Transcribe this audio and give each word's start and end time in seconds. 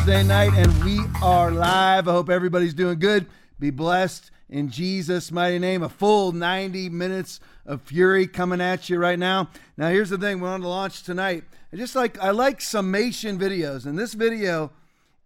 Thursday 0.00 0.22
night, 0.22 0.54
and 0.54 0.82
we 0.82 0.98
are 1.22 1.50
live. 1.50 2.08
I 2.08 2.12
hope 2.12 2.30
everybody's 2.30 2.72
doing 2.72 2.98
good. 2.98 3.26
Be 3.58 3.68
blessed 3.68 4.30
in 4.48 4.70
Jesus' 4.70 5.30
mighty 5.30 5.58
name. 5.58 5.82
A 5.82 5.90
full 5.90 6.32
90 6.32 6.88
minutes 6.88 7.38
of 7.66 7.82
fury 7.82 8.26
coming 8.26 8.62
at 8.62 8.88
you 8.88 8.98
right 8.98 9.18
now. 9.18 9.50
Now, 9.76 9.90
here's 9.90 10.08
the 10.08 10.16
thing: 10.16 10.40
we're 10.40 10.48
on 10.48 10.62
the 10.62 10.68
launch 10.68 11.02
tonight. 11.02 11.44
I 11.70 11.76
just 11.76 11.94
like 11.94 12.18
I 12.18 12.30
like 12.30 12.62
summation 12.62 13.38
videos, 13.38 13.84
and 13.84 13.98
this 13.98 14.14
video, 14.14 14.72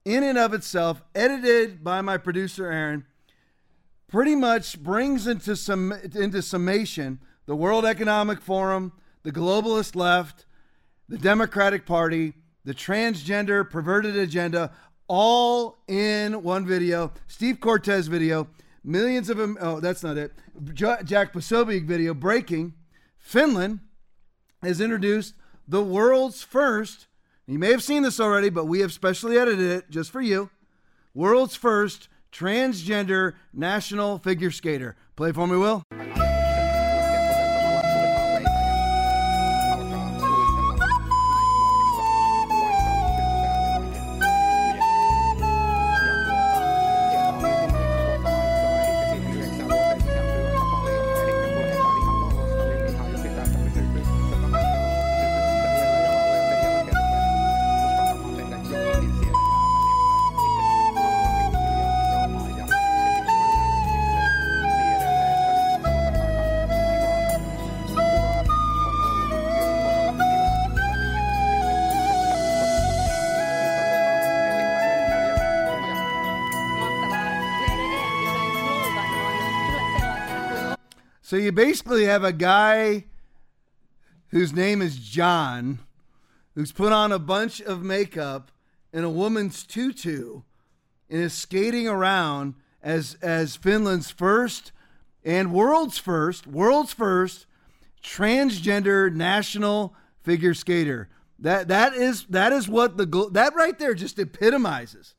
in 0.05 0.24
and 0.24 0.37
of 0.37 0.52
itself, 0.52 1.04
edited 1.15 1.84
by 1.84 2.01
my 2.01 2.18
producer 2.18 2.66
Aaron, 2.66 3.06
pretty 4.09 4.34
much 4.34 4.82
brings 4.82 5.29
into 5.29 5.54
some 5.54 5.93
into 5.93 6.43
summation 6.43 7.20
the 7.46 7.54
World 7.54 7.84
Economic 7.84 8.41
Forum, 8.41 8.93
the 9.23 9.30
globalist 9.30 9.95
left, 9.95 10.46
the 11.09 11.18
Democratic 11.18 11.87
Party, 11.87 12.32
the 12.64 12.74
transgender 12.74 13.68
perverted 13.68 14.16
agenda, 14.16 14.70
all 15.06 15.78
in 15.86 16.42
one 16.42 16.66
video. 16.66 17.12
Steve 17.27 17.60
Cortes 17.60 18.06
video, 18.06 18.48
millions 18.82 19.28
of 19.28 19.37
them. 19.37 19.59
Oh, 19.60 19.80
that's 19.80 20.02
not 20.02 20.16
it. 20.16 20.32
Jack 20.73 21.32
Posobiec 21.32 21.87
video 21.87 22.15
breaking. 22.15 22.74
Finland 23.18 23.80
has 24.62 24.80
introduced 24.80 25.34
the 25.68 25.82
world's 25.82 26.43
first. 26.43 27.06
You 27.46 27.59
may 27.59 27.71
have 27.71 27.82
seen 27.82 28.02
this 28.02 28.21
already, 28.21 28.48
but 28.48 28.66
we 28.66 28.80
have 28.80 28.93
specially 28.93 29.38
edited 29.38 29.71
it 29.71 29.90
just 29.90 30.10
for 30.10 30.23
you. 30.23 30.51
World's 31.15 31.56
first 31.56 32.09
transgender 32.32 33.34
national 33.52 34.18
figure 34.18 34.51
skater. 34.51 34.96
Play 35.16 35.32
for 35.32 35.46
me, 35.46 35.56
Will. 35.56 35.82
You 81.44 81.53
basically 81.53 82.06
have 82.06 82.25
a 82.25 82.32
guy 82.32 83.04
whose 84.28 84.53
name 84.53 84.81
is 84.81 84.97
John, 84.97 85.78
who's 86.55 86.72
put 86.72 86.93
on 86.93 87.12
a 87.12 87.19
bunch 87.19 87.60
of 87.60 87.82
makeup 87.82 88.50
and 88.93 89.05
a 89.05 89.10
woman's 89.10 89.65
tutu 89.65 90.41
and 91.10 91.22
is 91.22 91.34
skating 91.34 91.87
around 91.87 92.54
as 92.83 93.16
as 93.22 93.56
Finland's 93.56 94.10
first 94.10 94.72
and 95.22 95.53
world's 95.53 95.99
first, 95.99 96.47
world's 96.47 96.93
first 96.93 97.47
transgender 98.03 99.12
national 99.12 99.94
figure 100.22 100.54
skater. 100.54 101.09
That 101.38 101.69
that 101.69 101.94
is 101.94 102.25
that 102.27 102.53
is 102.53 102.69
what 102.69 102.97
the 102.97 103.28
that 103.33 103.54
right 103.54 103.78
there 103.78 103.94
just 103.94 104.19
epitomizes 104.19 105.15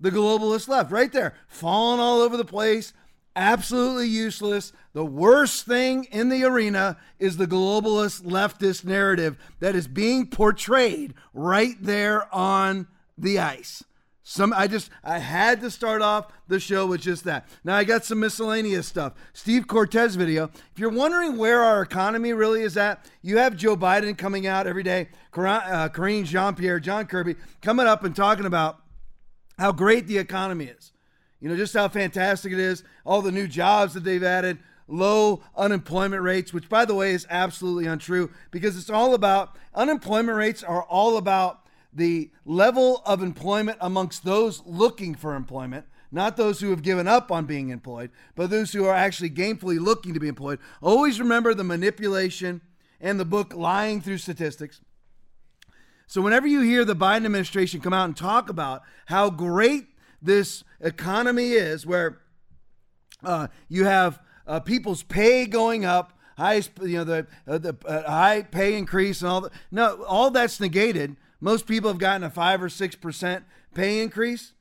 the 0.00 0.10
globalist 0.10 0.68
left 0.68 0.90
right 0.90 1.12
there, 1.12 1.34
falling 1.46 2.00
all 2.00 2.20
over 2.20 2.36
the 2.36 2.44
place, 2.44 2.92
absolutely 3.38 4.08
useless. 4.08 4.72
The 4.92 5.04
worst 5.04 5.64
thing 5.64 6.04
in 6.10 6.28
the 6.28 6.44
arena 6.44 6.98
is 7.18 7.36
the 7.36 7.46
globalist 7.46 8.22
leftist 8.22 8.84
narrative 8.84 9.38
that 9.60 9.76
is 9.76 9.86
being 9.86 10.26
portrayed 10.26 11.14
right 11.32 11.76
there 11.80 12.32
on 12.34 12.88
the 13.16 13.38
ice. 13.38 13.84
Some 14.24 14.52
I 14.52 14.66
just 14.66 14.90
I 15.02 15.20
had 15.20 15.62
to 15.62 15.70
start 15.70 16.02
off 16.02 16.26
the 16.48 16.60
show 16.60 16.84
with 16.84 17.00
just 17.00 17.24
that. 17.24 17.48
Now 17.64 17.76
I 17.76 17.84
got 17.84 18.04
some 18.04 18.20
miscellaneous 18.20 18.86
stuff. 18.86 19.14
Steve 19.32 19.66
Cortes 19.66 20.16
video. 20.16 20.50
If 20.72 20.78
you're 20.78 20.90
wondering 20.90 21.38
where 21.38 21.62
our 21.62 21.80
economy 21.80 22.34
really 22.34 22.60
is 22.60 22.76
at, 22.76 23.06
you 23.22 23.38
have 23.38 23.56
Joe 23.56 23.74
Biden 23.74 24.18
coming 24.18 24.46
out 24.46 24.66
every 24.66 24.82
day. 24.82 25.08
Uh, 25.34 25.88
Karine 25.88 26.24
Jean 26.24 26.54
Pierre, 26.54 26.78
John 26.78 27.06
Kirby 27.06 27.36
coming 27.62 27.86
up 27.86 28.04
and 28.04 28.14
talking 28.14 28.44
about 28.44 28.80
how 29.58 29.72
great 29.72 30.06
the 30.06 30.18
economy 30.18 30.66
is. 30.66 30.92
You 31.40 31.48
know, 31.48 31.56
just 31.56 31.74
how 31.74 31.88
fantastic 31.88 32.52
it 32.52 32.58
is, 32.58 32.82
all 33.06 33.22
the 33.22 33.32
new 33.32 33.46
jobs 33.46 33.94
that 33.94 34.04
they've 34.04 34.22
added, 34.22 34.58
low 34.88 35.42
unemployment 35.56 36.22
rates, 36.22 36.52
which, 36.52 36.68
by 36.68 36.84
the 36.84 36.94
way, 36.94 37.12
is 37.12 37.26
absolutely 37.30 37.86
untrue 37.86 38.30
because 38.50 38.76
it's 38.76 38.90
all 38.90 39.14
about 39.14 39.56
unemployment 39.74 40.36
rates 40.36 40.62
are 40.62 40.82
all 40.82 41.16
about 41.16 41.66
the 41.92 42.30
level 42.44 43.02
of 43.06 43.22
employment 43.22 43.78
amongst 43.80 44.24
those 44.24 44.62
looking 44.66 45.14
for 45.14 45.34
employment, 45.34 45.86
not 46.10 46.36
those 46.36 46.60
who 46.60 46.70
have 46.70 46.82
given 46.82 47.06
up 47.06 47.30
on 47.30 47.44
being 47.44 47.70
employed, 47.70 48.10
but 48.34 48.50
those 48.50 48.72
who 48.72 48.84
are 48.84 48.94
actually 48.94 49.30
gainfully 49.30 49.78
looking 49.78 50.14
to 50.14 50.20
be 50.20 50.28
employed. 50.28 50.58
Always 50.82 51.20
remember 51.20 51.54
the 51.54 51.64
manipulation 51.64 52.62
and 53.00 53.20
the 53.20 53.24
book 53.24 53.54
Lying 53.54 54.00
Through 54.00 54.18
Statistics. 54.18 54.80
So, 56.06 56.22
whenever 56.22 56.46
you 56.46 56.62
hear 56.62 56.86
the 56.86 56.96
Biden 56.96 57.26
administration 57.26 57.80
come 57.80 57.92
out 57.92 58.06
and 58.06 58.16
talk 58.16 58.48
about 58.48 58.82
how 59.06 59.28
great 59.28 59.88
this 60.20 60.64
economy 60.80 61.52
is, 61.52 61.86
where 61.86 62.20
uh, 63.22 63.48
you 63.68 63.84
have 63.84 64.20
uh, 64.46 64.60
people's 64.60 65.02
pay 65.02 65.46
going 65.46 65.84
up, 65.84 66.18
high, 66.36 66.62
you 66.82 66.98
know, 66.98 67.04
the 67.04 67.26
uh, 67.46 67.58
the 67.58 67.76
uh, 67.86 68.08
high 68.08 68.42
pay 68.42 68.76
increase 68.76 69.22
and 69.22 69.30
all 69.30 69.40
that. 69.42 69.52
No, 69.70 70.02
all 70.04 70.30
that's 70.30 70.60
negated. 70.60 71.16
Most 71.40 71.66
people 71.66 71.90
have 71.90 71.98
gotten 71.98 72.24
a 72.24 72.30
five 72.30 72.62
or 72.62 72.68
six 72.68 72.96
percent 72.96 73.44
pay 73.74 74.02
increase, 74.02 74.52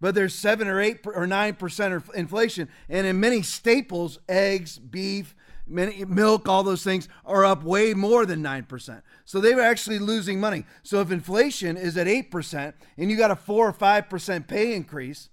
but 0.00 0.14
there's 0.14 0.34
seven 0.34 0.68
or 0.68 0.80
eight 0.80 1.00
or 1.04 1.26
nine 1.26 1.54
percent 1.54 2.04
inflation, 2.14 2.68
and 2.88 3.06
in 3.06 3.20
many 3.20 3.42
staples, 3.42 4.18
eggs, 4.28 4.78
beef, 4.78 5.34
milk, 5.66 6.48
all 6.48 6.62
those 6.62 6.84
things 6.84 7.08
are 7.24 7.44
up 7.44 7.62
way 7.62 7.94
more 7.94 8.24
than 8.26 8.42
9%. 8.42 9.02
So 9.24 9.40
they 9.40 9.54
were 9.54 9.62
actually 9.62 9.98
losing 9.98 10.40
money. 10.40 10.64
So 10.82 11.00
if 11.00 11.10
inflation 11.10 11.76
is 11.76 11.96
at 11.96 12.06
8% 12.06 12.74
and 12.96 13.10
you 13.10 13.16
got 13.16 13.30
a 13.30 13.36
4 13.36 13.68
or 13.68 13.72
5% 13.72 14.48
pay 14.48 14.74
increase, 14.74 15.28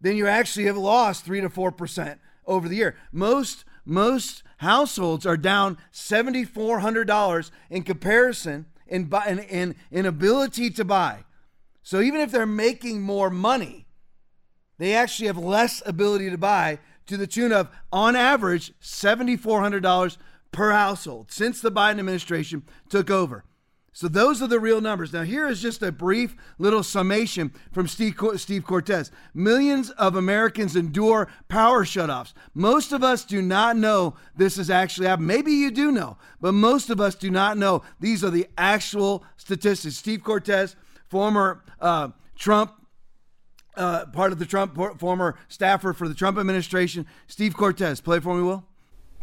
then 0.00 0.16
you 0.16 0.26
actually 0.26 0.66
have 0.66 0.76
lost 0.76 1.24
3 1.24 1.40
to 1.42 1.48
4% 1.48 2.18
over 2.46 2.68
the 2.68 2.76
year. 2.76 2.96
Most 3.12 3.64
most 3.84 4.44
households 4.58 5.26
are 5.26 5.36
down 5.36 5.76
$7400 5.92 7.50
in 7.68 7.82
comparison 7.82 8.66
in, 8.86 9.10
in, 9.26 9.38
in, 9.40 9.74
in 9.90 10.06
ability 10.06 10.70
to 10.70 10.84
buy. 10.84 11.24
So 11.82 12.00
even 12.00 12.20
if 12.20 12.30
they're 12.30 12.46
making 12.46 13.02
more 13.02 13.28
money, 13.28 13.86
they 14.78 14.94
actually 14.94 15.26
have 15.26 15.38
less 15.38 15.82
ability 15.84 16.30
to 16.30 16.38
buy 16.38 16.78
to 17.06 17.16
the 17.16 17.26
tune 17.26 17.52
of, 17.52 17.70
on 17.92 18.16
average, 18.16 18.72
$7,400 18.80 20.16
per 20.52 20.72
household 20.72 21.30
since 21.30 21.60
the 21.60 21.72
Biden 21.72 21.98
administration 21.98 22.62
took 22.88 23.10
over. 23.10 23.44
So 23.94 24.08
those 24.08 24.40
are 24.40 24.46
the 24.46 24.58
real 24.58 24.80
numbers. 24.80 25.12
Now, 25.12 25.22
here 25.22 25.46
is 25.46 25.60
just 25.60 25.82
a 25.82 25.92
brief 25.92 26.34
little 26.58 26.82
summation 26.82 27.52
from 27.72 27.86
Steve, 27.86 28.18
Steve 28.36 28.64
Cortes. 28.64 29.10
Millions 29.34 29.90
of 29.90 30.16
Americans 30.16 30.76
endure 30.76 31.28
power 31.48 31.84
shutoffs. 31.84 32.32
Most 32.54 32.92
of 32.92 33.04
us 33.04 33.22
do 33.22 33.42
not 33.42 33.76
know 33.76 34.14
this 34.34 34.56
is 34.56 34.70
actually 34.70 35.08
happening. 35.08 35.26
Maybe 35.26 35.52
you 35.52 35.70
do 35.70 35.92
know, 35.92 36.16
but 36.40 36.52
most 36.52 36.88
of 36.88 37.02
us 37.02 37.14
do 37.14 37.30
not 37.30 37.58
know. 37.58 37.82
These 38.00 38.24
are 38.24 38.30
the 38.30 38.48
actual 38.56 39.24
statistics. 39.36 39.96
Steve 39.96 40.24
Cortes, 40.24 40.74
former 41.08 41.62
uh, 41.78 42.08
Trump 42.34 42.72
uh, 43.76 44.06
part 44.06 44.32
of 44.32 44.38
the 44.38 44.46
Trump, 44.46 44.78
former 44.98 45.36
staffer 45.48 45.92
for 45.92 46.08
the 46.08 46.14
Trump 46.14 46.38
administration, 46.38 47.06
Steve 47.26 47.56
Cortes. 47.56 48.00
Play 48.00 48.20
for 48.20 48.34
me, 48.34 48.42
Will. 48.42 48.64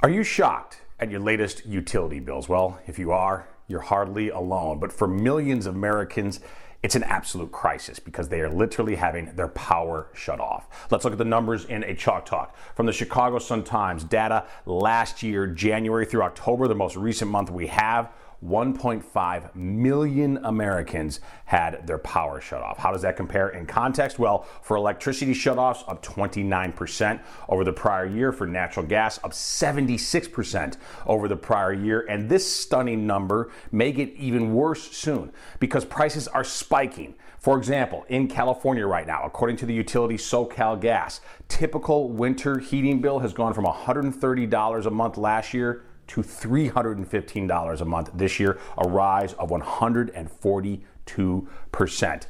Are 0.02 0.10
you 0.10 0.24
shocked 0.24 0.82
at 1.00 1.12
your 1.12 1.20
latest 1.20 1.66
utility 1.66 2.20
bills? 2.20 2.48
Well, 2.48 2.80
if 2.88 2.98
you 2.98 3.12
are, 3.12 3.48
you're 3.68 3.82
hardly 3.82 4.30
alone. 4.30 4.80
But 4.80 4.92
for 4.92 5.08
millions 5.08 5.66
of 5.66 5.76
Americans, 5.76 6.40
it's 6.82 6.96
an 6.96 7.04
absolute 7.04 7.52
crisis 7.52 8.00
because 8.00 8.30
they 8.30 8.40
are 8.40 8.50
literally 8.50 8.96
having 8.96 9.36
their 9.36 9.50
power 9.50 10.08
shut 10.14 10.40
off. 10.40 10.88
Let's 10.90 11.04
look 11.04 11.12
at 11.14 11.18
the 11.18 11.26
numbers 11.26 11.66
in 11.66 11.84
a 11.84 11.94
chalk 11.94 12.26
talk. 12.26 12.56
From 12.76 12.86
the 12.86 12.94
Chicago 12.94 13.40
Sun 13.40 13.66
Times, 13.66 14.04
data 14.06 14.46
last 14.66 15.22
year, 15.22 15.46
January 15.48 16.06
through 16.06 16.24
October, 16.24 16.68
the 16.68 16.76
most 16.76 16.96
recent 16.96 17.30
month 17.30 17.50
we 17.50 17.68
have, 17.68 18.10
1.5 18.46 19.56
million 19.56 20.38
Americans 20.46 21.20
had 21.46 21.86
their 21.86 21.98
power 21.98 22.40
shut 22.40 22.62
off. 22.62 22.78
How 22.78 22.92
does 22.92 23.02
that 23.02 23.18
compare 23.18 23.50
in 23.50 23.66
context? 23.66 24.18
Well, 24.18 24.48
for 24.62 24.78
electricity 24.78 25.34
shutoffs, 25.34 25.84
up 25.90 26.04
29% 26.04 27.20
over 27.50 27.64
the 27.64 27.74
prior 27.74 28.06
year. 28.06 28.32
For 28.32 28.48
natural 28.48 28.86
gas, 28.86 29.20
up 29.24 29.32
76% 29.32 30.78
over 31.06 31.28
the 31.28 31.36
prior 31.36 31.74
year. 31.74 32.06
And 32.10 32.30
this 32.30 32.50
stunning 32.50 33.06
number 33.06 33.52
may 33.72 33.92
get 33.92 34.10
even 34.14 34.54
worse 34.54 34.92
soon 34.92 35.34
because 35.60 35.84
prices 35.84 36.28
are 36.30 36.44
spiking. 36.44 37.16
For 37.40 37.58
example, 37.58 38.06
in 38.10 38.28
California 38.28 38.86
right 38.86 39.08
now, 39.08 39.24
according 39.24 39.58
to 39.58 39.66
the 39.66 39.74
utility 39.74 40.16
SoCal 40.16 40.80
Gas, 40.80 41.22
typical 41.48 42.10
winter 42.10 42.60
heating 42.60 43.02
bill 43.02 43.20
has 43.20 43.34
gone 43.34 43.54
from 43.54 43.66
$130 43.66 44.86
a 44.86 44.90
month 44.90 45.18
last 45.18 45.54
year 45.54 45.84
to 46.10 46.22
$315 46.22 47.82
a 47.82 47.86
month 47.86 48.12
this 48.14 48.40
year, 48.40 48.60
a 48.78 48.88
rise 48.88 49.34
of 49.34 49.50
142%. 49.50 52.26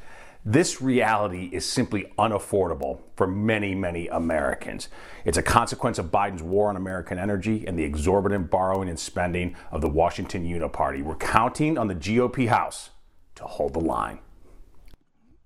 This 0.46 0.82
reality 0.82 1.50
is 1.52 1.66
simply 1.66 2.14
unaffordable 2.18 3.02
for 3.16 3.28
many, 3.28 3.76
many 3.76 4.08
Americans. 4.08 4.88
It's 5.26 5.38
a 5.38 5.44
consequence 5.44 6.00
of 6.00 6.12
Biden's 6.12 6.44
war 6.44 6.70
on 6.70 6.78
American 6.78 7.20
energy 7.20 7.66
and 7.68 7.78
the 7.78 7.84
exorbitant 7.84 8.50
borrowing 8.50 8.90
and 8.90 9.00
spending 9.00 9.56
of 9.72 9.82
the 9.82 9.90
Washington 9.90 10.46
Uniparty. 10.46 11.04
We're 11.04 11.16
counting 11.16 11.78
on 11.78 11.88
the 11.88 11.96
GOP 11.96 12.48
House 12.48 12.92
to 13.36 13.44
hold 13.44 13.74
the 13.74 13.80
line. 13.80 14.20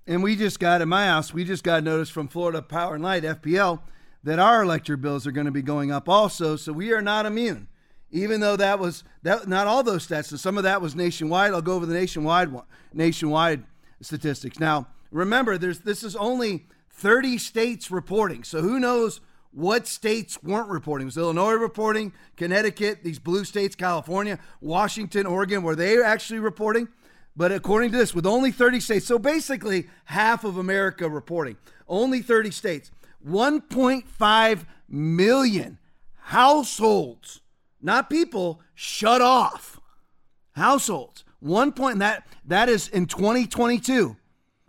And 0.05 0.21
we 0.21 0.35
just 0.35 0.59
got 0.59 0.81
in 0.81 0.89
my 0.89 1.07
house, 1.07 1.33
we 1.33 1.43
just 1.43 1.63
got 1.63 1.83
notice 1.83 2.09
from 2.09 2.27
Florida 2.27 2.61
Power 2.61 2.95
and 2.95 3.03
Light, 3.03 3.23
FPL, 3.23 3.81
that 4.23 4.39
our 4.39 4.63
electric 4.63 5.01
bills 5.01 5.25
are 5.25 5.31
going 5.31 5.45
to 5.45 5.51
be 5.51 5.61
going 5.61 5.91
up 5.91 6.09
also. 6.09 6.55
So 6.55 6.71
we 6.71 6.93
are 6.93 7.01
not 7.01 7.25
immune 7.25 7.67
even 8.13 8.39
though 8.39 8.55
that 8.55 8.79
was 8.79 9.03
that 9.23 9.47
not 9.47 9.67
all 9.67 9.83
those 9.83 10.07
stats. 10.07 10.25
So 10.25 10.37
some 10.37 10.57
of 10.57 10.63
that 10.63 10.81
was 10.81 10.95
nationwide. 10.95 11.51
I'll 11.51 11.61
go 11.61 11.73
over 11.73 11.85
the 11.85 11.95
nationwide 11.95 12.49
nationwide 12.93 13.63
statistics. 14.01 14.59
Now, 14.59 14.87
remember, 15.11 15.57
there's 15.57 15.79
this 15.79 16.03
is 16.03 16.15
only 16.15 16.67
30 16.91 17.39
states 17.39 17.91
reporting. 17.91 18.43
So 18.43 18.61
who 18.61 18.79
knows 18.79 19.19
what 19.51 19.87
states 19.87 20.41
weren't 20.43 20.69
reporting? 20.69 21.05
Was 21.05 21.17
Illinois 21.17 21.53
reporting? 21.53 22.13
Connecticut, 22.37 23.03
these 23.03 23.19
blue 23.19 23.45
states, 23.45 23.75
California, 23.75 24.39
Washington, 24.61 25.25
Oregon, 25.25 25.63
were 25.63 25.75
they 25.75 26.01
actually 26.01 26.39
reporting? 26.39 26.87
But 27.35 27.51
according 27.51 27.91
to 27.91 27.97
this, 27.97 28.13
with 28.13 28.27
only 28.27 28.51
30 28.51 28.79
states, 28.79 29.07
so 29.07 29.17
basically 29.17 29.87
half 30.05 30.43
of 30.43 30.57
America 30.57 31.09
reporting, 31.09 31.57
only 31.87 32.21
30 32.21 32.51
states, 32.51 32.91
1.5 33.27 34.65
million 34.87 35.79
households 36.15 37.41
not 37.83 38.09
people, 38.09 38.61
shut 38.73 39.21
off. 39.21 39.79
Households. 40.53 41.25
One 41.39 41.73
point 41.73 41.99
that 41.99 42.25
that 42.45 42.69
is 42.69 42.87
in 42.87 43.05
2022, 43.05 44.15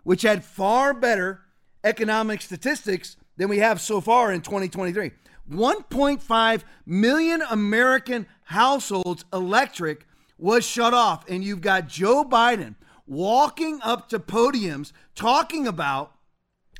which 0.03 0.23
had 0.23 0.43
far 0.43 0.93
better 0.93 1.41
economic 1.83 2.41
statistics 2.41 3.15
than 3.37 3.47
we 3.47 3.59
have 3.59 3.79
so 3.79 4.01
far 4.01 4.33
in 4.33 4.41
2023. 4.41 5.11
1.5 5.49 6.61
million 6.85 7.41
American 7.49 8.25
households 8.43 9.25
electric 9.31 10.05
was 10.37 10.65
shut 10.65 10.93
off 10.93 11.23
and 11.29 11.43
you've 11.43 11.61
got 11.61 11.87
Joe 11.87 12.25
Biden 12.25 12.75
walking 13.05 13.79
up 13.83 14.09
to 14.09 14.19
podiums 14.19 14.91
talking 15.13 15.67
about 15.67 16.13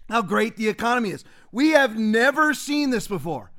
how 0.10 0.22
great 0.22 0.58
the 0.58 0.68
economy 0.68 1.12
is. 1.12 1.24
We 1.52 1.72
have 1.72 1.98
never 1.98 2.54
seen 2.54 2.90
this 2.90 3.08
before 3.08 3.52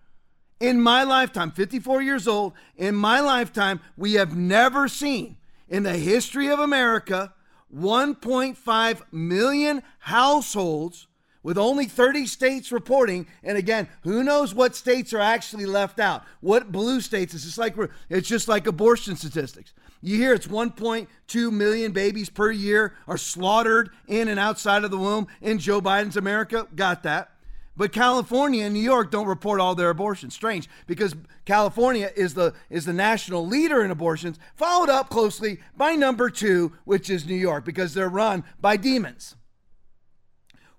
in 0.61 0.81
my 0.81 1.03
lifetime, 1.03 1.50
54 1.50 2.03
years 2.03 2.26
old, 2.26 2.53
in 2.76 2.94
my 2.94 3.20
lifetime, 3.20 3.81
we 3.97 4.14
have 4.14 4.37
never 4.37 4.88
seen 4.88 5.37
in 5.69 5.82
the 5.82 5.99
history 5.99 6.49
of 6.49 6.58
America 6.58 7.35
1.5 7.75 9.00
million 9.12 9.82
households 9.99 11.06
with 11.43 11.58
only 11.58 11.87
30 11.87 12.26
states 12.26 12.73
reporting. 12.73 13.26
And 13.44 13.58
again, 13.58 13.88
who 14.03 14.25
knows 14.25 14.55
what 14.55 14.75
states 14.75 15.12
are 15.12 15.20
actually 15.20 15.67
left 15.67 16.00
out? 16.00 16.25
What 16.41 16.73
blue 16.73 17.00
states? 17.00 17.35
It's 17.35 17.44
just 17.44 17.59
like 17.59 17.76
it's 18.09 18.29
just 18.29 18.49
like 18.49 18.67
abortion 18.67 19.14
statistics. 19.17 19.73
You 20.02 20.17
hear 20.17 20.35
it's 20.35 20.47
1.2 20.47 21.52
million 21.52 21.93
babies 21.93 22.31
per 22.31 22.50
year 22.50 22.94
are 23.06 23.19
slaughtered 23.19 23.91
in 24.09 24.29
and 24.29 24.41
outside 24.41 24.85
of 24.85 24.91
the 24.91 24.99
womb 24.99 25.26
in 25.41 25.59
Joe 25.59 25.81
Biden's 25.81 26.17
America. 26.17 26.67
Got 26.75 27.02
that. 27.05 27.36
But 27.76 27.93
California 27.93 28.64
and 28.64 28.73
New 28.73 28.81
York 28.81 29.11
don't 29.11 29.26
report 29.26 29.61
all 29.61 29.75
their 29.75 29.90
abortions. 29.90 30.34
Strange, 30.34 30.69
because 30.87 31.14
California 31.44 32.11
is 32.17 32.34
the 32.34 32.55
is 32.70 32.87
the 32.87 32.93
national 32.93 33.46
leader 33.46 33.84
in 33.84 33.90
abortions, 33.90 34.38
followed 34.55 34.88
up 34.88 35.11
closely 35.11 35.58
by 35.76 35.94
number 35.94 36.31
two, 36.31 36.73
which 36.84 37.11
is 37.11 37.26
New 37.26 37.34
York, 37.34 37.64
because 37.64 37.93
they're 37.93 38.08
run 38.08 38.44
by 38.61 38.76
demons. 38.76 39.37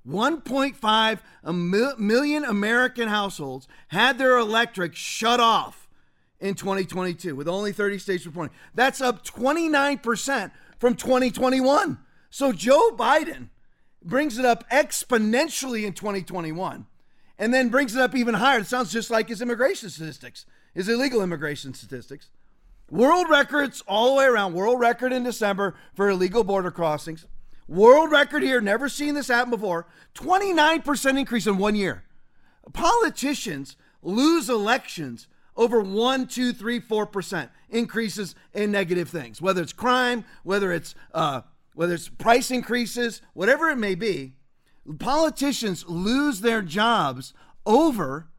1.5 0.07 1.97
million 1.99 2.45
American 2.45 3.09
households 3.09 3.67
had 3.89 4.17
their 4.17 4.37
electric 4.37 4.95
shut 4.95 5.39
off 5.39 5.89
in 6.39 6.55
2022, 6.55 7.35
with 7.35 7.47
only 7.47 7.73
30 7.73 7.99
states 7.99 8.25
reporting. 8.25 8.55
That's 8.73 9.01
up 9.01 9.25
29% 9.25 10.51
from 10.79 10.95
2021. 10.95 11.97
So 12.29 12.51
Joe 12.53 12.91
Biden 12.95 13.49
brings 14.07 14.37
it 14.37 14.45
up 14.45 14.69
exponentially 14.69 15.85
in 15.85 15.93
2021 15.93 16.85
and 17.37 17.53
then 17.53 17.69
brings 17.69 17.95
it 17.95 18.01
up 18.01 18.15
even 18.15 18.35
higher. 18.35 18.59
It 18.59 18.67
sounds 18.67 18.91
just 18.91 19.09
like 19.09 19.29
his 19.29 19.41
immigration 19.41 19.89
statistics, 19.89 20.45
his 20.73 20.89
illegal 20.89 21.21
immigration 21.21 21.73
statistics. 21.73 22.29
World 22.89 23.29
records 23.29 23.83
all 23.87 24.09
the 24.09 24.15
way 24.15 24.25
around. 24.25 24.53
World 24.53 24.79
record 24.79 25.11
in 25.11 25.23
December 25.23 25.75
for 25.93 26.09
illegal 26.09 26.43
border 26.43 26.71
crossings. 26.71 27.25
World 27.67 28.11
record 28.11 28.43
here. 28.43 28.61
Never 28.61 28.87
seen 28.87 29.13
this 29.13 29.27
happen 29.27 29.51
before. 29.51 29.87
29% 30.15 31.19
increase 31.19 31.47
in 31.47 31.57
one 31.57 31.75
year. 31.75 32.05
Politicians 32.71 33.75
lose 34.01 34.49
elections 34.49 35.27
over 35.57 35.81
one, 35.81 36.27
two, 36.27 36.53
three, 36.53 36.79
four 36.79 37.05
percent 37.05 37.49
increases 37.69 38.35
in 38.53 38.71
negative 38.71 39.09
things, 39.09 39.41
whether 39.41 39.61
it's 39.61 39.73
crime, 39.73 40.23
whether 40.43 40.71
it's 40.71 40.95
uh, 41.13 41.41
whether 41.77 41.93
it's 41.93 42.09
price 42.09 42.49
increases, 42.49 43.21
whatever 43.35 43.69
it 43.69 43.75
may 43.75 43.93
be, 43.93 44.33
politicians 44.97 45.85
lose 45.87 46.41
their 46.41 46.63
jobs 46.63 47.35
over 47.67 48.29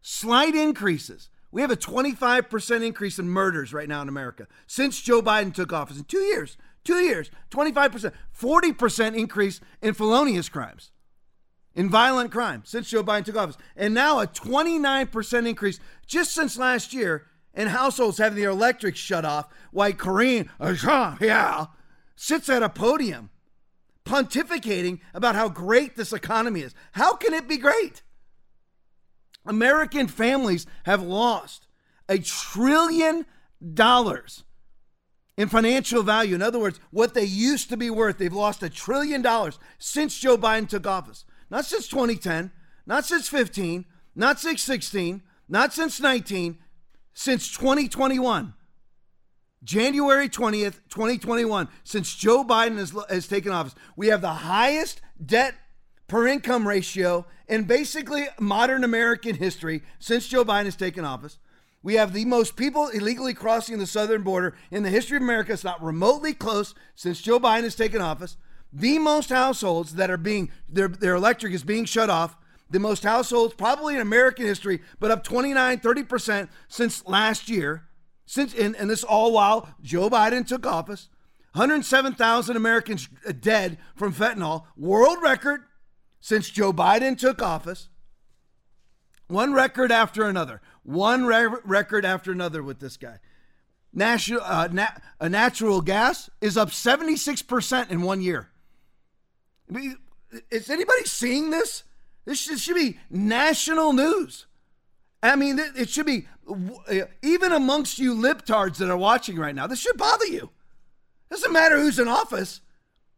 slight 0.00 0.54
increases. 0.54 1.28
We 1.50 1.60
have 1.60 1.72
a 1.72 1.76
25% 1.76 2.86
increase 2.86 3.18
in 3.18 3.28
murders 3.28 3.72
right 3.72 3.88
now 3.88 4.00
in 4.02 4.08
America 4.08 4.46
since 4.68 5.00
Joe 5.00 5.20
Biden 5.20 5.52
took 5.52 5.72
office 5.72 5.96
in 5.98 6.04
two 6.04 6.20
years. 6.20 6.56
Two 6.84 7.00
years, 7.00 7.32
25%, 7.50 8.12
40% 8.40 9.16
increase 9.16 9.60
in 9.82 9.92
felonious 9.92 10.48
crimes, 10.48 10.92
in 11.74 11.90
violent 11.90 12.30
crime 12.30 12.62
since 12.64 12.88
Joe 12.88 13.02
Biden 13.02 13.24
took 13.24 13.36
office. 13.36 13.58
And 13.74 13.92
now 13.92 14.20
a 14.20 14.28
29% 14.28 15.48
increase 15.48 15.80
just 16.06 16.32
since 16.32 16.56
last 16.56 16.94
year 16.94 17.26
in 17.54 17.66
households 17.66 18.18
having 18.18 18.40
their 18.40 18.50
electric 18.50 18.94
shut 18.94 19.24
off, 19.24 19.48
while 19.72 19.92
Karine, 19.92 20.48
uh, 20.60 21.16
yeah, 21.20 21.66
sits 22.18 22.48
at 22.48 22.64
a 22.64 22.68
podium 22.68 23.30
pontificating 24.04 24.98
about 25.14 25.36
how 25.36 25.48
great 25.48 25.96
this 25.96 26.12
economy 26.12 26.60
is. 26.60 26.74
How 26.92 27.14
can 27.14 27.32
it 27.32 27.46
be 27.46 27.58
great? 27.58 28.02
American 29.46 30.08
families 30.08 30.66
have 30.84 31.00
lost 31.00 31.68
a 32.08 32.18
trillion 32.18 33.24
dollars 33.74 34.42
in 35.36 35.48
financial 35.48 36.02
value. 36.02 36.34
In 36.34 36.42
other 36.42 36.58
words, 36.58 36.80
what 36.90 37.14
they 37.14 37.24
used 37.24 37.68
to 37.70 37.76
be 37.76 37.88
worth, 37.88 38.18
they've 38.18 38.32
lost 38.32 38.64
a 38.64 38.68
trillion 38.68 39.22
dollars 39.22 39.58
since 39.78 40.18
Joe 40.18 40.36
Biden 40.36 40.68
took 40.68 40.86
office. 40.86 41.24
Not 41.50 41.66
since 41.66 41.86
2010, 41.86 42.50
not 42.84 43.04
since 43.04 43.28
15, 43.28 43.84
not 44.16 44.40
since 44.40 44.62
16, 44.62 45.22
not 45.48 45.72
since 45.72 46.00
19, 46.00 46.58
since 47.14 47.52
2021. 47.56 48.54
January 49.64 50.28
20th, 50.28 50.80
2021, 50.88 51.68
since 51.84 52.14
Joe 52.14 52.44
Biden 52.44 52.78
has, 52.78 52.94
has 53.08 53.26
taken 53.26 53.52
office, 53.52 53.74
we 53.96 54.08
have 54.08 54.20
the 54.20 54.28
highest 54.28 55.00
debt 55.24 55.54
per 56.06 56.26
income 56.26 56.66
ratio 56.66 57.26
in 57.48 57.64
basically 57.64 58.26
modern 58.38 58.84
American 58.84 59.36
history 59.36 59.82
since 59.98 60.28
Joe 60.28 60.44
Biden 60.44 60.66
has 60.66 60.76
taken 60.76 61.04
office. 61.04 61.38
We 61.82 61.94
have 61.94 62.12
the 62.12 62.24
most 62.24 62.56
people 62.56 62.88
illegally 62.88 63.34
crossing 63.34 63.78
the 63.78 63.86
southern 63.86 64.22
border 64.22 64.56
in 64.70 64.82
the 64.82 64.90
history 64.90 65.16
of 65.16 65.22
America. 65.22 65.52
It's 65.52 65.64
not 65.64 65.82
remotely 65.82 66.34
close 66.34 66.74
since 66.94 67.20
Joe 67.20 67.38
Biden 67.38 67.62
has 67.62 67.76
taken 67.76 68.00
office. 68.00 68.36
The 68.72 68.98
most 68.98 69.30
households 69.30 69.94
that 69.94 70.10
are 70.10 70.16
being, 70.16 70.50
their, 70.68 70.88
their 70.88 71.14
electric 71.14 71.52
is 71.52 71.62
being 71.62 71.84
shut 71.84 72.10
off. 72.10 72.36
The 72.70 72.80
most 72.80 73.02
households 73.02 73.54
probably 73.54 73.94
in 73.94 74.00
American 74.00 74.44
history, 74.44 74.80
but 75.00 75.10
up 75.10 75.24
29, 75.24 75.78
30% 75.78 76.48
since 76.68 77.06
last 77.06 77.48
year. 77.48 77.87
Since 78.28 78.52
and, 78.52 78.76
and 78.76 78.90
this 78.90 79.04
all 79.04 79.32
while 79.32 79.70
Joe 79.80 80.10
Biden 80.10 80.46
took 80.46 80.66
office, 80.66 81.08
107,000 81.54 82.56
Americans 82.56 83.08
dead 83.40 83.78
from 83.96 84.12
fentanyl, 84.12 84.64
world 84.76 85.16
record 85.22 85.62
since 86.20 86.50
Joe 86.50 86.74
Biden 86.74 87.16
took 87.16 87.40
office. 87.40 87.88
One 89.28 89.54
record 89.54 89.90
after 89.90 90.24
another, 90.24 90.60
one 90.82 91.24
re- 91.24 91.48
record 91.64 92.04
after 92.04 92.30
another 92.30 92.62
with 92.62 92.80
this 92.80 92.98
guy. 92.98 93.18
national, 93.94 94.42
uh, 94.42 94.68
na- 94.70 95.26
natural 95.26 95.80
gas 95.80 96.28
is 96.42 96.58
up 96.58 96.68
76% 96.68 97.90
in 97.90 98.02
one 98.02 98.20
year. 98.20 98.50
I 99.70 99.78
mean, 99.78 99.96
is 100.50 100.68
anybody 100.68 101.04
seeing 101.04 101.48
this? 101.48 101.82
This 102.26 102.40
should, 102.40 102.58
should 102.58 102.76
be 102.76 102.98
national 103.08 103.94
news. 103.94 104.44
I 105.22 105.34
mean, 105.34 105.58
it 105.58 105.88
should 105.88 106.06
be 106.06 106.28
even 107.22 107.52
amongst 107.52 107.98
you 107.98 108.14
libtards 108.14 108.76
that 108.78 108.90
are 108.90 108.96
watching 108.96 109.36
right 109.36 109.54
now. 109.54 109.66
This 109.66 109.80
should 109.80 109.96
bother 109.96 110.26
you. 110.26 110.50
Doesn't 111.30 111.52
matter 111.52 111.78
who's 111.78 111.98
in 111.98 112.08
office. 112.08 112.60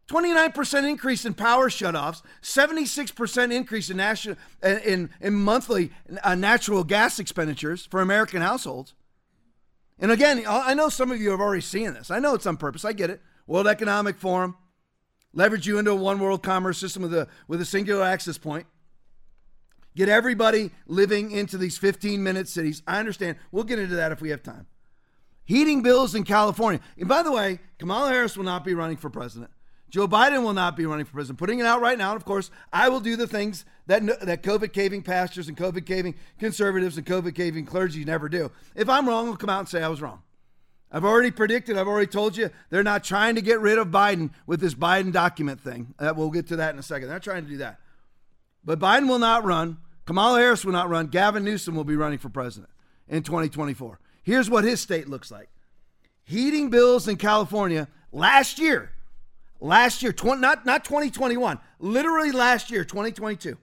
29% 0.07 0.89
increase 0.89 1.25
in 1.25 1.33
power 1.33 1.69
shutoffs, 1.69 2.21
76% 2.41 3.53
increase 3.53 3.89
in 3.89 3.95
national 3.97 4.35
in, 4.61 5.09
in 5.21 5.33
monthly 5.33 5.91
uh, 6.23 6.35
natural 6.35 6.83
gas 6.83 7.17
expenditures 7.17 7.85
for 7.85 8.01
American 8.01 8.41
households. 8.41 8.93
And 9.99 10.11
again, 10.11 10.43
I 10.47 10.73
know 10.73 10.89
some 10.89 11.11
of 11.11 11.21
you 11.21 11.29
have 11.29 11.39
already 11.39 11.61
seen 11.61 11.93
this. 11.93 12.11
I 12.11 12.19
know 12.19 12.33
it's 12.33 12.45
on 12.45 12.57
purpose. 12.57 12.83
I 12.83 12.91
get 12.91 13.09
it. 13.09 13.21
World 13.47 13.67
Economic 13.67 14.17
Forum 14.17 14.57
leverage 15.33 15.67
you 15.67 15.77
into 15.77 15.91
a 15.91 15.95
one 15.95 16.19
world 16.19 16.43
commerce 16.43 16.77
system 16.77 17.03
with 17.03 17.13
a 17.13 17.27
with 17.47 17.61
a 17.61 17.65
singular 17.65 18.03
access 18.03 18.37
point. 18.37 18.65
Get 19.95 20.09
everybody 20.09 20.71
living 20.87 21.31
into 21.31 21.57
these 21.57 21.77
15 21.77 22.23
minute 22.23 22.47
cities. 22.47 22.81
I 22.87 22.99
understand. 22.99 23.37
We'll 23.51 23.63
get 23.63 23.79
into 23.79 23.95
that 23.95 24.11
if 24.11 24.21
we 24.21 24.29
have 24.29 24.41
time. 24.41 24.67
Heating 25.43 25.81
bills 25.81 26.15
in 26.15 26.23
California. 26.23 26.79
And 26.97 27.09
by 27.09 27.23
the 27.23 27.31
way, 27.31 27.59
Kamala 27.77 28.09
Harris 28.09 28.37
will 28.37 28.45
not 28.45 28.63
be 28.63 28.73
running 28.73 28.97
for 28.97 29.09
president. 29.09 29.51
Joe 29.89 30.07
Biden 30.07 30.43
will 30.43 30.53
not 30.53 30.77
be 30.77 30.85
running 30.85 31.05
for 31.05 31.11
president. 31.11 31.39
Putting 31.39 31.59
it 31.59 31.65
out 31.65 31.81
right 31.81 31.97
now. 31.97 32.11
And 32.11 32.15
of 32.15 32.23
course, 32.23 32.49
I 32.71 32.87
will 32.87 33.01
do 33.01 33.17
the 33.17 33.27
things 33.27 33.65
that 33.87 34.05
that 34.21 34.43
COVID 34.43 34.71
caving 34.71 35.03
pastors 35.03 35.49
and 35.49 35.57
COVID 35.57 35.85
caving 35.85 36.15
conservatives 36.39 36.97
and 36.97 37.05
COVID 37.05 37.35
caving 37.35 37.65
clergy 37.65 38.05
never 38.05 38.29
do. 38.29 38.49
If 38.73 38.87
I'm 38.87 39.05
wrong, 39.07 39.27
I'll 39.27 39.35
come 39.35 39.49
out 39.49 39.59
and 39.59 39.67
say 39.67 39.83
I 39.83 39.89
was 39.89 40.01
wrong. 40.01 40.21
I've 40.93 41.05
already 41.05 41.31
predicted, 41.31 41.77
I've 41.77 41.87
already 41.87 42.07
told 42.07 42.35
you, 42.35 42.49
they're 42.69 42.83
not 42.83 43.03
trying 43.03 43.35
to 43.35 43.41
get 43.41 43.61
rid 43.61 43.77
of 43.77 43.87
Biden 43.87 44.31
with 44.45 44.59
this 44.59 44.73
Biden 44.73 45.13
document 45.13 45.61
thing. 45.61 45.93
Uh, 45.97 46.13
we'll 46.15 46.31
get 46.31 46.47
to 46.47 46.57
that 46.57 46.73
in 46.73 46.79
a 46.79 46.83
second. 46.83 47.07
They're 47.07 47.15
not 47.15 47.23
trying 47.23 47.43
to 47.43 47.49
do 47.49 47.57
that. 47.57 47.79
But 48.63 48.79
Biden 48.79 49.07
will 49.07 49.19
not 49.19 49.43
run. 49.43 49.77
Kamala 50.05 50.39
Harris 50.39 50.65
will 50.65 50.73
not 50.73 50.89
run. 50.89 51.07
Gavin 51.07 51.43
Newsom 51.43 51.75
will 51.75 51.83
be 51.83 51.95
running 51.95 52.19
for 52.19 52.29
president 52.29 52.69
in 53.07 53.23
2024. 53.23 53.99
Here's 54.23 54.49
what 54.49 54.63
his 54.63 54.81
state 54.81 55.07
looks 55.07 55.31
like 55.31 55.49
heating 56.23 56.69
bills 56.69 57.07
in 57.07 57.17
California 57.17 57.87
last 58.11 58.59
year 58.59 58.91
last 59.61 60.01
year, 60.01 60.11
20, 60.11 60.41
not, 60.41 60.65
not 60.65 60.83
2021, 60.83 61.59
literally 61.79 62.31
last 62.31 62.69
year, 62.71 62.83
2022, 62.83 63.57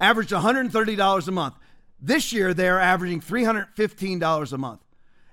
averaged 0.00 0.30
$130 0.30 1.28
a 1.28 1.32
month. 1.32 1.54
This 2.00 2.32
year, 2.32 2.54
they're 2.54 2.80
averaging 2.80 3.20
$315 3.20 4.52
a 4.52 4.58
month, 4.58 4.80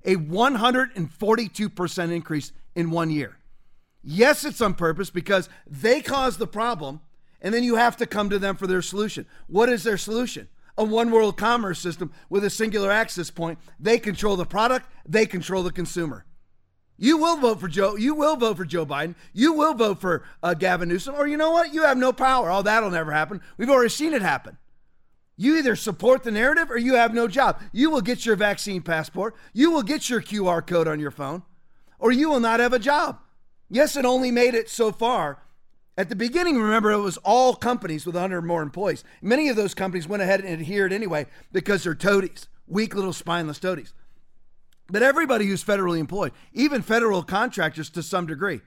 a 0.03 0.15
142% 0.15 2.12
increase 2.12 2.51
in 2.75 2.91
one 2.91 3.10
year. 3.12 3.38
Yes, 4.03 4.43
it's 4.46 4.62
on 4.62 4.74
purpose 4.74 5.10
because 5.12 5.48
they 5.67 6.01
caused 6.01 6.39
the 6.39 6.48
problem, 6.48 7.01
and 7.41 7.53
then 7.53 7.63
you 7.63 7.75
have 7.75 7.98
to 7.98 8.05
come 8.05 8.29
to 8.29 8.39
them 8.39 8.55
for 8.55 8.67
their 8.67 8.81
solution. 8.81 9.25
What 9.48 9.69
is 9.69 9.83
their 9.83 9.98
solution? 9.98 10.48
A 10.77 10.83
one 10.83 11.12
world 11.12 11.38
commerce 11.38 11.79
system 11.79 12.12
with 12.29 12.43
a 12.43 12.50
singular 12.50 12.91
access 12.91 13.29
point. 13.29 13.60
They 13.79 14.00
control 14.00 14.36
the 14.36 14.45
product, 14.45 14.88
they 15.07 15.25
control 15.25 15.63
the 15.63 15.71
consumer. 15.71 16.25
You 16.98 17.17
will 17.17 17.38
vote 17.38 17.60
for 17.60 17.67
Joe. 17.67 17.95
You 17.95 18.13
will 18.13 18.36
vote 18.36 18.57
for 18.57 18.65
Joe 18.65 18.86
Biden. 18.86 19.15
You 19.33 19.53
will 19.53 19.74
vote 19.74 20.00
for 20.00 20.24
uh, 20.43 20.53
Gavin 20.53 20.88
Newsom. 20.88 21.15
Or 21.15 21.25
you 21.25 21.36
know 21.36 21.50
what? 21.50 21.74
You 21.74 21.81
have 21.81 21.98
no 21.98 22.13
power. 22.13 22.51
Oh, 22.51 22.62
that'll 22.62 22.91
never 22.91 23.12
happen. 23.12 23.41
We've 23.57 23.71
already 23.71 23.89
seen 23.89 24.13
it 24.13 24.21
happen. 24.21 24.60
You 25.36 25.57
either 25.57 25.75
support 25.75 26.21
the 26.21 26.29
narrative 26.29 26.69
or 26.69 26.77
you 26.77 26.93
have 26.93 27.15
no 27.15 27.27
job. 27.27 27.60
You 27.71 27.89
will 27.89 28.01
get 28.01 28.24
your 28.24 28.36
vaccine 28.36 28.83
passport. 28.83 29.36
You 29.51 29.71
will 29.71 29.81
get 29.81 30.12
your 30.12 30.21
QR 30.21 30.65
code 30.65 30.88
on 30.88 31.00
your 31.00 31.10
phone, 31.10 31.41
or 31.98 32.12
you 32.12 32.29
will 32.29 32.39
not 32.39 32.60
have 32.60 32.74
a 32.74 32.77
job. 32.77 33.17
Yes, 33.67 33.95
it 33.95 34.05
only 34.05 34.29
made 34.29 34.53
it 34.53 34.69
so 34.69 34.91
far. 34.91 35.41
At 35.98 36.10
the 36.10 36.15
beginning, 36.15 36.57
remember, 36.57 36.91
it 36.91 37.00
was 37.00 37.17
all 37.17 37.53
companies 37.53 38.05
with 38.05 38.15
100 38.15 38.38
or 38.38 38.41
more 38.41 38.62
employees. 38.62 39.03
Many 39.21 39.50
of 39.50 39.55
those 39.55 39.74
companies 39.74 40.07
went 40.07 40.24
ahead 40.24 40.39
and 40.39 40.50
adhered 40.50 40.93
anyway 40.93 41.27
because 41.51 41.83
they're 41.83 41.95
toadies, 41.95 42.48
weak 42.65 42.95
little 42.95 43.13
spineless 43.13 43.60
toadies. 43.60 43.93
But 44.89 45.03
everybody 45.03 45.45
who's 45.45 45.63
federally 45.63 46.00
employed, 46.00 46.31
even 46.53 46.81
federal 46.81 47.24
contractors 47.24 47.89
to 47.91 48.03
some 48.03 48.25
degree, 48.25 48.62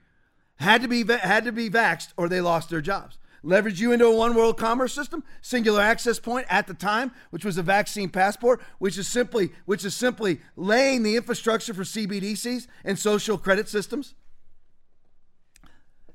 had 0.57 0.83
to 0.83 0.88
be 0.88 1.04
had 1.04 1.45
to 1.45 1.52
be 1.52 1.69
vaxxed 1.69 2.12
or 2.16 2.28
they 2.28 2.40
lost 2.40 2.71
their 2.71 2.81
jobs. 2.81 3.19
Leverage 3.43 3.81
you 3.81 3.93
into 3.93 4.07
a 4.07 4.16
one 4.16 4.35
world 4.35 4.57
commerce 4.57 4.95
system, 4.95 5.23
singular 5.43 5.83
access 5.83 6.19
point 6.19 6.47
at 6.49 6.66
the 6.66 6.73
time, 6.73 7.12
which 7.28 7.45
was 7.45 7.59
a 7.59 7.62
vaccine 7.62 8.09
passport, 8.09 8.62
which 8.78 8.97
is 8.97 9.07
simply 9.07 9.52
which 9.66 9.85
is 9.85 9.95
simply 9.95 10.40
laying 10.57 11.02
the 11.02 11.16
infrastructure 11.16 11.75
for 11.75 11.83
CBDCs 11.83 12.66
and 12.85 12.99
social 12.99 13.37
credit 13.37 13.69
systems. 13.69 14.14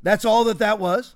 That's 0.01 0.25
all 0.25 0.44
that 0.46 0.60
that 0.60 0.79
was. 0.79 1.15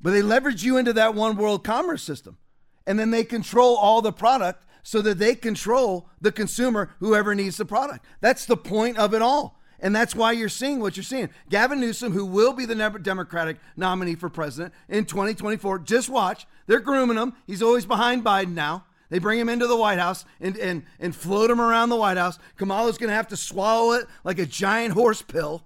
But 0.00 0.12
they 0.12 0.22
leverage 0.22 0.62
you 0.62 0.76
into 0.76 0.92
that 0.94 1.14
one 1.14 1.36
world 1.36 1.64
commerce 1.64 2.02
system. 2.02 2.38
And 2.86 2.98
then 2.98 3.10
they 3.10 3.24
control 3.24 3.76
all 3.76 4.02
the 4.02 4.12
product 4.12 4.64
so 4.82 5.02
that 5.02 5.18
they 5.18 5.34
control 5.34 6.08
the 6.20 6.30
consumer, 6.30 6.94
whoever 7.00 7.34
needs 7.34 7.56
the 7.56 7.64
product. 7.64 8.04
That's 8.20 8.46
the 8.46 8.56
point 8.56 8.98
of 8.98 9.14
it 9.14 9.22
all. 9.22 9.58
And 9.80 9.94
that's 9.94 10.14
why 10.14 10.32
you're 10.32 10.48
seeing 10.48 10.80
what 10.80 10.96
you're 10.96 11.04
seeing. 11.04 11.28
Gavin 11.50 11.80
Newsom, 11.80 12.12
who 12.12 12.24
will 12.24 12.52
be 12.52 12.64
the 12.64 13.00
Democratic 13.02 13.58
nominee 13.76 14.14
for 14.14 14.30
president 14.30 14.72
in 14.88 15.04
2024, 15.04 15.80
just 15.80 16.08
watch. 16.08 16.46
They're 16.66 16.80
grooming 16.80 17.18
him. 17.18 17.34
He's 17.46 17.62
always 17.62 17.84
behind 17.84 18.24
Biden 18.24 18.54
now. 18.54 18.84
They 19.08 19.18
bring 19.18 19.38
him 19.38 19.48
into 19.48 19.66
the 19.66 19.76
White 19.76 19.98
House 19.98 20.24
and, 20.40 20.56
and, 20.56 20.84
and 20.98 21.14
float 21.14 21.50
him 21.50 21.60
around 21.60 21.90
the 21.90 21.96
White 21.96 22.16
House. 22.16 22.38
Kamala's 22.56 22.98
going 22.98 23.08
to 23.08 23.14
have 23.14 23.28
to 23.28 23.36
swallow 23.36 23.92
it 23.92 24.06
like 24.24 24.38
a 24.38 24.46
giant 24.46 24.94
horse 24.94 25.22
pill. 25.22 25.64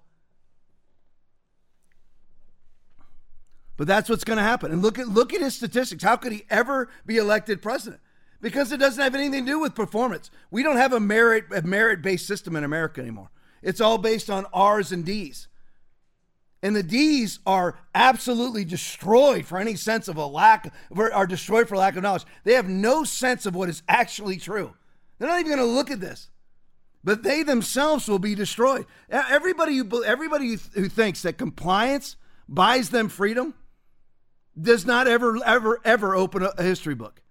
But 3.76 3.86
that's 3.86 4.10
what's 4.10 4.24
going 4.24 4.36
to 4.36 4.42
happen. 4.42 4.72
And 4.72 4.82
look 4.82 4.98
at 4.98 5.08
look 5.08 5.32
at 5.32 5.40
his 5.40 5.54
statistics. 5.54 6.04
How 6.04 6.16
could 6.16 6.32
he 6.32 6.44
ever 6.50 6.90
be 7.06 7.16
elected 7.16 7.62
president? 7.62 8.02
because 8.40 8.72
it 8.72 8.78
doesn't 8.78 9.02
have 9.02 9.14
anything 9.14 9.44
to 9.44 9.52
do 9.52 9.58
with 9.58 9.74
performance. 9.74 10.30
We 10.50 10.62
don't 10.62 10.76
have 10.76 10.92
a 10.92 11.00
merit 11.00 11.44
a 11.54 11.62
merit 11.62 12.02
based 12.02 12.26
system 12.26 12.56
in 12.56 12.64
America 12.64 13.00
anymore. 13.00 13.30
It's 13.62 13.80
all 13.80 13.98
based 13.98 14.30
on 14.30 14.46
R's 14.52 14.92
and 14.92 15.04
D's. 15.04 15.48
And 16.62 16.76
the 16.76 16.82
D's 16.82 17.38
are 17.46 17.78
absolutely 17.94 18.66
destroyed 18.66 19.46
for 19.46 19.58
any 19.58 19.76
sense 19.76 20.08
of 20.08 20.16
a 20.16 20.26
lack, 20.26 20.72
are 20.94 21.26
destroyed 21.26 21.68
for 21.68 21.76
lack 21.76 21.96
of 21.96 22.02
knowledge. 22.02 22.26
They 22.44 22.52
have 22.52 22.68
no 22.68 23.02
sense 23.04 23.46
of 23.46 23.54
what 23.54 23.70
is 23.70 23.82
actually 23.88 24.36
true. 24.36 24.74
They're 25.18 25.28
not 25.28 25.40
even 25.40 25.56
going 25.56 25.66
to 25.66 25.74
look 25.74 25.90
at 25.90 26.00
this, 26.00 26.28
but 27.02 27.22
they 27.22 27.42
themselves 27.42 28.08
will 28.08 28.18
be 28.18 28.34
destroyed. 28.34 28.84
Everybody 29.08 29.76
who, 29.76 30.04
everybody 30.04 30.56
who 30.74 30.88
thinks 30.88 31.22
that 31.22 31.38
compliance 31.38 32.16
buys 32.46 32.90
them 32.90 33.08
freedom 33.08 33.54
does 34.60 34.84
not 34.84 35.08
ever, 35.08 35.38
ever, 35.44 35.80
ever 35.84 36.14
open 36.14 36.46
a 36.58 36.62
history 36.62 36.94
book. 36.94 37.22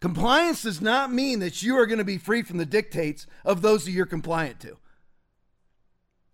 Compliance 0.00 0.62
does 0.62 0.80
not 0.80 1.12
mean 1.12 1.38
that 1.40 1.62
you 1.62 1.76
are 1.76 1.86
going 1.86 1.98
to 1.98 2.04
be 2.04 2.18
free 2.18 2.42
from 2.42 2.58
the 2.58 2.66
dictates 2.66 3.26
of 3.44 3.62
those 3.62 3.84
that 3.84 3.92
you're 3.92 4.06
compliant 4.06 4.60
to. 4.60 4.76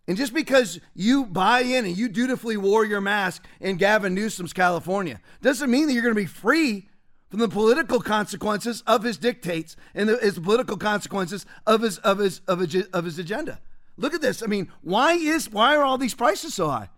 And 0.09 0.17
just 0.17 0.33
because 0.33 0.81
you 0.95 1.27
buy 1.27 1.61
in 1.61 1.85
and 1.85 1.97
you 1.97 2.09
dutifully 2.09 2.57
wore 2.57 2.85
your 2.87 3.03
mask 3.03 3.45
in 3.61 3.77
Gavin 3.77 4.15
Newsom's 4.15 4.55
California 4.55 5.21
doesn't 5.43 5.71
mean 5.71 5.87
that 5.87 5.93
you're 5.93 6.03
going 6.03 6.15
to 6.15 6.21
be 6.21 6.27
free 6.27 6.89
from 7.29 7.41
the 7.41 7.49
political 7.49 8.01
consequences 8.01 8.83
of 8.87 9.03
his 9.03 9.19
dictates 9.19 9.77
and 9.95 10.09
the, 10.09 10.17
his 10.17 10.39
political 10.39 10.79
consequences 10.79 11.45
of 11.67 11.83
his 11.83 11.99
of 11.99 12.19
his 12.19 12.41
of 12.49 12.61
his 12.61 12.87
of 12.87 13.05
his 13.05 13.19
agenda. 13.19 13.61
Look 13.99 14.15
at 14.15 14.23
this. 14.23 14.43
I 14.43 14.47
mean, 14.47 14.73
why 14.81 15.13
is 15.13 15.51
why 15.51 15.77
are 15.77 15.83
all 15.83 15.99
these 15.99 16.15
prices 16.15 16.55
so 16.55 16.71
high? 16.71 16.89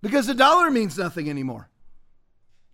Because 0.00 0.28
the 0.28 0.34
dollar 0.34 0.70
means 0.70 0.96
nothing 0.96 1.28
anymore. 1.28 1.68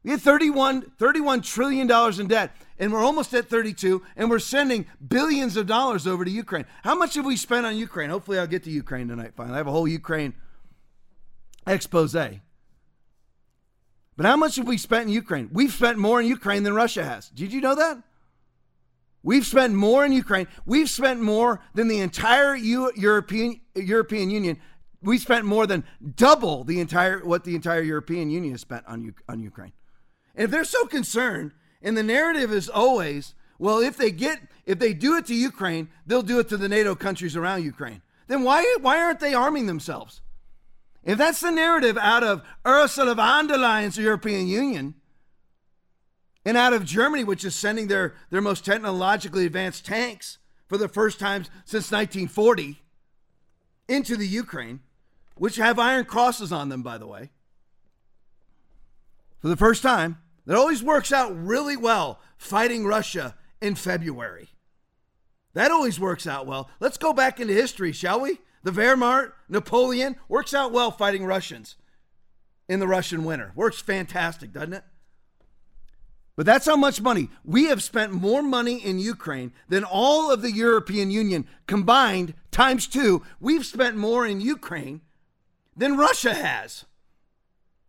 We 0.05 0.11
had 0.11 0.21
31, 0.21 0.83
31 0.99 1.41
trillion 1.41 1.87
dollars 1.87 2.19
in 2.21 2.26
debt, 2.26 2.55
and 2.82 2.92
we're 2.92 3.04
almost 3.04 3.32
at 3.32 3.48
32, 3.48 4.02
and 4.16 4.28
we're 4.28 4.40
sending 4.40 4.86
billions 5.06 5.56
of 5.56 5.68
dollars 5.68 6.04
over 6.04 6.24
to 6.24 6.30
Ukraine. 6.30 6.64
How 6.82 6.96
much 6.96 7.14
have 7.14 7.24
we 7.24 7.36
spent 7.36 7.64
on 7.64 7.76
Ukraine? 7.76 8.10
Hopefully, 8.10 8.40
I'll 8.40 8.48
get 8.48 8.64
to 8.64 8.72
Ukraine 8.72 9.06
tonight. 9.06 9.34
Finally, 9.36 9.54
I 9.54 9.58
have 9.58 9.68
a 9.68 9.70
whole 9.70 9.86
Ukraine 9.86 10.34
expose. 11.64 12.12
But 12.12 12.40
how 14.26 14.36
much 14.36 14.56
have 14.56 14.66
we 14.66 14.78
spent 14.78 15.06
in 15.06 15.12
Ukraine? 15.12 15.48
We've 15.52 15.72
spent 15.72 15.96
more 15.96 16.20
in 16.20 16.26
Ukraine 16.26 16.64
than 16.64 16.74
Russia 16.74 17.04
has. 17.04 17.28
Did 17.28 17.52
you 17.52 17.60
know 17.60 17.76
that? 17.76 18.02
We've 19.22 19.46
spent 19.46 19.74
more 19.74 20.04
in 20.04 20.10
Ukraine. 20.10 20.48
We've 20.66 20.90
spent 20.90 21.20
more 21.20 21.60
than 21.74 21.86
the 21.86 22.00
entire 22.00 22.56
U- 22.56 22.90
European 22.96 23.60
European 23.76 24.28
Union. 24.28 24.58
We 25.00 25.18
spent 25.18 25.44
more 25.44 25.68
than 25.68 25.84
double 26.16 26.64
the 26.64 26.80
entire 26.80 27.24
what 27.24 27.44
the 27.44 27.54
entire 27.54 27.82
European 27.82 28.28
Union 28.28 28.54
has 28.54 28.60
spent 28.60 28.84
on 28.88 29.02
U- 29.02 29.14
on 29.28 29.38
Ukraine. 29.38 29.72
And 30.34 30.46
if 30.46 30.50
they're 30.50 30.64
so 30.64 30.84
concerned, 30.86 31.52
and 31.82 31.96
the 31.96 32.02
narrative 32.02 32.52
is 32.52 32.68
always, 32.68 33.34
well, 33.58 33.78
if 33.78 33.96
they 33.96 34.10
get 34.10 34.40
if 34.64 34.78
they 34.78 34.94
do 34.94 35.16
it 35.16 35.26
to 35.26 35.34
Ukraine, 35.34 35.88
they'll 36.06 36.22
do 36.22 36.38
it 36.38 36.48
to 36.50 36.56
the 36.56 36.68
NATO 36.68 36.94
countries 36.94 37.36
around 37.36 37.64
Ukraine. 37.64 38.02
Then 38.28 38.42
why 38.44 38.76
why 38.80 39.02
aren't 39.02 39.20
they 39.20 39.34
arming 39.34 39.66
themselves? 39.66 40.20
If 41.04 41.18
that's 41.18 41.40
the 41.40 41.50
narrative 41.50 41.98
out 41.98 42.22
of 42.22 42.42
Ursula 42.64 43.16
von 43.16 43.48
der 43.48 43.56
Leyen's 43.56 43.98
European 43.98 44.46
Union, 44.46 44.94
and 46.44 46.56
out 46.56 46.72
of 46.72 46.84
Germany, 46.84 47.24
which 47.24 47.44
is 47.44 47.54
sending 47.54 47.88
their, 47.88 48.14
their 48.30 48.40
most 48.40 48.64
technologically 48.64 49.46
advanced 49.46 49.84
tanks 49.84 50.38
for 50.68 50.76
the 50.76 50.88
first 50.88 51.18
time 51.18 51.44
since 51.64 51.90
1940 51.90 52.82
into 53.88 54.16
the 54.16 54.26
Ukraine, 54.26 54.80
which 55.36 55.56
have 55.56 55.78
iron 55.78 56.04
crosses 56.04 56.52
on 56.52 56.68
them, 56.68 56.82
by 56.82 56.98
the 56.98 57.06
way. 57.06 57.30
For 59.40 59.48
the 59.48 59.56
first 59.56 59.82
time, 59.82 60.18
that 60.46 60.56
always 60.56 60.82
works 60.82 61.12
out 61.12 61.32
really 61.34 61.76
well 61.76 62.20
fighting 62.37 62.84
Russia 62.87 63.34
in 63.61 63.75
February. 63.75 64.50
That 65.54 65.70
always 65.70 66.00
works 66.00 66.26
out 66.26 66.46
well. 66.46 66.70
Let's 66.80 66.96
go 66.96 67.12
back 67.12 67.38
into 67.38 67.52
history, 67.52 67.92
shall 67.92 68.20
we? 68.20 68.40
The 68.62 68.70
Wehrmacht, 68.70 69.32
Napoleon 69.49 70.16
works 70.28 70.54
out 70.54 70.72
well 70.72 70.90
fighting 70.90 71.25
Russians 71.25 71.76
in 72.68 72.80
the 72.80 72.88
Russian 72.88 73.25
winter. 73.25 73.52
Works 73.54 73.80
fantastic, 73.80 74.52
doesn't 74.52 74.72
it? 74.72 74.84
But 76.34 76.46
that's 76.46 76.66
how 76.66 76.76
much 76.76 77.02
money. 77.02 77.28
We 77.44 77.64
have 77.64 77.82
spent 77.82 78.12
more 78.12 78.42
money 78.42 78.76
in 78.82 78.99
Ukraine 78.99 79.52
than 79.68 79.84
all 79.84 80.30
of 80.30 80.40
the 80.40 80.52
European 80.52 81.11
Union 81.11 81.46
combined 81.66 82.34
times 82.50 82.87
two. 82.87 83.22
We've 83.38 83.66
spent 83.66 83.96
more 83.96 84.26
in 84.26 84.40
Ukraine 84.40 85.02
than 85.76 85.99
Russia 85.99 86.32
has. 86.32 86.87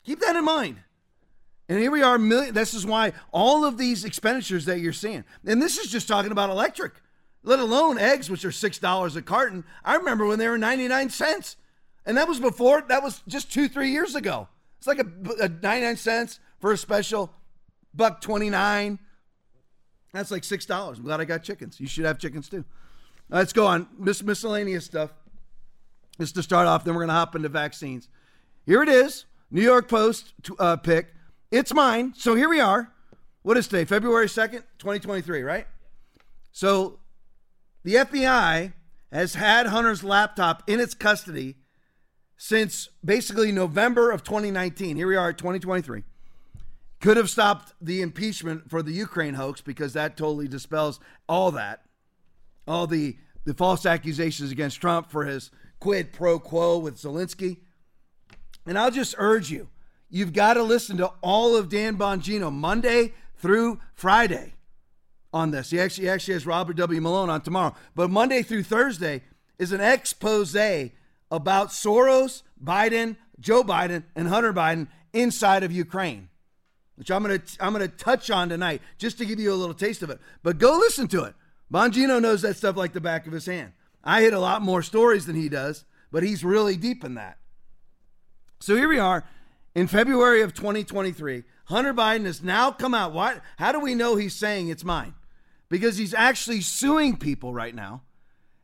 Keep 0.03 0.19
that 0.19 0.35
in 0.35 0.43
mind. 0.43 0.79
And 1.69 1.79
here 1.79 1.91
we 1.91 2.01
are. 2.01 2.17
Million, 2.17 2.53
this 2.53 2.73
is 2.73 2.85
why 2.85 3.13
all 3.31 3.63
of 3.65 3.77
these 3.77 4.03
expenditures 4.03 4.65
that 4.65 4.79
you're 4.79 4.93
seeing, 4.93 5.23
and 5.45 5.61
this 5.61 5.77
is 5.77 5.91
just 5.91 6.07
talking 6.07 6.31
about 6.31 6.49
electric, 6.49 6.93
let 7.43 7.59
alone 7.59 7.97
eggs, 7.97 8.29
which 8.29 8.43
are 8.45 8.51
six 8.51 8.79
dollars 8.79 9.15
a 9.15 9.21
carton. 9.21 9.63
I 9.83 9.95
remember 9.95 10.25
when 10.25 10.39
they 10.39 10.47
were 10.47 10.57
99 10.57 11.09
cents, 11.09 11.55
and 12.05 12.17
that 12.17 12.27
was 12.27 12.39
before. 12.39 12.81
That 12.81 13.01
was 13.01 13.23
just 13.27 13.51
two, 13.51 13.67
three 13.67 13.91
years 13.91 14.15
ago. 14.15 14.47
It's 14.77 14.87
like 14.87 14.99
a, 14.99 15.07
a 15.41 15.47
99 15.47 15.95
cents 15.95 16.39
for 16.59 16.73
a 16.73 16.77
special 16.77 17.33
buck 17.93 18.19
29. 18.21 18.99
That's 20.11 20.31
like 20.31 20.43
six 20.43 20.65
dollars. 20.65 20.99
I'm 20.99 21.05
glad 21.05 21.21
I 21.21 21.25
got 21.25 21.43
chickens. 21.43 21.79
You 21.79 21.87
should 21.87 22.05
have 22.05 22.19
chickens 22.19 22.49
too. 22.49 22.65
let's 23.29 23.53
go 23.53 23.65
on. 23.65 23.87
Mis- 23.97 24.21
miscellaneous 24.23 24.85
stuff. 24.85 25.11
Just 26.19 26.35
to 26.35 26.43
start 26.43 26.67
off, 26.67 26.83
then 26.83 26.93
we're 26.93 27.01
going 27.01 27.09
to 27.09 27.15
hop 27.15 27.35
into 27.35 27.49
vaccines. 27.49 28.07
Here 28.65 28.83
it 28.83 28.89
is. 28.89 29.25
New 29.49 29.63
York 29.63 29.89
Post 29.89 30.33
uh, 30.59 30.77
pick. 30.77 31.13
It's 31.53 31.71
mine. 31.71 32.15
So 32.17 32.33
here 32.33 32.49
we 32.49 32.59
are. 32.59 32.91
What 33.43 33.57
is 33.57 33.67
today? 33.67 33.85
February 33.85 34.25
2nd, 34.25 34.63
2023, 34.79 35.43
right? 35.43 35.67
So 36.51 36.97
the 37.83 37.93
FBI 37.93 38.73
has 39.11 39.35
had 39.35 39.67
Hunter's 39.67 40.03
laptop 40.03 40.63
in 40.65 40.79
its 40.79 40.95
custody 40.95 41.57
since 42.37 42.89
basically 43.05 43.51
November 43.51 44.09
of 44.09 44.23
2019. 44.23 44.95
Here 44.95 45.05
we 45.05 45.15
are 45.15 45.31
2023. 45.31 46.01
Could 46.99 47.17
have 47.17 47.29
stopped 47.29 47.73
the 47.79 48.01
impeachment 48.01 48.71
for 48.71 48.81
the 48.81 48.93
Ukraine 48.93 49.35
hoax 49.35 49.61
because 49.61 49.93
that 49.93 50.17
totally 50.17 50.47
dispels 50.47 50.99
all 51.29 51.51
that. 51.51 51.85
All 52.67 52.87
the, 52.87 53.15
the 53.45 53.53
false 53.53 53.85
accusations 53.85 54.49
against 54.49 54.81
Trump 54.81 55.11
for 55.11 55.25
his 55.25 55.51
quid 55.79 56.13
pro 56.13 56.39
quo 56.39 56.79
with 56.79 56.95
Zelensky. 56.95 57.57
And 58.65 58.75
I'll 58.75 58.89
just 58.89 59.13
urge 59.19 59.51
you 59.51 59.69
You've 60.13 60.31
got 60.31 60.53
to 60.53 60.61
listen 60.63 60.97
to 60.97 61.11
all 61.21 61.55
of 61.55 61.69
Dan 61.69 61.97
Bongino 61.97 62.53
Monday 62.53 63.13
through 63.35 63.79
Friday 63.95 64.53
on 65.33 65.49
this. 65.49 65.71
He 65.71 65.79
actually, 65.79 66.03
he 66.03 66.09
actually 66.11 66.35
has 66.35 66.45
Robert 66.45 66.75
W. 66.75 67.01
Malone 67.01 67.31
on 67.31 67.41
tomorrow. 67.41 67.73
But 67.95 68.11
Monday 68.11 68.43
through 68.43 68.61
Thursday 68.61 69.23
is 69.57 69.71
an 69.71 69.81
expose 69.81 70.55
about 71.31 71.69
Soros, 71.69 72.43
Biden, 72.63 73.17
Joe 73.39 73.63
Biden, 73.63 74.03
and 74.15 74.27
Hunter 74.27 74.53
Biden 74.53 74.87
inside 75.13 75.63
of 75.63 75.71
Ukraine, 75.71 76.29
which 76.95 77.09
I'm 77.09 77.23
gonna 77.23 77.41
I'm 77.59 77.73
gonna 77.73 77.87
touch 77.87 78.29
on 78.29 78.49
tonight 78.49 78.83
just 78.99 79.17
to 79.17 79.25
give 79.25 79.39
you 79.39 79.51
a 79.51 79.55
little 79.55 79.73
taste 79.73 80.03
of 80.03 80.11
it. 80.11 80.19
But 80.43 80.59
go 80.59 80.77
listen 80.77 81.07
to 81.07 81.23
it. 81.23 81.33
Bongino 81.73 82.21
knows 82.21 82.43
that 82.43 82.55
stuff 82.55 82.77
like 82.77 82.93
the 82.93 83.01
back 83.01 83.25
of 83.25 83.33
his 83.33 83.47
hand. 83.47 83.71
I 84.03 84.21
hit 84.21 84.33
a 84.33 84.39
lot 84.39 84.61
more 84.61 84.83
stories 84.83 85.25
than 85.25 85.35
he 85.35 85.49
does, 85.49 85.85
but 86.11 86.21
he's 86.21 86.43
really 86.43 86.77
deep 86.77 87.03
in 87.03 87.15
that. 87.15 87.39
So 88.59 88.75
here 88.75 88.87
we 88.87 88.99
are 88.99 89.25
in 89.75 89.87
February 89.87 90.41
of 90.41 90.53
2023, 90.53 91.43
Hunter 91.65 91.93
Biden 91.93 92.25
has 92.25 92.43
now 92.43 92.71
come 92.71 92.93
out. 92.93 93.13
Why, 93.13 93.37
how 93.57 93.71
do 93.71 93.79
we 93.79 93.95
know 93.95 94.15
he's 94.15 94.35
saying 94.35 94.69
it's 94.69 94.83
mine? 94.83 95.13
Because 95.69 95.97
he's 95.97 96.13
actually 96.13 96.61
suing 96.61 97.17
people 97.17 97.53
right 97.53 97.73
now 97.73 98.01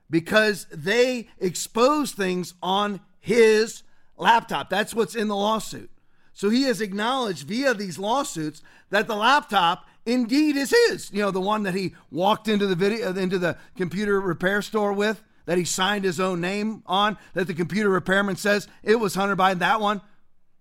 because 0.09 0.65
they 0.71 1.27
expose 1.39 2.11
things 2.11 2.53
on 2.61 2.99
his 3.19 3.83
laptop. 4.17 4.69
That's 4.69 4.93
what's 4.93 5.15
in 5.15 5.27
the 5.27 5.35
lawsuit. 5.35 5.89
So 6.33 6.49
he 6.49 6.63
has 6.63 6.81
acknowledged 6.81 7.47
via 7.47 7.73
these 7.73 7.99
lawsuits 7.99 8.61
that 8.89 9.07
the 9.07 9.15
laptop 9.15 9.85
indeed 10.05 10.55
is 10.55 10.73
his. 10.87 11.11
You 11.11 11.21
know, 11.21 11.31
the 11.31 11.41
one 11.41 11.63
that 11.63 11.73
he 11.73 11.95
walked 12.11 12.47
into 12.47 12.67
the 12.67 12.75
video 12.75 13.13
into 13.13 13.37
the 13.37 13.57
computer 13.75 14.19
repair 14.21 14.61
store 14.61 14.93
with, 14.93 15.23
that 15.45 15.57
he 15.57 15.65
signed 15.65 16.05
his 16.05 16.19
own 16.19 16.39
name 16.39 16.83
on, 16.85 17.17
that 17.33 17.47
the 17.47 17.53
computer 17.53 17.89
repairman 17.89 18.35
says 18.35 18.67
it 18.83 18.99
was 18.99 19.15
Hunter 19.15 19.35
Biden. 19.35 19.59
That 19.59 19.81
one 19.81 20.01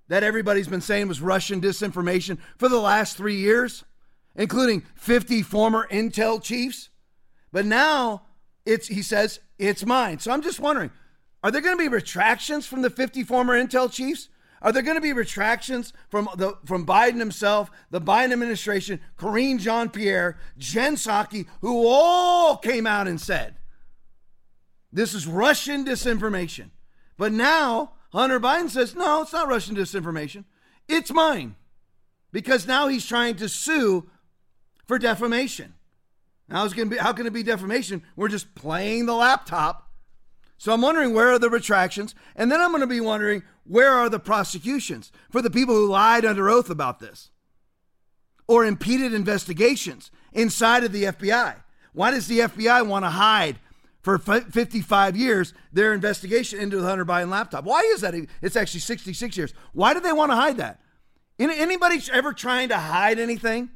that 0.08 0.22
everybody's 0.22 0.68
been 0.68 0.80
saying 0.80 1.08
was 1.08 1.20
Russian 1.20 1.60
disinformation 1.60 2.38
for 2.56 2.68
the 2.68 2.80
last 2.80 3.16
three 3.16 3.36
years, 3.36 3.84
including 4.34 4.82
50 4.94 5.42
former 5.42 5.86
intel 5.90 6.42
chiefs. 6.42 6.90
But 7.52 7.66
now 7.66 8.22
it's 8.66 8.88
he 8.88 9.02
says 9.02 9.40
it's 9.58 9.84
mine. 9.86 10.18
So 10.18 10.32
I'm 10.32 10.42
just 10.42 10.60
wondering, 10.60 10.90
are 11.42 11.50
there 11.50 11.60
going 11.60 11.76
to 11.76 11.82
be 11.82 11.88
retractions 11.88 12.66
from 12.66 12.82
the 12.82 12.90
50 12.90 13.22
former 13.24 13.54
intel 13.54 13.90
chiefs? 13.90 14.28
Are 14.60 14.72
there 14.72 14.82
going 14.82 14.96
to 14.96 15.00
be 15.00 15.12
retractions 15.12 15.92
from 16.08 16.28
the 16.36 16.54
from 16.64 16.84
Biden 16.84 17.18
himself, 17.18 17.70
the 17.90 18.00
Biden 18.00 18.32
administration, 18.32 19.00
Karine 19.16 19.58
Jean-Pierre, 19.58 20.36
Jen 20.56 20.96
Psaki, 20.96 21.46
who 21.60 21.86
all 21.86 22.56
came 22.56 22.86
out 22.86 23.06
and 23.06 23.20
said 23.20 23.56
this 24.92 25.14
is 25.14 25.26
Russian 25.26 25.84
disinformation? 25.84 26.70
But 27.16 27.32
now 27.32 27.92
Hunter 28.12 28.40
Biden 28.40 28.70
says, 28.70 28.94
no, 28.94 29.22
it's 29.22 29.32
not 29.32 29.48
Russian 29.48 29.76
disinformation. 29.76 30.44
It's 30.88 31.12
mine. 31.12 31.56
Because 32.32 32.66
now 32.66 32.88
he's 32.88 33.06
trying 33.06 33.36
to 33.36 33.48
sue 33.48 34.08
for 34.86 34.98
defamation. 34.98 35.74
Now, 36.48 36.64
it's 36.64 36.74
gonna 36.74 36.90
be, 36.90 36.96
how 36.96 37.12
can 37.12 37.26
it 37.26 37.32
be 37.32 37.42
defamation? 37.42 38.02
We're 38.16 38.28
just 38.28 38.54
playing 38.54 39.06
the 39.06 39.14
laptop. 39.14 39.88
So 40.58 40.72
I'm 40.72 40.82
wondering 40.82 41.14
where 41.14 41.30
are 41.30 41.38
the 41.38 41.48
retractions? 41.48 42.16
And 42.34 42.50
then 42.50 42.60
I'm 42.60 42.70
going 42.70 42.80
to 42.80 42.86
be 42.88 43.00
wondering 43.00 43.44
where 43.64 43.92
are 43.92 44.08
the 44.08 44.18
prosecutions 44.18 45.12
for 45.30 45.40
the 45.40 45.50
people 45.50 45.74
who 45.74 45.88
lied 45.88 46.24
under 46.24 46.50
oath 46.50 46.68
about 46.68 46.98
this 46.98 47.30
or 48.48 48.64
impeded 48.64 49.14
investigations 49.14 50.10
inside 50.32 50.82
of 50.82 50.90
the 50.90 51.04
FBI? 51.04 51.62
Why 51.92 52.10
does 52.10 52.26
the 52.26 52.40
FBI 52.40 52.86
want 52.86 53.04
to 53.04 53.10
hide 53.10 53.60
for 54.16 54.40
55 54.40 55.16
years 55.16 55.52
their 55.70 55.92
investigation 55.92 56.58
into 56.58 56.78
the 56.78 56.86
Hunter 56.86 57.04
Biden 57.04 57.28
laptop. 57.28 57.64
Why 57.64 57.80
is 57.92 58.00
that? 58.00 58.14
It's 58.40 58.56
actually 58.56 58.80
66 58.80 59.36
years. 59.36 59.52
Why 59.74 59.92
do 59.92 60.00
they 60.00 60.12
want 60.14 60.32
to 60.32 60.36
hide 60.36 60.56
that? 60.56 60.80
Anybody 61.38 62.00
ever 62.10 62.32
trying 62.32 62.70
to 62.70 62.78
hide 62.78 63.18
anything? 63.18 63.70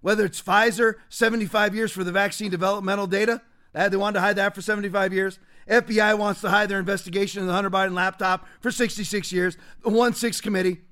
Whether 0.00 0.26
it's 0.26 0.40
Pfizer, 0.40 0.94
75 1.08 1.74
years 1.74 1.90
for 1.90 2.04
the 2.04 2.12
vaccine 2.12 2.50
developmental 2.50 3.06
data, 3.08 3.42
they 3.72 3.96
wanted 3.96 4.14
to 4.14 4.20
hide 4.20 4.36
that 4.36 4.54
for 4.54 4.62
75 4.62 5.12
years. 5.12 5.38
FBI 5.68 6.16
wants 6.16 6.40
to 6.42 6.50
hide 6.50 6.68
their 6.68 6.78
investigation 6.78 7.40
in 7.40 7.48
the 7.48 7.54
Hunter 7.54 7.70
Biden 7.70 7.94
laptop 7.94 8.46
for 8.60 8.70
66 8.70 9.32
years. 9.32 9.56
The 9.82 9.90
1 9.90 10.14
6 10.14 10.40
committee 10.40 10.82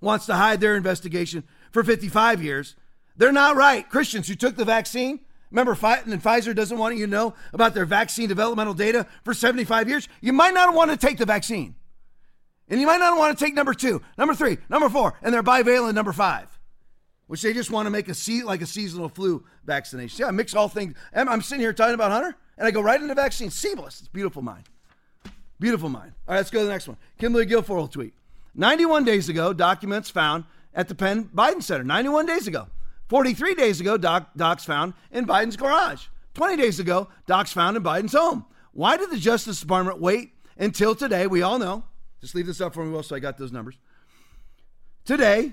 wants 0.00 0.26
to 0.26 0.34
hide 0.34 0.60
their 0.60 0.76
investigation 0.76 1.42
for 1.72 1.82
55 1.82 2.42
years. 2.42 2.76
They're 3.16 3.32
not 3.32 3.56
right. 3.56 3.88
Christians 3.88 4.28
who 4.28 4.36
took 4.36 4.56
the 4.56 4.64
vaccine, 4.64 5.20
Remember, 5.50 5.72
and 5.72 6.22
Pfizer 6.22 6.54
doesn't 6.54 6.76
want 6.76 6.96
you 6.96 7.06
to 7.06 7.10
know 7.10 7.34
about 7.52 7.74
their 7.74 7.86
vaccine 7.86 8.28
developmental 8.28 8.74
data 8.74 9.06
for 9.24 9.32
75 9.32 9.88
years. 9.88 10.08
You 10.20 10.32
might 10.32 10.54
not 10.54 10.74
want 10.74 10.90
to 10.90 10.96
take 10.96 11.18
the 11.18 11.24
vaccine. 11.26 11.74
And 12.68 12.80
you 12.80 12.86
might 12.86 12.98
not 12.98 13.16
want 13.16 13.36
to 13.36 13.44
take 13.44 13.54
number 13.54 13.72
two, 13.72 14.02
number 14.18 14.34
three, 14.34 14.58
number 14.68 14.90
four, 14.90 15.14
and 15.22 15.32
their 15.32 15.42
bivalent 15.42 15.94
number 15.94 16.12
five, 16.12 16.58
which 17.26 17.40
they 17.40 17.54
just 17.54 17.70
want 17.70 17.86
to 17.86 17.90
make 17.90 18.08
a 18.08 18.14
se- 18.14 18.42
like 18.42 18.60
a 18.60 18.66
seasonal 18.66 19.08
flu 19.08 19.42
vaccination. 19.64 20.20
Yeah, 20.20 20.26
I 20.26 20.30
mix 20.32 20.54
all 20.54 20.68
things. 20.68 20.94
I'm 21.14 21.40
sitting 21.40 21.60
here 21.60 21.72
talking 21.72 21.94
about 21.94 22.10
Hunter, 22.10 22.36
and 22.58 22.66
I 22.66 22.70
go 22.70 22.82
right 22.82 23.00
into 23.00 23.14
vaccine. 23.14 23.50
Seamless. 23.50 24.00
It's 24.00 24.08
beautiful 24.08 24.42
mind. 24.42 24.64
Beautiful 25.58 25.88
mind. 25.88 26.12
All 26.28 26.34
right, 26.34 26.40
let's 26.40 26.50
go 26.50 26.60
to 26.60 26.66
the 26.66 26.70
next 26.70 26.88
one. 26.88 26.98
Kimberly 27.18 27.46
Guilfoyle 27.46 27.90
tweet. 27.90 28.12
91 28.54 29.04
days 29.04 29.28
ago, 29.28 29.52
documents 29.54 30.10
found 30.10 30.44
at 30.74 30.88
the 30.88 30.94
Penn 30.94 31.30
Biden 31.34 31.62
Center. 31.62 31.84
91 31.84 32.26
days 32.26 32.46
ago. 32.46 32.66
43 33.08 33.54
days 33.54 33.80
ago, 33.80 33.96
doc, 33.96 34.30
docs 34.36 34.64
found 34.64 34.94
in 35.10 35.26
Biden's 35.26 35.56
garage. 35.56 36.06
20 36.34 36.56
days 36.56 36.78
ago, 36.78 37.08
docs 37.26 37.52
found 37.52 37.76
in 37.76 37.82
Biden's 37.82 38.12
home. 38.12 38.44
Why 38.72 38.96
did 38.96 39.10
the 39.10 39.16
Justice 39.16 39.60
Department 39.60 40.00
wait 40.00 40.32
until 40.56 40.94
today? 40.94 41.26
We 41.26 41.42
all 41.42 41.58
know. 41.58 41.84
Just 42.20 42.34
leave 42.34 42.46
this 42.46 42.60
up 42.60 42.74
for 42.74 42.84
me, 42.84 42.92
Will, 42.92 43.02
so 43.02 43.16
I 43.16 43.18
got 43.18 43.38
those 43.38 43.52
numbers. 43.52 43.78
Today, 45.04 45.52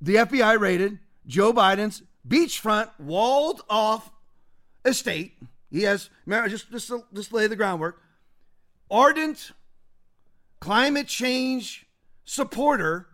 the 0.00 0.16
FBI 0.16 0.60
raided 0.60 0.98
Joe 1.26 1.52
Biden's 1.52 2.02
beachfront 2.26 2.90
walled 2.98 3.62
off 3.68 4.10
estate. 4.84 5.32
He 5.70 5.82
has, 5.82 6.10
just, 6.28 6.70
just, 6.70 6.92
just 7.14 7.32
lay 7.32 7.46
the 7.46 7.56
groundwork. 7.56 8.02
Ardent 8.90 9.52
climate 10.60 11.06
change 11.06 11.86
supporter 12.24 13.06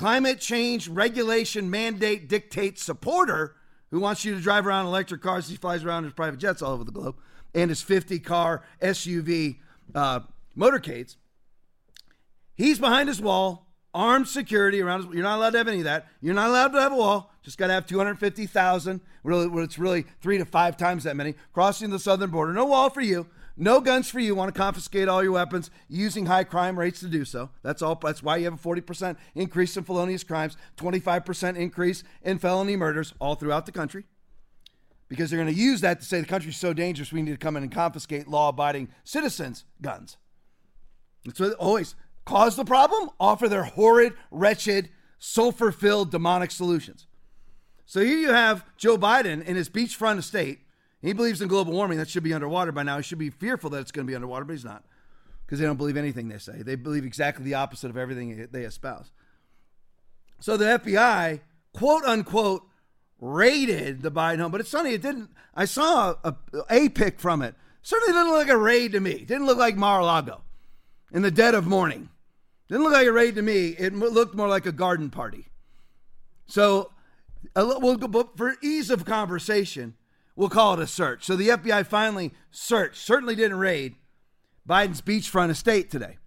climate 0.00 0.40
change 0.40 0.88
regulation 0.88 1.68
mandate 1.68 2.26
dictate 2.26 2.78
supporter, 2.78 3.54
who 3.90 4.00
wants 4.00 4.24
you 4.24 4.34
to 4.34 4.40
drive 4.40 4.66
around 4.66 4.86
electric 4.86 5.20
cars. 5.20 5.46
He 5.46 5.56
flies 5.56 5.84
around 5.84 6.06
in 6.06 6.12
private 6.12 6.38
jets 6.40 6.62
all 6.62 6.72
over 6.72 6.84
the 6.84 6.90
globe 6.90 7.16
and 7.54 7.68
his 7.68 7.82
50 7.82 8.18
car 8.20 8.64
SUV 8.80 9.58
uh, 9.94 10.20
motorcades. 10.56 11.16
He's 12.54 12.78
behind 12.78 13.10
his 13.10 13.20
wall, 13.20 13.66
armed 13.92 14.26
security 14.26 14.80
around 14.80 15.04
his 15.04 15.14
You're 15.14 15.22
not 15.22 15.36
allowed 15.36 15.50
to 15.50 15.58
have 15.58 15.68
any 15.68 15.80
of 15.80 15.84
that. 15.84 16.06
You're 16.22 16.32
not 16.32 16.48
allowed 16.48 16.68
to 16.68 16.80
have 16.80 16.92
a 16.92 16.96
wall. 16.96 17.30
Just 17.42 17.58
got 17.58 17.66
to 17.66 17.74
have 17.74 17.84
250,000. 17.84 19.02
Really, 19.22 19.62
it's 19.62 19.78
really 19.78 20.06
three 20.22 20.38
to 20.38 20.46
five 20.46 20.78
times 20.78 21.04
that 21.04 21.14
many 21.14 21.34
crossing 21.52 21.90
the 21.90 21.98
southern 21.98 22.30
border. 22.30 22.54
No 22.54 22.64
wall 22.64 22.88
for 22.88 23.02
you. 23.02 23.26
No 23.56 23.80
guns 23.80 24.08
for 24.08 24.20
you. 24.20 24.34
Want 24.34 24.54
to 24.54 24.58
confiscate 24.58 25.08
all 25.08 25.22
your 25.22 25.32
weapons 25.32 25.70
using 25.88 26.26
high 26.26 26.44
crime 26.44 26.78
rates 26.78 27.00
to 27.00 27.06
do 27.06 27.24
so. 27.24 27.50
That's 27.62 27.82
all. 27.82 27.94
That's 27.96 28.22
why 28.22 28.38
you 28.38 28.44
have 28.44 28.54
a 28.54 28.68
40% 28.68 29.16
increase 29.34 29.76
in 29.76 29.84
felonious 29.84 30.24
crimes, 30.24 30.56
25% 30.76 31.56
increase 31.56 32.02
in 32.22 32.38
felony 32.38 32.76
murders 32.76 33.12
all 33.20 33.34
throughout 33.34 33.66
the 33.66 33.72
country. 33.72 34.04
Because 35.08 35.28
they're 35.28 35.42
going 35.42 35.52
to 35.52 35.60
use 35.60 35.80
that 35.80 36.00
to 36.00 36.06
say 36.06 36.20
the 36.20 36.26
country's 36.26 36.56
so 36.56 36.72
dangerous, 36.72 37.12
we 37.12 37.20
need 37.20 37.32
to 37.32 37.36
come 37.36 37.56
in 37.56 37.64
and 37.64 37.72
confiscate 37.72 38.28
law-abiding 38.28 38.88
citizens' 39.02 39.64
guns. 39.82 40.16
That's 41.24 41.40
always 41.54 41.96
cause 42.24 42.56
the 42.56 42.64
problem. 42.64 43.10
Offer 43.18 43.48
their 43.48 43.64
horrid, 43.64 44.14
wretched, 44.30 44.88
sulfur-filled, 45.18 46.10
demonic 46.10 46.50
solutions. 46.50 47.06
So 47.84 48.00
here 48.00 48.18
you 48.18 48.32
have 48.32 48.64
Joe 48.76 48.96
Biden 48.96 49.44
in 49.44 49.56
his 49.56 49.68
beachfront 49.68 50.18
estate 50.18 50.60
he 51.02 51.12
believes 51.12 51.40
in 51.40 51.48
global 51.48 51.72
warming. 51.72 51.98
That 51.98 52.08
should 52.08 52.22
be 52.22 52.34
underwater 52.34 52.72
by 52.72 52.82
now. 52.82 52.98
He 52.98 53.02
should 53.02 53.18
be 53.18 53.30
fearful 53.30 53.70
that 53.70 53.80
it's 53.80 53.90
going 53.90 54.06
to 54.06 54.10
be 54.10 54.14
underwater, 54.14 54.44
but 54.44 54.52
he's 54.52 54.64
not 54.64 54.84
because 55.46 55.58
they 55.58 55.66
don't 55.66 55.76
believe 55.76 55.96
anything 55.96 56.28
they 56.28 56.38
say. 56.38 56.62
They 56.62 56.76
believe 56.76 57.04
exactly 57.04 57.44
the 57.44 57.54
opposite 57.54 57.90
of 57.90 57.96
everything 57.96 58.48
they 58.52 58.62
espouse. 58.62 59.10
So 60.38 60.56
the 60.56 60.78
FBI, 60.78 61.40
quote 61.72 62.04
unquote, 62.04 62.62
raided 63.18 64.02
the 64.02 64.10
Biden 64.10 64.38
home, 64.38 64.52
but 64.52 64.60
it's 64.60 64.70
funny. 64.70 64.92
It 64.92 65.02
didn't. 65.02 65.30
I 65.54 65.64
saw 65.64 66.14
a, 66.22 66.36
a 66.68 66.88
pic 66.88 67.18
from 67.18 67.42
it. 67.42 67.54
Certainly 67.82 68.12
didn't 68.12 68.28
look 68.28 68.46
like 68.46 68.54
a 68.54 68.56
raid 68.56 68.92
to 68.92 69.00
me. 69.00 69.24
Didn't 69.24 69.46
look 69.46 69.58
like 69.58 69.76
Mar-a-Lago 69.76 70.42
in 71.12 71.22
the 71.22 71.30
dead 71.30 71.54
of 71.54 71.66
morning. 71.66 72.10
Didn't 72.68 72.84
look 72.84 72.92
like 72.92 73.06
a 73.06 73.12
raid 73.12 73.34
to 73.34 73.42
me. 73.42 73.70
It 73.70 73.94
looked 73.94 74.34
more 74.34 74.48
like 74.48 74.66
a 74.66 74.72
garden 74.72 75.10
party. 75.10 75.48
So, 76.46 76.92
well, 77.56 77.96
but 77.96 78.36
for 78.36 78.54
ease 78.62 78.90
of 78.90 79.04
conversation, 79.04 79.94
We'll 80.36 80.48
call 80.48 80.74
it 80.74 80.80
a 80.80 80.86
search. 80.86 81.24
So 81.24 81.36
the 81.36 81.48
FBI 81.48 81.86
finally 81.86 82.32
searched, 82.50 82.96
certainly 82.96 83.34
didn't 83.34 83.58
raid 83.58 83.96
Biden's 84.68 85.02
beachfront 85.02 85.50
estate 85.50 85.90
today. 85.90 86.18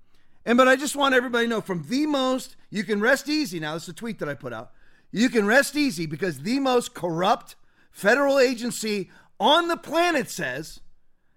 And 0.46 0.58
but 0.58 0.68
I 0.68 0.76
just 0.76 0.96
want 0.96 1.16
everybody 1.16 1.46
to 1.46 1.50
know 1.50 1.62
from 1.62 1.84
the 1.88 2.06
most, 2.06 2.56
you 2.70 2.84
can 2.84 3.00
rest 3.00 3.30
easy 3.30 3.60
now. 3.60 3.74
This 3.74 3.84
is 3.84 3.90
a 3.90 3.94
tweet 3.94 4.20
that 4.20 4.30
I 4.30 4.34
put 4.34 4.54
out. 4.54 4.72
You 5.12 5.30
can 5.30 5.46
rest 5.46 5.76
easy 5.76 6.06
because 6.06 6.40
the 6.40 6.60
most 6.60 6.94
corrupt 6.94 7.56
federal 7.92 8.40
agency 8.40 9.10
on 9.40 9.68
the 9.68 9.78
planet 9.78 10.30
says 10.30 10.80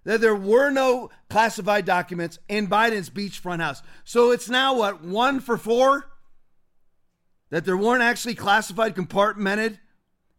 that 0.05 0.21
there 0.21 0.35
were 0.35 0.71
no 0.71 1.11
classified 1.29 1.85
documents 1.85 2.39
in 2.49 2.69
Biden's 2.69 3.11
beachfront 3.11 3.61
house. 3.61 3.83
So 4.05 4.31
it's 4.31 4.49
now 4.49 4.77
what, 4.77 5.05
one 5.05 5.41
for 5.41 5.59
four? 5.59 6.11
That 7.51 7.65
there 7.65 7.77
weren't 7.77 8.03
actually 8.03 8.35
classified, 8.35 8.97
compartmented 8.97 9.79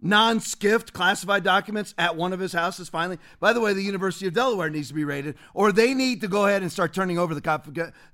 non 0.01 0.39
skiffed 0.39 0.93
classified 0.93 1.43
documents 1.43 1.93
at 1.97 2.15
one 2.15 2.33
of 2.33 2.39
his 2.39 2.53
houses 2.53 2.89
finally. 2.89 3.17
By 3.39 3.53
the 3.53 3.59
way, 3.59 3.73
the 3.73 3.81
University 3.81 4.27
of 4.27 4.33
Delaware 4.33 4.69
needs 4.69 4.89
to 4.89 4.93
be 4.93 5.03
raided, 5.03 5.35
or 5.53 5.71
they 5.71 5.93
need 5.93 6.21
to 6.21 6.27
go 6.27 6.45
ahead 6.45 6.61
and 6.61 6.71
start 6.71 6.93
turning 6.93 7.17
over 7.17 7.33
the 7.33 7.41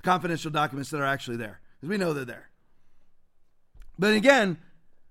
confidential 0.03 0.51
documents 0.51 0.89
that 0.91 1.01
are 1.01 1.05
actually 1.05 1.37
there, 1.37 1.59
because 1.75 1.89
we 1.89 1.97
know 1.97 2.13
they're 2.13 2.25
there. 2.25 2.49
But 3.99 4.13
again, 4.13 4.57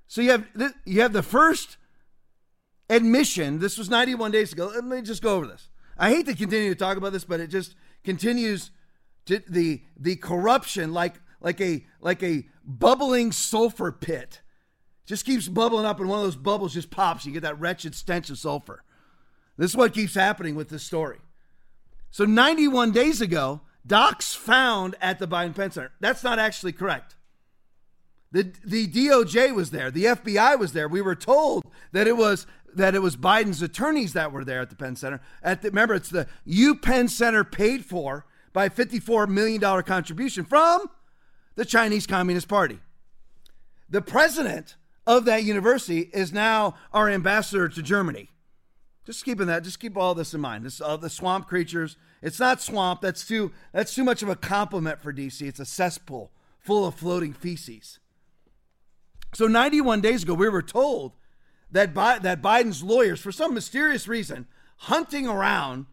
so 0.07 0.21
you 0.21 0.31
have 0.31 0.47
you 0.85 1.01
have 1.03 1.13
the 1.13 1.23
first 1.23 1.77
admission. 2.91 3.59
This 3.59 3.79
was 3.79 3.89
91 3.89 4.31
days 4.31 4.53
ago. 4.53 4.71
Let 4.75 4.85
me 4.85 5.03
just 5.03 5.23
go 5.23 5.37
over 5.37 5.47
this. 5.47 5.69
I 5.99 6.11
hate 6.11 6.27
to 6.27 6.35
continue 6.35 6.71
to 6.71 6.75
talk 6.79 6.97
about 6.97 7.13
this, 7.13 7.25
but 7.25 7.41
it 7.41 7.49
just 7.49 7.75
continues 8.05 8.71
to 9.27 9.43
the 9.49 9.83
the 9.97 10.17
corruption 10.17 10.93
like 10.93 11.15
like 11.41 11.61
a 11.61 11.85
like 12.01 12.23
a 12.23 12.47
bubbling 12.65 13.33
sulfur 13.33 13.93
pit 13.93 14.41
just 15.07 15.25
keeps 15.25 15.49
bubbling 15.49 15.85
up, 15.85 16.01
and 16.01 16.09
one 16.09 16.19
of 16.19 16.25
those 16.25 16.37
bubbles 16.37 16.75
just 16.75 16.91
pops. 16.91 17.27
You 17.27 17.33
get 17.33 17.43
that 17.43 17.61
wretched 17.61 17.95
stench 17.95 18.31
of 18.31 18.39
sulfur. 18.39 18.83
This 19.57 19.73
is 19.73 19.77
what 19.77 19.95
keeps 19.95 20.15
happening 20.15 20.55
with 20.55 20.69
this 20.69 20.83
story. 20.83 21.19
So, 22.11 22.25
91 22.25 22.93
days 22.93 23.21
ago, 23.21 23.63
docs 23.87 24.35
found 24.35 24.95
at 25.01 25.19
the 25.19 25.27
Biden 25.27 25.55
Penn 25.55 25.71
Center. 25.71 25.93
That's 26.01 26.23
not 26.23 26.39
actually 26.39 26.73
correct. 26.73 27.17
The, 28.31 28.53
the 28.65 28.87
DOJ 28.87 29.55
was 29.55 29.71
there. 29.71 29.91
The 29.91 30.05
FBI 30.05 30.59
was 30.59 30.73
there. 30.73 30.89
We 30.89 31.03
were 31.03 31.15
told 31.15 31.65
that 31.93 32.07
it 32.07 32.17
was 32.17 32.47
that 32.75 32.95
it 32.95 33.01
was 33.01 33.17
Biden's 33.17 33.61
attorneys 33.61 34.15
that 34.15 34.33
were 34.33 34.45
there 34.45 34.63
at 34.63 34.71
the 34.71 34.77
Penn 34.77 34.97
Center. 34.97 35.21
At 35.43 35.61
the, 35.61 35.69
remember, 35.69 35.95
it's 35.95 36.09
the 36.09 36.27
U 36.47 36.75
Penn 36.75 37.09
Center 37.09 37.45
paid 37.45 37.85
for 37.85 38.25
by 38.55 38.67
a 38.67 38.71
$54 38.71 39.29
million 39.29 39.61
contribution 39.83 40.45
from 40.45 40.89
the 41.55 41.67
Chinese 41.67 42.07
Communist 42.07 42.49
Party. 42.49 42.81
The 43.91 44.01
president 44.01 44.77
of 45.07 45.25
that 45.25 45.45
university 45.45 46.11
is 46.13 46.33
now 46.33 46.75
our 46.93 47.09
ambassador 47.09 47.69
to 47.69 47.83
Germany. 47.83 48.29
Just 49.05 49.25
keeping 49.25 49.49
that, 49.49 49.65
just 49.65 49.81
keep 49.81 49.97
all 49.97 50.15
this 50.15 50.33
in 50.33 50.41
mind. 50.41 50.65
This, 50.65 50.81
uh, 50.81 50.97
the 50.97 51.11
swamp 51.11 51.49
creatures. 51.49 51.97
It's 52.23 52.39
not 52.39 52.63
swamp. 52.63 53.01
That's 53.01 53.27
too. 53.27 53.51
That's 53.73 53.95
too 53.95 54.05
much 54.05 54.23
of 54.23 54.29
a 54.29 54.37
compliment 54.37 55.01
for 55.03 55.13
DC. 55.13 55.43
It's 55.43 55.59
a 55.59 55.65
cesspool 55.65 56.31
full 56.61 56.87
of 56.87 56.95
floating 56.95 57.33
feces. 57.33 57.99
So 59.35 59.49
91 59.49 60.03
days 60.03 60.23
ago, 60.23 60.35
we 60.35 60.49
were 60.49 60.63
told 60.63 61.13
that 61.73 61.93
Bi- 61.95 62.21
that 62.21 62.43
Biden's 62.43 62.85
lawyers, 62.85 63.21
for 63.21 63.33
some 63.33 63.55
mysterious 63.55 64.07
reason, 64.07 64.47
hunting 64.77 65.27
around 65.27 65.87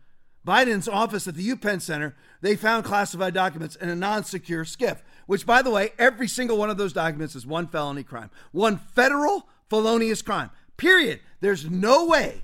Biden's 0.46 0.88
office 0.88 1.28
at 1.28 1.36
the 1.36 1.50
UPenn 1.50 1.82
Center, 1.82 2.16
they 2.42 2.56
found 2.56 2.86
classified 2.86 3.34
documents 3.34 3.76
in 3.76 3.90
a 3.90 3.96
non-secure 3.96 4.66
SCIF 4.66 5.00
which, 5.30 5.46
by 5.46 5.62
the 5.62 5.70
way, 5.70 5.92
every 6.00 6.28
single 6.28 6.58
one 6.58 6.72
of 6.72 6.78
those 6.78 6.92
documents 6.92 7.36
is 7.36 7.46
one 7.46 7.68
felony 7.68 8.02
crime, 8.02 8.32
one 8.52 8.78
federal 8.78 9.48
felonious 9.70 10.24
crime. 10.24 10.50
Period. 10.76 11.20
There's 11.40 11.70
no 11.70 12.08
way 12.08 12.42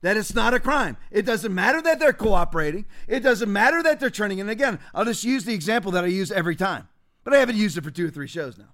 that 0.00 0.16
it's 0.16 0.34
not 0.34 0.54
a 0.54 0.58
crime. 0.58 0.96
It 1.10 1.26
doesn't 1.26 1.54
matter 1.54 1.82
that 1.82 1.98
they're 1.98 2.14
cooperating. 2.14 2.86
It 3.08 3.20
doesn't 3.20 3.52
matter 3.52 3.82
that 3.82 4.00
they're 4.00 4.08
turning. 4.08 4.40
And 4.40 4.48
again, 4.48 4.78
I'll 4.94 5.04
just 5.04 5.22
use 5.22 5.44
the 5.44 5.52
example 5.52 5.92
that 5.92 6.04
I 6.04 6.06
use 6.06 6.32
every 6.32 6.56
time, 6.56 6.88
but 7.24 7.34
I 7.34 7.40
haven't 7.40 7.56
used 7.56 7.76
it 7.76 7.84
for 7.84 7.90
two 7.90 8.06
or 8.06 8.10
three 8.10 8.26
shows 8.26 8.56
now. 8.56 8.72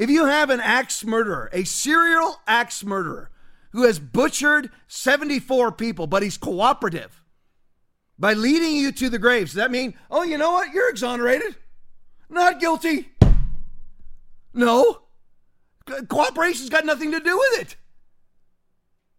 If 0.00 0.10
you 0.10 0.24
have 0.24 0.50
an 0.50 0.58
axe 0.58 1.04
murderer, 1.04 1.48
a 1.52 1.62
serial 1.62 2.40
axe 2.48 2.82
murderer 2.82 3.30
who 3.70 3.84
has 3.84 4.00
butchered 4.00 4.68
74 4.88 5.70
people, 5.70 6.08
but 6.08 6.24
he's 6.24 6.38
cooperative 6.38 7.22
by 8.18 8.32
leading 8.32 8.74
you 8.74 8.90
to 8.90 9.08
the 9.08 9.20
graves, 9.20 9.52
does 9.52 9.58
that 9.58 9.70
mean, 9.70 9.94
oh, 10.10 10.24
you 10.24 10.38
know 10.38 10.50
what? 10.50 10.72
You're 10.74 10.90
exonerated. 10.90 11.54
Not 12.32 12.58
guilty. 12.60 13.10
No. 14.54 15.02
Cooperation's 16.08 16.70
got 16.70 16.86
nothing 16.86 17.12
to 17.12 17.20
do 17.20 17.36
with 17.36 17.60
it. 17.60 17.76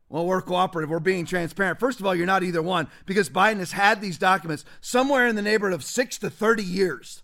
Well, 0.09 0.25
we're 0.25 0.41
cooperative. 0.41 0.89
We're 0.89 0.99
being 0.99 1.25
transparent. 1.25 1.79
First 1.79 1.99
of 1.99 2.05
all, 2.05 2.15
you're 2.15 2.25
not 2.25 2.43
either 2.43 2.61
one 2.61 2.87
because 3.05 3.29
Biden 3.29 3.59
has 3.59 3.71
had 3.71 4.01
these 4.01 4.17
documents 4.17 4.65
somewhere 4.81 5.27
in 5.27 5.35
the 5.35 5.41
neighborhood 5.41 5.73
of 5.75 5.83
six 5.83 6.17
to 6.19 6.29
30 6.29 6.63
years 6.63 7.23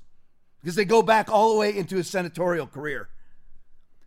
because 0.61 0.75
they 0.75 0.85
go 0.85 1.01
back 1.01 1.29
all 1.29 1.53
the 1.53 1.59
way 1.59 1.75
into 1.75 1.97
his 1.97 2.07
senatorial 2.07 2.67
career. 2.67 3.09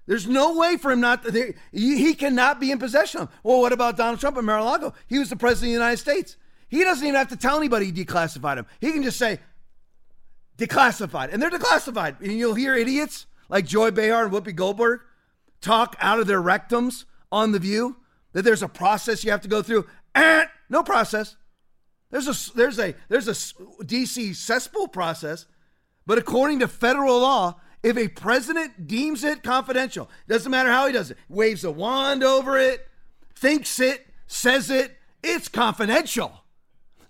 There's 0.07 0.27
no 0.27 0.57
way 0.57 0.77
for 0.77 0.91
him 0.91 1.01
not 1.01 1.25
to, 1.25 1.55
he 1.73 2.15
cannot 2.15 2.61
be 2.61 2.71
in 2.71 2.79
possession 2.79 3.23
of 3.23 3.29
them. 3.29 3.39
Well, 3.43 3.61
what 3.61 3.73
about 3.73 3.97
Donald 3.97 4.21
Trump 4.21 4.37
and 4.37 4.47
Mar-a-Lago? 4.47 4.95
He 5.07 5.19
was 5.19 5.31
the 5.31 5.37
president 5.37 5.69
of 5.69 5.71
the 5.71 5.85
United 5.85 5.99
States. 5.99 6.37
He 6.69 6.83
doesn't 6.83 7.07
even 7.07 7.17
have 7.17 7.29
to 7.29 7.37
tell 7.37 7.57
anybody 7.57 7.87
he 7.87 7.93
declassified 7.93 8.57
them. 8.57 8.67
He 8.81 8.93
can 8.93 9.03
just 9.03 9.19
say, 9.19 9.39
declassified. 10.67 11.33
And 11.33 11.43
they're 11.43 11.51
declassified. 11.51 12.21
And 12.21 12.33
you'll 12.33 12.55
hear 12.55 12.75
idiots 12.75 13.27
like 13.49 13.67
Joy 13.67 13.91
Behar 13.91 14.25
and 14.25 14.33
Whoopi 14.33 14.55
Goldberg 14.55 15.01
talk 15.61 15.97
out 16.01 16.21
of 16.21 16.27
their 16.27 16.43
rectums 16.43 17.05
on 17.31 17.53
The 17.53 17.59
View 17.59 17.97
that 18.33 18.43
there's 18.43 18.63
a 18.63 18.69
process 18.69 19.25
you 19.25 19.31
have 19.31 19.43
to 19.43 19.49
go 19.49 19.63
through. 19.63 19.87
Eh, 20.15 20.45
no 20.69 20.83
process. 20.83 21.37
There's 22.11 22.29
a 22.29 22.55
there's 22.55 22.79
a 22.79 22.95
there's 23.09 23.29
a 23.29 23.33
DC 23.33 24.37
cesspool 24.37 24.89
process, 24.89 25.47
but 26.07 26.19
according 26.19 26.59
to 26.59 26.69
federal 26.69 27.21
law, 27.21 27.59
if 27.83 27.97
a 27.97 28.09
president 28.09 28.87
deems 28.87 29.25
it 29.25 29.43
confidential, 29.43 30.11
doesn't 30.29 30.51
matter 30.51 30.71
how 30.71 30.87
he 30.87 30.93
does 30.93 31.11
it, 31.11 31.17
waves 31.31 31.65
a 31.65 31.71
wand 31.71 32.23
over 32.23 32.59
it, 32.59 32.87
thinks 33.35 33.81
it, 33.81 34.07
says 34.27 34.71
it, 34.71 34.99
it's 35.23 35.49
confidential. 35.49 36.42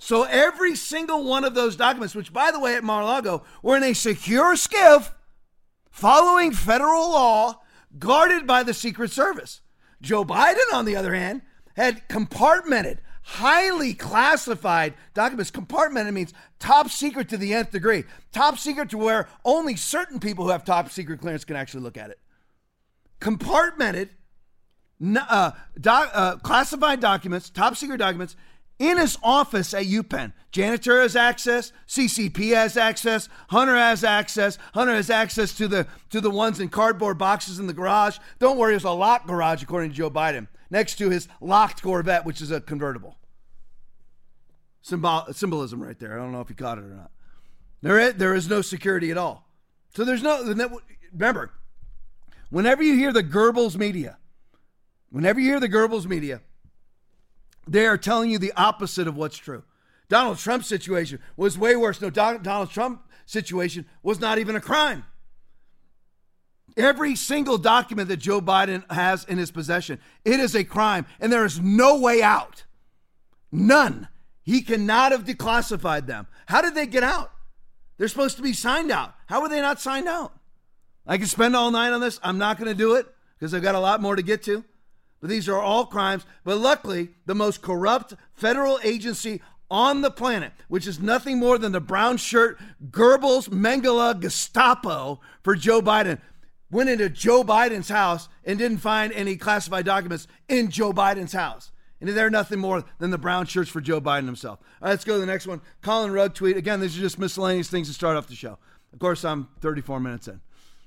So 0.02 0.24
every 0.24 0.74
single 0.74 1.22
one 1.22 1.44
of 1.44 1.54
those 1.54 1.76
documents, 1.76 2.16
which 2.16 2.32
by 2.32 2.50
the 2.50 2.58
way 2.58 2.74
at 2.74 2.82
Mar-a-Lago 2.82 3.44
were 3.62 3.76
in 3.76 3.84
a 3.84 3.92
secure 3.92 4.56
SCIF 4.56 5.12
following 5.92 6.50
federal 6.50 7.08
law, 7.10 7.60
guarded 8.00 8.44
by 8.44 8.64
the 8.64 8.74
Secret 8.74 9.12
Service. 9.12 9.60
Joe 10.00 10.24
Biden, 10.24 10.72
on 10.74 10.86
the 10.86 10.96
other 10.96 11.14
hand, 11.14 11.42
had 11.76 12.08
compartmented, 12.08 12.98
highly 13.22 13.94
classified 13.94 14.94
documents. 15.14 15.52
Compartmented 15.52 16.14
means 16.14 16.34
top 16.58 16.90
secret 16.90 17.28
to 17.28 17.36
the 17.36 17.54
nth 17.54 17.70
degree, 17.70 18.02
top 18.32 18.58
secret 18.58 18.90
to 18.90 18.98
where 18.98 19.28
only 19.44 19.76
certain 19.76 20.18
people 20.18 20.46
who 20.46 20.50
have 20.50 20.64
top 20.64 20.90
secret 20.90 21.20
clearance 21.20 21.44
can 21.44 21.54
actually 21.54 21.84
look 21.84 21.96
at 21.96 22.10
it. 22.10 22.18
Compartmented 23.20 24.08
uh, 25.16 25.52
doc, 25.80 26.10
uh, 26.12 26.36
classified 26.38 26.98
documents, 26.98 27.50
top 27.50 27.76
secret 27.76 27.98
documents, 27.98 28.34
in 28.82 28.98
his 28.98 29.16
office 29.22 29.72
at 29.72 29.84
UPenn. 29.84 30.32
Janitor 30.50 31.00
has 31.00 31.14
access, 31.14 31.72
CCP 31.86 32.52
has 32.52 32.76
access, 32.76 33.28
Hunter 33.48 33.76
has 33.76 34.02
access. 34.02 34.58
Hunter 34.74 34.94
has 34.94 35.08
access 35.08 35.54
to 35.54 35.68
the 35.68 35.86
to 36.10 36.20
the 36.20 36.30
ones 36.30 36.58
in 36.58 36.68
cardboard 36.68 37.16
boxes 37.16 37.60
in 37.60 37.68
the 37.68 37.72
garage. 37.72 38.18
Don't 38.40 38.58
worry, 38.58 38.72
there's 38.72 38.82
a 38.82 38.90
locked 38.90 39.28
garage 39.28 39.62
according 39.62 39.90
to 39.90 39.96
Joe 39.96 40.10
Biden, 40.10 40.48
next 40.68 40.96
to 40.96 41.10
his 41.10 41.28
locked 41.40 41.80
Corvette, 41.80 42.26
which 42.26 42.42
is 42.42 42.50
a 42.50 42.60
convertible. 42.60 43.16
Symbol, 44.82 45.26
symbolism 45.30 45.80
right 45.80 45.98
there. 45.98 46.14
I 46.14 46.16
don't 46.16 46.32
know 46.32 46.40
if 46.40 46.50
you 46.50 46.56
caught 46.56 46.78
it 46.78 46.84
or 46.84 46.88
not. 46.88 47.12
There 47.82 48.00
is, 48.00 48.14
there 48.14 48.34
is 48.34 48.48
no 48.50 48.62
security 48.62 49.12
at 49.12 49.16
all. 49.16 49.48
So 49.94 50.04
there's 50.04 50.24
no 50.24 50.42
remember, 51.12 51.52
whenever 52.50 52.82
you 52.82 52.96
hear 52.96 53.12
the 53.12 53.22
Goebbels 53.22 53.76
media, 53.76 54.18
whenever 55.10 55.38
you 55.38 55.50
hear 55.50 55.60
the 55.60 55.68
Goebbels 55.68 56.06
media, 56.06 56.40
they 57.66 57.86
are 57.86 57.98
telling 57.98 58.30
you 58.30 58.38
the 58.38 58.52
opposite 58.56 59.06
of 59.06 59.16
what's 59.16 59.36
true. 59.36 59.64
Donald 60.08 60.38
Trump's 60.38 60.66
situation 60.66 61.18
was 61.36 61.56
way 61.56 61.74
worse. 61.76 62.00
No, 62.00 62.10
Donald 62.10 62.70
Trump 62.70 63.02
situation 63.24 63.86
was 64.02 64.20
not 64.20 64.38
even 64.38 64.56
a 64.56 64.60
crime. 64.60 65.04
Every 66.76 67.16
single 67.16 67.58
document 67.58 68.08
that 68.08 68.16
Joe 68.18 68.40
Biden 68.40 68.90
has 68.90 69.24
in 69.24 69.38
his 69.38 69.50
possession, 69.50 70.00
it 70.24 70.40
is 70.40 70.54
a 70.54 70.64
crime, 70.64 71.06
and 71.20 71.32
there 71.32 71.44
is 71.44 71.60
no 71.60 71.98
way 71.98 72.22
out. 72.22 72.64
None. 73.50 74.08
He 74.42 74.62
cannot 74.62 75.12
have 75.12 75.24
declassified 75.24 76.06
them. 76.06 76.26
How 76.46 76.62
did 76.62 76.74
they 76.74 76.86
get 76.86 77.02
out? 77.02 77.30
They're 77.98 78.08
supposed 78.08 78.36
to 78.36 78.42
be 78.42 78.52
signed 78.52 78.90
out. 78.90 79.14
How 79.26 79.42
were 79.42 79.48
they 79.48 79.60
not 79.60 79.80
signed 79.80 80.08
out? 80.08 80.32
I 81.06 81.18
could 81.18 81.28
spend 81.28 81.54
all 81.54 81.70
night 81.70 81.92
on 81.92 82.00
this. 82.00 82.18
I'm 82.22 82.38
not 82.38 82.58
going 82.58 82.68
to 82.68 82.74
do 82.74 82.94
it 82.94 83.06
because 83.38 83.54
I've 83.54 83.62
got 83.62 83.74
a 83.74 83.80
lot 83.80 84.00
more 84.00 84.16
to 84.16 84.22
get 84.22 84.42
to. 84.44 84.64
But 85.22 85.30
these 85.30 85.48
are 85.48 85.58
all 85.58 85.86
crimes. 85.86 86.26
But 86.44 86.58
luckily, 86.58 87.10
the 87.24 87.34
most 87.34 87.62
corrupt 87.62 88.12
federal 88.34 88.78
agency 88.82 89.40
on 89.70 90.02
the 90.02 90.10
planet, 90.10 90.52
which 90.68 90.86
is 90.86 91.00
nothing 91.00 91.38
more 91.38 91.56
than 91.56 91.72
the 91.72 91.80
brown 91.80 92.18
shirt 92.18 92.58
Goebbels 92.90 93.48
Mengele 93.48 94.20
Gestapo 94.20 95.20
for 95.42 95.54
Joe 95.54 95.80
Biden, 95.80 96.20
went 96.70 96.90
into 96.90 97.08
Joe 97.08 97.44
Biden's 97.44 97.88
house 97.88 98.28
and 98.44 98.58
didn't 98.58 98.78
find 98.78 99.12
any 99.12 99.36
classified 99.36 99.86
documents 99.86 100.26
in 100.48 100.70
Joe 100.70 100.92
Biden's 100.92 101.32
house. 101.32 101.70
And 102.00 102.10
they're 102.10 102.28
nothing 102.28 102.58
more 102.58 102.84
than 102.98 103.10
the 103.10 103.18
brown 103.18 103.46
shirts 103.46 103.70
for 103.70 103.80
Joe 103.80 104.00
Biden 104.00 104.26
himself. 104.26 104.58
All 104.60 104.86
right, 104.86 104.90
let's 104.90 105.04
go 105.04 105.14
to 105.14 105.20
the 105.20 105.26
next 105.26 105.46
one. 105.46 105.60
Collin 105.82 106.10
Rugg 106.10 106.34
tweet. 106.34 106.56
Again, 106.56 106.80
these 106.80 106.98
are 106.98 107.00
just 107.00 107.18
miscellaneous 107.18 107.70
things 107.70 107.86
to 107.86 107.94
start 107.94 108.16
off 108.16 108.26
the 108.26 108.34
show. 108.34 108.58
Of 108.92 108.98
course, 108.98 109.24
I'm 109.24 109.46
34 109.60 110.00
minutes 110.00 110.26
in. 110.26 110.40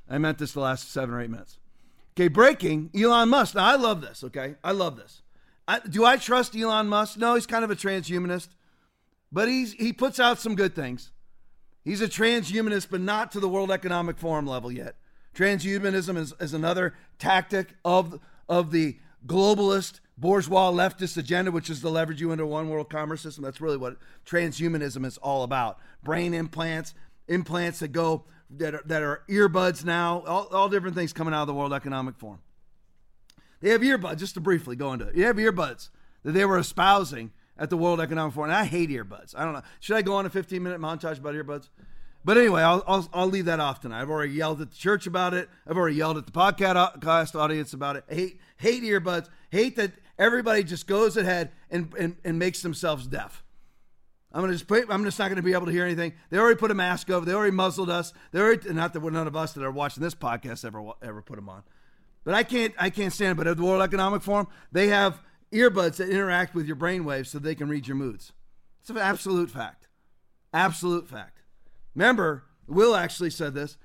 I 0.10 0.18
meant 0.18 0.40
this 0.40 0.52
the 0.52 0.60
last 0.60 0.92
seven 0.92 1.16
or 1.16 1.22
eight 1.22 1.30
minutes. 1.30 1.58
Okay, 2.18 2.30
breaking 2.30 2.92
Elon 2.96 3.30
Musk. 3.30 3.56
Now, 3.56 3.66
I 3.66 3.76
love 3.76 4.00
this, 4.02 4.24
okay? 4.24 4.56
I 4.64 4.72
love 4.72 4.96
this. 4.96 5.22
I, 5.68 5.80
do 5.80 6.06
I 6.06 6.16
trust 6.16 6.56
Elon 6.56 6.88
Musk? 6.88 7.18
No, 7.18 7.36
he's 7.36 7.46
kind 7.46 7.66
of 7.66 7.72
a 7.72 7.76
transhumanist, 7.76 8.50
but 9.32 9.50
he's, 9.50 9.74
he 9.74 9.92
puts 9.92 10.20
out 10.20 10.40
some 10.40 10.56
good 10.56 10.76
things. 10.76 11.12
He's 11.84 12.02
a 12.02 12.08
transhumanist, 12.08 12.88
but 12.90 13.02
not 13.02 13.32
to 13.34 13.40
the 13.40 13.50
World 13.50 13.70
Economic 13.70 14.18
Forum 14.18 14.48
level 14.48 14.72
yet. 14.72 14.96
Transhumanism 15.36 16.18
is, 16.18 16.34
is 16.40 16.54
another 16.54 16.94
tactic 17.20 17.76
of, 17.84 18.20
of 18.48 18.72
the 18.72 18.98
globalist, 19.28 20.00
bourgeois, 20.18 20.72
leftist 20.72 21.18
agenda, 21.18 21.52
which 21.52 21.70
is 21.70 21.82
to 21.82 21.90
leverage 21.90 22.22
you 22.22 22.32
into 22.32 22.46
one 22.46 22.70
world 22.70 22.90
commerce 22.90 23.22
system. 23.22 23.44
That's 23.44 23.60
really 23.60 23.78
what 23.78 23.98
transhumanism 24.26 25.06
is 25.06 25.18
all 25.18 25.44
about. 25.44 25.80
Brain 26.02 26.34
implants, 26.34 26.94
implants 27.28 27.80
that 27.80 27.90
go 27.90 28.24
that 28.58 28.76
are, 28.76 28.84
that 28.86 29.02
are 29.02 29.24
earbuds 29.30 29.84
now, 29.86 30.24
all, 30.26 30.48
all 30.48 30.70
different 30.70 30.96
things 30.96 31.14
coming 31.14 31.34
out 31.34 31.42
of 31.42 31.48
the 31.48 31.54
World 31.54 31.74
Economic 31.74 32.18
Forum. 32.18 32.40
They 33.62 33.70
have 33.70 33.82
earbuds, 33.82 34.18
just 34.18 34.34
to 34.36 34.42
briefly 34.42 34.76
go 34.76 34.94
into 34.94 35.08
it. 35.08 35.16
You 35.16 35.26
have 35.26 35.38
earbuds 35.38 35.90
that 36.24 36.34
they 36.34 36.46
were 36.46 36.58
espousing 36.58 37.32
at 37.58 37.70
the 37.70 37.78
World 37.78 38.02
Economic 38.02 38.34
Forum. 38.34 38.50
And 38.50 38.58
I 38.58 38.66
hate 38.66 38.90
earbuds. 38.90 39.36
I 39.36 39.44
don't 39.44 39.54
know. 39.54 39.62
Should 39.80 39.96
I 39.96 40.02
go 40.02 40.16
on 40.16 40.26
a 40.26 40.30
15 40.30 40.62
minute 40.62 40.80
montage 40.80 41.20
about 41.20 41.34
earbuds? 41.36 41.70
But 42.24 42.38
anyway, 42.38 42.64
I'll, 42.64 42.84
I'll, 42.88 43.08
I'll, 43.14 43.28
leave 43.28 43.46
that 43.46 43.60
off 43.60 43.82
tonight. 43.82 44.02
I've 44.02 44.10
already 44.10 44.34
yelled 44.34 44.60
at 44.60 44.72
the 44.72 44.76
church 44.76 45.06
about 45.06 45.36
it. 45.36 45.48
I've 45.68 45.78
already 45.78 45.96
yelled 45.96 46.18
at 46.18 46.26
the 46.26 46.32
podcast 46.32 47.40
audience 47.40 47.74
about 47.74 47.98
it. 47.98 48.04
I 48.10 48.16
hate, 48.16 48.40
hate 48.58 48.82
earbuds. 48.84 49.30
Hate 49.52 49.76
that 49.76 49.92
everybody 50.18 50.64
just 50.64 50.88
goes 50.88 51.18
ahead 51.18 51.52
and, 51.70 51.94
and, 52.00 52.16
and 52.24 52.40
makes 52.40 52.64
themselves 52.64 53.06
deaf. 53.06 53.44
I'm 54.36 54.42
gonna 54.42 54.52
just 54.52 54.68
put, 54.68 54.86
I'm 54.90 55.06
just 55.06 55.18
not 55.18 55.30
gonna 55.30 55.42
be 55.42 55.54
able 55.54 55.68
to 55.68 55.72
hear 55.72 55.86
anything. 55.86 56.12
They 56.30 56.38
already 56.38 56.60
put 56.60 56.70
a 56.70 56.74
mask 56.74 57.10
over. 57.10 57.26
They 57.26 57.32
already 57.34 57.56
muzzled 57.56 57.90
us. 57.90 58.12
They 58.34 58.42
already 58.42 58.74
not 58.74 58.92
that 58.92 59.02
none 59.02 59.28
of 59.28 59.36
us 59.38 59.54
that 59.54 59.64
are 59.64 59.72
watching 59.72 60.04
this 60.04 60.14
podcast 60.14 60.66
ever 60.66 60.92
ever 61.02 61.22
put 61.22 61.38
them 61.38 61.48
on. 61.48 61.64
But 62.26 62.34
I 62.34 62.44
can't 62.44 62.74
I 62.78 62.90
can't 62.90 63.14
stand 63.14 63.32
it. 63.32 63.36
But 63.38 63.48
at 63.48 63.56
the 63.56 63.64
World 63.64 63.82
Economic 63.82 64.22
Forum, 64.22 64.48
they 64.74 64.90
have 64.90 65.22
earbuds 65.54 65.96
that 65.96 66.10
interact 66.10 66.54
with 66.54 66.68
your 66.68 66.76
brainwaves 66.76 67.28
so 67.28 67.40
they 67.40 67.56
can 67.56 67.70
read 67.70 67.88
your 67.88 67.96
moods. 67.96 68.34
It's 68.82 68.90
an 68.90 68.98
absolute 68.98 69.50
fact. 69.50 69.88
Absolute 70.54 71.08
fact. 71.08 71.40
Remember, 71.96 72.44
Will 72.68 72.94
actually 72.94 73.30
said 73.30 73.54
this. 73.54 73.78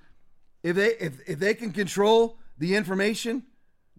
If 0.64 0.74
they 0.74 0.94
if, 0.96 1.20
if 1.28 1.38
they 1.38 1.54
can 1.54 1.70
control 1.70 2.40
the 2.58 2.74
information 2.74 3.44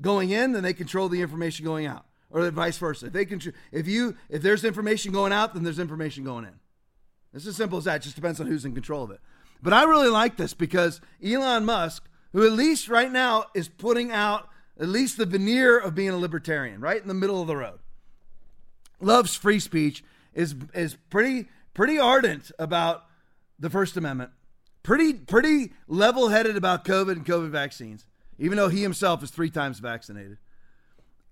going 0.01 0.31
in, 0.31 0.51
then 0.51 0.63
they 0.63 0.73
control 0.73 1.07
the 1.07 1.21
information 1.21 1.63
going 1.63 1.85
out 1.85 2.07
or 2.31 2.49
vice 2.51 2.77
versa. 2.77 3.07
If 3.07 3.13
they 3.13 3.25
can, 3.25 3.41
if 3.71 3.87
you, 3.87 4.15
if 4.29 4.41
there's 4.41 4.63
information 4.63 5.11
going 5.11 5.33
out, 5.33 5.53
then 5.53 5.63
there's 5.63 5.79
information 5.79 6.23
going 6.23 6.45
in. 6.45 6.53
It's 7.33 7.45
as 7.45 7.55
simple 7.55 7.77
as 7.77 7.85
that. 7.85 7.97
It 7.97 8.03
just 8.03 8.15
depends 8.15 8.39
on 8.39 8.47
who's 8.47 8.65
in 8.65 8.73
control 8.73 9.03
of 9.03 9.11
it. 9.11 9.19
But 9.61 9.73
I 9.73 9.83
really 9.83 10.09
like 10.09 10.37
this 10.37 10.53
because 10.53 11.01
Elon 11.23 11.65
Musk, 11.65 12.09
who 12.33 12.45
at 12.45 12.51
least 12.53 12.89
right 12.89 13.11
now 13.11 13.45
is 13.53 13.67
putting 13.67 14.11
out 14.11 14.49
at 14.79 14.87
least 14.87 15.17
the 15.17 15.25
veneer 15.25 15.77
of 15.77 15.93
being 15.93 16.09
a 16.09 16.17
libertarian, 16.17 16.81
right 16.81 17.01
in 17.01 17.07
the 17.07 17.13
middle 17.13 17.41
of 17.41 17.47
the 17.47 17.55
road, 17.55 17.79
loves 18.99 19.35
free 19.35 19.59
speech, 19.59 20.03
is 20.33 20.55
is 20.73 20.97
pretty 21.09 21.47
pretty 21.73 21.99
ardent 21.99 22.51
about 22.57 23.05
the 23.59 23.69
First 23.69 23.97
Amendment, 23.97 24.31
pretty 24.81 25.13
pretty 25.13 25.73
level 25.87 26.29
headed 26.29 26.57
about 26.57 26.85
COVID 26.85 27.11
and 27.11 27.25
COVID 27.25 27.49
vaccines, 27.49 28.05
even 28.39 28.57
though 28.57 28.69
he 28.69 28.81
himself 28.81 29.21
is 29.21 29.29
three 29.29 29.49
times 29.49 29.79
vaccinated. 29.79 30.37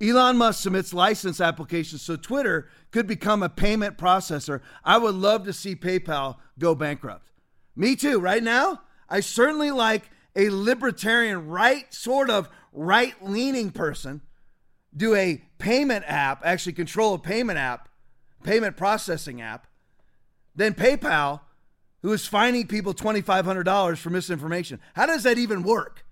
Elon 0.02 0.38
Musk 0.38 0.64
submits 0.64 0.94
license 0.94 1.42
applications 1.42 2.02
so 2.02 2.16
Twitter 2.16 2.70
could 2.92 3.06
become 3.06 3.44
a 3.44 3.50
payment 3.50 3.98
processor. 3.98 4.62
I 4.84 4.98
would 4.98 5.16
love 5.16 5.46
to 5.46 5.54
see 5.54 5.76
PayPal 5.76 6.38
go 6.58 6.74
bankrupt. 6.74 7.32
Me 7.76 7.96
too. 7.96 8.20
Right 8.20 8.44
now, 8.44 8.82
I 9.10 9.20
certainly 9.20 9.72
like 9.72 10.10
a 10.36 10.50
libertarian, 10.50 11.48
right, 11.48 11.94
sort 11.94 12.30
of 12.30 12.50
right 12.72 13.14
leaning 13.22 13.72
person 13.72 14.22
do 14.96 15.16
a 15.16 15.44
payment 15.58 16.06
app, 16.08 16.42
actually 16.44 16.74
control 16.74 17.14
a 17.14 17.20
payment 17.20 17.60
app, 17.60 17.90
payment 18.44 18.78
processing 18.78 19.42
app, 19.42 19.68
than 20.56 20.74
PayPal, 20.74 21.42
who 22.02 22.12
is 22.12 22.26
fining 22.26 22.68
people 22.68 22.94
$2,500 22.94 23.98
for 23.98 24.10
misinformation. 24.10 24.80
How 24.96 25.06
does 25.06 25.24
that 25.24 25.38
even 25.38 25.64
work? 25.64 26.06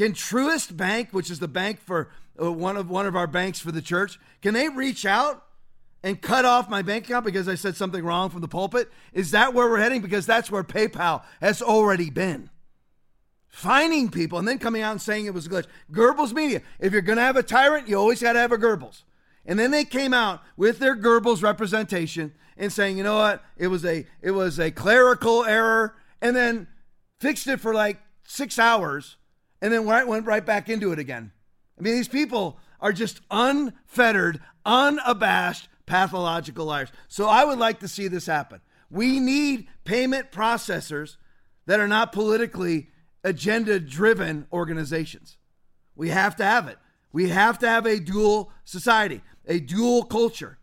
Can 0.00 0.14
Truist 0.14 0.78
Bank, 0.78 1.10
which 1.12 1.30
is 1.30 1.40
the 1.40 1.46
bank 1.46 1.78
for 1.78 2.08
uh, 2.40 2.50
one 2.50 2.78
of 2.78 2.88
one 2.88 3.06
of 3.06 3.14
our 3.14 3.26
banks 3.26 3.60
for 3.60 3.70
the 3.70 3.82
church, 3.82 4.18
can 4.40 4.54
they 4.54 4.70
reach 4.70 5.04
out 5.04 5.44
and 6.02 6.22
cut 6.22 6.46
off 6.46 6.70
my 6.70 6.80
bank 6.80 7.04
account 7.04 7.26
because 7.26 7.46
I 7.46 7.54
said 7.54 7.76
something 7.76 8.02
wrong 8.02 8.30
from 8.30 8.40
the 8.40 8.48
pulpit? 8.48 8.90
Is 9.12 9.32
that 9.32 9.52
where 9.52 9.68
we're 9.68 9.76
heading? 9.76 10.00
Because 10.00 10.24
that's 10.24 10.50
where 10.50 10.64
PayPal 10.64 11.22
has 11.42 11.60
already 11.60 12.08
been. 12.08 12.48
Finding 13.50 14.08
people 14.10 14.38
and 14.38 14.48
then 14.48 14.58
coming 14.58 14.80
out 14.80 14.92
and 14.92 15.02
saying 15.02 15.26
it 15.26 15.34
was 15.34 15.44
a 15.44 15.50
glitch. 15.50 15.66
Goebbels 15.92 16.32
Media. 16.32 16.62
If 16.78 16.94
you're 16.94 17.02
going 17.02 17.18
to 17.18 17.22
have 17.22 17.36
a 17.36 17.42
tyrant, 17.42 17.86
you 17.86 17.96
always 17.96 18.22
got 18.22 18.32
to 18.32 18.38
have 18.38 18.52
a 18.52 18.56
Goebbels. 18.56 19.02
And 19.44 19.58
then 19.58 19.70
they 19.70 19.84
came 19.84 20.14
out 20.14 20.40
with 20.56 20.78
their 20.78 20.96
Goebbels 20.96 21.42
representation 21.42 22.32
and 22.56 22.72
saying, 22.72 22.96
you 22.96 23.04
know 23.04 23.16
what, 23.16 23.44
it 23.58 23.66
was 23.66 23.84
a 23.84 24.06
it 24.22 24.30
was 24.30 24.58
a 24.58 24.70
clerical 24.70 25.44
error, 25.44 25.94
and 26.22 26.34
then 26.34 26.68
fixed 27.18 27.46
it 27.48 27.60
for 27.60 27.74
like 27.74 27.98
six 28.24 28.58
hours, 28.58 29.18
and 29.60 29.72
then 29.72 29.84
went, 29.84 30.08
went 30.08 30.26
right 30.26 30.44
back 30.44 30.68
into 30.68 30.92
it 30.92 30.98
again. 30.98 31.32
I 31.78 31.82
mean, 31.82 31.94
these 31.94 32.08
people 32.08 32.58
are 32.80 32.92
just 32.92 33.20
unfettered, 33.30 34.40
unabashed 34.64 35.68
pathological 35.86 36.66
liars. 36.66 36.90
So 37.08 37.26
I 37.26 37.44
would 37.44 37.58
like 37.58 37.80
to 37.80 37.88
see 37.88 38.08
this 38.08 38.26
happen. 38.26 38.60
We 38.90 39.20
need 39.20 39.68
payment 39.84 40.30
processors 40.30 41.16
that 41.66 41.80
are 41.80 41.88
not 41.88 42.12
politically 42.12 42.88
agenda 43.24 43.78
driven 43.78 44.46
organizations. 44.52 45.36
We 45.94 46.08
have 46.10 46.36
to 46.36 46.44
have 46.44 46.68
it. 46.68 46.78
We 47.12 47.28
have 47.28 47.58
to 47.58 47.68
have 47.68 47.86
a 47.86 47.98
dual 47.98 48.52
society, 48.64 49.20
a 49.46 49.58
dual 49.58 50.04
culture, 50.04 50.58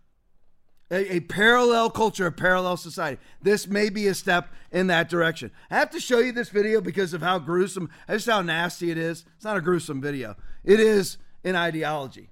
a, 0.89 1.15
a, 1.15 1.19
parallel 1.19 1.89
culture, 1.89 2.27
a 2.27 2.31
parallel 2.31 2.77
society. 2.77 3.21
This 3.41 3.67
may 3.67 3.89
be 3.89 4.07
a 4.07 4.13
step 4.13 4.49
in 4.71 4.87
that 4.87 5.09
direction. 5.09 5.51
I 5.69 5.75
have 5.75 5.89
to 5.91 5.99
show 5.99 6.19
you 6.19 6.31
this 6.31 6.49
video 6.49 6.81
because 6.81 7.13
of 7.13 7.21
how 7.21 7.39
gruesome, 7.39 7.89
just 8.09 8.27
how 8.27 8.41
nasty 8.41 8.91
it 8.91 8.97
is. 8.97 9.25
It's 9.35 9.45
not 9.45 9.57
a 9.57 9.61
gruesome 9.61 10.01
video. 10.01 10.35
It 10.63 10.79
is 10.79 11.17
an 11.43 11.55
ideology. 11.55 12.29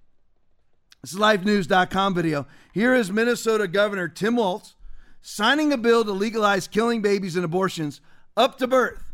This 1.01 1.13
is 1.13 1.19
lifenews.com 1.19 2.15
video. 2.15 2.47
Here 2.73 2.95
is 2.95 3.11
Minnesota 3.11 3.67
Governor 3.67 4.07
Tim 4.07 4.37
Walz 4.37 4.75
signing 5.21 5.73
a 5.73 5.77
bill 5.77 6.05
to 6.05 6.11
legalize 6.11 6.67
killing 6.67 7.01
babies 7.01 7.35
and 7.35 7.43
abortions 7.43 7.99
up 8.37 8.57
to 8.59 8.67
birth. 8.67 9.13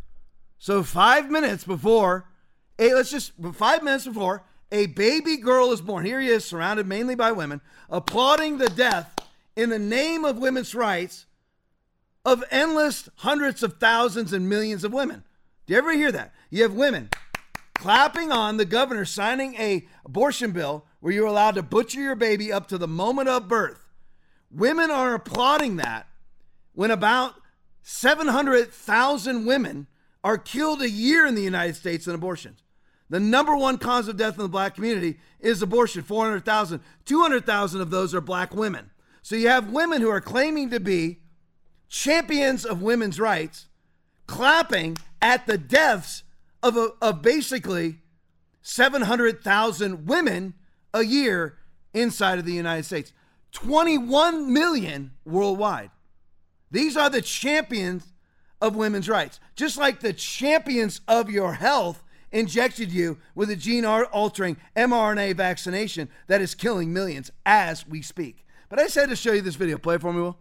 So 0.59 0.83
five 0.83 1.31
minutes 1.31 1.63
before, 1.63 2.29
a 2.77 2.93
let's 2.93 3.11
just 3.11 3.33
five 3.53 3.81
minutes 3.81 4.05
before 4.05 4.43
a 4.71 4.85
baby 4.87 5.37
girl 5.37 5.71
is 5.71 5.81
born. 5.81 6.05
Here 6.05 6.21
he 6.21 6.27
is, 6.27 6.45
surrounded 6.45 6.87
mainly 6.87 7.15
by 7.15 7.31
women, 7.31 7.61
applauding 7.89 8.57
the 8.57 8.69
death 8.69 9.20
in 9.55 9.69
the 9.69 9.79
name 9.79 10.25
of 10.25 10.37
women's 10.37 10.73
rights 10.75 11.25
of 12.23 12.43
endless 12.51 13.09
hundreds 13.17 13.63
of 13.63 13.77
thousands 13.77 14.33
and 14.33 14.47
millions 14.47 14.83
of 14.83 14.93
women. 14.93 15.23
Do 15.65 15.73
you 15.73 15.79
ever 15.79 15.93
hear 15.93 16.11
that? 16.11 16.33
You 16.49 16.63
have 16.63 16.73
women 16.73 17.09
clapping 17.73 18.31
on 18.31 18.57
the 18.57 18.65
governor 18.65 19.05
signing 19.05 19.55
a 19.55 19.87
abortion 20.05 20.51
bill 20.51 20.85
where 20.99 21.11
you're 21.11 21.25
allowed 21.25 21.55
to 21.55 21.63
butcher 21.63 21.99
your 21.99 22.15
baby 22.15 22.53
up 22.53 22.67
to 22.67 22.77
the 22.77 22.87
moment 22.87 23.27
of 23.27 23.47
birth. 23.47 23.87
Women 24.51 24.91
are 24.91 25.15
applauding 25.15 25.77
that 25.77 26.07
when 26.73 26.91
about 26.91 27.33
700,000 27.81 29.45
women 29.45 29.87
are 30.23 30.37
killed 30.37 30.83
a 30.83 30.89
year 30.89 31.25
in 31.25 31.33
the 31.33 31.41
United 31.41 31.75
States 31.75 32.05
in 32.05 32.13
abortions. 32.13 32.61
The 33.09 33.19
number 33.19 33.57
one 33.57 33.79
cause 33.79 34.07
of 34.07 34.15
death 34.15 34.35
in 34.35 34.43
the 34.43 34.47
black 34.47 34.75
community 34.75 35.19
is 35.39 35.61
abortion 35.61 36.03
400,000. 36.03 36.81
200,000 37.05 37.81
of 37.81 37.89
those 37.89 38.13
are 38.13 38.21
black 38.21 38.53
women. 38.53 38.90
So 39.21 39.35
you 39.35 39.49
have 39.49 39.71
women 39.71 40.01
who 40.01 40.09
are 40.09 40.21
claiming 40.21 40.69
to 40.71 40.79
be 40.79 41.19
champions 41.89 42.65
of 42.65 42.81
women's 42.81 43.19
rights 43.19 43.67
clapping 44.27 44.97
at 45.21 45.45
the 45.45 45.57
deaths 45.57 46.23
of, 46.63 46.77
a, 46.77 46.89
of 47.01 47.21
basically 47.21 47.97
700,000 48.61 50.05
women 50.05 50.53
a 50.93 51.03
year 51.03 51.57
inside 51.93 52.39
of 52.39 52.45
the 52.45 52.53
United 52.53 52.83
States. 52.83 53.13
21 53.51 54.51
million 54.51 55.11
worldwide. 55.25 55.91
These 56.69 56.95
are 56.95 57.09
the 57.09 57.21
champions 57.21 58.13
of 58.61 58.75
women's 58.75 59.09
rights. 59.09 59.39
Just 59.55 59.77
like 59.77 59.99
the 59.99 60.13
champions 60.13 61.01
of 61.07 61.29
your 61.29 61.53
health 61.53 62.03
injected 62.31 62.91
you 62.91 63.17
with 63.35 63.49
a 63.49 63.55
gene 63.55 63.83
altering 63.83 64.55
mRNA 64.75 65.35
vaccination 65.35 66.07
that 66.27 66.41
is 66.41 66.55
killing 66.55 66.93
millions 66.93 67.29
as 67.45 67.85
we 67.85 68.01
speak. 68.01 68.40
But 68.71 68.79
I 68.79 68.87
said 68.87 69.09
to 69.09 69.17
show 69.17 69.33
you 69.33 69.41
this 69.41 69.55
video. 69.55 69.77
Play 69.77 69.95
it 69.95 70.01
for 70.01 70.13
me, 70.13 70.21
Will. 70.21 70.37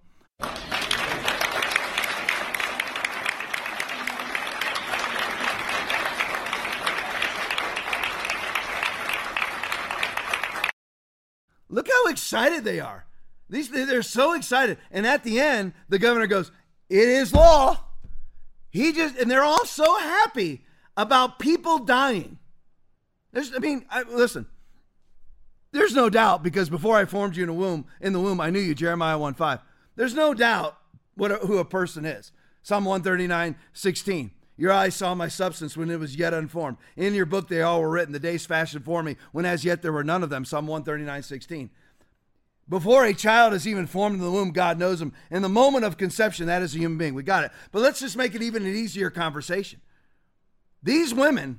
Look 11.68 11.88
how 11.88 12.08
excited 12.08 12.62
they 12.62 12.78
are. 12.78 13.04
These 13.48 13.70
they're 13.70 14.02
so 14.02 14.34
excited. 14.34 14.78
And 14.92 15.08
at 15.08 15.24
the 15.24 15.40
end, 15.40 15.72
the 15.88 15.98
governor 15.98 16.28
goes, 16.28 16.52
"It 16.88 17.08
is 17.08 17.34
law." 17.34 17.80
He 18.68 18.92
just 18.92 19.16
and 19.16 19.28
they're 19.28 19.42
all 19.42 19.66
so 19.66 19.98
happy 19.98 20.64
about 20.96 21.40
people 21.40 21.80
dying. 21.80 22.38
There's, 23.32 23.52
I 23.52 23.58
mean, 23.58 23.86
I, 23.90 24.02
listen. 24.02 24.46
There's 25.72 25.94
no 25.94 26.10
doubt 26.10 26.42
because 26.42 26.68
before 26.68 26.96
I 26.96 27.04
formed 27.04 27.36
you 27.36 27.44
in 27.44 27.48
the 27.48 27.54
womb, 27.54 27.86
in 28.00 28.12
the 28.12 28.20
womb, 28.20 28.40
I 28.40 28.50
knew 28.50 28.60
you. 28.60 28.74
Jeremiah 28.74 29.18
1 29.18 29.34
5. 29.34 29.60
There's 29.96 30.14
no 30.14 30.34
doubt 30.34 30.76
what 31.14 31.30
a, 31.30 31.36
who 31.36 31.58
a 31.58 31.64
person 31.64 32.04
is. 32.04 32.32
Psalm 32.62 32.84
139, 32.84 33.56
16. 33.72 34.30
Your 34.56 34.72
eyes 34.72 34.94
saw 34.94 35.14
my 35.14 35.28
substance 35.28 35.76
when 35.76 35.90
it 35.90 35.98
was 35.98 36.16
yet 36.16 36.34
unformed. 36.34 36.76
In 36.96 37.14
your 37.14 37.24
book 37.24 37.48
they 37.48 37.62
all 37.62 37.80
were 37.80 37.88
written, 37.88 38.12
the 38.12 38.18
days 38.18 38.44
fashioned 38.44 38.84
for 38.84 39.02
me, 39.02 39.16
when 39.32 39.46
as 39.46 39.64
yet 39.64 39.80
there 39.80 39.92
were 39.92 40.04
none 40.04 40.22
of 40.22 40.28
them. 40.28 40.44
Psalm 40.44 40.66
139, 40.66 41.22
16. 41.22 41.70
Before 42.68 43.04
a 43.04 43.14
child 43.14 43.52
is 43.54 43.66
even 43.66 43.86
formed 43.86 44.16
in 44.16 44.22
the 44.22 44.30
womb, 44.30 44.52
God 44.52 44.78
knows 44.78 45.00
him. 45.00 45.12
In 45.30 45.42
the 45.42 45.48
moment 45.48 45.84
of 45.84 45.96
conception, 45.96 46.46
that 46.46 46.62
is 46.62 46.74
a 46.74 46.78
human 46.78 46.98
being. 46.98 47.14
We 47.14 47.22
got 47.22 47.44
it. 47.44 47.52
But 47.72 47.82
let's 47.82 48.00
just 48.00 48.16
make 48.16 48.34
it 48.34 48.42
even 48.42 48.64
an 48.64 48.76
easier 48.76 49.10
conversation. 49.10 49.80
These 50.82 51.12
women 51.12 51.58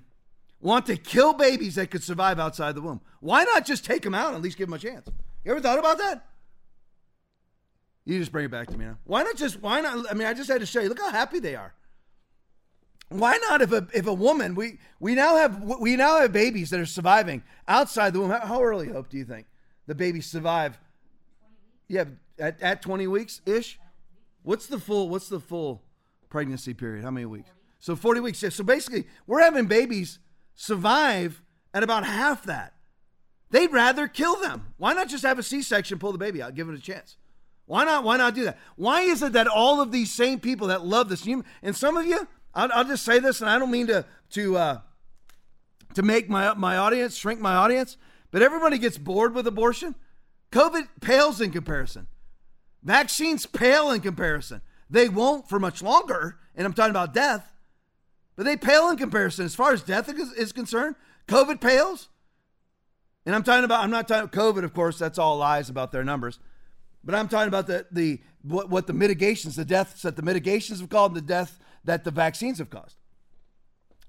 want 0.62 0.86
to 0.86 0.97
kill 0.97 1.34
babies 1.34 1.76
that 1.76 1.91
could 1.91 2.04
survive 2.04 2.39
outside 2.39 2.76
the 2.76 2.82
womb. 2.82 3.02
Why 3.19 3.43
not 3.43 3.65
just 3.65 3.84
take 3.84 4.04
them 4.04 4.15
out 4.15 4.28
and 4.28 4.38
at 4.38 4.41
least 4.41 4.58
give 4.58 4.67
them 4.67 4.76
a 4.76 4.80
chance? 4.80 5.08
You 5.43 5.52
ever 5.52 5.62
thought 5.62 5.80
about 5.80 5.97
that? 5.97 6.26
You 8.06 8.19
just 8.19 8.32
bring 8.32 8.45
it 8.45 8.52
back 8.52 8.67
to 8.67 8.78
me 8.78 8.86
now. 8.86 8.97
Why 9.04 9.24
not 9.24 9.36
just, 9.36 9.62
why 9.62 9.82
not? 9.82 10.10
I 10.10 10.13
mean, 10.13 10.28
I 10.28 10.34
just 10.34 10.50
had 10.50 10.62
to 10.62 10.65
show 10.65 10.80
you. 10.80 10.89
Look 10.89 11.00
how 11.00 11.12
happy 11.12 11.39
they 11.39 11.56
are 11.56 11.74
why 13.12 13.38
not 13.50 13.62
if 13.62 13.71
a 13.74 13.86
if 13.93 14.08
a 14.08 14.13
woman 14.13 14.56
we 14.56 14.80
we 15.00 15.15
now 15.15 15.36
have 15.36 15.62
we 15.80 15.97
now 15.97 16.19
have 16.19 16.32
babies 16.32 16.69
that 16.69 16.80
are 16.80 16.86
surviving 16.86 17.43
outside 17.67 18.13
the 18.13 18.19
womb 18.19 18.30
how, 18.30 18.39
how 18.39 18.63
early 18.63 18.88
hope 18.88 19.10
do 19.10 19.17
you 19.17 19.26
think 19.26 19.47
the 19.86 19.93
babies 19.93 20.26
survive 20.26 20.80
yeah 21.89 22.06
at, 22.39 22.62
at 22.62 22.82
20 22.82 23.08
weeks 23.08 23.41
ish 23.45 23.80
what's 24.43 24.67
the 24.67 24.80
full 24.80 25.10
what's 25.10 25.28
the 25.28 25.41
full 25.41 25.84
pregnancy 26.30 26.74
period 26.74 27.04
how 27.04 27.12
many 27.12 27.26
weeks 27.26 27.50
so 27.80 27.97
40 27.97 28.21
weeks 28.21 28.39
so 28.39 28.63
basically 28.63 29.06
we're 29.28 29.41
having 29.41 29.65
babies 29.65 30.19
survive 30.55 31.41
at 31.73 31.83
about 31.83 32.05
half 32.05 32.43
that 32.43 32.73
they'd 33.49 33.71
rather 33.71 34.07
kill 34.07 34.39
them 34.41 34.73
why 34.77 34.93
not 34.93 35.07
just 35.07 35.23
have 35.23 35.39
a 35.39 35.43
c-section 35.43 35.97
pull 35.97 36.11
the 36.11 36.17
baby 36.17 36.41
out 36.41 36.55
give 36.55 36.69
it 36.69 36.75
a 36.75 36.81
chance 36.81 37.17
why 37.65 37.83
not 37.83 38.03
why 38.03 38.17
not 38.17 38.35
do 38.35 38.43
that 38.43 38.57
why 38.75 39.01
is 39.01 39.23
it 39.23 39.33
that 39.33 39.47
all 39.47 39.81
of 39.81 39.91
these 39.91 40.11
same 40.11 40.39
people 40.39 40.67
that 40.67 40.85
love 40.85 41.09
this 41.09 41.27
and 41.61 41.75
some 41.75 41.97
of 41.97 42.05
you 42.05 42.27
I'll, 42.53 42.69
I'll 42.73 42.83
just 42.83 43.05
say 43.05 43.19
this, 43.19 43.41
and 43.41 43.49
I 43.49 43.57
don't 43.59 43.71
mean 43.71 43.87
to 43.87 44.05
to 44.31 44.57
uh, 44.57 44.79
to 45.93 46.01
make 46.01 46.29
my 46.29 46.53
my 46.53 46.77
audience 46.77 47.15
shrink 47.15 47.39
my 47.39 47.55
audience, 47.55 47.97
but 48.31 48.41
everybody 48.41 48.77
gets 48.77 48.97
bored 48.97 49.33
with 49.33 49.47
abortion. 49.47 49.95
COVID 50.51 50.87
pales 50.99 51.39
in 51.39 51.51
comparison. 51.51 52.07
Vaccines 52.83 53.45
pale 53.45 53.91
in 53.91 54.01
comparison. 54.01 54.61
They 54.89 55.07
won't 55.07 55.47
for 55.47 55.59
much 55.59 55.81
longer, 55.81 56.37
and 56.55 56.65
I'm 56.65 56.73
talking 56.73 56.91
about 56.91 57.13
death, 57.13 57.50
but 58.41 58.45
they 58.45 58.58
pale 58.58 58.89
in 58.89 58.97
comparison. 58.97 59.45
As 59.45 59.54
far 59.54 59.71
as 59.71 59.84
death 59.84 60.10
is, 60.10 60.51
concerned, 60.51 60.95
COVID 61.27 61.62
pales. 61.62 62.10
And 63.23 63.36
I'm 63.36 63.43
talking 63.43 63.63
about, 63.63 63.84
I'm 63.84 63.91
not 63.91 64.08
talking 64.08 64.30
COVID, 64.30 64.63
of 64.63 64.73
course, 64.73 64.97
that's 64.97 65.19
all 65.19 65.38
lies 65.38 65.69
about 65.69 65.91
their 65.91 66.04
numbers. 66.04 66.39
But 67.04 67.13
I'm 67.13 67.27
talking 67.27 67.49
about 67.49 67.67
the, 67.67 67.86
the 67.91 68.19
what, 68.41 68.67
what 68.67 68.88
the 68.88 68.93
mitigations, 68.93 69.58
the 69.58 69.63
deaths 69.63 70.01
that 70.01 70.15
the 70.15 70.23
mitigations 70.23 70.80
have 70.80 70.89
caused, 70.89 71.12
and 71.12 71.17
the 71.17 71.27
death 71.27 71.60
that 71.84 72.04
the 72.04 72.10
vaccines 72.10 72.58
have 72.58 72.71
caused. 72.71 72.95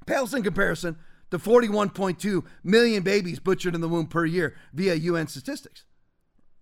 Pales 0.06 0.32
in 0.32 0.42
comparison 0.42 0.96
to 1.30 1.38
41.2 1.38 2.42
million 2.64 3.02
babies 3.02 3.38
butchered 3.38 3.74
in 3.74 3.82
the 3.82 3.88
womb 3.88 4.06
per 4.06 4.24
year 4.24 4.56
via 4.72 4.94
UN 4.94 5.26
statistics. 5.26 5.84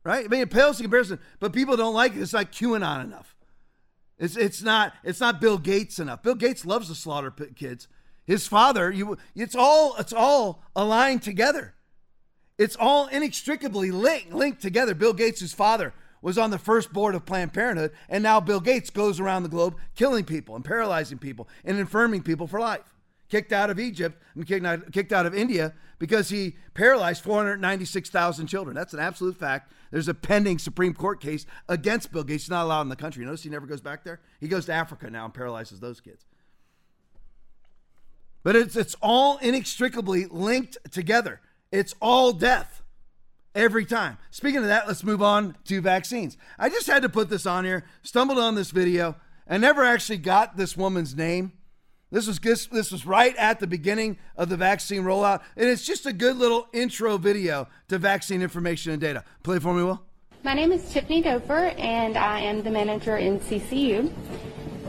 Right? 0.02 0.24
I 0.24 0.28
mean, 0.28 0.40
it 0.40 0.50
pales 0.50 0.80
in 0.80 0.82
comparison, 0.82 1.20
but 1.38 1.52
people 1.52 1.76
don't 1.76 1.94
like 1.94 2.16
it. 2.16 2.20
It's 2.20 2.32
not 2.32 2.50
QAnon 2.50 3.04
enough. 3.04 3.36
It's, 4.20 4.36
it's 4.36 4.62
not 4.62 4.92
it's 5.02 5.18
not 5.18 5.40
Bill 5.40 5.58
Gates 5.58 5.98
enough. 5.98 6.22
Bill 6.22 6.34
Gates 6.34 6.66
loves 6.66 6.88
to 6.88 6.94
slaughter 6.94 7.30
kids. 7.30 7.88
His 8.26 8.46
father, 8.46 8.90
you, 8.90 9.16
it's 9.34 9.56
all 9.56 9.96
it's 9.98 10.12
all 10.12 10.62
aligned 10.76 11.22
together. 11.22 11.74
It's 12.58 12.76
all 12.76 13.06
inextricably 13.06 13.90
linked, 13.90 14.34
linked 14.34 14.60
together. 14.60 14.94
Bill 14.94 15.14
Gates' 15.14 15.54
father 15.54 15.94
was 16.20 16.36
on 16.36 16.50
the 16.50 16.58
first 16.58 16.92
board 16.92 17.14
of 17.14 17.24
Planned 17.24 17.54
Parenthood, 17.54 17.92
and 18.10 18.22
now 18.22 18.38
Bill 18.38 18.60
Gates 18.60 18.90
goes 18.90 19.18
around 19.18 19.44
the 19.44 19.48
globe 19.48 19.76
killing 19.94 20.26
people 20.26 20.54
and 20.54 20.62
paralyzing 20.62 21.16
people 21.16 21.48
and 21.64 21.78
infirming 21.78 22.22
people 22.22 22.46
for 22.46 22.60
life. 22.60 22.94
Kicked 23.30 23.52
out 23.52 23.70
of 23.70 23.80
Egypt 23.80 24.22
and 24.34 24.46
kicked 24.46 25.12
out 25.12 25.24
of 25.24 25.34
India 25.34 25.72
because 25.98 26.28
he 26.28 26.56
paralyzed 26.74 27.22
496,000 27.22 28.46
children. 28.46 28.76
That's 28.76 28.92
an 28.92 29.00
absolute 29.00 29.38
fact. 29.38 29.72
There's 29.90 30.08
a 30.08 30.14
pending 30.14 30.58
Supreme 30.58 30.94
Court 30.94 31.20
case 31.20 31.46
against 31.68 32.12
Bill 32.12 32.22
Gates. 32.22 32.44
He's 32.44 32.50
not 32.50 32.64
allowed 32.64 32.82
in 32.82 32.88
the 32.88 32.96
country. 32.96 33.24
Notice 33.24 33.42
he 33.42 33.50
never 33.50 33.66
goes 33.66 33.80
back 33.80 34.04
there. 34.04 34.20
He 34.40 34.48
goes 34.48 34.66
to 34.66 34.72
Africa 34.72 35.10
now 35.10 35.24
and 35.24 35.34
paralyzes 35.34 35.80
those 35.80 36.00
kids. 36.00 36.24
But 38.42 38.56
it's 38.56 38.76
it's 38.76 38.96
all 39.02 39.38
inextricably 39.38 40.26
linked 40.26 40.78
together. 40.90 41.40
It's 41.72 41.94
all 42.00 42.32
death 42.32 42.82
every 43.54 43.84
time. 43.84 44.18
Speaking 44.30 44.60
of 44.60 44.66
that, 44.66 44.86
let's 44.86 45.04
move 45.04 45.22
on 45.22 45.56
to 45.66 45.80
vaccines. 45.80 46.36
I 46.58 46.68
just 46.68 46.86
had 46.86 47.02
to 47.02 47.08
put 47.08 47.28
this 47.28 47.46
on 47.46 47.64
here, 47.64 47.84
stumbled 48.02 48.38
on 48.38 48.54
this 48.54 48.70
video, 48.70 49.16
and 49.46 49.60
never 49.60 49.84
actually 49.84 50.18
got 50.18 50.56
this 50.56 50.76
woman's 50.76 51.14
name. 51.14 51.52
This 52.12 52.26
was 52.26 52.40
this 52.40 52.90
was 52.90 53.06
right 53.06 53.36
at 53.36 53.60
the 53.60 53.68
beginning 53.68 54.18
of 54.36 54.48
the 54.48 54.56
vaccine 54.56 55.02
rollout, 55.02 55.42
and 55.56 55.68
it's 55.68 55.86
just 55.86 56.06
a 56.06 56.12
good 56.12 56.36
little 56.36 56.66
intro 56.72 57.18
video 57.18 57.68
to 57.86 57.98
vaccine 57.98 58.42
information 58.42 58.90
and 58.90 59.00
data. 59.00 59.22
Play 59.44 59.60
for 59.60 59.72
me, 59.72 59.84
Will. 59.84 60.02
My 60.42 60.54
name 60.54 60.72
is 60.72 60.90
Tiffany 60.90 61.22
Dover, 61.22 61.68
and 61.78 62.16
I 62.16 62.40
am 62.40 62.62
the 62.62 62.70
manager 62.70 63.16
in 63.16 63.38
CCU. 63.38 64.12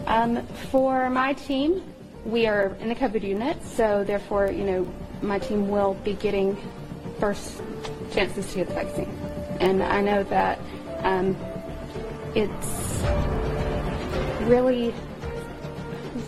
Um, 0.08 0.44
for 0.72 1.12
my 1.12 1.34
team, 1.34 1.84
we 2.26 2.48
are 2.48 2.76
in 2.80 2.90
the 2.90 2.96
COVID 2.96 3.22
unit, 3.22 3.64
so 3.64 4.04
therefore, 4.04 4.52
you 4.52 4.64
know, 4.64 4.94
my 5.22 5.38
team 5.38 5.70
will 5.70 5.94
be 6.04 6.14
getting 6.14 6.58
first 7.20 7.62
chances 8.12 8.50
to 8.54 8.60
get 8.60 8.68
the 8.70 8.74
vaccine. 8.74 9.10
And 9.60 9.84
I 9.84 10.02
know 10.02 10.24
that 10.24 10.58
um, 11.04 11.38
it's 12.34 13.04
really. 14.48 14.92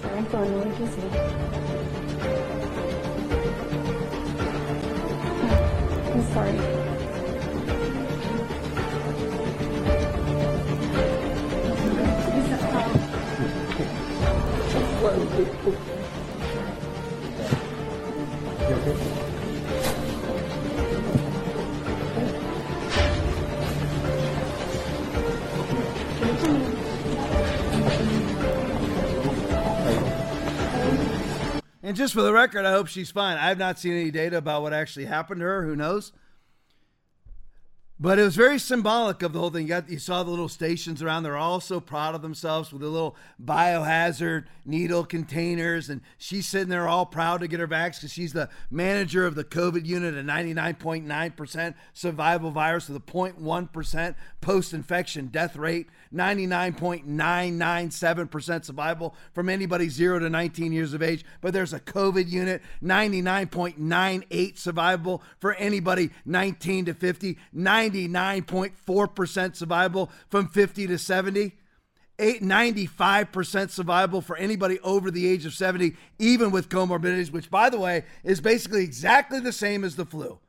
I'm 0.15 0.29
sorry, 0.29 0.47
I'm 0.47 0.71
feeling. 0.75 1.13
I'm 6.11 6.23
sorry. 6.33 6.83
And 31.86 31.97
just 31.97 32.13
for 32.13 32.21
the 32.21 32.31
record, 32.31 32.65
I 32.65 32.71
hope 32.71 32.88
she's 32.88 33.11
fine. 33.11 33.38
I 33.38 33.49
have 33.49 33.57
not 33.57 33.77
seen 33.77 33.91
any 33.91 34.09
data 34.09 34.38
about 34.38 34.61
what 34.61 34.71
actually 34.71 35.05
happened 35.05 35.41
to 35.41 35.45
her. 35.45 35.63
Who 35.63 35.75
knows? 35.75 36.13
But 38.03 38.19
it 38.19 38.23
was 38.23 38.35
very 38.35 38.59
symbolic 38.59 39.23
of 39.23 39.31
the 39.31 39.39
whole 39.39 39.49
thing. 39.49 39.61
You, 39.61 39.69
got, 39.69 39.89
you 39.89 39.97
saw 39.97 40.23
the 40.23 40.29
little 40.29 40.49
stations 40.49 41.01
around. 41.01 41.23
They're 41.23 41.37
all 41.37 41.61
so 41.61 41.79
proud 41.79 42.15
of 42.15 42.21
themselves 42.21 42.73
with 42.73 42.81
the 42.81 42.89
little 42.89 43.15
biohazard 43.41 44.43
needle 44.65 45.05
containers. 45.05 45.89
And 45.89 46.01
she's 46.17 46.45
sitting 46.45 46.67
there 46.67 46.85
all 46.85 47.05
proud 47.05 47.39
to 47.39 47.47
get 47.47 47.61
her 47.61 47.67
vax 47.67 48.01
because 48.01 48.11
she's 48.11 48.33
the 48.33 48.49
manager 48.69 49.25
of 49.25 49.35
the 49.35 49.45
COVID 49.45 49.85
unit, 49.85 50.15
a 50.15 50.21
99.9% 50.21 51.75
survival 51.93 52.51
virus 52.51 52.89
with 52.89 52.97
a 52.97 52.99
0.1% 52.99 54.15
post 54.41 54.73
infection 54.73 55.27
death 55.27 55.55
rate, 55.55 55.87
99.997% 56.13 58.65
survival 58.65 59.15
from 59.31 59.47
anybody 59.47 59.87
0 59.87 60.19
to 60.19 60.29
19 60.29 60.73
years 60.73 60.93
of 60.93 61.01
age. 61.01 61.23
But 61.39 61.53
there's 61.53 61.71
a 61.71 61.79
COVID 61.79 62.29
unit, 62.29 62.61
99.98 62.83 64.57
survival 64.57 65.23
for 65.39 65.53
anybody 65.53 66.09
19 66.25 66.87
to 66.87 66.93
50, 66.93 67.37
99.4% 67.93 69.55
survival 69.55 70.11
from 70.29 70.47
50 70.47 70.87
to 70.87 70.97
70. 70.97 71.53
95% 72.19 73.69
survival 73.69 74.21
for 74.21 74.37
anybody 74.37 74.79
over 74.81 75.09
the 75.09 75.27
age 75.27 75.45
of 75.45 75.53
70, 75.53 75.95
even 76.19 76.51
with 76.51 76.69
comorbidities, 76.69 77.31
which, 77.31 77.49
by 77.49 77.69
the 77.69 77.79
way, 77.79 78.05
is 78.23 78.39
basically 78.39 78.83
exactly 78.83 79.39
the 79.39 79.51
same 79.51 79.83
as 79.83 79.95
the 79.95 80.05
flu. 80.05 80.39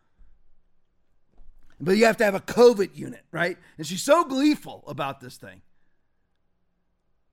But 1.81 1.97
you 1.97 2.05
have 2.05 2.17
to 2.19 2.25
have 2.25 2.35
a 2.35 2.41
COVID 2.41 2.97
unit, 2.97 3.25
right? 3.33 3.57
And 3.79 3.87
she's 3.87 4.03
so 4.03 4.25
gleeful 4.25 4.85
about 4.87 5.21
this 5.21 5.37
thing. 5.37 5.63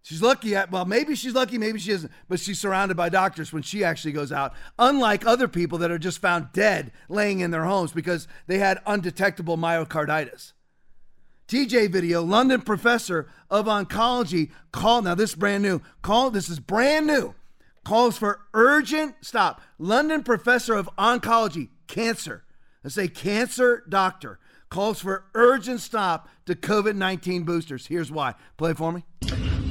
She's 0.03 0.21
lucky 0.21 0.55
at, 0.55 0.71
well, 0.71 0.85
maybe 0.85 1.15
she's 1.15 1.33
lucky, 1.33 1.57
maybe 1.59 1.79
she 1.79 1.91
isn't, 1.91 2.11
but 2.27 2.39
she's 2.39 2.59
surrounded 2.59 2.97
by 2.97 3.09
doctors 3.09 3.53
when 3.53 3.61
she 3.61 3.83
actually 3.83 4.13
goes 4.13 4.31
out. 4.31 4.53
Unlike 4.79 5.27
other 5.27 5.47
people 5.47 5.77
that 5.79 5.91
are 5.91 5.99
just 5.99 6.19
found 6.19 6.51
dead 6.53 6.91
laying 7.07 7.39
in 7.39 7.51
their 7.51 7.65
homes 7.65 7.91
because 7.91 8.27
they 8.47 8.57
had 8.57 8.81
undetectable 8.87 9.57
myocarditis. 9.57 10.53
TJ 11.47 11.91
video, 11.91 12.23
London 12.23 12.61
professor 12.61 13.27
of 13.49 13.65
oncology 13.65 14.51
called, 14.71 15.03
now 15.03 15.13
this 15.13 15.31
is 15.31 15.35
brand 15.35 15.61
new, 15.61 15.81
call, 16.01 16.31
this 16.31 16.49
is 16.49 16.59
brand 16.59 17.05
new, 17.05 17.35
calls 17.83 18.17
for 18.17 18.39
urgent, 18.53 19.15
stop, 19.21 19.61
London 19.77 20.23
professor 20.23 20.75
of 20.75 20.89
oncology, 20.97 21.69
cancer, 21.87 22.43
let's 22.83 22.95
say 22.95 23.07
cancer 23.07 23.83
doctor, 23.87 24.39
calls 24.69 25.01
for 25.01 25.25
urgent 25.35 25.81
stop 25.81 26.29
to 26.45 26.55
COVID 26.55 26.95
19 26.95 27.43
boosters. 27.43 27.85
Here's 27.85 28.11
why. 28.11 28.33
Play 28.57 28.73
for 28.73 28.91
me. 28.91 29.03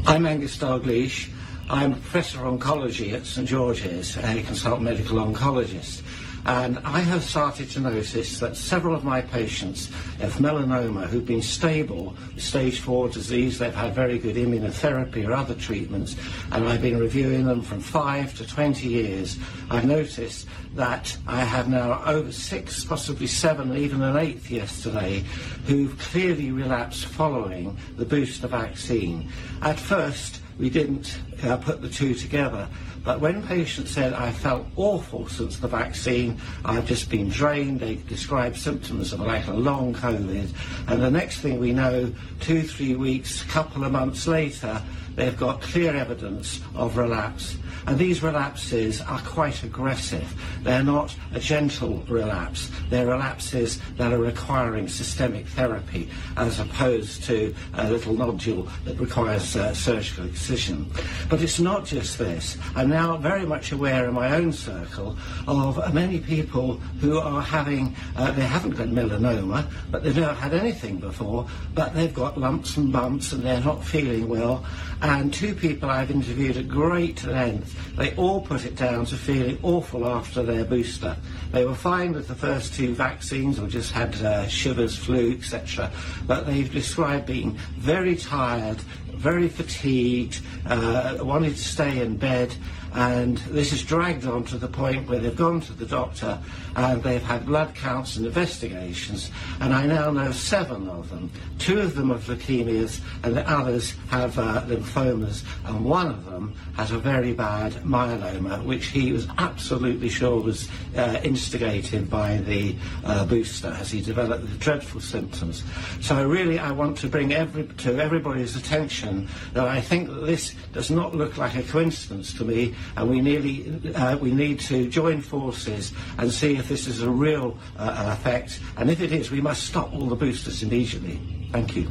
I'm 0.06 0.26
Angus 0.26 0.56
Dalgleish. 0.56 1.28
I'm 1.68 1.92
Professor 1.92 2.44
of 2.44 2.58
Oncology 2.58 3.12
at 3.12 3.26
St 3.26 3.46
George's, 3.46 4.16
and 4.16 4.38
a 4.38 4.42
consultant 4.42 4.82
medical 4.82 5.18
oncologist. 5.18 6.02
And 6.46 6.78
I 6.80 7.00
have 7.00 7.22
started 7.22 7.70
to 7.70 7.80
notice 7.80 8.40
that 8.40 8.56
several 8.56 8.94
of 8.94 9.04
my 9.04 9.20
patients 9.20 9.90
have 10.20 10.34
melanoma 10.34 11.06
who've 11.06 11.26
been 11.26 11.42
stable, 11.42 12.14
stage 12.38 12.80
four 12.80 13.08
disease, 13.08 13.58
they've 13.58 13.74
had 13.74 13.94
very 13.94 14.18
good 14.18 14.36
immunotherapy 14.36 15.28
or 15.28 15.32
other 15.32 15.54
treatments, 15.54 16.16
and 16.52 16.66
I've 16.66 16.82
been 16.82 16.98
reviewing 16.98 17.44
them 17.44 17.62
from 17.62 17.80
five 17.80 18.34
to 18.38 18.46
20 18.46 18.88
years. 18.88 19.38
I've 19.70 19.84
noticed 19.84 20.46
that 20.74 21.16
I 21.26 21.44
have 21.44 21.68
now 21.68 22.02
over 22.06 22.32
six, 22.32 22.84
possibly 22.84 23.26
seven, 23.26 23.76
even 23.76 24.02
an 24.02 24.16
eighth 24.16 24.50
yesterday, 24.50 25.24
who've 25.66 25.98
clearly 25.98 26.52
relapsed 26.52 27.04
following 27.04 27.76
the 27.96 28.04
booster 28.04 28.48
vaccine. 28.48 29.30
At 29.62 29.78
first, 29.78 30.40
we 30.58 30.70
didn't 30.70 31.18
uh, 31.42 31.56
put 31.56 31.80
the 31.80 31.88
two 31.88 32.14
together. 32.14 32.68
But 33.02 33.20
when 33.20 33.42
patients 33.42 33.92
said, 33.92 34.12
I 34.12 34.30
felt 34.30 34.66
awful 34.76 35.26
since 35.28 35.58
the 35.58 35.68
vaccine, 35.68 36.38
I've 36.64 36.86
just 36.86 37.08
been 37.08 37.30
drained, 37.30 37.80
they 37.80 37.96
described 37.96 38.56
symptoms 38.56 39.12
of 39.12 39.20
like 39.20 39.46
a 39.46 39.54
long 39.54 39.94
COVID. 39.94 40.50
And 40.86 41.02
the 41.02 41.10
next 41.10 41.40
thing 41.40 41.58
we 41.58 41.72
know, 41.72 42.12
two, 42.40 42.62
three 42.62 42.94
weeks, 42.94 43.42
couple 43.44 43.84
of 43.84 43.92
months 43.92 44.26
later, 44.26 44.82
they've 45.20 45.36
got 45.36 45.60
clear 45.60 45.94
evidence 45.94 46.60
of 46.74 46.96
relapse. 46.96 47.58
And 47.86 47.98
these 47.98 48.22
relapses 48.22 49.00
are 49.00 49.20
quite 49.20 49.62
aggressive. 49.62 50.26
They're 50.62 50.82
not 50.82 51.14
a 51.32 51.40
gentle 51.40 52.04
relapse. 52.08 52.70
They're 52.88 53.06
relapses 53.06 53.80
that 53.96 54.12
are 54.12 54.18
requiring 54.18 54.88
systemic 54.88 55.46
therapy 55.48 56.08
as 56.36 56.60
opposed 56.60 57.24
to 57.24 57.54
a 57.74 57.90
little 57.90 58.14
nodule 58.14 58.68
that 58.84 59.00
requires 59.00 59.56
uh, 59.56 59.74
surgical 59.74 60.26
excision. 60.26 60.90
But 61.28 61.42
it's 61.42 61.58
not 61.58 61.84
just 61.84 62.18
this. 62.18 62.58
I'm 62.76 62.90
now 62.90 63.16
very 63.16 63.46
much 63.46 63.72
aware 63.72 64.08
in 64.08 64.14
my 64.14 64.36
own 64.36 64.52
circle 64.52 65.16
of 65.46 65.94
many 65.94 66.18
people 66.20 66.74
who 67.00 67.18
are 67.18 67.42
having, 67.42 67.96
uh, 68.16 68.30
they 68.32 68.44
haven't 68.44 68.72
got 68.72 68.88
melanoma, 68.88 69.66
but 69.90 70.04
they've 70.04 70.16
never 70.16 70.34
had 70.34 70.54
anything 70.54 70.98
before, 70.98 71.46
but 71.74 71.94
they've 71.94 72.14
got 72.14 72.38
lumps 72.38 72.76
and 72.76 72.92
bumps 72.92 73.32
and 73.32 73.42
they're 73.42 73.60
not 73.60 73.84
feeling 73.84 74.28
well. 74.28 74.64
And 75.02 75.09
two 75.32 75.56
people 75.56 75.90
I've 75.90 76.10
interviewed 76.10 76.56
at 76.56 76.68
great 76.68 77.24
length 77.24 77.76
they 77.96 78.14
all 78.14 78.40
put 78.40 78.64
it 78.64 78.76
down 78.76 79.06
to 79.06 79.16
feeling 79.16 79.58
awful 79.62 80.06
after 80.06 80.42
their 80.42 80.64
booster. 80.64 81.16
They 81.50 81.64
were 81.64 81.74
fine 81.74 82.12
with 82.12 82.28
the 82.28 82.34
first 82.34 82.74
two 82.74 82.94
vaccines 82.94 83.58
or 83.58 83.66
just 83.66 83.90
had 83.92 84.14
uh, 84.22 84.46
shivers, 84.46 84.96
flu, 84.96 85.32
etc. 85.32 85.90
But 86.26 86.46
they've 86.46 86.72
described 86.72 87.26
being 87.26 87.58
very 87.76 88.14
tired, 88.14 88.78
very 89.08 89.48
fatigued, 89.48 90.40
uh, 90.66 91.18
wanted 91.20 91.56
to 91.56 91.62
stay 91.62 92.00
in 92.00 92.16
bed, 92.16 92.54
and 92.94 93.38
this 93.38 93.70
has 93.70 93.82
dragged 93.82 94.26
on 94.26 94.44
to 94.44 94.58
the 94.58 94.68
point 94.68 95.08
where 95.08 95.18
they've 95.18 95.36
gone 95.36 95.60
to 95.60 95.72
the 95.72 95.86
doctor 95.86 96.38
and 96.76 97.02
they've 97.02 97.22
had 97.22 97.46
blood 97.46 97.74
counts 97.74 98.16
and 98.16 98.26
investigations, 98.26 99.30
and 99.60 99.72
I 99.72 99.86
now 99.86 100.10
know 100.10 100.32
seven 100.32 100.88
of 100.88 101.10
them. 101.10 101.30
Two 101.58 101.80
of 101.80 101.94
them 101.94 102.10
have 102.10 102.24
leukemias, 102.24 103.00
and 103.22 103.36
the 103.36 103.48
others 103.48 103.94
have 104.08 104.38
uh, 104.38 104.62
lymphomas, 104.66 105.44
and 105.64 105.84
one 105.84 106.08
of 106.08 106.24
them 106.24 106.54
has 106.76 106.90
a 106.92 106.98
very 106.98 107.32
bad 107.32 107.72
myeloma, 107.84 108.64
which 108.64 108.86
he 108.86 109.12
was 109.12 109.26
absolutely 109.38 110.08
sure 110.08 110.40
was 110.40 110.68
uh, 110.96 111.20
instigated 111.22 112.08
by 112.08 112.38
the 112.38 112.74
uh, 113.04 113.24
booster 113.26 113.68
as 113.68 113.90
he 113.90 114.00
developed 114.00 114.48
the 114.48 114.56
dreadful 114.58 115.00
symptoms. 115.00 115.64
So 116.00 116.26
really, 116.26 116.58
I 116.58 116.72
want 116.72 116.96
to 116.98 117.08
bring 117.08 117.32
every, 117.32 117.66
to 117.66 117.98
everybody's 117.98 118.56
attention 118.56 119.28
that 119.52 119.66
I 119.66 119.80
think 119.80 120.08
that 120.08 120.26
this 120.26 120.54
does 120.72 120.90
not 120.90 121.14
look 121.14 121.36
like 121.36 121.56
a 121.56 121.62
coincidence 121.62 122.32
to 122.34 122.44
me, 122.44 122.74
and 122.96 123.10
we, 123.10 123.20
nearly, 123.20 123.80
uh, 123.94 124.16
we 124.16 124.32
need 124.32 124.60
to 124.60 124.88
join 124.88 125.20
forces 125.20 125.92
and 126.18 126.32
see 126.32 126.59
if 126.60 126.68
this 126.68 126.86
is 126.86 127.02
a 127.02 127.10
real 127.10 127.58
uh, 127.76 128.16
effect. 128.16 128.60
And 128.76 128.88
if 128.88 129.00
it 129.00 129.12
is, 129.12 129.30
we 129.30 129.40
must 129.40 129.64
stop 129.64 129.92
all 129.92 130.06
the 130.06 130.14
boosters 130.14 130.62
immediately. 130.62 131.20
Thank 131.50 131.74
you. 131.74 131.88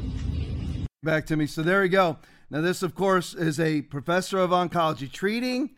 Back 1.03 1.25
to 1.27 1.35
me. 1.35 1.45
So 1.45 1.61
there 1.61 1.81
we 1.81 1.89
go. 1.89 2.17
Now, 2.49 2.61
this, 2.61 2.81
of 2.81 2.95
course, 2.95 3.33
is 3.33 3.59
a 3.59 3.81
professor 3.81 4.37
of 4.37 4.51
oncology 4.51 5.11
treating 5.11 5.71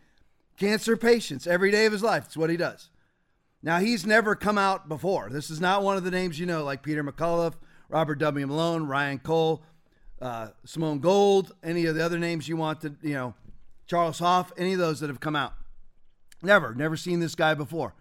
cancer 0.58 0.96
patients 0.96 1.46
every 1.46 1.70
day 1.70 1.86
of 1.86 1.92
his 1.92 2.02
life. 2.02 2.26
It's 2.26 2.36
what 2.36 2.50
he 2.50 2.56
does. 2.56 2.90
Now, 3.62 3.78
he's 3.78 4.06
never 4.06 4.34
come 4.34 4.58
out 4.58 4.88
before. 4.88 5.28
This 5.30 5.50
is 5.50 5.60
not 5.60 5.82
one 5.82 5.96
of 5.96 6.04
the 6.04 6.10
names 6.10 6.38
you 6.38 6.46
know, 6.46 6.64
like 6.64 6.82
Peter 6.82 7.04
McCullough, 7.04 7.54
Robert 7.88 8.16
W. 8.16 8.46
Malone, 8.46 8.86
Ryan 8.86 9.18
Cole, 9.18 9.62
uh, 10.20 10.48
Simone 10.64 10.98
Gold, 10.98 11.52
any 11.62 11.86
of 11.86 11.94
the 11.94 12.04
other 12.04 12.18
names 12.18 12.48
you 12.48 12.56
want 12.56 12.80
to, 12.82 12.94
you 13.02 13.14
know, 13.14 13.34
Charles 13.86 14.18
Hoffe, 14.18 14.52
any 14.56 14.72
of 14.72 14.78
those 14.78 15.00
that 15.00 15.08
have 15.08 15.20
come 15.20 15.36
out. 15.36 15.54
Never, 16.42 16.74
never 16.74 16.96
seen 16.96 17.20
this 17.20 17.34
guy 17.34 17.54
before. 17.54 17.94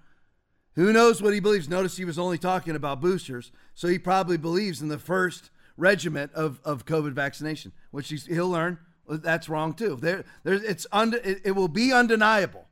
Who 0.75 0.93
knows 0.93 1.21
what 1.21 1.33
he 1.33 1.39
believes? 1.39 1.67
Notice 1.67 1.97
he 1.97 2.05
was 2.05 2.19
only 2.19 2.37
talking 2.37 2.75
about 2.75 3.01
boosters, 3.01 3.51
so 3.73 3.87
he 3.87 3.99
probably 3.99 4.37
believes 4.37 4.81
in 4.81 4.87
the 4.87 4.97
first 4.97 5.49
regiment 5.75 6.31
of, 6.33 6.59
of 6.63 6.85
COVID 6.85 7.11
vaccination, 7.11 7.71
which 7.91 8.09
he'll 8.09 8.49
learn 8.49 8.79
that's 9.07 9.49
wrong 9.49 9.73
too. 9.73 9.97
There, 9.99 10.23
there's, 10.43 10.63
it's 10.63 10.87
und, 10.91 11.15
it, 11.15 11.41
it 11.43 11.51
will 11.51 11.67
be 11.67 11.91
undeniable. 11.91 12.67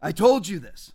I 0.00 0.12
told 0.12 0.48
you 0.48 0.58
this. 0.58 0.92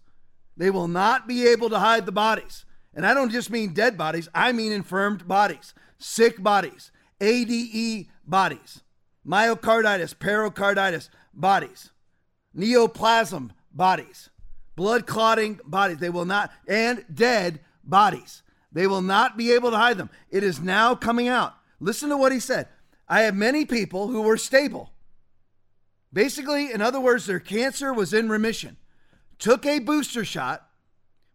They 0.58 0.72
will 0.72 0.88
not 0.88 1.28
be 1.28 1.48
able 1.48 1.70
to 1.70 1.80
hide 1.80 2.06
the 2.06 2.12
bodies. 2.12 2.66
And 2.94 3.06
I 3.06 3.14
don't 3.14 3.32
just 3.32 3.52
mean 3.52 3.74
dead 3.74 3.98
bodies, 3.98 4.30
I 4.34 4.54
mean 4.54 4.72
infirmed 4.72 5.28
bodies, 5.28 5.74
sick 6.00 6.42
bodies, 6.42 6.92
ADE 7.20 8.08
bodies, 8.26 8.82
myocarditis, 9.28 10.18
pericarditis 10.18 11.10
bodies, 11.34 11.92
neoplasm 12.56 13.52
bodies 13.74 14.30
blood 14.76 15.08
clotting 15.08 15.60
bodies. 15.66 15.98
They 15.98 16.10
will 16.10 16.26
not, 16.26 16.52
and 16.68 17.06
dead 17.14 17.60
bodies. 17.84 18.44
They 18.72 18.88
will 18.88 19.02
not 19.02 19.38
be 19.38 19.54
able 19.54 19.72
to 19.72 19.78
hide 19.78 19.98
them. 19.98 20.10
It 20.30 20.44
is 20.44 20.60
now 20.60 20.96
coming 20.96 21.28
out. 21.28 21.56
Listen 21.80 22.10
to 22.10 22.18
what 22.18 22.32
he 22.32 22.40
said. 22.40 22.68
I 23.08 23.22
have 23.22 23.36
many 23.36 23.66
people 23.66 24.08
who 24.08 24.22
were 24.22 24.38
stable. 24.38 24.92
Basically, 26.12 26.72
in 26.72 26.82
other 26.82 27.00
words, 27.00 27.26
their 27.26 27.40
cancer 27.40 27.94
was 27.94 28.14
in 28.14 28.30
remission, 28.30 28.78
took 29.38 29.66
a 29.66 29.80
booster 29.80 30.26
shot, 30.26 30.68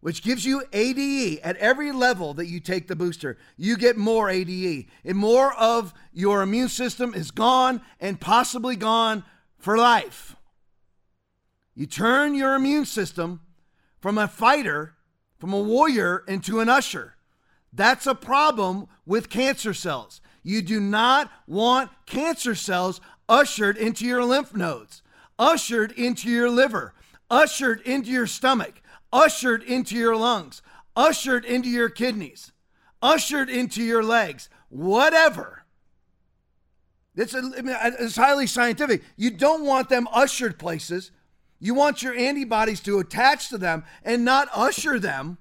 which 0.00 0.22
gives 0.22 0.46
you 0.46 0.62
ADE 0.72 1.38
at 1.40 1.56
every 1.58 1.92
level 1.92 2.32
that 2.34 2.46
you 2.46 2.60
take 2.60 2.88
the 2.88 2.96
booster. 2.96 3.36
You 3.58 3.76
get 3.76 3.98
more 3.98 4.30
ADE, 4.30 4.86
and 5.04 5.16
more 5.16 5.52
of 5.52 5.92
your 6.12 6.42
immune 6.42 6.70
system 6.70 7.12
is 7.14 7.30
gone 7.30 7.82
and 8.00 8.18
possibly 8.18 8.76
gone 8.76 9.22
for 9.58 9.76
life. 9.76 10.36
You 11.80 11.86
turn 11.86 12.34
your 12.34 12.56
immune 12.56 12.84
system 12.84 13.40
from 14.00 14.18
a 14.18 14.28
fighter, 14.28 14.96
from 15.38 15.54
a 15.54 15.58
warrior, 15.58 16.24
into 16.28 16.60
an 16.60 16.68
usher. 16.68 17.14
That's 17.72 18.06
a 18.06 18.14
problem 18.14 18.86
with 19.06 19.30
cancer 19.30 19.72
cells. 19.72 20.20
You 20.42 20.60
do 20.60 20.78
not 20.78 21.32
want 21.46 21.90
cancer 22.04 22.54
cells 22.54 23.00
ushered 23.30 23.78
into 23.78 24.04
your 24.04 24.22
lymph 24.26 24.54
nodes, 24.54 25.00
ushered 25.38 25.92
into 25.92 26.28
your 26.28 26.50
liver, 26.50 26.92
ushered 27.30 27.80
into 27.86 28.10
your 28.10 28.26
stomach, 28.26 28.82
ushered 29.10 29.62
into 29.62 29.94
your 29.96 30.16
lungs, 30.16 30.60
ushered 30.94 31.46
into 31.46 31.70
your 31.70 31.88
kidneys, 31.88 32.52
ushered 33.00 33.48
into 33.48 33.82
your 33.82 34.04
legs, 34.04 34.50
whatever. 34.68 35.64
It's, 37.16 37.34
it's 37.34 38.16
highly 38.16 38.46
scientific. 38.46 39.02
You 39.16 39.30
don't 39.30 39.64
want 39.64 39.88
them 39.88 40.06
ushered 40.12 40.58
places. 40.58 41.10
You 41.60 41.74
want 41.74 42.02
your 42.02 42.14
antibodies 42.14 42.80
to 42.80 42.98
attach 42.98 43.50
to 43.50 43.58
them 43.58 43.84
and 44.02 44.24
not 44.24 44.48
usher 44.54 44.98
them. 44.98 45.38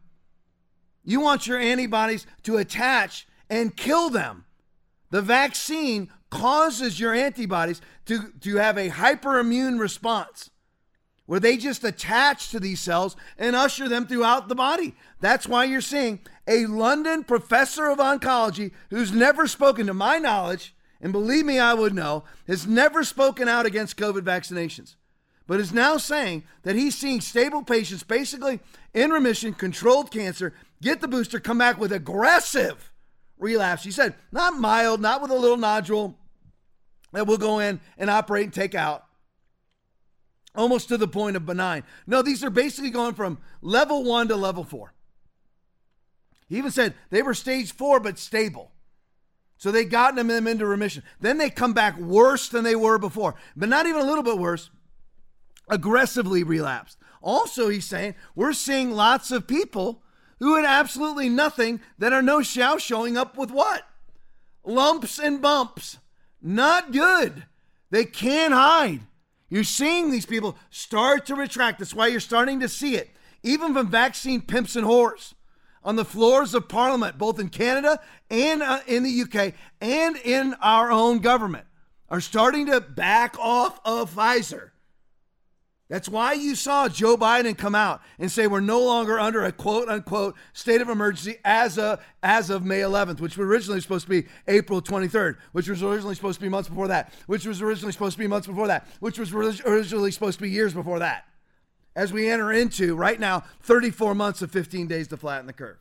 You 1.04 1.22
want 1.22 1.48
your 1.48 1.58
antibodies 1.58 2.28
to 2.44 2.58
attach 2.58 3.28
and 3.50 3.76
kill 3.76 4.10
them. 4.10 4.46
The 5.10 5.22
vaccine 5.22 6.10
causes 6.30 7.00
your 7.00 7.14
antibodies 7.14 7.82
to, 8.06 8.32
to 8.42 8.58
have 8.58 8.78
a 8.78 8.90
hyperimmune 8.90 9.80
response 9.80 10.50
where 11.26 11.40
they 11.40 11.58
just 11.58 11.84
attach 11.84 12.50
to 12.50 12.60
these 12.60 12.82
cells 12.82 13.16
and 13.38 13.56
usher 13.56 13.88
them 13.88 14.08
throughout 14.08 14.48
the 14.48 14.56
body. 14.56 14.96
That's 15.22 15.48
why 15.48 15.66
you're 15.66 15.80
seeing 15.80 16.20
a 16.48 16.66
London 16.66 17.24
professor 17.24 17.88
of 17.88 18.00
oncology 18.00 18.72
who's 18.90 19.12
never 19.12 19.48
spoken 19.48 19.86
to 19.88 19.94
my 19.94 20.18
knowledge, 20.18 20.76
and 21.00 21.12
believe 21.12 21.46
me, 21.46 21.60
I 21.60 21.76
would 21.76 21.94
know, 21.94 22.24
has 22.48 22.66
never 22.66 23.04
spoken 23.04 23.48
out 23.48 23.68
against 23.68 23.96
COVID 23.96 24.22
vaccinations, 24.22 24.96
but 25.50 25.60
is 25.60 25.74
now 25.74 25.98
saying 25.98 26.44
that 26.62 26.76
he's 26.76 26.96
seeing 26.96 27.20
stable 27.20 27.64
patients 27.64 28.04
basically 28.04 28.60
in 28.94 29.10
remission, 29.10 29.52
controlled 29.52 30.12
cancer, 30.12 30.54
get 30.80 31.02
the 31.02 31.08
booster, 31.08 31.40
come 31.40 31.58
back 31.58 31.80
with 31.80 31.92
aggressive 31.92 32.92
relapse. 33.40 33.84
He 33.84 33.90
said, 33.90 34.14
not 34.32 34.60
mild, 34.60 35.02
not 35.02 35.24
with 35.24 35.32
a 35.32 35.36
little 35.36 35.58
nodule 35.58 36.20
that 37.14 37.26
we'll 37.26 37.40
go 37.40 37.58
in 37.58 37.80
and 37.98 38.12
operate 38.12 38.44
and 38.44 38.54
take 38.54 38.76
out 38.76 39.06
almost 40.54 40.88
to 40.90 40.98
the 40.98 41.08
point 41.08 41.36
of 41.36 41.48
benign. 41.48 41.82
No, 42.06 42.22
these 42.22 42.44
are 42.44 42.52
basically 42.52 42.92
going 42.92 43.16
from 43.16 43.40
level 43.60 44.04
one 44.04 44.28
to 44.28 44.36
level 44.36 44.64
four. 44.64 44.94
He 46.48 46.60
even 46.60 46.70
said 46.70 46.94
they 47.10 47.24
were 47.24 47.34
stage 47.34 47.74
four, 47.74 48.00
but 48.00 48.20
stable. 48.20 48.72
So 49.58 49.72
they 49.72 49.84
gotten 49.84 50.28
them 50.28 50.46
into 50.46 50.68
remission. 50.68 51.02
Then 51.20 51.40
they 51.40 51.50
come 51.50 51.74
back 51.74 51.98
worse 51.98 52.50
than 52.50 52.64
they 52.64 52.76
were 52.76 53.00
before, 53.00 53.34
but 53.56 53.68
not 53.68 53.88
even 53.88 54.02
a 54.02 54.06
little 54.06 54.24
bit 54.24 54.38
worse, 54.38 54.70
aggressively 55.70 56.44
relapsed. 56.44 56.98
Also, 57.22 57.70
he's 57.70 57.86
saying 57.86 58.16
we're 58.36 58.54
seeing 58.54 58.92
lots 58.92 59.32
of 59.32 59.48
people 59.48 60.02
who 60.40 60.56
had 60.56 60.66
absolutely 60.66 61.30
nothing 61.30 61.82
that 61.98 62.14
are 62.14 62.22
no 62.22 62.42
show 62.42 62.78
showing 62.78 63.18
up 63.18 63.38
with 63.38 63.52
what? 63.52 63.84
Lumps 64.64 65.20
and 65.20 65.42
bumps. 65.42 65.98
Not 66.42 66.92
good. 66.92 67.44
They 67.90 68.06
can't 68.06 68.54
hide. 68.54 69.02
You're 69.50 69.64
seeing 69.64 70.12
these 70.12 70.26
people 70.26 70.58
start 70.70 71.26
to 71.26 71.36
retract. 71.36 71.80
That's 71.80 71.94
why 71.94 72.08
you're 72.08 72.20
starting 72.20 72.60
to 72.60 72.70
see 72.70 72.96
it, 72.96 73.10
even 73.44 73.74
from 73.74 73.90
vaccine 73.90 74.42
pimps 74.42 74.76
and 74.76 74.86
whores 74.86 75.34
on 75.84 75.96
the 75.96 76.06
floors 76.06 76.54
of 76.54 76.70
Parliament, 76.70 77.18
both 77.18 77.40
in 77.40 77.50
Canada 77.50 78.00
and 78.30 78.62
uh, 78.62 78.80
in 78.86 79.04
the 79.04 79.22
UK 79.22 79.54
and 79.82 80.18
in 80.18 80.54
our 80.62 80.92
own 80.92 81.20
government, 81.20 81.66
are 82.10 82.22
starting 82.22 82.68
to 82.68 82.80
back 82.80 83.38
off 83.40 83.80
of 83.84 84.14
Pfizer. 84.14 84.69
That's 85.90 86.08
why 86.08 86.34
you 86.34 86.54
saw 86.54 86.88
Joe 86.88 87.18
Biden 87.18 87.58
come 87.58 87.74
out 87.74 88.02
and 88.20 88.32
say 88.32 88.46
we're 88.46 88.60
no 88.60 88.80
longer 88.80 89.20
under 89.20 89.44
a 89.44 89.52
quote 89.52 89.90
unquote 89.90 90.36
state 90.54 90.82
of 90.82 90.90
emergency 90.90 91.38
as 91.44 91.80
of, 91.80 92.00
as 92.22 92.52
of 92.52 92.64
May 92.64 92.82
11th, 92.82 93.20
which 93.20 93.36
was 93.36 93.48
originally 93.48 93.82
supposed 93.82 94.06
to 94.06 94.10
be 94.22 94.28
April 94.48 94.84
23rd, 94.84 95.38
which 95.52 95.68
was 95.68 95.82
originally 95.82 96.14
supposed 96.14 96.40
to 96.40 96.46
be 96.46 96.50
months 96.50 96.70
before 96.70 96.88
that, 96.90 97.12
which 97.26 97.48
was 97.48 97.64
originally 97.64 97.92
supposed 97.92 98.14
to 98.14 98.20
be 98.20 98.28
months 98.28 98.46
before 98.46 98.68
that, 98.68 98.88
which 99.00 99.18
was 99.18 99.34
originally 99.34 100.12
supposed 100.12 100.38
to 100.38 100.44
be 100.44 100.52
years 100.52 100.76
before 100.76 101.00
that. 101.00 101.26
As 101.96 102.14
we 102.14 102.30
enter 102.30 102.52
into 102.52 102.96
right 102.96 103.20
now 103.20 103.44
34 103.64 104.14
months 104.14 104.44
of 104.44 104.52
15 104.52 104.86
days 104.86 105.08
to 105.08 105.18
flatten 105.18 105.48
the 105.48 105.54
curve. 105.54 105.78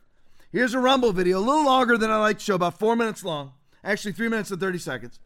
Here's 0.51 0.73
a 0.73 0.79
Rumble 0.79 1.13
video, 1.13 1.37
a 1.37 1.39
little 1.39 1.65
longer 1.65 1.99
than 1.99 2.09
I 2.09 2.17
like 2.17 2.39
to 2.39 2.43
show, 2.43 2.55
about 2.55 2.79
four 2.79 2.95
minutes 2.95 3.23
long, 3.23 3.53
actually 3.83 4.13
three 4.13 4.27
minutes 4.27 4.49
and 4.49 4.59
30 4.59 4.79
seconds. 4.79 5.19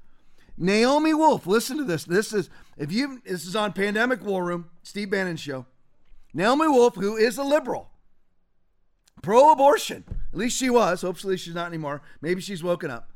Naomi 0.58 1.14
Wolf, 1.14 1.48
listen 1.48 1.78
to 1.78 1.84
this. 1.84 2.04
This 2.04 2.34
is 2.34 2.50
if 2.78 2.92
you 2.92 3.22
this 3.26 3.46
is 3.46 3.56
on 3.56 3.74
Pandemic 3.74 4.24
War 4.24 4.44
Room, 4.44 4.70
Steve 4.84 5.10
Bannon 5.10 5.38
show. 5.38 5.66
Naomi 6.34 6.68
Wolf, 6.68 6.96
who 6.96 7.16
is 7.16 7.38
a 7.38 7.44
liberal, 7.44 7.92
pro-abortion. 9.22 10.04
At 10.32 10.38
least 10.38 10.58
she 10.58 10.70
was. 10.70 11.02
Hopefully 11.02 11.38
she's 11.38 11.54
not 11.54 11.68
anymore. 11.68 12.02
Maybe 12.22 12.42
she's 12.42 12.64
woken 12.64 12.90
up. 12.90 13.12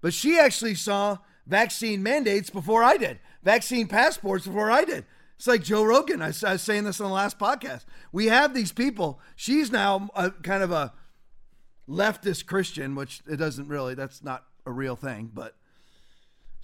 But 0.00 0.12
she 0.12 0.38
actually 0.38 0.74
saw 0.74 1.18
vaccine 1.46 2.02
mandates 2.02 2.50
before 2.50 2.82
I 2.82 2.96
did, 2.96 3.20
vaccine 3.42 3.86
passports 3.86 4.46
before 4.46 4.70
I 4.70 4.84
did. 4.84 5.04
It's 5.36 5.46
like 5.46 5.62
Joe 5.62 5.84
Rogan. 5.84 6.22
I, 6.22 6.32
I 6.44 6.52
was 6.52 6.62
saying 6.62 6.84
this 6.84 7.00
on 7.00 7.08
the 7.08 7.14
last 7.14 7.38
podcast. 7.38 7.84
We 8.10 8.26
have 8.26 8.54
these 8.54 8.72
people. 8.72 9.20
She's 9.36 9.70
now 9.70 10.08
a, 10.14 10.30
kind 10.30 10.62
of 10.62 10.72
a 10.72 10.92
leftist 11.88 12.46
Christian, 12.46 12.94
which 12.94 13.20
it 13.28 13.36
doesn't 13.36 13.68
really, 13.68 13.94
that's 13.94 14.24
not 14.24 14.44
a 14.64 14.72
real 14.72 14.96
thing, 14.96 15.30
but 15.32 15.54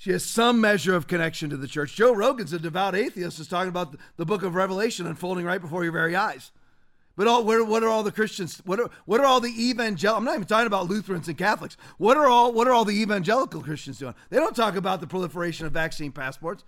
she 0.02 0.10
has 0.10 0.24
some 0.24 0.60
measure 0.60 0.96
of 0.96 1.06
connection 1.06 1.48
to 1.50 1.56
the 1.56 1.68
church. 1.68 1.94
Joe 1.94 2.12
Rogan's 2.12 2.52
a 2.52 2.58
devout 2.58 2.96
atheist, 2.96 3.38
is 3.38 3.46
talking 3.46 3.68
about 3.68 3.94
the 4.16 4.26
book 4.26 4.42
of 4.42 4.56
Revelation 4.56 5.06
unfolding 5.06 5.44
right 5.44 5.60
before 5.60 5.84
your 5.84 5.92
very 5.92 6.16
eyes. 6.16 6.50
But 7.16 7.28
all, 7.28 7.44
what, 7.44 7.58
are, 7.58 7.64
what 7.64 7.84
are 7.84 7.88
all 7.88 8.02
the 8.02 8.10
Christians? 8.10 8.60
What 8.64 8.80
are, 8.80 8.90
what 9.04 9.20
are 9.20 9.26
all 9.26 9.38
the 9.38 9.54
evangelical? 9.56 10.18
I'm 10.18 10.24
not 10.24 10.34
even 10.34 10.46
talking 10.48 10.66
about 10.66 10.88
Lutherans 10.88 11.28
and 11.28 11.38
Catholics. 11.38 11.76
What 11.98 12.16
are 12.16 12.26
all 12.26 12.52
what 12.52 12.66
are 12.66 12.72
all 12.72 12.84
the 12.84 13.00
evangelical 13.00 13.62
Christians 13.62 14.00
doing? 14.00 14.16
They 14.28 14.38
don't 14.38 14.56
talk 14.56 14.74
about 14.74 15.00
the 15.00 15.06
proliferation 15.06 15.66
of 15.66 15.72
vaccine 15.72 16.10
passports. 16.10 16.64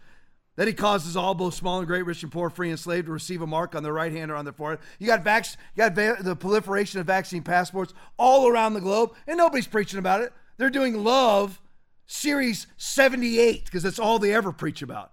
That 0.54 0.68
he 0.68 0.72
causes 0.72 1.16
all, 1.16 1.34
both 1.34 1.54
small 1.54 1.80
and 1.80 1.88
great, 1.88 2.06
rich 2.06 2.22
and 2.22 2.30
poor, 2.30 2.50
free 2.50 2.70
and 2.70 2.78
slave, 2.78 3.06
to 3.06 3.10
receive 3.10 3.42
a 3.42 3.48
mark 3.48 3.74
on 3.74 3.82
their 3.82 3.92
right 3.92 4.12
hand 4.12 4.30
or 4.30 4.36
on 4.36 4.44
their 4.44 4.52
forehead. 4.52 4.78
You 5.00 5.08
got 5.08 5.24
vac- 5.24 5.56
you 5.74 5.78
got 5.78 5.96
va- 5.96 6.18
the 6.20 6.36
proliferation 6.36 7.00
of 7.00 7.06
vaccine 7.06 7.42
passports 7.42 7.94
all 8.16 8.46
around 8.46 8.74
the 8.74 8.80
globe, 8.80 9.12
and 9.26 9.38
nobody's 9.38 9.66
preaching 9.66 9.98
about 9.98 10.20
it. 10.20 10.32
They're 10.56 10.70
doing 10.70 11.02
love 11.02 11.60
Series 12.06 12.66
78, 12.76 13.64
because 13.64 13.82
that's 13.82 13.98
all 13.98 14.18
they 14.18 14.34
ever 14.34 14.52
preach 14.52 14.82
about, 14.82 15.12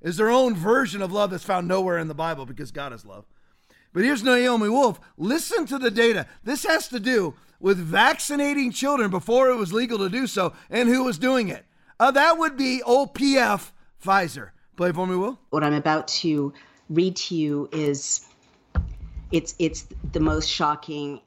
is 0.00 0.16
their 0.16 0.30
own 0.30 0.54
version 0.54 1.02
of 1.02 1.12
love 1.12 1.30
that's 1.30 1.44
found 1.44 1.66
nowhere 1.68 1.98
in 1.98 2.08
the 2.08 2.14
Bible 2.14 2.46
because 2.46 2.70
God 2.70 2.92
is 2.92 3.04
love. 3.04 3.26
But 3.92 4.04
here's 4.04 4.22
Naomi 4.22 4.68
Wolf. 4.68 5.00
Listen 5.16 5.66
to 5.66 5.78
the 5.78 5.90
data. 5.90 6.26
This 6.44 6.64
has 6.64 6.88
to 6.88 7.00
do 7.00 7.34
with 7.58 7.78
vaccinating 7.78 8.70
children 8.70 9.10
before 9.10 9.50
it 9.50 9.56
was 9.56 9.72
legal 9.72 9.98
to 9.98 10.08
do 10.08 10.26
so 10.26 10.52
and 10.70 10.88
who 10.88 11.04
was 11.04 11.18
doing 11.18 11.48
it. 11.48 11.64
Uh, 11.98 12.10
that 12.12 12.38
would 12.38 12.56
be 12.56 12.82
OPF 12.86 13.72
Pfizer. 14.02 14.50
Play 14.76 14.92
for 14.92 15.06
me, 15.06 15.16
Will. 15.16 15.38
What 15.50 15.64
I'm 15.64 15.74
about 15.74 16.08
to 16.08 16.54
read 16.88 17.16
to 17.16 17.34
you 17.34 17.68
is 17.72 18.26
it's 19.30 19.54
it's 19.58 19.86
the 20.12 20.20
most 20.20 20.48
shocking, 20.48 21.20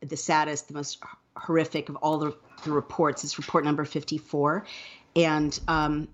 the 0.00 0.16
saddest, 0.16 0.68
the 0.68 0.74
most 0.74 1.02
horrific 1.36 1.88
of 1.88 1.96
all 1.96 2.18
the 2.18 2.36
the 2.64 2.72
reports. 2.72 3.24
It's 3.24 3.38
report 3.38 3.64
number 3.64 3.84
54. 3.84 4.64
And 5.16 5.58
um, 5.68 6.08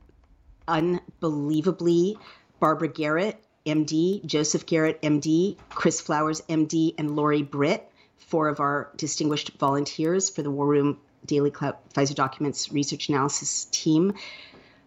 unbelievably, 0.69 2.19
Barbara 2.61 2.89
Gehrett, 2.89 3.37
MD, 3.67 4.25
Joseph 4.25 4.67
Gehrett, 4.67 5.01
MD, 5.01 5.57
Chris 5.71 6.01
Flowers, 6.01 6.41
MD, 6.43 6.95
and 6.99 7.17
Lori 7.17 7.43
Britt, 7.43 7.91
four 8.19 8.49
of 8.49 8.61
our 8.61 8.91
distinguished 8.97 9.53
volunteers 9.59 10.31
for 10.31 10.43
the 10.43 10.51
War 10.51 10.67
Room 10.67 10.99
DailyClout 11.27 11.77
Pfizer 11.95 12.15
Documents 12.15 12.73
Research 12.73 13.09
Analysis 13.09 13.67
team, 13.71 14.15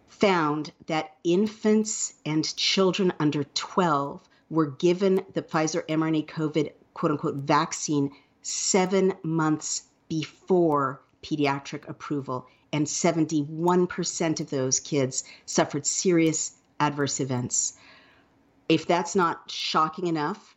found 0.07 0.71
that 0.87 1.15
infants 1.23 2.13
and 2.25 2.55
children 2.55 3.13
under 3.19 3.43
12 3.43 4.21
were 4.49 4.67
given 4.67 5.23
the 5.33 5.41
Pfizer 5.41 5.85
mRNA 5.87 6.27
COVID 6.27 6.71
quote 6.93 7.11
unquote 7.11 7.35
vaccine 7.35 8.11
seven 8.41 9.13
months 9.23 9.83
before 10.09 11.01
pediatric 11.27 11.87
approval, 11.89 12.47
and 12.71 12.85
71% 12.85 14.39
of 14.39 14.49
those 14.49 14.79
kids 14.79 15.23
suffered 15.45 15.85
serious 15.85 16.53
adverse 16.79 17.19
events. 17.19 17.73
If 18.69 18.85
that's 18.85 19.15
not 19.15 19.49
shocking 19.49 20.07
enough, 20.07 20.55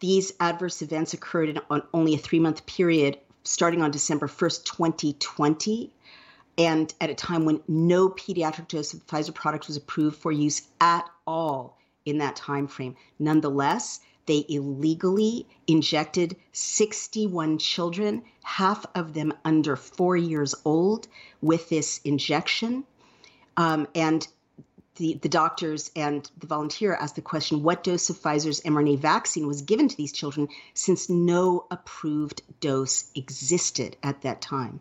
these 0.00 0.32
adverse 0.40 0.82
events 0.82 1.14
occurred 1.14 1.48
in 1.48 1.60
on 1.70 1.82
only 1.92 2.14
a 2.14 2.18
three 2.18 2.40
month 2.40 2.66
period 2.66 3.18
starting 3.44 3.82
on 3.82 3.90
December 3.90 4.26
1st, 4.26 4.64
2020, 4.64 5.92
and 6.56 6.94
at 7.00 7.10
a 7.10 7.14
time 7.14 7.44
when 7.44 7.60
no 7.68 8.08
pediatric 8.08 8.68
dose 8.68 8.94
of 8.94 9.06
Pfizer 9.06 9.34
product 9.34 9.66
was 9.66 9.76
approved 9.76 10.16
for 10.16 10.32
use 10.32 10.62
at 10.80 11.08
all 11.26 11.78
in 12.04 12.18
that 12.18 12.36
time 12.36 12.66
frame. 12.66 12.96
Nonetheless, 13.18 14.00
they 14.26 14.44
illegally 14.48 15.46
injected 15.66 16.36
61 16.52 17.58
children, 17.58 18.22
half 18.42 18.86
of 18.94 19.14
them 19.14 19.32
under 19.44 19.76
four 19.76 20.16
years 20.16 20.54
old, 20.64 21.08
with 21.40 21.68
this 21.68 22.00
injection. 22.04 22.84
Um, 23.56 23.86
and 23.94 24.26
the, 24.96 25.14
the 25.14 25.28
doctors 25.28 25.90
and 25.96 26.30
the 26.38 26.46
volunteer 26.46 26.94
asked 26.94 27.16
the 27.16 27.22
question 27.22 27.62
what 27.62 27.82
dose 27.82 28.10
of 28.10 28.16
Pfizer's 28.16 28.60
mRNA 28.60 28.98
vaccine 28.98 29.46
was 29.46 29.62
given 29.62 29.88
to 29.88 29.96
these 29.96 30.12
children 30.12 30.48
since 30.72 31.08
no 31.08 31.66
approved 31.70 32.42
dose 32.60 33.10
existed 33.14 33.96
at 34.02 34.22
that 34.22 34.40
time. 34.40 34.80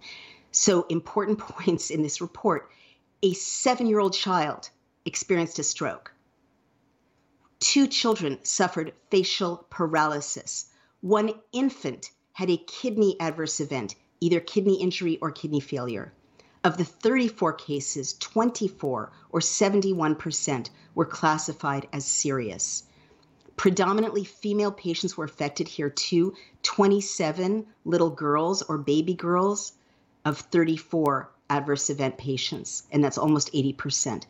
So, 0.52 0.86
important 0.90 1.40
points 1.50 1.90
in 1.90 2.04
this 2.04 2.22
report 2.22 2.70
a 3.24 3.34
seven 3.34 3.88
year 3.88 4.00
old 4.00 4.14
child 4.14 4.70
experienced 5.06 5.58
a 5.60 5.64
stroke. 5.64 6.13
Two 7.64 7.88
children 7.88 8.40
suffered 8.44 8.92
facial 9.10 9.66
paralysis. 9.70 10.66
One 11.00 11.32
infant 11.54 12.12
had 12.34 12.50
a 12.50 12.58
kidney 12.58 13.16
adverse 13.22 13.62
event, 13.62 13.96
either 14.20 14.42
kidney 14.42 14.82
injury 14.82 15.18
or 15.22 15.32
kidney 15.32 15.62
failure. 15.62 16.12
Of 16.66 16.76
the 16.76 16.84
34 16.84 17.54
cases, 17.54 18.18
24 18.20 19.14
or 19.30 19.40
71% 19.40 20.70
were 20.94 21.06
classified 21.06 21.88
as 21.94 22.06
serious. 22.06 22.84
Predominantly 23.56 24.26
female 24.26 24.74
patients 24.74 25.16
were 25.16 25.24
affected 25.24 25.70
here 25.70 25.90
too 25.90 26.34
27 26.64 27.66
little 27.86 28.10
girls 28.10 28.62
or 28.64 28.78
baby 28.78 29.14
girls 29.14 29.72
of 30.26 30.38
34 30.38 31.32
adverse 31.50 31.90
event 31.90 32.18
patients, 32.18 32.84
and 32.92 33.02
that's 33.02 33.18
almost 33.18 33.54
80%. 33.54 34.26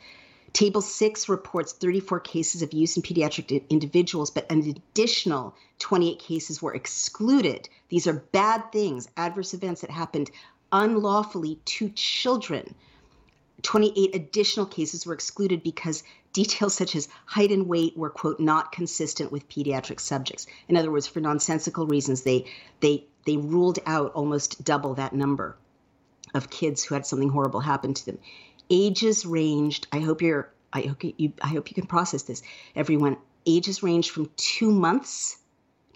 Table 0.53 0.81
6 0.81 1.29
reports 1.29 1.73
34 1.73 2.19
cases 2.19 2.61
of 2.61 2.73
use 2.73 2.95
in 2.95 3.01
pediatric 3.01 3.67
individuals, 3.69 4.29
but 4.29 4.51
an 4.51 4.59
additional 4.61 5.55
28 5.79 6.19
cases 6.19 6.61
were 6.61 6.75
excluded. 6.75 7.67
These 7.89 8.05
are 8.05 8.13
bad 8.13 8.71
things, 8.71 9.07
adverse 9.17 9.55
events 9.55 9.81
that 9.81 9.89
happened 9.89 10.29
unlawfully 10.71 11.59
to 11.65 11.89
children. 11.89 12.75
28 13.63 14.13
additional 14.13 14.65
cases 14.67 15.05
were 15.05 15.13
excluded 15.13 15.63
because 15.63 16.03
details 16.33 16.73
such 16.73 16.95
as 16.95 17.07
height 17.25 17.51
and 17.51 17.67
weight 17.67 17.97
were 17.97 18.09
quote 18.09 18.39
not 18.39 18.71
consistent 18.71 19.31
with 19.31 19.47
pediatric 19.49 19.99
subjects 19.99 20.47
in 20.67 20.75
other 20.75 20.91
words 20.91 21.07
for 21.07 21.19
nonsensical 21.19 21.85
reasons 21.85 22.23
they 22.23 22.45
they 22.79 23.05
they 23.25 23.37
ruled 23.37 23.79
out 23.85 24.11
almost 24.13 24.63
double 24.65 24.95
that 24.95 25.13
number 25.13 25.55
of 26.33 26.49
kids 26.49 26.83
who 26.83 26.95
had 26.95 27.05
something 27.05 27.29
horrible 27.29 27.59
happen 27.59 27.93
to 27.93 28.05
them 28.05 28.17
ages 28.73 29.25
ranged 29.25 29.87
i 29.93 29.99
hope 29.99 30.21
you're 30.21 30.51
i 30.73 30.81
hope 30.81 31.03
you 31.03 31.31
i 31.41 31.47
hope 31.47 31.69
you 31.69 31.75
can 31.75 31.85
process 31.85 32.23
this 32.23 32.41
everyone 32.75 33.15
ages 33.45 33.83
ranged 33.83 34.09
from 34.09 34.29
2 34.35 34.71
months 34.71 35.37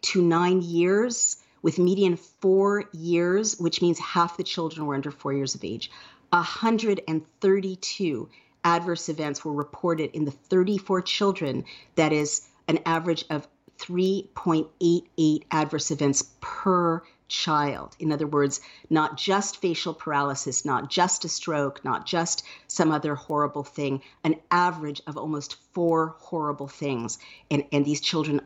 to 0.01 0.21
9 0.21 0.61
years 0.61 1.37
with 1.61 1.79
median 1.79 2.15
four 2.15 2.85
years, 2.93 3.59
which 3.59 3.81
means 3.81 3.99
half 3.99 4.37
the 4.37 4.43
children 4.43 4.85
were 4.85 4.95
under 4.95 5.11
four 5.11 5.33
years 5.33 5.55
of 5.55 5.63
age. 5.63 5.91
132 6.29 8.29
adverse 8.63 9.09
events 9.09 9.43
were 9.43 9.53
reported 9.53 10.11
in 10.11 10.25
the 10.25 10.31
34 10.31 11.01
children. 11.01 11.65
That 11.95 12.13
is 12.13 12.47
an 12.67 12.79
average 12.85 13.25
of 13.29 13.47
3.88 13.79 15.43
adverse 15.51 15.91
events 15.91 16.31
per 16.41 17.03
child. 17.27 17.95
In 17.99 18.11
other 18.11 18.27
words, 18.27 18.61
not 18.89 19.17
just 19.17 19.57
facial 19.57 19.93
paralysis, 19.93 20.65
not 20.65 20.89
just 20.89 21.25
a 21.25 21.29
stroke, 21.29 21.83
not 21.83 22.05
just 22.05 22.43
some 22.67 22.91
other 22.91 23.15
horrible 23.15 23.63
thing, 23.63 24.01
an 24.23 24.35
average 24.51 25.01
of 25.07 25.17
almost 25.17 25.57
four 25.73 26.15
horrible 26.19 26.67
things. 26.67 27.19
And, 27.51 27.63
and 27.71 27.85
these 27.85 28.01
children 28.01 28.41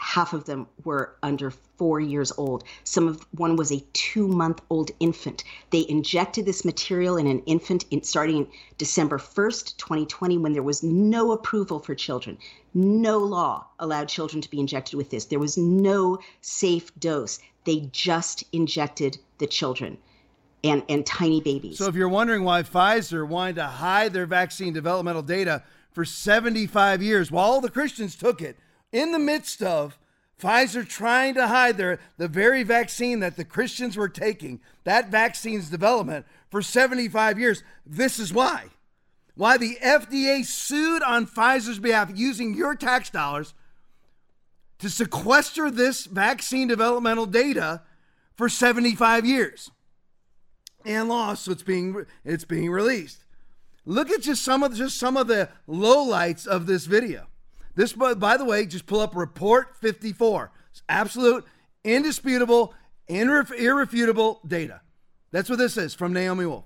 half 0.00 0.32
of 0.32 0.46
them 0.46 0.66
were 0.84 1.14
under 1.22 1.50
four 1.50 2.00
years 2.00 2.32
old. 2.36 2.64
Some 2.84 3.06
of 3.06 3.26
one 3.32 3.56
was 3.56 3.70
a 3.70 3.84
two 3.92 4.26
month 4.26 4.60
old 4.70 4.90
infant. 4.98 5.44
They 5.70 5.86
injected 5.88 6.46
this 6.46 6.64
material 6.64 7.16
in 7.16 7.26
an 7.26 7.40
infant 7.40 7.84
in, 7.90 8.02
starting 8.02 8.48
December 8.78 9.18
1st, 9.18 9.76
2020, 9.76 10.38
when 10.38 10.52
there 10.52 10.62
was 10.62 10.82
no 10.82 11.32
approval 11.32 11.78
for 11.78 11.94
children. 11.94 12.38
No 12.72 13.18
law 13.18 13.66
allowed 13.78 14.08
children 14.08 14.40
to 14.40 14.50
be 14.50 14.58
injected 14.58 14.96
with 14.96 15.10
this. 15.10 15.26
There 15.26 15.38
was 15.38 15.58
no 15.58 16.18
safe 16.40 16.98
dose. 16.98 17.38
They 17.64 17.88
just 17.92 18.44
injected 18.52 19.18
the 19.38 19.46
children. 19.46 19.98
And, 20.62 20.82
and 20.90 21.06
tiny 21.06 21.40
babies. 21.40 21.78
So, 21.78 21.86
if 21.86 21.94
you're 21.94 22.06
wondering 22.06 22.44
why 22.44 22.62
Pfizer 22.62 23.26
wanted 23.26 23.54
to 23.56 23.64
hide 23.64 24.12
their 24.12 24.26
vaccine 24.26 24.74
developmental 24.74 25.22
data 25.22 25.62
for 25.90 26.04
75 26.04 27.02
years 27.02 27.30
while 27.30 27.46
all 27.46 27.60
the 27.62 27.70
Christians 27.70 28.14
took 28.14 28.42
it, 28.42 28.58
in 28.92 29.12
the 29.12 29.18
midst 29.18 29.62
of 29.62 29.98
Pfizer 30.40 30.88
trying 30.88 31.34
to 31.34 31.48
hide 31.48 31.76
their 31.76 31.98
the 32.16 32.28
very 32.28 32.62
vaccine 32.62 33.20
that 33.20 33.36
the 33.36 33.44
Christians 33.44 33.96
were 33.96 34.08
taking, 34.08 34.60
that 34.84 35.10
vaccine's 35.10 35.68
development 35.68 36.26
for 36.50 36.62
75 36.62 37.38
years. 37.38 37.62
This 37.84 38.18
is 38.18 38.32
why. 38.32 38.66
Why 39.34 39.56
the 39.56 39.76
FDA 39.82 40.44
sued 40.44 41.02
on 41.02 41.26
Pfizer's 41.26 41.78
behalf 41.78 42.10
using 42.14 42.54
your 42.54 42.74
tax 42.74 43.10
dollars 43.10 43.54
to 44.78 44.90
sequester 44.90 45.70
this 45.70 46.06
vaccine 46.06 46.68
developmental 46.68 47.26
data 47.26 47.82
for 48.36 48.48
75 48.48 49.26
years. 49.26 49.70
And 50.84 51.10
lost, 51.10 51.44
so 51.44 51.52
it's 51.52 51.62
being 51.62 52.06
it's 52.24 52.46
being 52.46 52.70
released. 52.70 53.24
Look 53.84 54.10
at 54.10 54.22
just 54.22 54.42
some 54.42 54.62
of 54.62 54.74
just 54.74 54.98
some 54.98 55.18
of 55.18 55.26
the 55.26 55.50
lowlights 55.68 56.46
of 56.46 56.66
this 56.66 56.86
video. 56.86 57.26
This, 57.74 57.92
by 57.92 58.36
the 58.36 58.44
way, 58.44 58.66
just 58.66 58.86
pull 58.86 59.00
up 59.00 59.14
report 59.14 59.76
54. 59.76 60.50
It's 60.70 60.82
absolute, 60.88 61.44
indisputable, 61.84 62.74
irref- 63.08 63.52
irrefutable 63.52 64.40
data. 64.46 64.80
That's 65.30 65.48
what 65.48 65.58
this 65.58 65.76
is 65.76 65.94
from 65.94 66.12
Naomi 66.12 66.46
Wolf. 66.46 66.64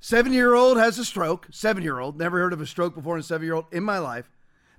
Seven 0.00 0.32
year 0.32 0.54
old 0.54 0.76
has 0.76 0.98
a 0.98 1.04
stroke. 1.04 1.48
Seven 1.50 1.82
year 1.82 1.98
old, 1.98 2.16
never 2.16 2.38
heard 2.38 2.52
of 2.52 2.60
a 2.60 2.66
stroke 2.66 2.94
before 2.94 3.16
in 3.16 3.22
seven 3.22 3.44
year 3.46 3.54
old 3.54 3.66
in 3.72 3.82
my 3.82 3.98
life. 3.98 4.30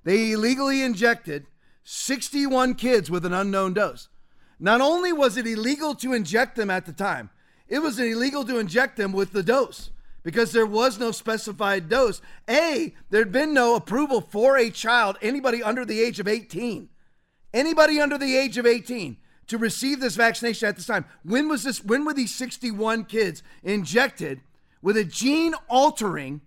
They 0.04 0.32
illegally 0.32 0.82
injected 0.82 1.46
61 1.84 2.74
kids 2.74 3.10
with 3.10 3.26
an 3.26 3.34
unknown 3.34 3.74
dose. 3.74 4.08
Not 4.58 4.80
only 4.80 5.12
was 5.12 5.36
it 5.36 5.46
illegal 5.46 5.94
to 5.96 6.12
inject 6.12 6.56
them 6.56 6.70
at 6.70 6.86
the 6.86 6.92
time, 6.92 7.30
it 7.68 7.80
was 7.80 7.98
illegal 7.98 8.44
to 8.44 8.58
inject 8.58 8.96
them 8.96 9.12
with 9.12 9.32
the 9.32 9.42
dose 9.42 9.90
because 10.22 10.52
there 10.52 10.66
was 10.66 10.98
no 10.98 11.12
specified 11.12 11.88
dose. 11.88 12.20
A, 12.48 12.94
there'd 13.10 13.32
been 13.32 13.54
no 13.54 13.74
approval 13.74 14.20
for 14.20 14.56
a 14.56 14.70
child, 14.70 15.16
anybody 15.22 15.62
under 15.62 15.84
the 15.84 16.00
age 16.00 16.20
of 16.20 16.28
18, 16.28 16.88
anybody 17.54 18.00
under 18.00 18.18
the 18.18 18.36
age 18.36 18.58
of 18.58 18.66
18 18.66 19.16
to 19.46 19.58
receive 19.58 20.00
this 20.00 20.14
vaccination 20.14 20.68
at 20.68 20.76
this 20.76 20.86
time. 20.86 21.04
When 21.24 21.48
was 21.48 21.64
this? 21.64 21.82
When 21.82 22.04
were 22.04 22.14
these 22.14 22.34
61 22.34 23.06
kids 23.06 23.42
injected 23.64 24.42
with 24.80 24.96
a 24.96 25.04
gene 25.04 25.54
altering 25.68 26.42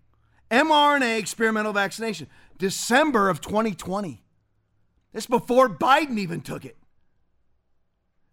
mRNA 0.49 1.19
experimental 1.19 1.73
vaccination? 1.73 2.27
December 2.57 3.29
of 3.29 3.41
2020. 3.41 4.23
This 5.11 5.25
before 5.25 5.67
Biden 5.67 6.17
even 6.17 6.39
took 6.41 6.63
it. 6.63 6.77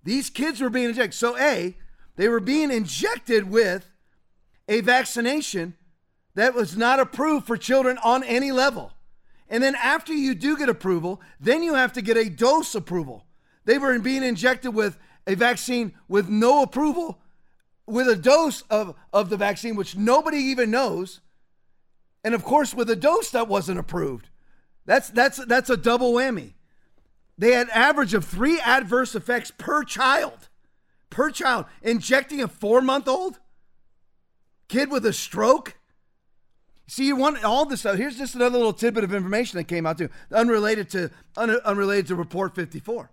These 0.04 0.30
kids 0.30 0.60
were 0.60 0.70
being 0.70 0.90
injected. 0.90 1.14
So, 1.14 1.36
A, 1.36 1.76
they 2.16 2.28
were 2.28 2.40
being 2.40 2.70
injected 2.70 3.50
with 3.50 3.90
a 4.70 4.80
vaccination 4.80 5.74
that 6.36 6.54
was 6.54 6.76
not 6.76 7.00
approved 7.00 7.46
for 7.46 7.56
children 7.56 7.98
on 7.98 8.22
any 8.22 8.52
level. 8.52 8.92
And 9.48 9.62
then 9.62 9.74
after 9.74 10.14
you 10.14 10.34
do 10.36 10.56
get 10.56 10.68
approval, 10.68 11.20
then 11.40 11.64
you 11.64 11.74
have 11.74 11.92
to 11.94 12.00
get 12.00 12.16
a 12.16 12.30
dose 12.30 12.74
approval. 12.76 13.26
They 13.64 13.78
were 13.78 13.98
being 13.98 14.22
injected 14.22 14.72
with 14.72 14.96
a 15.26 15.34
vaccine 15.34 15.92
with 16.08 16.28
no 16.28 16.62
approval, 16.62 17.18
with 17.84 18.08
a 18.08 18.14
dose 18.14 18.62
of, 18.70 18.94
of 19.12 19.28
the 19.28 19.36
vaccine, 19.36 19.74
which 19.74 19.96
nobody 19.96 20.38
even 20.38 20.70
knows. 20.70 21.20
And 22.22 22.32
of 22.32 22.44
course, 22.44 22.72
with 22.72 22.88
a 22.88 22.96
dose 22.96 23.30
that 23.30 23.48
wasn't 23.48 23.80
approved. 23.80 24.28
That's 24.86 25.10
that's 25.10 25.44
that's 25.46 25.70
a 25.70 25.76
double 25.76 26.12
whammy. 26.12 26.54
They 27.36 27.52
had 27.52 27.68
average 27.70 28.14
of 28.14 28.24
three 28.24 28.60
adverse 28.60 29.14
effects 29.14 29.50
per 29.50 29.82
child. 29.82 30.48
Per 31.10 31.30
child. 31.30 31.64
Injecting 31.82 32.40
a 32.40 32.48
four-month-old 32.48 33.38
kid 34.70 34.90
with 34.90 35.04
a 35.04 35.12
stroke. 35.12 35.76
See, 36.86 37.06
you 37.06 37.16
want 37.16 37.44
all 37.44 37.66
this 37.66 37.80
stuff. 37.80 37.96
Here's 37.96 38.16
just 38.16 38.34
another 38.34 38.56
little 38.56 38.72
tidbit 38.72 39.04
of 39.04 39.12
information 39.12 39.58
that 39.58 39.64
came 39.64 39.84
out 39.84 39.98
too, 39.98 40.08
unrelated 40.32 40.88
to 40.90 41.10
un, 41.36 41.50
unrelated 41.64 42.06
to 42.08 42.16
Report 42.16 42.54
54. 42.54 43.10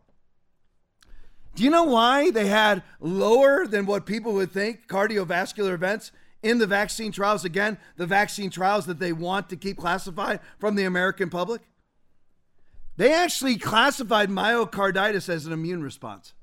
Do 1.56 1.64
you 1.64 1.70
know 1.70 1.84
why 1.84 2.32
they 2.32 2.48
had 2.48 2.84
lower 3.00 3.68
than 3.68 3.86
what 3.86 4.06
people 4.06 4.34
would 4.34 4.52
think 4.52 4.88
cardiovascular 4.88 5.74
events 5.74 6.12
in 6.44 6.60
the 6.60 6.68
vaccine 6.68 7.12
trials? 7.12 7.44
Again, 7.44 7.78
the 7.98 8.06
vaccine 8.06 8.52
trials 8.52 8.86
that 8.86 9.00
they 9.00 9.12
want 9.12 9.50
to 9.50 9.56
keep 9.56 9.78
classified 9.78 10.40
from 10.60 10.76
the 10.76 10.86
American 10.86 11.30
public. 11.30 11.62
They 12.96 13.14
actually 13.14 13.58
classified 13.58 14.30
myocarditis 14.30 15.30
as 15.30 15.46
an 15.46 15.54
immune 15.54 15.84
response. 15.84 16.34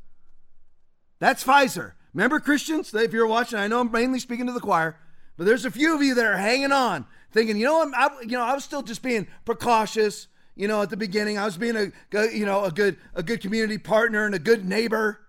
That's 1.20 1.44
Pfizer. 1.44 1.92
Remember, 2.12 2.38
Christians, 2.38 2.94
if 2.94 3.12
you're 3.12 3.26
watching, 3.26 3.58
I 3.58 3.66
know 3.66 3.80
I'm 3.80 3.90
mainly 3.90 4.20
speaking 4.20 4.46
to 4.46 4.52
the 4.52 4.60
choir. 4.60 4.96
But 5.36 5.46
there's 5.46 5.64
a 5.64 5.70
few 5.70 5.94
of 5.94 6.02
you 6.02 6.14
that 6.14 6.24
are 6.24 6.36
hanging 6.36 6.72
on, 6.72 7.06
thinking, 7.32 7.56
you 7.56 7.64
know, 7.64 7.82
I'm, 7.82 7.94
I, 7.94 8.10
you 8.22 8.32
know, 8.32 8.42
I 8.42 8.54
was 8.54 8.64
still 8.64 8.82
just 8.82 9.02
being 9.02 9.26
precautious. 9.44 10.28
You 10.54 10.68
know, 10.68 10.82
at 10.82 10.90
the 10.90 10.96
beginning, 10.96 11.36
I 11.36 11.44
was 11.44 11.56
being 11.56 11.76
a, 11.76 11.90
you 12.32 12.46
know, 12.46 12.64
a 12.64 12.70
good, 12.70 12.96
a 13.14 13.22
good 13.22 13.40
community 13.40 13.78
partner 13.78 14.24
and 14.24 14.34
a 14.34 14.38
good 14.38 14.64
neighbor, 14.64 15.20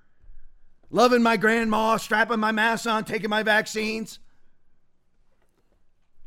loving 0.91 1.23
my 1.23 1.35
grandma, 1.35 1.97
strapping 1.97 2.39
my 2.39 2.51
mask 2.51 2.85
on, 2.85 3.05
taking 3.05 3.29
my 3.29 3.41
vaccines. 3.41 4.19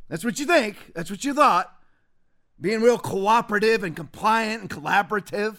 That's 0.08 0.24
what 0.24 0.40
you 0.40 0.46
think. 0.46 0.92
That's 0.94 1.10
what 1.10 1.22
you 1.24 1.32
thought. 1.32 1.72
being 2.60 2.80
real 2.80 2.98
cooperative 2.98 3.84
and 3.84 3.94
compliant 3.94 4.62
and 4.62 4.70
collaborative. 4.70 5.58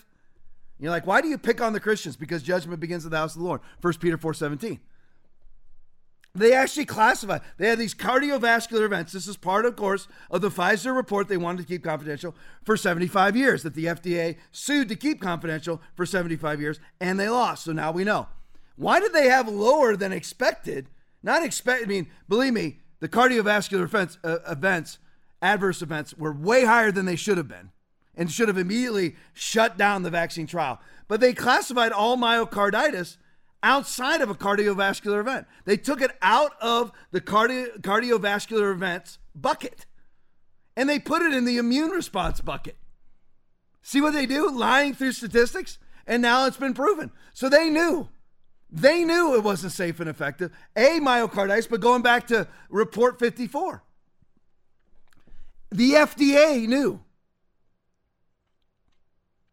You're 0.79 0.91
like, 0.91 1.05
why 1.05 1.21
do 1.21 1.27
you 1.27 1.37
pick 1.37 1.61
on 1.61 1.73
the 1.73 1.79
Christians? 1.79 2.15
Because 2.15 2.41
judgment 2.41 2.79
begins 2.79 3.05
at 3.05 3.11
the 3.11 3.17
house 3.17 3.35
of 3.35 3.41
the 3.41 3.47
Lord. 3.47 3.61
1 3.81 3.93
Peter 3.95 4.17
4 4.17 4.33
17. 4.33 4.79
They 6.35 6.53
actually 6.53 6.85
classify. 6.85 7.39
They 7.57 7.67
had 7.67 7.79
these 7.79 7.95
cardiovascular 7.95 8.83
events. 8.83 9.13
This 9.13 9.27
is 9.27 9.35
part, 9.35 9.65
of 9.65 9.75
course, 9.75 10.07
of 10.29 10.41
the 10.41 10.49
Pfizer 10.49 10.95
report 10.95 11.27
they 11.27 11.37
wanted 11.37 11.63
to 11.63 11.67
keep 11.67 11.83
confidential 11.83 12.35
for 12.63 12.77
75 12.77 13.35
years, 13.35 13.63
that 13.63 13.73
the 13.73 13.85
FDA 13.85 14.37
sued 14.51 14.89
to 14.89 14.95
keep 14.95 15.21
confidential 15.21 15.81
for 15.95 16.05
75 16.05 16.61
years, 16.61 16.79
and 16.99 17.19
they 17.19 17.29
lost. 17.29 17.65
So 17.65 17.71
now 17.71 17.91
we 17.91 18.03
know. 18.03 18.27
Why 18.75 18.99
did 18.99 19.11
they 19.11 19.27
have 19.27 19.49
lower 19.49 19.95
than 19.95 20.13
expected? 20.13 20.87
Not 21.23 21.43
expect. 21.43 21.83
I 21.83 21.87
mean, 21.87 22.07
believe 22.29 22.53
me, 22.53 22.79
the 22.99 23.09
cardiovascular 23.09 23.83
events, 23.83 24.17
uh, 24.23 24.37
events, 24.47 24.99
adverse 25.41 25.81
events, 25.81 26.13
were 26.13 26.31
way 26.31 26.63
higher 26.63 26.91
than 26.91 27.05
they 27.05 27.15
should 27.15 27.37
have 27.37 27.47
been, 27.47 27.71
and 28.15 28.31
should 28.31 28.47
have 28.47 28.57
immediately 28.57 29.15
shut 29.33 29.77
down 29.77 30.03
the 30.03 30.09
vaccine 30.09 30.47
trial. 30.47 30.79
But 31.07 31.21
they 31.21 31.33
classified 31.33 31.91
all 31.91 32.17
myocarditis 32.17 33.17
outside 33.61 34.21
of 34.21 34.29
a 34.29 34.35
cardiovascular 34.35 35.19
event. 35.19 35.47
They 35.65 35.77
took 35.77 36.01
it 36.01 36.11
out 36.21 36.53
of 36.61 36.91
the 37.11 37.21
cardio- 37.21 37.79
cardiovascular 37.81 38.71
events 38.71 39.17
bucket 39.35 39.85
and 40.79 40.87
they 40.87 40.97
put 40.97 41.21
it 41.21 41.33
in 41.33 41.43
the 41.43 41.57
immune 41.57 41.89
response 41.89 42.39
bucket. 42.39 42.77
See 43.81 43.99
what 43.99 44.13
they 44.13 44.25
do? 44.25 44.49
Lying 44.49 44.93
through 44.93 45.11
statistics. 45.11 45.77
And 46.07 46.21
now 46.21 46.45
it's 46.45 46.55
been 46.55 46.73
proven. 46.73 47.11
So 47.33 47.49
they 47.49 47.69
knew. 47.69 48.07
They 48.71 49.03
knew 49.03 49.35
it 49.35 49.43
wasn't 49.43 49.73
safe 49.73 49.99
and 49.99 50.09
effective. 50.09 50.51
A, 50.77 51.01
myocarditis, 51.01 51.69
but 51.69 51.81
going 51.81 52.01
back 52.01 52.27
to 52.27 52.47
report 52.69 53.19
54. 53.19 53.83
The 55.69 55.91
FDA 55.91 56.65
knew. 56.65 57.01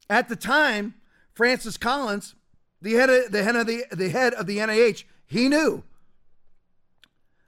At 0.09 0.29
the 0.29 0.37
time, 0.37 0.95
Francis 1.35 1.77
Collins 1.77 2.37
the 2.81 2.95
head 2.95 3.11
of 3.11 3.33
the 3.33 3.43
head 3.43 3.57
of 3.57 3.67
the, 3.67 3.85
the 3.93 4.09
head 4.09 4.35
of 4.35 4.47
the 4.47 4.59
NIH, 4.59 5.05
he 5.27 5.49
knew. 5.49 5.83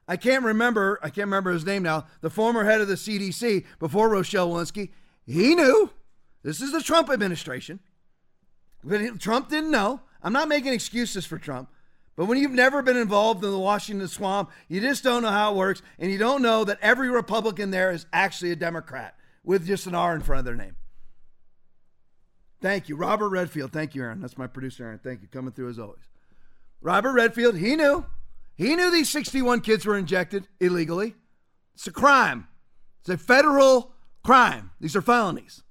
I 0.09 0.17
can't 0.17 0.43
remember, 0.43 0.99
I 1.03 1.11
can't 1.11 1.27
remember 1.27 1.53
his 1.53 1.67
name 1.67 1.83
now, 1.83 2.07
the 2.23 2.31
former 2.31 2.65
head 2.65 2.81
of 2.81 2.89
the 2.89 2.95
CDC 2.95 3.67
before 3.79 4.09
Rochelle 4.09 4.49
Walensky, 4.49 4.91
he 5.27 5.55
knew. 5.55 5.91
This 6.43 6.63
is 6.63 6.73
the 6.73 6.83
Trump 6.83 7.11
administration. 7.11 7.81
But 8.83 9.21
Trump 9.21 9.51
didn't 9.51 9.71
know. 9.71 10.01
I'm 10.23 10.33
not 10.33 10.49
making 10.49 10.73
excuses 10.73 11.27
for 11.27 11.37
Trump. 11.37 11.69
But 12.17 12.25
when 12.25 12.39
you've 12.39 12.51
never 12.51 12.83
been 12.83 12.97
involved 12.97 13.45
in 13.45 13.51
the 13.51 13.59
Washington 13.59 14.09
swamp, 14.09 14.51
you 14.67 14.81
just 14.81 15.05
don't 15.05 15.23
know 15.23 15.31
how 15.31 15.53
it 15.53 15.57
works, 15.57 15.83
and 15.99 16.11
you 16.11 16.19
don't 16.19 16.43
know 16.43 16.65
that 16.65 16.79
every 16.81 17.11
Republican 17.11 17.71
there 17.71 17.93
is 17.93 18.07
actually 18.13 18.51
a 18.51 18.57
Democrat 18.57 19.15
with 19.45 19.67
just 19.67 19.87
an 19.87 19.95
R 19.95 20.17
in 20.17 20.23
front 20.23 20.41
of 20.41 20.45
their 20.45 20.57
name. 20.57 20.75
Thank 22.61 22.89
you. 22.89 22.97
Robert 22.97 23.29
Redfield. 23.29 23.73
Thank 23.73 23.95
you, 23.95 24.03
Aaron. 24.03 24.21
That's 24.21 24.39
my 24.39 24.47
producer, 24.47 24.85
Aaron. 24.85 24.99
Thank 24.99 25.23
you. 25.23 25.29
Coming 25.29 25.53
through 25.53 25.71
as 25.71 25.79
always. 25.79 26.09
Robert 26.81 27.13
Redfield, 27.13 27.57
he 27.57 27.77
knew. 27.77 28.07
He 28.57 28.75
knew 28.75 28.91
these 28.91 29.11
61 29.11 29.61
kids 29.61 29.87
were 29.87 29.97
injected 29.97 30.49
illegally. 30.61 31.15
It's 31.75 31.87
a 31.87 31.93
crime. 31.93 32.49
It's 33.01 33.09
a 33.09 33.17
federal 33.17 33.93
crime. 34.25 34.73
These 34.81 34.97
are 34.97 35.03
felonies. 35.03 35.63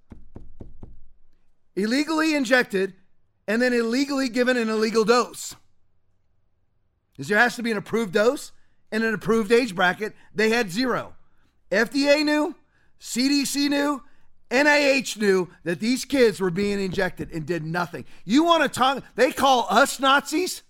Illegally 1.76 2.34
injected 2.34 2.94
and 3.48 3.62
then 3.62 3.74
illegally 3.74 4.30
given 4.30 4.58
an 4.58 4.70
illegal 4.70 5.04
dose. 5.04 5.56
Because 7.12 7.28
there 7.28 7.38
has 7.38 7.56
to 7.56 7.64
be 7.64 7.72
an 7.72 7.78
approved 7.78 8.14
dose 8.14 8.52
and 8.92 9.04
an 9.04 9.14
approved 9.14 9.52
age 9.52 9.76
bracket. 9.76 10.14
They 10.34 10.50
had 10.50 10.72
zero. 10.72 11.16
FDA 11.72 12.24
knew, 12.24 12.56
CDC 13.00 13.70
knew, 13.70 14.02
NIH 14.50 15.18
knew 15.18 15.50
that 15.64 15.80
these 15.80 16.06
kids 16.06 16.40
were 16.40 16.50
being 16.50 16.80
injected 16.80 17.32
and 17.32 17.46
did 17.46 17.66
nothing. 17.66 18.06
You 18.24 18.44
want 18.44 18.64
to 18.64 18.70
talk? 18.70 19.04
They 19.16 19.32
call 19.32 19.68
us 19.70 20.00
Nazis? 20.00 20.64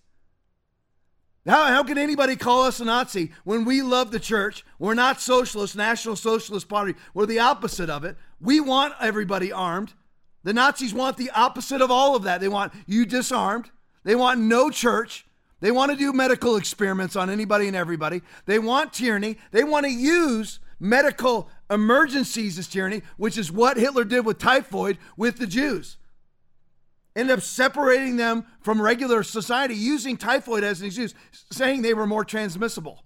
How, 1.47 1.65
how 1.67 1.83
can 1.83 1.97
anybody 1.97 2.35
call 2.35 2.63
us 2.63 2.81
a 2.81 2.85
Nazi 2.85 3.31
when 3.45 3.63
we 3.63 3.81
love 3.81 4.11
the 4.11 4.19
church? 4.19 4.65
We're 4.79 4.95
not 4.95 5.21
socialist, 5.21 5.77
National 5.77 6.17
Socialist 6.17 6.67
Party. 6.67 6.95
We're 7.13 7.25
the 7.25 7.39
opposite 7.39 7.89
of 7.89 8.03
it. 8.03 8.17
We 8.41 8.59
want 8.59 8.95
everybody 8.99 9.51
armed. 9.51 9.93
The 10.43 10.53
Nazis 10.53 10.93
want 10.93 11.15
the 11.15 11.31
opposite 11.31 11.81
of 11.81 11.89
all 11.89 12.15
of 12.15 12.23
that. 12.23 12.41
They 12.41 12.49
want 12.49 12.73
you 12.85 13.05
disarmed. 13.05 13.69
They 14.03 14.15
want 14.15 14.41
no 14.41 14.69
church. 14.69 15.25
They 15.59 15.71
want 15.71 15.91
to 15.91 15.97
do 15.97 16.13
medical 16.13 16.55
experiments 16.55 17.15
on 17.15 17.29
anybody 17.29 17.67
and 17.67 17.75
everybody. 17.75 18.21
They 18.45 18.59
want 18.59 18.93
tyranny. 18.93 19.37
They 19.51 19.63
want 19.63 19.85
to 19.85 19.91
use 19.91 20.59
medical 20.79 21.49
emergencies 21.69 22.57
as 22.57 22.67
tyranny, 22.67 23.01
which 23.17 23.37
is 23.37 23.51
what 23.51 23.77
Hitler 23.77 24.03
did 24.03 24.25
with 24.25 24.37
typhoid 24.37 24.97
with 25.15 25.37
the 25.37 25.47
Jews. 25.47 25.97
Ended 27.15 27.37
up 27.37 27.43
separating 27.43 28.17
them 28.17 28.45
from 28.61 28.81
regular 28.81 29.23
society, 29.23 29.75
using 29.75 30.17
typhoid 30.17 30.63
as 30.63 30.81
an 30.81 30.87
excuse, 30.87 31.15
saying 31.51 31.81
they 31.81 31.93
were 31.93 32.05
more 32.05 32.23
transmissible. 32.23 33.03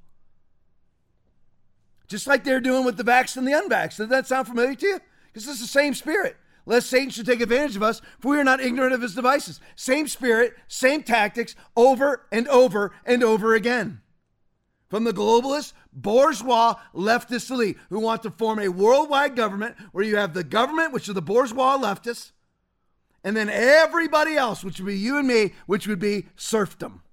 Just 2.07 2.27
like 2.27 2.43
they're 2.43 2.59
doing 2.59 2.83
with 2.83 2.97
the 2.97 3.05
vax 3.05 3.37
and 3.37 3.47
the 3.47 3.53
unvaxxed. 3.53 3.97
Does 3.97 4.09
that 4.09 4.27
sound 4.27 4.47
familiar 4.47 4.75
to 4.75 4.85
you? 4.85 4.99
Because 5.27 5.47
it's 5.47 5.61
the 5.61 5.67
same 5.67 5.93
spirit. 5.93 6.35
Lest 6.65 6.89
Satan 6.89 7.09
should 7.09 7.25
take 7.25 7.41
advantage 7.41 7.77
of 7.77 7.83
us, 7.83 8.01
for 8.19 8.31
we 8.31 8.37
are 8.37 8.43
not 8.43 8.59
ignorant 8.59 8.93
of 8.93 9.01
his 9.01 9.15
devices. 9.15 9.61
Same 9.77 10.07
spirit, 10.07 10.55
same 10.67 11.03
tactics, 11.03 11.55
over 11.75 12.27
and 12.31 12.47
over 12.49 12.91
and 13.05 13.23
over 13.23 13.55
again 13.55 14.01
from 14.91 15.05
the 15.05 15.13
globalist, 15.13 15.71
bourgeois, 15.93 16.75
leftist 16.93 17.49
elite 17.51 17.77
who 17.89 17.99
want 17.99 18.23
to 18.23 18.31
form 18.31 18.59
a 18.59 18.69
worldwide 18.69 19.35
government 19.35 19.75
where 19.91 20.03
you 20.03 20.17
have 20.17 20.33
the 20.33 20.43
government, 20.43 20.93
which 20.93 21.09
are 21.09 21.13
the 21.13 21.21
bourgeois 21.21 21.77
leftists, 21.77 22.31
and 23.23 23.35
then 23.35 23.49
everybody 23.49 24.35
else, 24.35 24.63
which 24.63 24.79
would 24.79 24.87
be 24.87 24.97
you 24.97 25.17
and 25.17 25.27
me, 25.27 25.53
which 25.65 25.87
would 25.87 25.99
be 25.99 26.27
serfdom. 26.35 27.03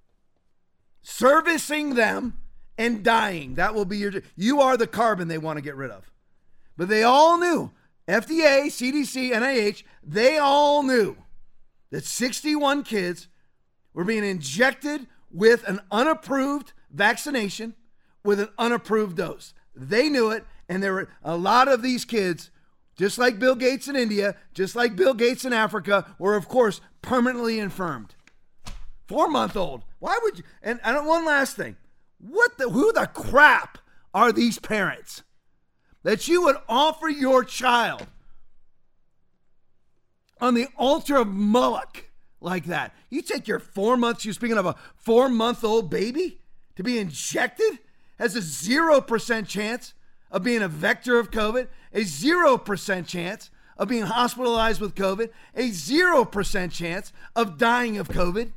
Servicing 1.02 1.94
them 1.94 2.38
and 2.76 3.02
dying. 3.02 3.54
That 3.54 3.74
will 3.74 3.84
be 3.84 3.98
your. 3.98 4.12
You 4.36 4.60
are 4.60 4.76
the 4.76 4.86
carbon 4.86 5.28
they 5.28 5.38
want 5.38 5.58
to 5.58 5.62
get 5.62 5.76
rid 5.76 5.90
of. 5.90 6.10
But 6.76 6.88
they 6.88 7.02
all 7.02 7.38
knew 7.38 7.72
FDA, 8.06 8.66
CDC, 8.66 9.32
NIH, 9.32 9.82
they 10.02 10.38
all 10.38 10.82
knew 10.82 11.16
that 11.90 12.04
61 12.04 12.84
kids 12.84 13.28
were 13.92 14.04
being 14.04 14.24
injected 14.24 15.06
with 15.30 15.66
an 15.68 15.80
unapproved 15.90 16.72
vaccination 16.90 17.74
with 18.28 18.40
an 18.40 18.50
unapproved 18.58 19.16
dose. 19.16 19.54
They 19.74 20.10
knew 20.10 20.30
it, 20.30 20.44
and 20.68 20.82
there 20.82 20.92
were 20.92 21.08
a 21.24 21.34
lot 21.34 21.66
of 21.66 21.80
these 21.80 22.04
kids, 22.04 22.50
just 22.94 23.16
like 23.16 23.38
Bill 23.38 23.54
Gates 23.54 23.88
in 23.88 23.96
India, 23.96 24.36
just 24.52 24.76
like 24.76 24.96
Bill 24.96 25.14
Gates 25.14 25.46
in 25.46 25.54
Africa, 25.54 26.14
were 26.18 26.36
of 26.36 26.46
course 26.46 26.82
permanently 27.00 27.58
infirmed. 27.58 28.14
Four 29.06 29.30
month 29.30 29.56
old. 29.56 29.86
Why 29.98 30.18
would 30.22 30.36
you? 30.36 30.44
And, 30.62 30.78
one 30.84 31.24
last 31.24 31.56
thing. 31.56 31.76
What 32.18 32.58
the? 32.58 32.68
Who 32.68 32.92
the 32.92 33.06
crap 33.06 33.78
are 34.12 34.30
these 34.30 34.58
parents 34.58 35.22
that 36.02 36.28
you 36.28 36.42
would 36.42 36.56
offer 36.68 37.08
your 37.08 37.44
child 37.44 38.08
on 40.38 40.52
the 40.52 40.66
altar 40.76 41.16
of 41.16 41.28
Moloch 41.28 42.10
like 42.42 42.66
that? 42.66 42.94
You 43.08 43.22
take 43.22 43.48
your 43.48 43.58
four 43.58 43.96
months. 43.96 44.26
You're 44.26 44.34
speaking 44.34 44.58
of 44.58 44.66
a 44.66 44.76
four 44.96 45.30
month 45.30 45.64
old 45.64 45.88
baby 45.88 46.42
to 46.76 46.82
be 46.82 46.98
injected 46.98 47.78
has 48.18 48.36
a 48.36 48.40
0% 48.40 49.46
chance 49.46 49.94
of 50.30 50.42
being 50.42 50.62
a 50.62 50.68
vector 50.68 51.18
of 51.18 51.30
COVID, 51.30 51.68
a 51.92 52.00
0% 52.00 53.06
chance 53.06 53.50
of 53.76 53.88
being 53.88 54.02
hospitalized 54.02 54.80
with 54.80 54.94
COVID, 54.94 55.30
a 55.54 55.70
0% 55.70 56.72
chance 56.72 57.12
of 57.36 57.58
dying 57.58 57.96
of 57.96 58.08
COVID. 58.08 58.52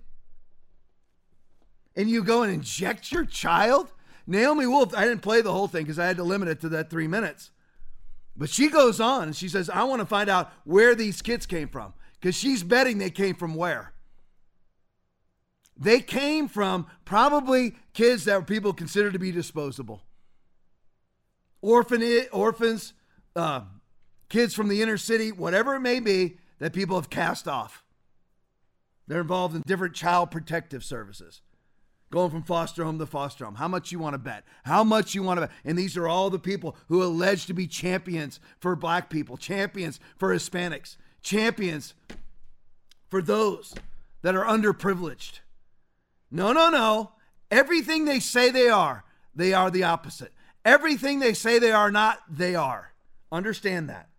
And 1.96 2.10
you 2.10 2.24
go 2.24 2.44
and 2.44 2.52
inject 2.52 3.12
your 3.12 3.26
child? 3.26 3.92
Naomi 4.26 4.66
Wolf, 4.66 4.96
I 4.96 5.06
didn't 5.06 5.22
play 5.22 5.42
the 5.42 5.52
whole 5.52 5.68
thing 5.68 5.84
because 5.84 6.00
I 6.00 6.08
had 6.08 6.18
to 6.18 6.24
limit 6.24 6.48
it 6.48 6.62
to 6.62 6.70
that 6.70 6.90
three 6.90 7.08
minutes. 7.08 7.52
But 8.36 8.50
she 8.50 8.70
goes 8.70 9.00
on 9.00 9.24
and 9.24 9.36
she 9.36 9.50
says, 9.50 9.70
I 9.70 9.84
want 9.84 10.00
to 10.00 10.06
find 10.06 10.30
out 10.30 10.52
where 10.64 10.96
these 10.96 11.22
kids 11.22 11.46
came 11.46 11.68
from 11.68 11.94
because 12.20 12.36
she's 12.36 12.64
betting 12.64 12.98
they 12.98 13.10
came 13.10 13.36
from 13.36 13.56
where? 13.56 13.94
They 15.82 16.00
came 16.00 16.48
from 16.48 16.86
probably 17.06 17.76
kids 17.94 18.26
that 18.26 18.46
people 18.46 18.72
considered 18.72 19.14
to 19.14 19.20
be 19.20 19.32
disposable. 19.32 20.04
Orphan, 21.60 22.04
orphans, 22.32 22.94
uh, 23.36 23.62
kids 24.30 24.54
from 24.54 24.68
the 24.68 24.84
inner 24.84 24.98
city, 24.98 25.32
whatever 25.32 25.74
it 25.74 25.80
may 25.80 26.00
be, 26.00 26.38
that 26.60 26.74
people 26.74 26.98
have 26.98 27.10
cast 27.10 27.48
off. 27.48 27.84
They're 29.08 29.22
involved 29.22 29.56
in 29.56 29.64
different 29.66 29.96
child 29.96 30.30
protective 30.30 30.84
services, 30.84 31.42
going 32.12 32.30
from 32.30 32.44
foster 32.44 32.84
home 32.84 33.00
to 33.00 33.08
foster 33.08 33.46
home. 33.46 33.56
How 33.56 33.68
much 33.68 33.92
you 33.92 33.98
want 33.98 34.14
to 34.14 34.20
bet? 34.20 34.44
How 34.64 34.84
much 34.84 35.16
you 35.16 35.24
want 35.24 35.38
to 35.40 35.48
bet? 35.48 35.56
And 35.66 35.80
these 35.80 35.98
are 35.98 36.08
all 36.08 36.30
the 36.30 36.38
people 36.38 36.76
who 36.90 37.02
allege 37.02 37.48
to 37.48 37.56
be 37.56 37.66
champions 37.66 38.40
for 38.60 38.76
black 38.76 39.10
people, 39.10 39.36
champions 39.36 40.00
for 40.16 40.30
Hispanics, 40.30 40.98
champions 41.24 41.96
for 43.10 43.24
those 43.24 43.74
that 44.22 44.36
are 44.36 44.46
underprivileged. 44.46 45.40
No, 46.32 46.54
no, 46.54 46.70
no. 46.70 47.12
Everything 47.50 48.06
they 48.06 48.20
say 48.20 48.50
they 48.50 48.70
are, 48.70 49.04
they 49.36 49.54
are 49.54 49.70
the 49.70 49.84
opposite. 49.84 50.32
Everything 50.64 51.20
they 51.20 51.34
say 51.34 51.60
they 51.60 51.72
are 51.72 51.92
not, 51.92 52.20
they 52.30 52.56
are. 52.56 52.94
Understand 53.32 53.90
that. 53.90 54.10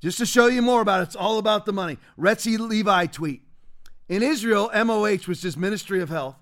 Just 0.00 0.18
to 0.18 0.26
show 0.26 0.46
you 0.46 0.62
more 0.62 0.80
about 0.80 1.00
it, 1.00 1.04
it's 1.04 1.16
all 1.16 1.38
about 1.38 1.64
the 1.64 1.72
money. 1.72 1.98
Retsef 2.18 2.58
Levi 2.58 3.06
tweet. 3.06 3.42
In 4.08 4.22
Israel, 4.22 4.70
MOH, 4.74 5.26
which 5.26 5.44
is 5.44 5.56
Ministry 5.56 6.00
of 6.00 6.08
Health, 6.08 6.36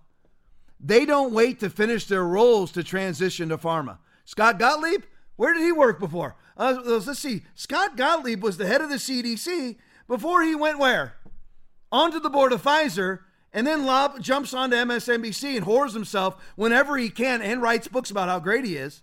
they 0.80 1.04
don't 1.04 1.34
wait 1.34 1.60
to 1.60 1.68
finish 1.68 2.06
their 2.06 2.24
roles 2.24 2.72
to 2.72 2.82
transition 2.82 3.50
to 3.50 3.58
pharma. 3.58 3.98
Scott 4.24 4.58
Gottlieb, 4.58 5.02
where 5.36 5.52
did 5.52 5.62
he 5.62 5.72
work 5.72 6.00
before? 6.00 6.36
Uh, 6.56 6.78
let's 6.84 7.18
see. 7.18 7.42
Scott 7.54 7.96
Gottlieb 7.96 8.42
was 8.42 8.56
the 8.56 8.66
head 8.66 8.80
of 8.80 8.88
the 8.88 8.96
CDC 8.96 9.76
before 10.08 10.42
he 10.42 10.54
went 10.54 10.78
where? 10.78 11.16
Onto 11.92 12.18
the 12.18 12.30
board 12.30 12.52
of 12.52 12.62
Pfizer 12.62 13.20
and 13.52 13.66
then 13.66 13.84
Lob 13.84 14.20
jumps 14.20 14.54
onto 14.54 14.76
MSNBC 14.76 15.56
and 15.56 15.66
whores 15.66 15.92
himself 15.92 16.36
whenever 16.56 16.96
he 16.96 17.10
can 17.10 17.42
and 17.42 17.60
writes 17.60 17.88
books 17.88 18.10
about 18.10 18.28
how 18.28 18.38
great 18.38 18.64
he 18.64 18.76
is 18.76 19.02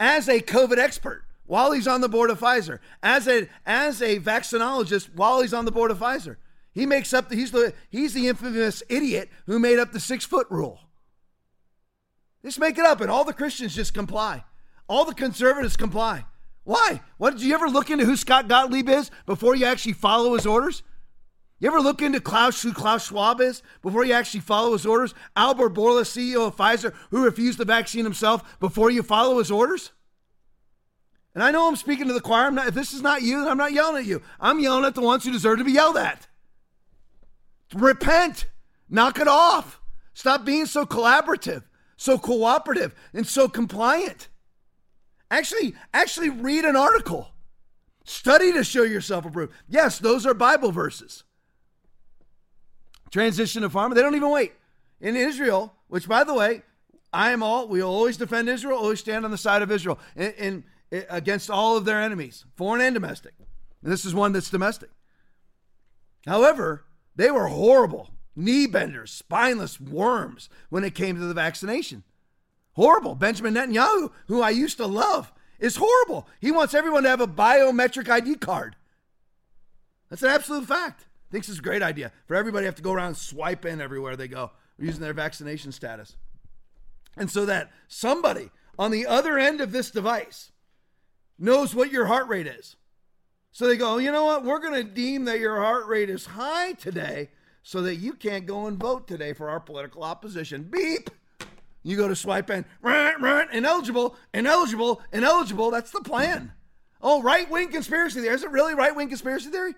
as 0.00 0.28
a 0.28 0.40
COVID 0.40 0.78
expert 0.78 1.24
while 1.44 1.72
he's 1.72 1.86
on 1.86 2.00
the 2.00 2.08
board 2.08 2.30
of 2.30 2.40
Pfizer, 2.40 2.78
as 3.02 3.26
a 3.28 3.48
as 3.66 4.00
a 4.00 4.18
vaccinologist 4.18 5.14
while 5.14 5.40
he's 5.40 5.54
on 5.54 5.64
the 5.64 5.72
board 5.72 5.90
of 5.90 5.98
Pfizer. 5.98 6.36
He 6.72 6.86
makes 6.86 7.12
up 7.12 7.28
the, 7.28 7.36
he's 7.36 7.50
the 7.50 7.74
he's 7.90 8.14
the 8.14 8.28
infamous 8.28 8.82
idiot 8.88 9.28
who 9.46 9.58
made 9.58 9.78
up 9.78 9.92
the 9.92 10.00
six 10.00 10.24
foot 10.24 10.46
rule. 10.48 10.80
Just 12.44 12.58
make 12.58 12.78
it 12.78 12.86
up, 12.86 13.00
and 13.00 13.10
all 13.10 13.24
the 13.24 13.32
Christians 13.32 13.74
just 13.74 13.92
comply. 13.92 14.44
All 14.88 15.04
the 15.04 15.14
conservatives 15.14 15.76
comply. 15.76 16.24
Why? 16.64 17.00
What 17.18 17.32
did 17.32 17.42
you 17.42 17.54
ever 17.54 17.68
look 17.68 17.90
into 17.90 18.04
who 18.04 18.16
Scott 18.16 18.48
Gottlieb 18.48 18.88
is 18.88 19.10
before 19.26 19.54
you 19.54 19.66
actually 19.66 19.92
follow 19.92 20.34
his 20.34 20.46
orders? 20.46 20.82
You 21.60 21.68
ever 21.68 21.80
look 21.80 22.00
into 22.00 22.20
Klaus, 22.20 22.62
who 22.62 22.72
Klaus 22.72 23.06
Schwab 23.06 23.40
is 23.42 23.62
before 23.82 24.04
you 24.04 24.14
actually 24.14 24.40
follow 24.40 24.72
his 24.72 24.86
orders? 24.86 25.14
Albert 25.36 25.74
Bourla, 25.74 26.02
CEO 26.02 26.46
of 26.46 26.56
Pfizer, 26.56 26.94
who 27.10 27.22
refused 27.22 27.58
the 27.58 27.66
vaccine 27.66 28.04
himself 28.04 28.58
before 28.60 28.90
you 28.90 29.02
follow 29.02 29.38
his 29.38 29.50
orders? 29.50 29.92
And 31.34 31.44
I 31.44 31.50
know 31.50 31.68
I'm 31.68 31.76
speaking 31.76 32.08
to 32.08 32.14
the 32.14 32.20
choir. 32.20 32.50
Not, 32.50 32.68
if 32.68 32.74
this 32.74 32.94
is 32.94 33.02
not 33.02 33.20
you, 33.20 33.40
then 33.40 33.48
I'm 33.48 33.58
not 33.58 33.74
yelling 33.74 34.02
at 34.02 34.08
you. 34.08 34.22
I'm 34.40 34.58
yelling 34.58 34.86
at 34.86 34.94
the 34.94 35.02
ones 35.02 35.22
who 35.22 35.30
deserve 35.30 35.58
to 35.58 35.64
be 35.64 35.72
yelled 35.72 35.98
at. 35.98 36.26
Repent. 37.74 38.46
Knock 38.88 39.20
it 39.20 39.28
off. 39.28 39.80
Stop 40.14 40.46
being 40.46 40.66
so 40.66 40.86
collaborative, 40.86 41.62
so 41.96 42.18
cooperative, 42.18 42.94
and 43.12 43.26
so 43.26 43.48
compliant. 43.48 44.28
Actually, 45.30 45.74
actually 45.94 46.30
read 46.30 46.64
an 46.64 46.74
article. 46.74 47.32
Study 48.04 48.50
to 48.52 48.64
show 48.64 48.82
yourself 48.82 49.26
approved. 49.26 49.52
Yes, 49.68 49.98
those 49.98 50.26
are 50.26 50.34
Bible 50.34 50.72
verses 50.72 51.22
transition 53.10 53.62
to 53.62 53.68
pharma. 53.68 53.94
They 53.94 54.02
don't 54.02 54.16
even 54.16 54.30
wait. 54.30 54.52
In 55.00 55.16
Israel, 55.16 55.74
which 55.88 56.08
by 56.08 56.24
the 56.24 56.34
way, 56.34 56.62
I 57.12 57.30
am 57.30 57.42
all, 57.42 57.66
we 57.66 57.82
always 57.82 58.16
defend 58.16 58.48
Israel, 58.48 58.78
always 58.78 59.00
stand 59.00 59.24
on 59.24 59.30
the 59.30 59.38
side 59.38 59.62
of 59.62 59.70
Israel 59.70 59.98
in, 60.14 60.32
in 60.32 60.64
against 61.08 61.50
all 61.50 61.76
of 61.76 61.84
their 61.84 62.00
enemies, 62.00 62.44
foreign 62.56 62.80
and 62.80 62.94
domestic. 62.94 63.32
And 63.82 63.92
this 63.92 64.04
is 64.04 64.14
one 64.14 64.32
that's 64.32 64.50
domestic. 64.50 64.90
However, 66.26 66.84
they 67.16 67.30
were 67.30 67.46
horrible, 67.46 68.10
knee 68.36 68.66
benders, 68.66 69.10
spineless 69.10 69.80
worms 69.80 70.48
when 70.68 70.84
it 70.84 70.94
came 70.94 71.16
to 71.16 71.26
the 71.26 71.34
vaccination. 71.34 72.02
Horrible. 72.74 73.14
Benjamin 73.14 73.54
Netanyahu, 73.54 74.10
who 74.26 74.42
I 74.42 74.50
used 74.50 74.76
to 74.78 74.86
love, 74.86 75.32
is 75.58 75.76
horrible. 75.76 76.26
He 76.40 76.50
wants 76.50 76.74
everyone 76.74 77.02
to 77.04 77.08
have 77.08 77.20
a 77.20 77.26
biometric 77.26 78.08
ID 78.08 78.36
card. 78.36 78.76
That's 80.08 80.22
an 80.22 80.30
absolute 80.30 80.66
fact 80.66 81.06
thinks 81.30 81.48
it's 81.48 81.58
a 81.58 81.62
great 81.62 81.82
idea 81.82 82.12
for 82.26 82.34
everybody 82.34 82.64
to 82.64 82.68
have 82.68 82.76
to 82.76 82.82
go 82.82 82.92
around 82.92 83.16
swiping 83.16 83.80
everywhere 83.80 84.16
they 84.16 84.28
go 84.28 84.50
using 84.78 85.00
their 85.00 85.12
vaccination 85.12 85.72
status. 85.72 86.16
And 87.16 87.30
so 87.30 87.44
that 87.46 87.70
somebody 87.88 88.50
on 88.78 88.90
the 88.90 89.06
other 89.06 89.38
end 89.38 89.60
of 89.60 89.72
this 89.72 89.90
device 89.90 90.52
knows 91.38 91.74
what 91.74 91.92
your 91.92 92.06
heart 92.06 92.28
rate 92.28 92.46
is. 92.46 92.76
So 93.52 93.66
they 93.66 93.76
go, 93.76 93.94
oh, 93.94 93.98
you 93.98 94.12
know 94.12 94.24
what? 94.24 94.44
We're 94.44 94.60
going 94.60 94.74
to 94.74 94.84
deem 94.84 95.24
that 95.24 95.40
your 95.40 95.60
heart 95.60 95.86
rate 95.86 96.08
is 96.08 96.24
high 96.24 96.72
today 96.72 97.30
so 97.62 97.82
that 97.82 97.96
you 97.96 98.12
can't 98.12 98.46
go 98.46 98.66
and 98.66 98.78
vote 98.78 99.08
today 99.08 99.32
for 99.32 99.50
our 99.50 99.60
political 99.60 100.04
opposition. 100.04 100.62
Beep. 100.62 101.10
You 101.82 101.96
go 101.96 102.08
to 102.08 102.16
swipe 102.16 102.50
in, 102.50 102.64
run, 102.82 103.20
run, 103.22 103.48
ineligible, 103.52 104.16
ineligible, 104.34 105.02
ineligible. 105.12 105.70
That's 105.70 105.90
the 105.90 106.00
plan. 106.00 106.52
Oh, 107.02 107.22
right 107.22 107.50
wing 107.50 107.68
conspiracy 107.68 108.20
theory. 108.20 108.34
Is 108.34 108.44
it 108.44 108.50
really 108.50 108.74
right 108.74 108.94
wing 108.94 109.08
conspiracy 109.08 109.48
theory? 109.48 109.74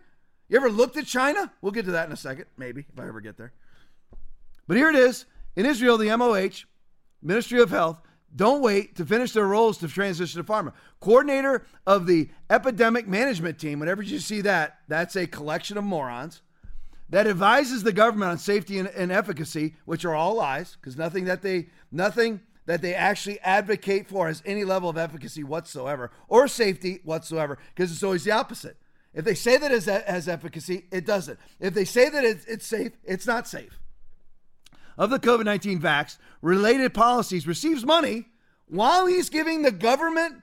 You 0.53 0.59
ever 0.59 0.71
looked 0.71 0.99
at 0.99 1.07
China? 1.07 1.51
We'll 1.63 1.73
get 1.73 1.87
to 1.87 1.93
that 1.93 2.07
in 2.07 2.13
a 2.13 2.17
second, 2.17 2.45
maybe, 2.59 2.85
if 2.93 3.01
I 3.01 3.09
ever 3.09 3.23
get 3.23 3.39
there. 3.39 3.55
But 4.69 4.77
here 4.77 4.91
it 4.91 4.97
is. 4.97 5.25
In 5.57 5.65
Israel, 5.65 5.97
the 5.97 6.15
MOH, 6.15 6.67
Ministry 7.23 7.63
of 7.63 7.71
Health, 7.71 8.03
don't 8.37 8.61
wait 8.61 8.95
to 8.97 9.07
finish 9.07 9.33
their 9.33 9.47
roles 9.47 9.79
to 9.79 9.89
transition 9.89 10.45
to 10.45 10.53
pharma. 10.53 10.75
Coordinator 11.01 11.65
of 11.87 12.07
the 12.07 12.29
epidemic 12.51 13.09
management 13.09 13.59
team, 13.59 13.81
whenever 13.81 14.03
you 14.03 14.19
see 14.19 14.43
that, 14.43 14.81
that's 14.89 15.17
a 15.17 15.27
collection 15.27 15.79
of 15.79 15.85
morons 15.85 16.43
that 17.09 17.27
advises 17.27 17.83
the 17.83 17.93
government 17.93 18.33
on 18.33 18.37
safety 18.37 18.79
and, 18.79 18.89
and 18.89 19.11
efficacy, 19.11 19.75
which 19.87 20.05
are 20.05 20.15
all 20.15 20.35
lies, 20.35 20.77
because 20.79 20.99
nothing 20.99 21.25
that 21.25 21.41
they 21.41 21.69
nothing 21.91 22.43
that 22.67 22.83
they 22.83 22.95
actually 22.95 23.41
advocate 23.41 24.07
for 24.07 24.27
has 24.27 24.43
any 24.45 24.65
level 24.65 24.91
of 24.91 24.99
efficacy 24.99 25.43
whatsoever 25.43 26.11
or 26.29 26.47
safety 26.47 27.01
whatsoever, 27.05 27.57
because 27.75 27.91
it's 27.91 28.03
always 28.03 28.25
the 28.25 28.33
opposite. 28.33 28.77
If 29.15 29.25
they 29.25 29.35
say 29.35 29.59
that 29.59 29.71
it 29.71 29.85
has 29.85 30.29
efficacy, 30.29 30.87
it 30.91 31.05
doesn't. 31.05 31.39
If 31.61 31.75
they 31.75 31.85
say 31.85 32.09
that 32.09 32.25
it's 32.25 32.67
safe, 32.67 32.93
it's 33.05 33.27
not 33.27 33.47
safe. 33.47 33.79
Of 34.97 35.11
the 35.11 35.19
COVID 35.19 35.45
19 35.45 35.81
vax 35.81 36.19
related 36.41 36.95
policies 36.95 37.47
receives 37.47 37.85
money 37.85 38.27
while 38.67 39.07
he's 39.07 39.29
giving 39.29 39.63
the 39.63 39.71
government 39.71 40.43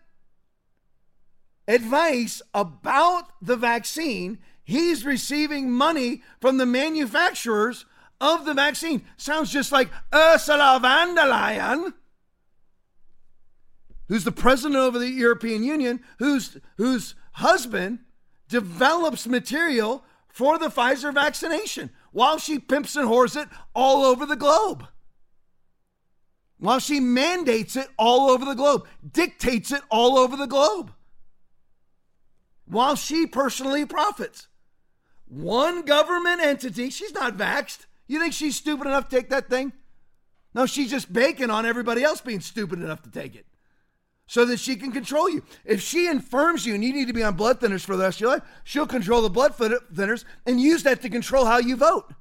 advice 1.67 2.41
about 2.53 3.25
the 3.41 3.55
vaccine. 3.55 4.39
He's 4.63 5.05
receiving 5.05 5.71
money 5.71 6.23
from 6.39 6.57
the 6.57 6.65
manufacturers 6.65 7.85
of 8.21 8.45
the 8.45 8.53
vaccine. 8.53 9.03
Sounds 9.17 9.51
just 9.51 9.71
like 9.71 9.89
Ursula 10.13 10.79
von 10.81 11.15
der 11.15 11.23
Leyen, 11.23 11.93
who's 14.07 14.23
the 14.23 14.31
president 14.31 14.75
of 14.75 14.93
the 14.93 15.09
European 15.09 15.63
Union, 15.63 16.01
whose 16.19 16.57
whose 16.77 17.15
husband 17.33 17.99
develops 18.49 19.27
material 19.27 20.03
for 20.27 20.57
the 20.57 20.67
Pfizer 20.67 21.13
vaccination 21.13 21.89
while 22.11 22.37
she 22.37 22.59
pimps 22.59 22.95
and 22.95 23.07
whores 23.07 23.41
it 23.41 23.47
all 23.73 24.03
over 24.03 24.25
the 24.25 24.35
globe. 24.35 24.87
While 26.57 26.79
she 26.79 26.99
mandates 26.99 27.77
it 27.77 27.87
all 27.97 28.29
over 28.29 28.43
the 28.43 28.53
globe, 28.53 28.85
dictates 29.09 29.71
it 29.71 29.81
all 29.89 30.17
over 30.17 30.35
the 30.35 30.47
globe. 30.47 30.91
While 32.65 32.95
she 32.95 33.25
personally 33.25 33.85
profits. 33.85 34.47
One 35.25 35.83
government 35.83 36.41
entity, 36.41 36.89
she's 36.89 37.13
not 37.13 37.37
vaxxed. 37.37 37.85
You 38.07 38.19
think 38.19 38.33
she's 38.33 38.57
stupid 38.57 38.87
enough 38.87 39.07
to 39.07 39.15
take 39.15 39.29
that 39.29 39.49
thing? 39.49 39.71
No, 40.53 40.65
she's 40.65 40.89
just 40.89 41.13
banking 41.13 41.51
on 41.51 41.65
everybody 41.65 42.03
else 42.03 42.21
being 42.21 42.41
stupid 42.41 42.79
enough 42.79 43.03
to 43.03 43.11
take 43.11 43.35
it 43.35 43.45
so 44.29 44.45
that 44.45 44.59
she 44.59 44.75
can 44.75 44.91
control 44.91 45.27
you. 45.27 45.41
If 45.65 45.81
she 45.81 46.07
infirms 46.07 46.63
you 46.63 46.75
and 46.75 46.83
you 46.83 46.93
need 46.93 47.07
to 47.07 47.13
be 47.13 47.23
on 47.23 47.35
blood 47.35 47.59
thinners 47.59 47.83
for 47.83 47.97
the 47.97 48.03
rest 48.03 48.17
of 48.17 48.21
your 48.21 48.29
life, 48.29 48.43
she'll 48.63 48.85
control 48.85 49.23
the 49.23 49.29
blood 49.29 49.55
thinners 49.57 50.23
and 50.45 50.61
use 50.61 50.83
that 50.83 51.01
to 51.01 51.09
control 51.09 51.45
how 51.45 51.57
you 51.57 51.75
vote, 51.75 52.13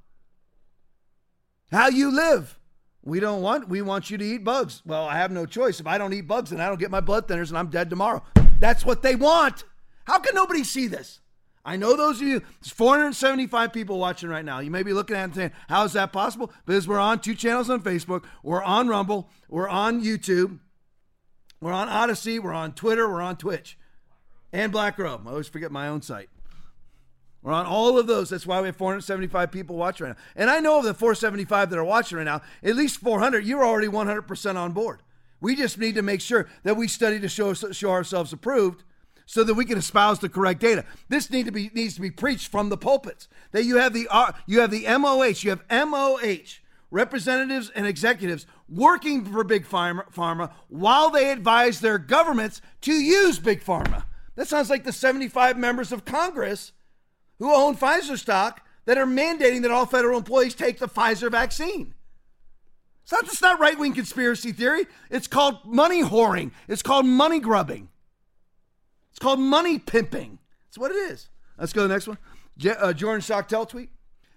how 1.71 1.89
you 1.89 2.11
live. 2.11 2.59
We 3.03 3.21
don't 3.21 3.43
want, 3.43 3.69
we 3.69 3.83
want 3.83 4.11
you 4.11 4.17
to 4.17 4.25
eat 4.25 4.43
bugs. 4.43 4.81
Well, 4.87 5.05
I 5.05 5.19
have 5.19 5.31
no 5.31 5.45
choice. 5.45 5.81
If 5.81 5.87
I 5.87 5.99
don't 5.99 6.15
eat 6.15 6.23
bugs, 6.23 6.49
then 6.49 6.63
I 6.63 6.69
don't 6.69 6.81
get 6.81 6.91
my 6.91 7.01
blood 7.01 7.29
thinners 7.29 7.51
and 7.51 7.59
I'm 7.59 7.69
dead 7.69 7.91
tomorrow. 7.91 8.23
That's 8.59 8.87
what 8.87 9.03
they 9.03 9.15
want. 9.15 9.65
How 10.05 10.19
can 10.19 10.35
nobody 10.35 10.65
see 10.65 10.87
this? 10.87 11.21
I 11.63 11.77
know 11.77 11.95
those 11.95 12.23
of 12.23 12.27
you, 12.27 12.41
there's 12.41 12.73
475 12.73 13.71
people 13.71 13.99
watching 13.99 14.31
right 14.31 14.47
now. 14.47 14.61
You 14.61 14.71
may 14.71 14.83
be 14.83 14.95
looking 14.95 15.15
at 15.15 15.21
it 15.21 15.25
and 15.25 15.35
saying, 15.35 15.53
How 15.69 15.85
is 15.85 15.93
that 15.93 16.15
possible? 16.15 16.51
Because 16.65 16.89
we're 16.89 16.99
on 16.99 17.21
two 17.21 17.35
channels 17.35 17.69
on 17.69 17.83
Facebook, 17.83 18.25
we're 18.43 18.63
on 18.63 18.89
Rumble, 18.89 19.29
we're 19.51 19.69
on 19.69 20.03
YouTube, 20.03 20.61
we're 21.61 21.73
on 21.73 21.89
Odysee. 21.89 22.39
we're 22.39 22.53
on 22.53 22.73
Twitter, 22.73 23.09
we're 23.09 23.23
on 23.23 23.37
Twitch, 23.37 23.79
and 24.53 24.73
Black 24.73 24.99
Robe. 24.99 25.27
I 25.27 25.31
always 25.31 25.49
forget 25.49 25.71
my 25.71 25.89
own 25.89 26.03
site. 26.03 26.29
We're 27.43 27.53
on 27.53 27.67
all 27.67 27.99
of 27.99 28.07
those. 28.07 28.31
That's 28.31 28.47
why 28.47 28.61
we 28.61 28.67
have 28.67 28.77
475 28.77 29.51
people 29.51 29.77
watching 29.77 30.07
right 30.07 30.17
now. 30.17 30.23
And 30.37 30.51
I 30.51 30.61
know 30.61 30.79
of 30.79 30.85
the 30.85 30.95
475 30.95 31.71
that 31.71 31.79
are 31.79 31.85
watching 31.85 32.19
right 32.19 32.25
now, 32.25 32.43
at 32.63 32.77
least 32.77 33.01
400, 33.01 33.45
you're 33.45 33.65
already 33.65 33.87
100% 33.87 34.57
on 34.57 34.73
board. 34.73 35.03
We 35.41 35.55
just 35.55 35.79
need 35.79 35.95
to 35.95 36.03
make 36.03 36.21
sure 36.21 36.49
that 36.65 36.77
we 36.77 36.89
study 36.89 37.21
to 37.21 37.29
show, 37.29 37.55
show 37.55 37.91
ourselves 37.91 38.33
approved 38.33 38.83
so 39.25 39.45
that 39.45 39.55
we 39.55 39.65
can 39.65 39.79
espouse 39.79 40.19
the 40.19 40.29
correct 40.29 40.61
data. 40.61 40.85
This 41.09 41.31
need 41.31 41.47
to 41.47 41.53
be, 41.53 41.71
needs 41.75 41.95
to 41.95 42.01
be 42.01 42.11
preached 42.11 42.51
from 42.51 42.71
the 42.71 42.77
pulpits. 42.77 43.29
That 43.53 43.65
you 43.65 43.77
have 43.77 43.93
the, 43.93 44.09
uh, 44.11 44.33
you 44.47 44.61
have 44.61 44.71
the 44.71 44.87
MOH, 44.99 45.43
you 45.43 45.51
have 45.51 45.63
MOH, 45.71 46.61
representatives 46.91 47.71
and 47.75 47.87
executives 47.87 48.47
working 48.69 49.25
for 49.25 49.45
Big 49.45 49.66
Pharma, 49.66 50.53
while 50.69 51.11
they 51.11 51.31
advise 51.31 51.81
their 51.81 51.99
governments 51.99 52.61
to 52.83 52.93
use 52.93 53.39
Big 53.39 53.62
Pharma. 53.62 54.05
That 54.37 54.49
sounds 54.49 54.71
like 54.71 54.85
the 54.85 54.93
75 54.93 55.57
members 55.59 55.91
of 55.91 56.05
Congress 56.05 56.73
who 57.39 57.53
own 57.53 57.77
Pfizer 57.77 58.19
stock 58.19 58.64
that 58.85 58.99
are 58.99 59.07
mandating 59.07 59.62
that 59.62 59.71
all 59.71 59.87
federal 59.87 60.19
employees 60.19 60.55
take 60.55 60.79
the 60.79 60.89
Pfizer 60.89 61.31
vaccine. 61.31 61.95
It's 63.03 63.12
not, 63.12 63.25
just 63.25 63.43
not 63.43 63.59
right 63.59 63.79
wing 63.79 63.95
conspiracy 63.95 64.53
theory. 64.53 64.87
It's 65.11 65.27
called 65.27 65.64
money 65.64 66.03
whoring. 66.03 66.51
It's 66.69 66.83
called 66.83 67.07
money 67.07 67.41
grubbing. 67.41 67.89
It's 69.11 69.19
called 69.19 69.41
money 69.41 69.79
pimping. 69.79 70.39
That's 70.66 70.79
what 70.79 70.91
it 70.91 70.97
is. 71.11 71.29
Let's 71.59 71.73
go 71.73 71.83
to 71.83 71.89
the 71.89 71.95
next 71.95 72.07
one. 72.07 72.19
J- 72.59 72.77
uh, 72.79 72.93
Jordan 72.93 73.23
Schachtel 73.23 73.66
tweet. 73.66 73.91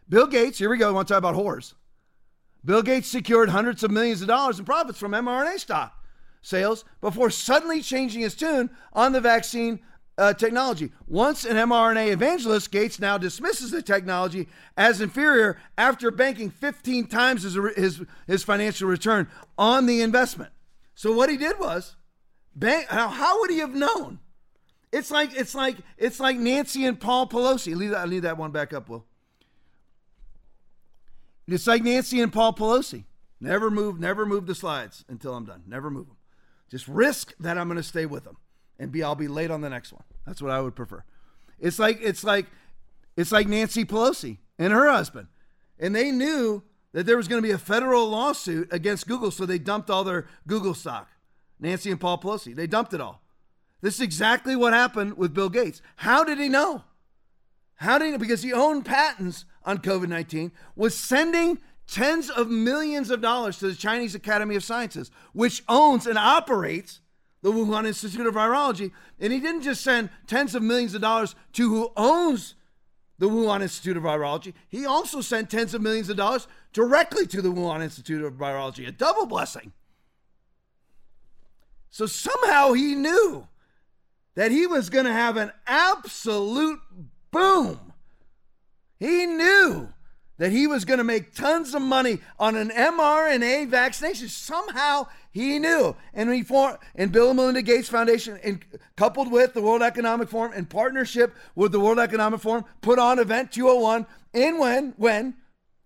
Bill 0.08 0.26
Gates, 0.26 0.58
here 0.58 0.70
we 0.70 0.78
go. 0.78 0.88
I 0.88 0.92
want 0.92 1.08
to 1.08 1.14
talk 1.14 1.20
about 1.20 1.36
whores. 1.36 1.74
Bill 2.64 2.82
Gates 2.84 3.08
secured 3.08 3.50
hundreds 3.50 3.84
of 3.84 3.92
millions 3.92 4.22
of 4.22 4.28
dollars 4.28 4.60
in 4.60 4.66
profits 4.66 5.00
from 5.00 5.14
mRNA 5.14 5.60
stock 5.60 5.98
sales 6.42 6.84
before 7.02 7.30
suddenly 7.30 7.82
changing 7.82 8.22
his 8.22 8.36
tune 8.36 8.70
on 8.94 9.12
the 9.12 9.22
vaccine 9.22 9.80
uh, 10.18 10.34
technology. 10.34 10.92
Once 11.08 11.46
an 11.46 11.56
mRNA 11.56 12.12
evangelist, 12.12 12.72
Gates 12.72 13.00
now 13.00 13.18
dismisses 13.18 13.72
the 13.72 13.82
technology 13.82 14.48
as 14.78 15.02
inferior 15.02 15.60
after 15.78 16.12
banking 16.12 16.50
15 16.50 17.08
times 17.08 17.44
his, 17.44 17.58
his, 17.76 18.02
his 18.28 18.44
financial 18.44 18.88
return 18.88 19.28
on 19.58 19.86
the 19.86 20.02
investment. 20.02 20.52
So 20.94 21.12
what 21.14 21.30
he 21.30 21.38
did 21.38 21.60
was, 21.60 21.96
bank, 22.56 22.88
how, 22.88 23.08
how 23.08 23.40
would 23.40 23.50
he 23.50 23.60
have 23.60 23.74
known? 23.74 24.20
It's 24.92 25.10
like 25.10 25.34
it's 25.34 25.56
like 25.56 25.78
it's 25.98 26.20
like 26.20 26.36
Nancy 26.36 26.86
and 26.86 27.00
Paul 27.00 27.26
Pelosi. 27.26 27.74
Leave 27.76 27.92
that. 27.92 28.10
Need 28.10 28.20
that 28.20 28.38
one 28.38 28.52
back 28.52 28.74
up, 28.74 28.90
Will. 28.90 29.06
It's 31.54 31.68
like 31.68 31.84
Nancy 31.84 32.22
and 32.22 32.32
Paul 32.32 32.54
Pelosi. 32.54 33.06
Never 33.40 33.72
move, 33.72 34.00
never 34.00 34.26
move 34.26 34.46
the 34.46 34.56
slides 34.56 35.04
until 35.10 35.34
I'm 35.36 35.46
done. 35.46 35.64
Never 35.68 35.90
move 35.90 36.08
them. 36.08 36.18
Just 36.70 36.88
risk 36.88 37.34
that 37.40 37.58
I'm 37.58 37.68
going 37.68 37.78
to 37.78 37.84
stay 37.84 38.06
with 38.06 38.24
them 38.24 38.38
and 38.80 38.92
be 38.92 39.04
I'll 39.04 39.16
be 39.16 39.28
late 39.28 39.52
on 39.52 39.62
the 39.62 39.70
next 39.70 39.92
one. 39.92 40.04
That's 40.26 40.42
what 40.42 40.52
I 40.52 40.62
would 40.62 40.76
prefer. 40.76 41.04
It's 41.60 41.80
like 41.80 42.00
it's 42.02 42.24
like 42.24 42.46
it's 43.18 43.32
like 43.32 43.48
Nancy 43.48 43.84
Pelosi 43.84 44.38
and 44.58 44.72
her 44.72 44.90
husband. 44.90 45.28
And 45.80 45.96
they 45.96 46.12
knew 46.12 46.64
that 46.94 47.06
there 47.06 47.18
was 47.18 47.28
going 47.28 47.42
to 47.42 47.48
be 47.48 47.54
a 47.54 47.58
federal 47.58 48.08
lawsuit 48.08 48.72
against 48.72 49.08
Google, 49.08 49.32
so 49.32 49.46
they 49.46 49.58
dumped 49.58 49.90
all 49.90 50.04
their 50.04 50.28
Google 50.48 50.74
stock. 50.74 51.10
Nancy 51.60 51.92
and 51.92 52.00
Paul 52.00 52.20
Pelosi, 52.20 52.56
they 52.56 52.68
dumped 52.68 52.94
it 52.94 53.02
all. 53.02 53.22
This 53.82 53.96
is 53.96 54.02
exactly 54.02 54.56
what 54.56 54.74
happened 54.74 55.18
with 55.18 55.34
Bill 55.34 55.50
Gates. 55.50 55.82
How 55.98 56.24
did 56.24 56.38
he 56.38 56.50
know? 56.50 56.84
How 57.82 57.98
did 57.98 58.12
he? 58.12 58.18
Because 58.18 58.44
he 58.44 58.54
owned 58.54 58.86
patents 58.86 59.46
on 59.64 59.80
COVID 59.80 60.08
19, 60.08 60.52
was 60.76 60.96
sending 60.96 61.60
tens 61.88 62.30
of 62.30 62.48
millions 62.48 63.10
of 63.10 63.22
dollars 63.22 63.58
to 63.60 63.68
the 63.68 63.76
Chinese 63.76 64.14
Academy 64.14 64.56
of 64.56 64.64
Sciences, 64.64 65.10
which 65.34 65.64
owns 65.68 66.06
and 66.06 66.18
operates 66.18 67.00
the 67.42 67.52
Wuhan 67.52 67.88
Institute 67.88 68.28
of 68.28 68.36
Virology. 68.36 68.92
And 69.20 69.34
he 69.34 69.40
didn't 69.40 69.64
just 69.64 69.84
send 69.84 70.12
tens 70.28 70.54
of 70.54 70.62
millions 70.62 70.94
of 70.94 71.02
dollars 71.02 71.34
to 71.54 71.70
who 71.70 71.92
owns 71.98 72.54
the 73.18 73.30
Wuhan 73.30 73.62
Institute 73.62 73.98
of 73.98 74.04
Virology, 74.04 74.54
he 74.68 74.84
also 74.84 75.22
sent 75.22 75.52
tens 75.52 75.76
of 75.76 75.82
millions 75.82 76.10
of 76.10 76.18
dollars 76.18 76.48
directly 76.74 77.28
to 77.28 77.40
the 77.40 77.50
Wuhan 77.50 77.84
Institute 77.84 78.24
of 78.24 78.34
Virology, 78.34 78.88
a 78.88 78.92
double 78.92 79.28
blessing. 79.28 79.74
So 81.92 82.08
somehow 82.08 82.74
he 82.74 82.96
knew 82.96 83.48
that 84.34 84.52
he 84.52 84.66
was 84.66 84.90
going 84.90 85.06
to 85.06 85.12
have 85.12 85.38
an 85.38 85.52
absolute 85.68 86.80
boom. 87.32 87.80
He 89.00 89.26
knew 89.26 89.90
that 90.38 90.52
he 90.52 90.68
was 90.68 90.86
going 90.86 90.98
to 90.98 91.04
make 91.04 91.34
tons 91.34 91.76
of 91.76 91.82
money 91.82 92.20
on 92.40 92.56
an 92.56 92.70
mRNA 92.70 93.68
vaccination. 93.70 94.28
Somehow 94.28 95.08
he 95.32 95.60
knew. 95.60 95.96
And 96.14 96.34
he 96.34 96.44
formed, 96.44 96.78
and 96.96 97.12
Bill 97.12 97.30
and 97.30 97.38
Melinda 97.38 97.62
Gates 97.62 97.90
Foundation, 97.90 98.40
and 98.44 98.64
coupled 98.98 99.32
with 99.32 99.54
the 99.54 99.62
World 99.62 99.82
Economic 99.82 100.30
Forum, 100.30 100.54
in 100.54 100.66
partnership 100.66 101.34
with 101.56 101.72
the 101.72 101.80
World 101.80 102.00
Economic 102.00 102.42
Forum, 102.42 102.66
put 102.82 103.00
on 103.00 103.20
Event 103.20 103.52
201 103.52 104.06
in 104.34 104.58
when 104.58 104.94
when 104.98 105.36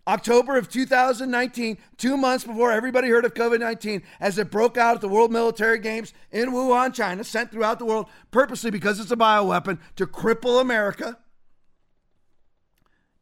October 0.07 0.55
of 0.55 0.69
2019, 0.69 1.77
two 1.97 2.15
months 2.15 2.45
before 2.45 2.71
everybody 2.71 3.09
heard 3.09 3.25
of 3.25 3.33
COVID 3.33 3.59
19, 3.59 4.03
as 4.19 4.37
it 4.37 4.51
broke 4.51 4.77
out 4.77 4.95
at 4.95 5.01
the 5.01 5.09
World 5.09 5.31
Military 5.31 5.79
Games 5.79 6.13
in 6.31 6.51
Wuhan, 6.51 6.93
China, 6.93 7.23
sent 7.23 7.51
throughout 7.51 7.79
the 7.79 7.85
world 7.85 8.07
purposely 8.31 8.71
because 8.71 8.99
it's 8.99 9.11
a 9.11 9.17
bioweapon 9.17 9.79
to 9.95 10.05
cripple 10.05 10.61
America. 10.61 11.17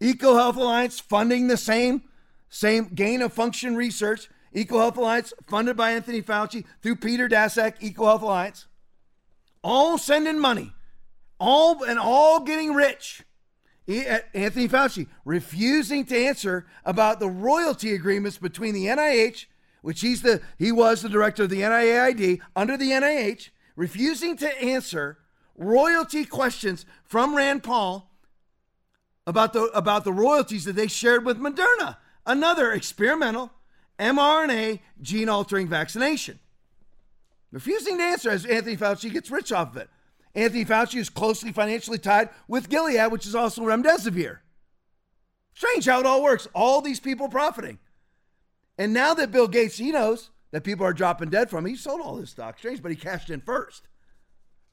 EcoHealth 0.04 0.58
Alliance 0.58 1.00
funding 1.00 1.48
the 1.48 1.56
same, 1.56 2.04
same 2.50 2.90
gain 2.94 3.22
of 3.22 3.32
function 3.32 3.76
research. 3.78 4.30
EcoHealth 4.54 4.98
Alliance 4.98 5.34
funded 5.48 5.78
by 5.78 5.92
Anthony 5.92 6.22
Fauci 6.22 6.66
through 6.82 6.98
Peter 6.98 7.30
Daszak, 7.30 7.80
EcoHealth 7.80 8.22
Alliance. 8.22 8.68
All 9.64 9.98
sending 9.98 10.40
money, 10.40 10.74
all 11.40 11.84
and 11.86 11.98
all 11.98 12.42
getting 12.42 12.74
rich. 12.74 13.24
Uh, 13.88 14.20
Anthony 14.34 14.68
Fauci 14.68 15.08
refusing 15.24 16.06
to 16.06 16.18
answer 16.18 16.66
about 16.84 17.22
the 17.22 17.30
royalty 17.30 17.94
agreements 17.94 18.38
between 18.38 18.74
the 18.74 18.88
NIH, 18.88 19.46
which 19.82 20.02
he's 20.02 20.22
the 20.22 20.42
he 20.60 20.72
was 20.74 21.02
the 21.02 21.10
director 21.10 21.44
of 21.44 21.50
the 21.50 21.62
NIAID 21.62 22.42
under 22.58 22.76
the 22.76 22.92
NIH, 22.92 23.52
refusing 23.78 24.36
to 24.38 24.62
answer 24.62 25.20
royalty 25.56 26.26
questions 26.26 26.86
from 27.06 27.36
Rand 27.36 27.64
Paul 27.64 28.13
about 29.26 29.54
the 29.54 29.64
about 29.74 30.04
the 30.04 30.14
royalties 30.14 30.66
that 30.66 30.76
they 30.76 30.88
shared 30.88 31.26
with 31.26 31.40
Moderna, 31.40 31.98
another 32.26 32.72
experimental 32.72 33.52
mRNA 34.00 34.80
gene 35.02 35.30
altering 35.30 35.68
vaccination. 35.68 36.40
Refusing 37.52 37.98
to 37.98 38.04
answer 38.04 38.30
as 38.32 38.46
Anthony 38.46 38.76
Fauci 38.76 39.12
gets 39.12 39.30
rich 39.30 39.52
off 39.52 39.72
of 39.72 39.78
it. 39.78 39.90
Anthony 40.36 40.66
Fauci 40.66 40.96
is 40.96 41.10
closely 41.10 41.52
financially 41.52 42.00
tied 42.00 42.30
with 42.48 42.70
Gilead, 42.70 43.12
which 43.12 43.28
is 43.28 43.36
also 43.36 43.62
remdesivir. 43.62 44.40
Strange 45.54 45.86
how 45.86 46.00
it 46.00 46.06
all 46.06 46.24
works. 46.24 46.48
All 46.56 46.82
these 46.82 47.00
people 47.00 47.30
profiting. 47.30 47.78
And 48.80 48.92
now 48.92 49.14
that 49.14 49.32
Bill 49.32 49.48
Gates, 49.48 49.78
he 49.78 49.92
knows 49.92 50.32
that 50.52 50.64
people 50.64 50.86
are 50.86 50.94
dropping 50.94 51.30
dead 51.30 51.52
from 51.52 51.66
he 51.66 51.76
sold 51.76 52.02
all 52.02 52.18
his 52.18 52.32
stock. 52.32 52.58
Strange, 52.58 52.82
but 52.82 52.90
he 52.90 52.98
cashed 52.98 53.30
in 53.30 53.42
first. 53.42 53.88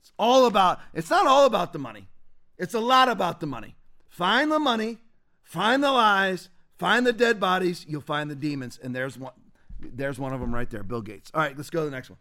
It's 0.01 0.13
all 0.19 0.47
about, 0.47 0.81
it's 0.95 1.11
not 1.11 1.27
all 1.27 1.45
about 1.45 1.75
the 1.75 1.79
money. 1.79 2.09
It's 2.57 2.73
a 2.73 2.81
lot 2.81 3.11
about 3.11 3.41
the 3.41 3.47
money. 3.47 3.77
Find 4.11 4.53
the 4.53 4.59
money, 4.59 4.99
find 5.43 5.83
the 5.83 5.91
lies, 5.91 6.51
find 6.79 7.07
the 7.07 7.13
dead 7.13 7.41
bodies, 7.41 7.87
you'll 7.89 8.03
find 8.03 8.31
the 8.31 8.35
demons. 8.35 8.79
And 8.83 8.95
there's 8.95 9.17
one 9.17 9.33
there's 9.81 10.19
one 10.19 10.35
of 10.35 10.41
them 10.41 10.55
right 10.55 10.69
there, 10.69 10.83
Bill 10.83 11.01
Gates. 11.01 11.31
All 11.33 11.41
right, 11.41 11.57
let's 11.57 11.71
go 11.71 11.81
to 11.81 11.85
the 11.87 11.91
next 11.91 12.11
one. 12.11 12.19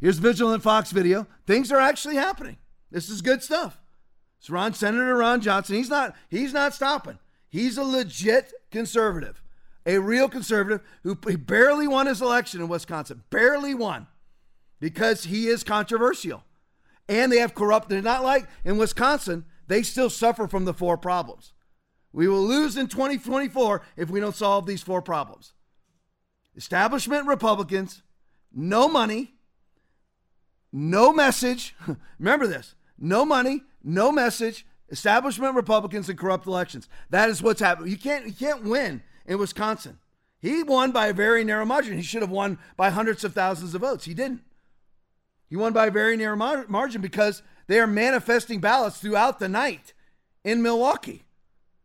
Here's 0.00 0.18
Vigilant 0.18 0.62
Fox 0.62 0.90
video. 0.90 1.26
Things 1.46 1.72
are 1.72 1.78
actually 1.78 2.16
happening. 2.16 2.58
This 2.90 3.08
is 3.08 3.22
good 3.22 3.42
stuff. 3.42 3.80
It's 4.38 4.50
Ron 4.50 4.74
Senator 4.74 5.16
Ron 5.16 5.40
Johnson. 5.40 5.76
He's 5.76 5.88
not 5.88 6.14
he's 6.28 6.52
not 6.52 6.74
stopping. 6.74 7.18
He's 7.48 7.78
a 7.78 7.84
legit 7.84 8.52
conservative. 8.70 9.40
A 9.86 9.98
real 9.98 10.28
conservative 10.28 10.80
who 11.02 11.14
barely 11.14 11.86
won 11.86 12.06
his 12.06 12.20
election 12.20 12.60
in 12.60 12.68
Wisconsin. 12.68 13.22
Barely 13.30 13.74
won. 13.74 14.08
Because 14.80 15.24
he 15.24 15.46
is 15.46 15.62
controversial. 15.62 16.42
And 17.08 17.30
they 17.30 17.38
have 17.38 17.54
corrupt, 17.54 17.88
they're 17.88 18.02
not 18.02 18.24
like 18.24 18.46
in 18.64 18.76
Wisconsin, 18.78 19.44
they 19.66 19.82
still 19.82 20.10
suffer 20.10 20.46
from 20.46 20.64
the 20.64 20.74
four 20.74 20.96
problems. 20.96 21.52
We 22.12 22.28
will 22.28 22.42
lose 22.42 22.76
in 22.76 22.86
2024 22.86 23.82
if 23.96 24.08
we 24.10 24.20
don't 24.20 24.36
solve 24.36 24.66
these 24.66 24.82
four 24.82 25.02
problems 25.02 25.52
establishment 26.56 27.26
Republicans, 27.26 28.02
no 28.52 28.86
money, 28.86 29.34
no 30.72 31.12
message. 31.12 31.74
Remember 32.18 32.46
this 32.46 32.74
no 32.98 33.24
money, 33.24 33.62
no 33.82 34.12
message, 34.12 34.66
establishment 34.90 35.54
Republicans, 35.54 36.08
and 36.08 36.18
corrupt 36.18 36.46
elections. 36.46 36.88
That 37.10 37.28
is 37.28 37.42
what's 37.42 37.60
happening. 37.60 37.90
You 37.90 37.98
can't, 37.98 38.26
you 38.26 38.32
can't 38.32 38.64
win 38.64 39.02
in 39.26 39.38
Wisconsin. 39.38 39.98
He 40.40 40.62
won 40.62 40.92
by 40.92 41.08
a 41.08 41.12
very 41.14 41.42
narrow 41.42 41.64
margin. 41.64 41.96
He 41.96 42.02
should 42.02 42.22
have 42.22 42.30
won 42.30 42.58
by 42.76 42.90
hundreds 42.90 43.24
of 43.24 43.32
thousands 43.32 43.74
of 43.74 43.80
votes. 43.80 44.04
He 44.04 44.14
didn't. 44.14 44.42
He 45.48 45.56
won 45.56 45.72
by 45.72 45.86
a 45.86 45.90
very 45.90 46.16
narrow 46.16 46.36
margin 46.36 47.00
because 47.00 47.42
they 47.66 47.80
are 47.80 47.86
manifesting 47.86 48.60
ballots 48.60 48.98
throughout 48.98 49.38
the 49.38 49.48
night 49.48 49.92
in 50.44 50.62
Milwaukee. 50.62 51.24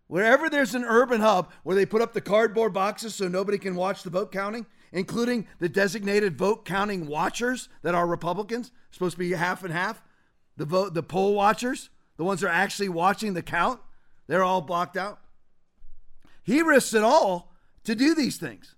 Wherever 0.08 0.50
there's 0.50 0.74
an 0.74 0.86
urban 0.86 1.22
hub 1.22 1.52
where 1.64 1.76
they 1.76 1.86
put 1.86 2.02
up 2.02 2.14
the 2.14 2.22
cardboard 2.22 2.74
boxes 2.74 3.14
so 3.14 3.28
nobody 3.28 3.58
can 3.58 3.76
watch 3.76 4.04
the 4.04 4.10
vote 4.10 4.32
counting, 4.32 4.66
including 4.92 5.48
the 5.60 5.70
designated 5.70 6.38
vote 6.38 6.66
counting 6.66 7.06
watchers 7.06 7.70
that 7.84 7.94
are 7.94 8.08
Republicans, 8.08 8.72
supposed 8.92 9.14
to 9.14 9.20
be 9.20 9.32
half 9.32 9.64
and 9.64 9.72
half, 9.72 10.02
the 10.58 10.66
vote 10.66 10.94
the 10.94 11.04
poll 11.04 11.36
watchers, 11.36 11.90
the 12.18 12.24
ones 12.24 12.42
that 12.42 12.48
are 12.48 12.54
actually 12.54 12.90
watching 12.90 13.34
the 13.34 13.44
count, 13.44 13.80
they're 14.28 14.44
all 14.44 14.62
blocked 14.62 14.98
out. 14.98 15.20
He 16.44 16.62
risks 16.62 16.94
it 16.94 17.04
all 17.04 17.52
to 17.84 17.94
do 17.94 18.16
these 18.16 18.38
things. 18.38 18.76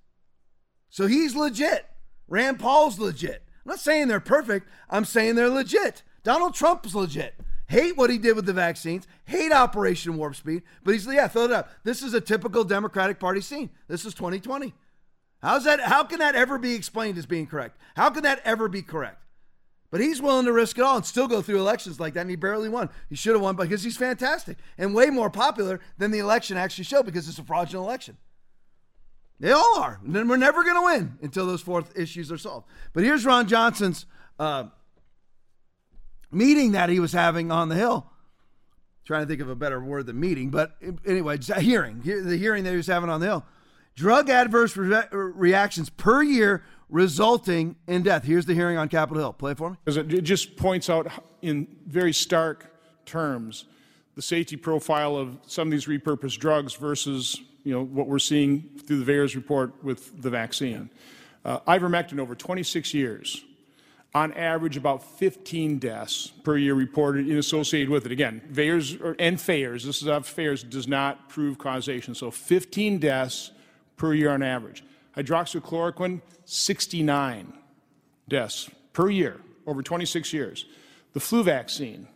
So 0.90 1.08
he's 1.08 1.36
legit. 1.36 1.88
Rand 2.28 2.60
Paul's 2.60 3.00
legit. 3.00 3.44
I'm 3.66 3.70
not 3.70 3.80
saying 3.80 4.10
they're 4.10 4.20
perfect. 4.20 4.68
I'm 4.90 5.06
saying 5.06 5.36
they're 5.36 5.50
legit. 5.50 6.04
Donald 6.24 6.54
Trump's 6.54 6.96
legit. 6.96 7.36
Hate 7.68 7.96
what 7.96 8.10
he 8.10 8.18
did 8.18 8.36
with 8.36 8.46
the 8.46 8.52
vaccines, 8.52 9.08
hate 9.24 9.54
Operation 9.54 10.18
Warp 10.18 10.36
Speed, 10.36 10.64
but 10.84 10.94
he's, 10.94 11.08
yeah, 11.08 11.30
fill 11.30 11.46
it 11.46 11.54
up. 11.54 11.70
This 11.86 12.02
is 12.02 12.14
a 12.14 12.20
typical 12.20 12.66
Democratic 12.66 13.18
Party 13.18 13.40
scene. 13.40 13.70
This 13.88 14.04
is 14.04 14.14
2020. 14.14 14.74
How's 15.42 15.64
that? 15.64 15.80
How 15.80 16.04
can 16.04 16.20
that 16.20 16.36
ever 16.36 16.58
be 16.58 16.74
explained 16.74 17.18
as 17.18 17.26
being 17.26 17.48
correct? 17.48 17.78
How 17.96 18.10
can 18.10 18.24
that 18.24 18.42
ever 18.44 18.68
be 18.68 18.82
correct? 18.82 19.24
But 19.90 20.02
he's 20.02 20.22
willing 20.22 20.46
to 20.46 20.54
risk 20.54 20.78
it 20.78 20.84
all 20.84 20.98
and 20.98 21.06
still 21.06 21.28
go 21.28 21.42
through 21.42 21.60
elections 21.60 22.00
like 22.00 22.14
that, 22.14 22.22
and 22.22 22.30
he 22.30 22.36
barely 22.36 22.70
won. 22.70 22.90
He 23.10 23.16
should 23.16 23.34
have 23.34 23.42
won 23.42 23.56
because 23.56 23.84
he's 23.84 23.98
fantastic 23.98 24.58
and 24.78 24.94
way 24.94 25.10
more 25.10 25.30
popular 25.30 25.80
than 25.98 26.12
the 26.12 26.20
election 26.20 26.58
actually 26.58 26.86
showed 26.86 27.06
because 27.06 27.28
it's 27.28 27.40
a 27.40 27.44
fraudulent 27.44 27.88
election. 27.88 28.18
They 29.40 29.52
all 29.52 29.80
are. 29.80 30.00
And 30.06 30.30
we're 30.30 30.38
never 30.38 30.64
going 30.64 30.76
to 30.76 30.82
win 30.82 31.18
until 31.22 31.46
those 31.46 31.62
fourth 31.62 31.98
issues 31.98 32.32
are 32.32 32.38
solved. 32.38 32.68
But 32.94 33.04
here's 33.04 33.26
Ron 33.26 33.48
Johnson's 33.48 34.06
uh, 34.40 34.66
meeting 36.32 36.74
that 36.74 36.90
he 36.90 37.00
was 37.00 37.12
having 37.12 37.52
on 37.52 37.70
the 37.70 37.76
Hill. 37.76 38.08
Trying 39.06 39.24
to 39.24 39.28
think 39.28 39.42
of 39.42 39.50
a 39.50 39.56
better 39.56 39.84
word 39.84 40.06
than 40.06 40.20
meeting, 40.20 40.50
but 40.50 40.78
anyway, 41.06 41.38
hearing, 41.60 42.02
the 42.02 42.38
hearing 42.38 42.64
that 42.64 42.72
he 42.72 42.78
was 42.78 42.88
having 42.88 43.10
on 43.10 43.20
the 43.20 43.26
Hill. 43.26 43.46
Drug 43.96 44.30
adverse 44.30 44.78
re- 44.78 45.04
reactions 45.12 45.90
per 45.90 46.22
year 46.24 46.64
resulting 46.88 47.76
in 47.88 48.04
death. 48.04 48.24
Here's 48.24 48.46
the 48.46 48.54
hearing 48.54 48.78
on 48.78 48.90
Capitol 48.90 49.22
Hill. 49.22 49.34
Play 49.34 49.52
it 49.52 49.58
for 49.58 49.72
me. 49.72 49.78
Because 49.84 49.98
it 49.98 50.22
just 50.22 50.56
points 50.56 50.90
out 50.90 51.12
in 51.42 51.68
very 51.88 52.14
stark 52.14 52.68
terms 53.06 53.66
the 54.16 54.22
safety 54.22 54.56
profile 54.58 55.16
of 55.16 55.38
some 55.48 55.68
of 55.68 55.72
these 55.72 55.86
repurposed 55.86 56.38
drugs 56.38 56.76
versus 56.76 57.40
you 57.64 57.74
know 57.74 57.84
what 57.84 58.08
we're 58.08 58.20
seeing 58.20 58.70
through 58.86 59.04
the 59.04 59.12
VAERS 59.12 59.36
report 59.36 59.84
with 59.84 60.22
the 60.22 60.30
vaccine. 60.30 60.90
Uh, 61.44 61.60
ivermectin 61.62 62.20
over 62.20 62.36
26 62.36 62.94
years, 62.94 63.44
on 64.14 64.34
average 64.34 64.76
about 64.76 65.04
15 65.04 65.80
deaths 65.80 66.28
per 66.44 66.58
year 66.58 66.74
reported 66.74 67.30
in 67.30 67.38
associated 67.38 67.90
with 67.90 68.06
it. 68.06 68.12
Again, 68.12 68.42
VAERS 68.52 69.00
or, 69.02 69.16
and 69.18 69.38
FAERS, 69.38 69.86
this 69.86 70.02
is 70.02 70.08
of 70.08 70.28
FAERS, 70.28 70.64
does 70.70 70.88
not 70.88 71.30
prove 71.30 71.58
causation. 71.58 72.14
So 72.14 72.30
15 72.30 73.00
deaths 73.00 73.52
per 73.96 74.14
year 74.14 74.32
on 74.32 74.44
average. 74.44 74.84
Hydroxychloroquine, 75.16 76.22
69 76.46 77.54
deaths 78.28 78.70
per 78.94 79.10
year 79.10 79.40
over 79.66 79.82
26 79.82 80.34
years. 80.34 80.66
The 81.14 81.20
flu 81.20 81.44
vaccine, 81.44 82.08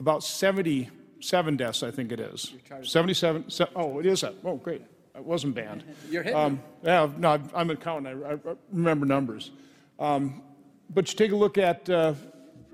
about 0.00 0.24
77 0.24 1.56
deaths, 1.56 1.82
I 1.82 1.90
think 1.90 2.10
it 2.10 2.20
is. 2.20 2.52
77. 2.82 3.44
oh, 3.76 4.00
it 4.00 4.06
is 4.06 4.22
that. 4.22 4.34
Oh, 4.44 4.56
great. 4.56 4.82
It 5.14 5.24
wasn't 5.24 5.54
banned. 5.54 5.84
You're 6.10 6.22
hitting 6.22 6.38
um, 6.38 6.62
Yeah, 6.82 7.08
no, 7.18 7.40
I'm 7.54 7.70
accounting. 7.70 8.24
I, 8.24 8.32
I 8.32 8.38
remember 8.72 9.06
numbers. 9.06 9.50
Um, 9.98 10.42
but 10.94 11.10
you 11.10 11.16
take 11.16 11.32
a 11.32 11.36
look 11.36 11.58
at 11.58 11.88
uh, 11.88 12.14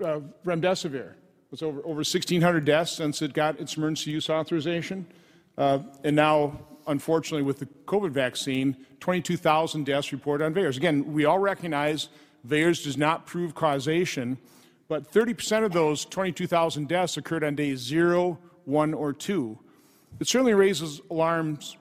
uh, 0.02 0.20
remdesivir. 0.44 1.12
It's 1.52 1.62
over, 1.62 1.80
over 1.80 1.98
1,600 1.98 2.64
deaths 2.64 2.92
since 2.92 3.22
it 3.22 3.32
got 3.32 3.58
its 3.58 3.76
emergency 3.76 4.10
use 4.10 4.28
authorization. 4.28 5.06
Uh, 5.56 5.80
and 6.04 6.14
now, 6.14 6.58
unfortunately, 6.86 7.42
with 7.42 7.58
the 7.58 7.66
COVID 7.86 8.10
vaccine, 8.10 8.76
22,000 9.00 9.84
deaths 9.84 10.12
reported 10.12 10.44
on 10.44 10.54
VAERS. 10.54 10.76
Again, 10.76 11.12
we 11.12 11.24
all 11.24 11.38
recognize 11.38 12.08
VAERS 12.46 12.84
does 12.84 12.96
not 12.96 13.26
prove 13.26 13.54
causation, 13.54 14.38
but 14.88 15.10
30% 15.10 15.64
of 15.64 15.72
those 15.72 16.04
22,000 16.04 16.88
deaths 16.88 17.16
occurred 17.16 17.44
on 17.44 17.54
days 17.54 17.78
zero, 17.78 18.38
one, 18.64 18.94
or 18.94 19.12
two. 19.12 19.58
It 20.20 20.26
certainly 20.26 20.54
raises 20.54 21.00
alarms 21.10 21.76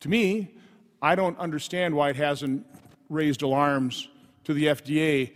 to 0.00 0.08
me. 0.08 0.54
I 1.00 1.14
don't 1.14 1.38
understand 1.38 1.94
why 1.94 2.10
it 2.10 2.16
hasn't 2.16 2.66
raised 3.08 3.42
alarms 3.42 4.08
to 4.44 4.54
the 4.54 4.66
FDA. 4.66 5.32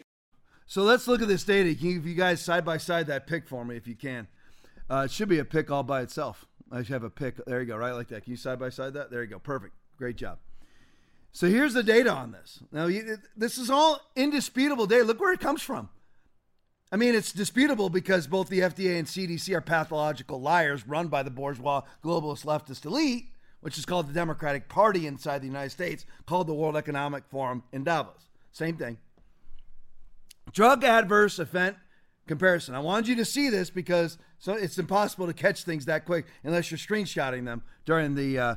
So 0.66 0.82
let's 0.82 1.06
look 1.06 1.22
at 1.22 1.28
this 1.28 1.44
data. 1.44 1.74
Can 1.74 1.88
you, 1.88 2.00
you 2.00 2.14
guys 2.14 2.40
side 2.40 2.64
by 2.64 2.76
side 2.76 3.06
that 3.06 3.26
pick 3.26 3.46
for 3.46 3.64
me 3.64 3.76
if 3.76 3.86
you 3.86 3.94
can? 3.94 4.26
Uh, 4.90 5.02
it 5.06 5.10
should 5.10 5.28
be 5.28 5.38
a 5.38 5.44
pick 5.44 5.70
all 5.70 5.82
by 5.82 6.02
itself. 6.02 6.46
I 6.70 6.78
should 6.78 6.92
have 6.92 7.04
a 7.04 7.10
pick. 7.10 7.44
There 7.44 7.60
you 7.60 7.66
go, 7.66 7.76
right 7.76 7.92
like 7.92 8.08
that. 8.08 8.24
Can 8.24 8.32
you 8.32 8.36
side 8.36 8.58
by 8.58 8.70
side 8.70 8.94
that? 8.94 9.10
There 9.10 9.22
you 9.22 9.28
go. 9.28 9.38
Perfect. 9.38 9.74
Great 9.96 10.16
job. 10.16 10.38
So 11.32 11.48
here's 11.48 11.74
the 11.74 11.82
data 11.82 12.10
on 12.10 12.32
this. 12.32 12.60
Now, 12.72 12.88
this 13.36 13.58
is 13.58 13.70
all 13.70 14.00
indisputable 14.16 14.86
data. 14.86 15.04
Look 15.04 15.20
where 15.20 15.32
it 15.32 15.40
comes 15.40 15.62
from. 15.62 15.90
I 16.90 16.96
mean, 16.96 17.14
it's 17.14 17.32
disputable 17.32 17.90
because 17.90 18.26
both 18.26 18.48
the 18.48 18.60
FDA 18.60 18.98
and 18.98 19.06
CDC 19.06 19.54
are 19.54 19.60
pathological 19.60 20.40
liars 20.40 20.86
run 20.86 21.08
by 21.08 21.22
the 21.22 21.30
bourgeois 21.30 21.82
globalist 22.02 22.44
leftist 22.44 22.86
elite, 22.86 23.26
which 23.60 23.76
is 23.76 23.84
called 23.84 24.08
the 24.08 24.14
Democratic 24.14 24.68
Party 24.68 25.06
inside 25.06 25.42
the 25.42 25.46
United 25.46 25.70
States, 25.70 26.06
called 26.26 26.46
the 26.46 26.54
World 26.54 26.76
Economic 26.76 27.24
Forum 27.28 27.64
in 27.72 27.84
Davos. 27.84 28.28
Same 28.52 28.76
thing. 28.76 28.98
Drug 30.52 30.84
adverse 30.84 31.38
event 31.38 31.76
comparison. 32.26 32.74
I 32.74 32.80
wanted 32.80 33.08
you 33.08 33.16
to 33.16 33.24
see 33.24 33.48
this 33.50 33.70
because 33.70 34.18
so 34.38 34.52
it's 34.52 34.78
impossible 34.78 35.26
to 35.26 35.32
catch 35.32 35.64
things 35.64 35.86
that 35.86 36.04
quick 36.04 36.26
unless 36.44 36.70
you're 36.70 36.78
screenshotting 36.78 37.44
them 37.44 37.62
during 37.84 38.14
the 38.14 38.38
uh, 38.38 38.54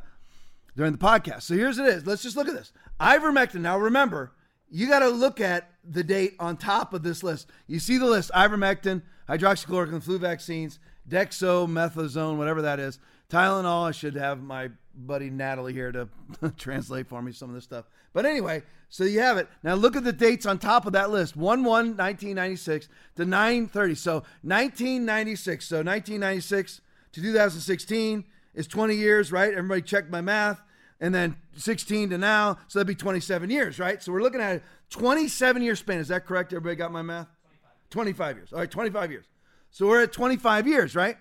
during 0.76 0.92
the 0.92 0.98
podcast. 0.98 1.44
So 1.44 1.56
here's 1.56 1.78
it 1.78 1.86
is. 1.86 2.06
Let's 2.06 2.24
just 2.24 2.36
look 2.36 2.48
at 2.48 2.54
this. 2.54 2.72
Ivermectin. 3.00 3.62
Now 3.62 3.78
remember, 3.78 4.34
you 4.70 4.88
got 4.88 5.00
to 5.00 5.10
look 5.10 5.40
at 5.40 5.70
the 5.84 6.04
date 6.04 6.36
on 6.40 6.58
top 6.58 6.94
of 6.94 7.04
this 7.04 7.24
list. 7.24 7.50
You 7.68 7.80
see 7.80 7.98
the 7.98 8.06
list: 8.06 8.32
ivermectin, 8.32 9.02
hydroxychloroquine, 9.28 10.04
flu 10.04 10.20
vaccines, 10.20 10.80
dexamethasone, 11.08 12.38
whatever 12.38 12.62
that 12.62 12.80
is, 12.80 13.00
Tylenol. 13.30 13.88
I 13.88 13.92
should 13.92 14.16
have 14.16 14.42
my 14.42 14.70
buddy 15.06 15.30
Natalie 15.30 15.74
here 15.74 15.92
to 15.92 16.10
translate 16.58 17.08
for 17.08 17.22
me 17.22 17.32
some 17.32 17.50
of 17.50 17.56
this 17.56 17.64
stuff. 17.64 17.86
But 18.14 18.26
anyway, 18.26 18.64
so 18.90 19.04
you 19.04 19.20
have 19.20 19.38
it. 19.38 19.48
Now 19.64 19.76
look 19.76 19.96
at 19.96 20.04
the 20.04 20.14
dates 20.14 20.46
on 20.46 20.60
top 20.60 20.86
of 20.86 20.94
that 20.94 21.10
list 21.10 21.36
1 21.36 21.64
1 21.64 21.66
1996 21.66 22.88
to 23.16 23.26
930. 23.26 23.96
So 23.96 24.14
1996. 24.42 25.66
So 25.66 25.78
1996 25.78 26.82
to 27.14 27.22
2016 27.22 28.26
is 28.56 28.68
20 28.68 28.96
years, 28.96 29.32
right? 29.32 29.52
Everybody 29.52 29.82
check 29.82 30.10
my 30.10 30.22
math. 30.22 30.62
And 31.02 31.16
then 31.16 31.38
16 31.56 32.10
to 32.10 32.18
now, 32.18 32.58
so 32.68 32.80
that'd 32.80 32.88
be 32.88 32.94
27 32.94 33.50
years, 33.50 33.80
right? 33.80 34.04
So 34.04 34.12
we're 34.12 34.22
looking 34.22 34.42
at 34.42 34.58
a 34.58 34.62
27 34.90 35.62
year 35.62 35.76
span. 35.76 36.00
Is 36.00 36.10
that 36.10 36.26
correct? 36.26 36.52
Everybody 36.52 36.76
got 36.76 36.92
my 36.92 37.02
math? 37.02 37.28
25. 37.90 37.90
25 37.90 38.36
years. 38.36 38.54
All 38.54 38.60
right, 38.60 38.70
25 38.70 39.12
years. 39.12 39.26
So 39.72 39.88
we're 39.88 40.04
at 40.04 40.12
25 40.12 40.68
years, 40.68 40.96
right? 40.96 41.18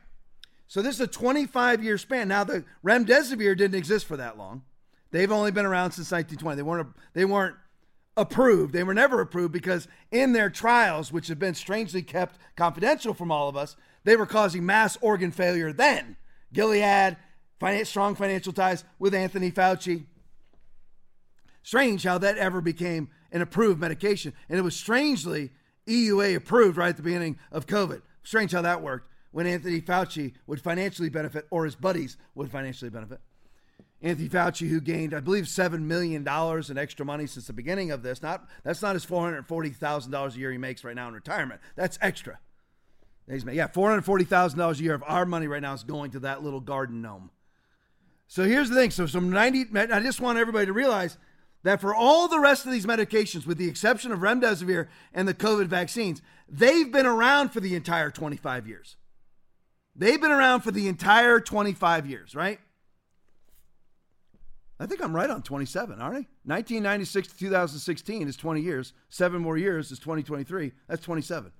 So 0.68 0.82
this 0.82 0.96
is 0.96 1.00
a 1.00 1.06
25 1.06 1.82
year 1.82 1.98
span. 1.98 2.28
Now 2.28 2.44
the 2.44 2.64
remdesivir 2.84 3.56
didn't 3.56 3.74
exist 3.74 4.06
for 4.06 4.18
that 4.18 4.38
long. 4.38 4.62
They've 5.10 5.32
only 5.32 5.50
been 5.50 5.66
around 5.66 5.92
since 5.92 6.12
1920. 6.12 6.56
They 6.56 6.62
weren't 6.62 6.94
they 7.14 7.24
weren't 7.24 7.56
approved. 8.16 8.74
They 8.74 8.84
were 8.84 8.94
never 8.94 9.20
approved 9.20 9.52
because 9.52 9.88
in 10.10 10.32
their 10.32 10.50
trials, 10.50 11.10
which 11.10 11.28
have 11.28 11.38
been 11.38 11.54
strangely 11.54 12.02
kept 12.02 12.38
confidential 12.56 13.14
from 13.14 13.32
all 13.32 13.48
of 13.48 13.56
us, 13.56 13.76
they 14.04 14.16
were 14.16 14.26
causing 14.26 14.66
mass 14.66 14.98
organ 15.00 15.32
failure 15.32 15.72
then. 15.72 16.16
Gilead 16.52 17.16
strong 17.84 18.14
financial 18.14 18.52
ties 18.52 18.84
with 18.98 19.14
Anthony 19.14 19.50
Fauci. 19.50 20.04
Strange 21.62 22.04
how 22.04 22.18
that 22.18 22.36
ever 22.38 22.60
became 22.60 23.08
an 23.32 23.42
approved 23.42 23.80
medication. 23.80 24.32
And 24.48 24.58
it 24.58 24.62
was 24.62 24.76
strangely 24.76 25.50
EUA 25.86 26.36
approved 26.36 26.76
right 26.76 26.90
at 26.90 26.96
the 26.96 27.02
beginning 27.02 27.38
of 27.50 27.66
COVID. 27.66 28.02
Strange 28.22 28.52
how 28.52 28.62
that 28.62 28.82
worked 28.82 29.08
when 29.30 29.46
Anthony 29.46 29.80
Fauci 29.80 30.34
would 30.46 30.60
financially 30.60 31.08
benefit 31.08 31.46
or 31.50 31.64
his 31.64 31.74
buddies 31.74 32.16
would 32.34 32.50
financially 32.50 32.90
benefit. 32.90 33.20
Anthony 34.00 34.28
Fauci, 34.28 34.68
who 34.68 34.80
gained, 34.80 35.12
I 35.12 35.20
believe, 35.20 35.44
$7 35.44 35.80
million 35.82 36.26
in 36.26 36.78
extra 36.78 37.04
money 37.04 37.26
since 37.26 37.48
the 37.48 37.52
beginning 37.52 37.90
of 37.90 38.02
this. 38.02 38.22
Not 38.22 38.48
That's 38.62 38.80
not 38.80 38.94
his 38.94 39.04
$440,000 39.04 40.34
a 40.34 40.38
year 40.38 40.52
he 40.52 40.58
makes 40.58 40.84
right 40.84 40.94
now 40.94 41.08
in 41.08 41.14
retirement. 41.14 41.60
That's 41.74 41.98
extra. 42.00 42.38
He's 43.28 43.44
made, 43.44 43.56
yeah, 43.56 43.68
$440,000 43.68 44.78
a 44.78 44.82
year 44.82 44.94
of 44.94 45.02
our 45.06 45.26
money 45.26 45.48
right 45.48 45.60
now 45.60 45.74
is 45.74 45.82
going 45.82 46.12
to 46.12 46.20
that 46.20 46.42
little 46.42 46.60
garden 46.60 47.02
gnome. 47.02 47.30
So 48.26 48.44
here's 48.44 48.68
the 48.68 48.76
thing. 48.76 48.90
So 48.90 49.06
some 49.06 49.30
90, 49.30 49.66
I 49.76 50.00
just 50.00 50.20
want 50.20 50.38
everybody 50.38 50.66
to 50.66 50.72
realize 50.72 51.18
that 51.64 51.80
for 51.80 51.94
all 51.94 52.28
the 52.28 52.38
rest 52.38 52.66
of 52.66 52.72
these 52.72 52.86
medications, 52.86 53.46
with 53.46 53.58
the 53.58 53.68
exception 53.68 54.12
of 54.12 54.20
remdesivir 54.20 54.86
and 55.12 55.26
the 55.26 55.34
COVID 55.34 55.66
vaccines, 55.66 56.22
they've 56.48 56.90
been 56.90 57.06
around 57.06 57.50
for 57.50 57.60
the 57.60 57.74
entire 57.74 58.10
25 58.10 58.68
years. 58.68 58.96
They've 59.98 60.20
been 60.20 60.30
around 60.30 60.60
for 60.60 60.70
the 60.70 60.86
entire 60.86 61.40
25 61.40 62.06
years, 62.06 62.34
right? 62.36 62.60
I 64.80 64.86
think 64.86 65.02
I'm 65.02 65.14
right 65.14 65.28
on 65.28 65.42
27, 65.42 66.00
aren't 66.00 66.14
I? 66.14 66.26
1996 66.44 67.28
to 67.28 67.36
2016 67.36 68.28
is 68.28 68.36
20 68.36 68.60
years. 68.60 68.92
Seven 69.08 69.42
more 69.42 69.58
years 69.58 69.90
is 69.90 69.98
2023. 69.98 70.70
That's 70.86 71.02
27, 71.02 71.50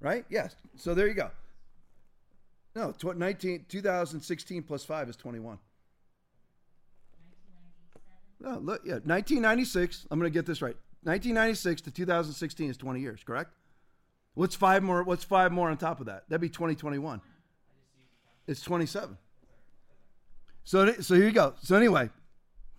right? 0.00 0.26
Yes. 0.28 0.54
So 0.76 0.94
there 0.94 1.08
you 1.08 1.14
go. 1.14 1.30
No, 2.76 2.94
19, 3.02 3.64
2016 3.68 4.62
plus 4.64 4.84
5 4.84 5.08
is 5.08 5.16
21. 5.16 5.58
No, 8.40 8.58
look, 8.58 8.82
yeah, 8.84 8.92
1996. 8.92 10.06
I'm 10.10 10.18
going 10.18 10.30
to 10.30 10.34
get 10.34 10.44
this 10.44 10.60
right. 10.60 10.76
1996 11.04 11.80
to 11.82 11.90
2016 11.90 12.70
is 12.70 12.76
20 12.76 13.00
years, 13.00 13.22
correct? 13.24 13.54
What's 14.34 14.54
five 14.54 14.82
more? 14.82 15.02
What's 15.02 15.24
five 15.24 15.50
more 15.50 15.70
on 15.70 15.78
top 15.78 16.00
of 16.00 16.06
that? 16.06 16.24
That'd 16.28 16.42
be 16.42 16.48
2021. 16.48 17.20
It's 18.48 18.62
27. 18.62 19.18
So, 20.64 20.92
so 21.00 21.14
here 21.14 21.26
you 21.26 21.32
go. 21.32 21.54
So 21.62 21.76
anyway, 21.76 22.08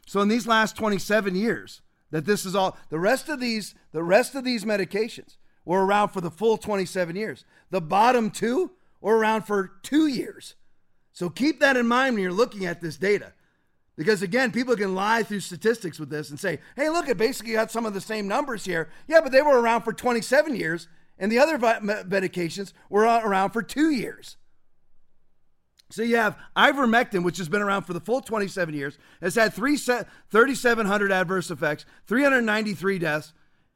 so 0.08 0.20
in 0.22 0.28
these 0.28 0.48
last 0.48 0.76
27 0.76 1.36
years, 1.36 1.82
that 2.12 2.26
this 2.26 2.44
is 2.44 2.56
all 2.56 2.76
the 2.90 3.00
rest 3.00 3.30
of 3.30 3.40
these, 3.40 3.76
the 3.92 4.04
rest 4.04 4.34
of 4.34 4.44
these 4.44 4.66
medications 4.66 5.38
were 5.64 5.86
around 5.86 6.10
for 6.10 6.22
the 6.22 6.32
full 6.32 6.58
27 6.58 7.16
years. 7.16 7.46
The 7.70 7.82
bottom 7.82 8.32
two 8.32 8.72
were 9.00 9.18
around 9.18 9.44
for 9.44 9.72
two 9.84 10.08
years. 10.08 10.56
So 11.14 11.30
keep 11.30 11.60
that 11.60 11.78
in 11.78 11.88
mind 11.88 12.16
when 12.16 12.24
you're 12.24 12.34
looking 12.34 12.66
at 12.66 12.82
this 12.82 12.98
data. 12.98 13.34
Because 13.96 14.24
again, 14.24 14.52
people 14.52 14.76
can 14.76 14.96
lie 14.96 15.22
through 15.22 15.42
statistics 15.42 16.00
with 16.00 16.10
this 16.10 16.32
and 16.32 16.40
say, 16.40 16.60
hey, 16.76 16.90
look, 16.90 17.08
it 17.08 17.18
basically 17.18 17.54
got 17.54 17.70
some 17.70 17.86
of 17.86 17.94
the 17.94 18.02
same 18.02 18.28
numbers 18.28 18.66
here. 18.66 18.90
Yeah, 19.08 19.22
but 19.22 19.32
they 19.32 19.42
were 19.42 19.60
around 19.60 19.84
for 19.84 19.94
27 19.94 20.56
years, 20.56 20.88
and 21.20 21.32
the 21.32 21.38
other 21.38 21.60
medications 21.60 22.74
were 22.90 23.04
around 23.04 23.52
for 23.52 23.62
two 23.62 23.92
years. 23.92 24.38
So 25.92 26.04
you 26.04 26.18
have 26.18 26.38
ivermectin, 26.56 27.24
which 27.24 27.38
has 27.40 27.50
been 27.50 27.62
around 27.62 27.84
for 27.84 27.94
the 27.94 28.00
full 28.00 28.22
27 28.22 28.76
years, 28.76 28.98
has 29.22 29.36
had 29.36 29.54
3,700 29.54 31.12
adverse 31.12 31.50
effects, 31.50 31.86
393 32.06 33.00
deaths, 33.00 33.34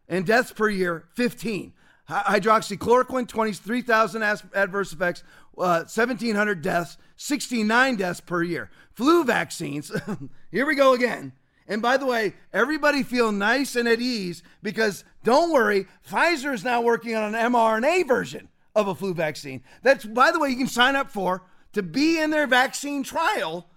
and 0.08 0.26
deaths 0.26 0.52
per 0.52 0.70
year, 0.70 1.06
15. 1.16 1.74
Hydroxychloroquine, 2.10 3.28
23,000 3.28 4.24
adverse 4.54 4.94
effects, 4.94 5.24
uh, 5.58 5.86
1,700 5.86 6.62
deaths, 6.62 6.98
69 7.16 7.96
deaths 7.96 8.20
per 8.20 8.44
year. 8.44 8.70
Flu 8.94 9.24
vaccines, 9.24 9.92
here 10.52 10.66
we 10.66 10.76
go 10.76 10.94
again. 10.94 11.34
And 11.68 11.82
by 11.82 11.98
the 11.98 12.06
way, 12.06 12.34
everybody 12.52 13.04
feel 13.04 13.32
nice 13.32 13.76
and 13.76 13.88
at 13.88 14.02
ease 14.02 14.44
because 14.62 15.06
don't 15.24 15.52
worry, 15.52 15.88
Pfizer 16.08 16.54
is 16.54 16.64
now 16.64 16.82
working 16.82 17.16
on 17.16 17.34
an 17.34 17.52
mRNA 17.52 18.08
version 18.08 18.50
of 18.76 18.88
a 18.88 18.96
flu 18.96 19.14
vaccine. 19.14 19.64
That's, 19.82 20.04
by 20.06 20.32
the 20.32 20.40
way, 20.40 20.50
you 20.50 20.58
can 20.58 20.68
sign 20.68 20.96
up 20.96 21.10
for 21.10 21.44
to 21.74 21.84
be 21.84 22.20
in 22.20 22.30
their 22.30 22.48
vaccine 22.48 23.04
trial 23.04 23.68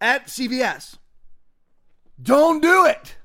at 0.00 0.26
CVS. 0.26 0.98
Don't 2.20 2.60
do 2.60 2.86
it. 2.86 3.16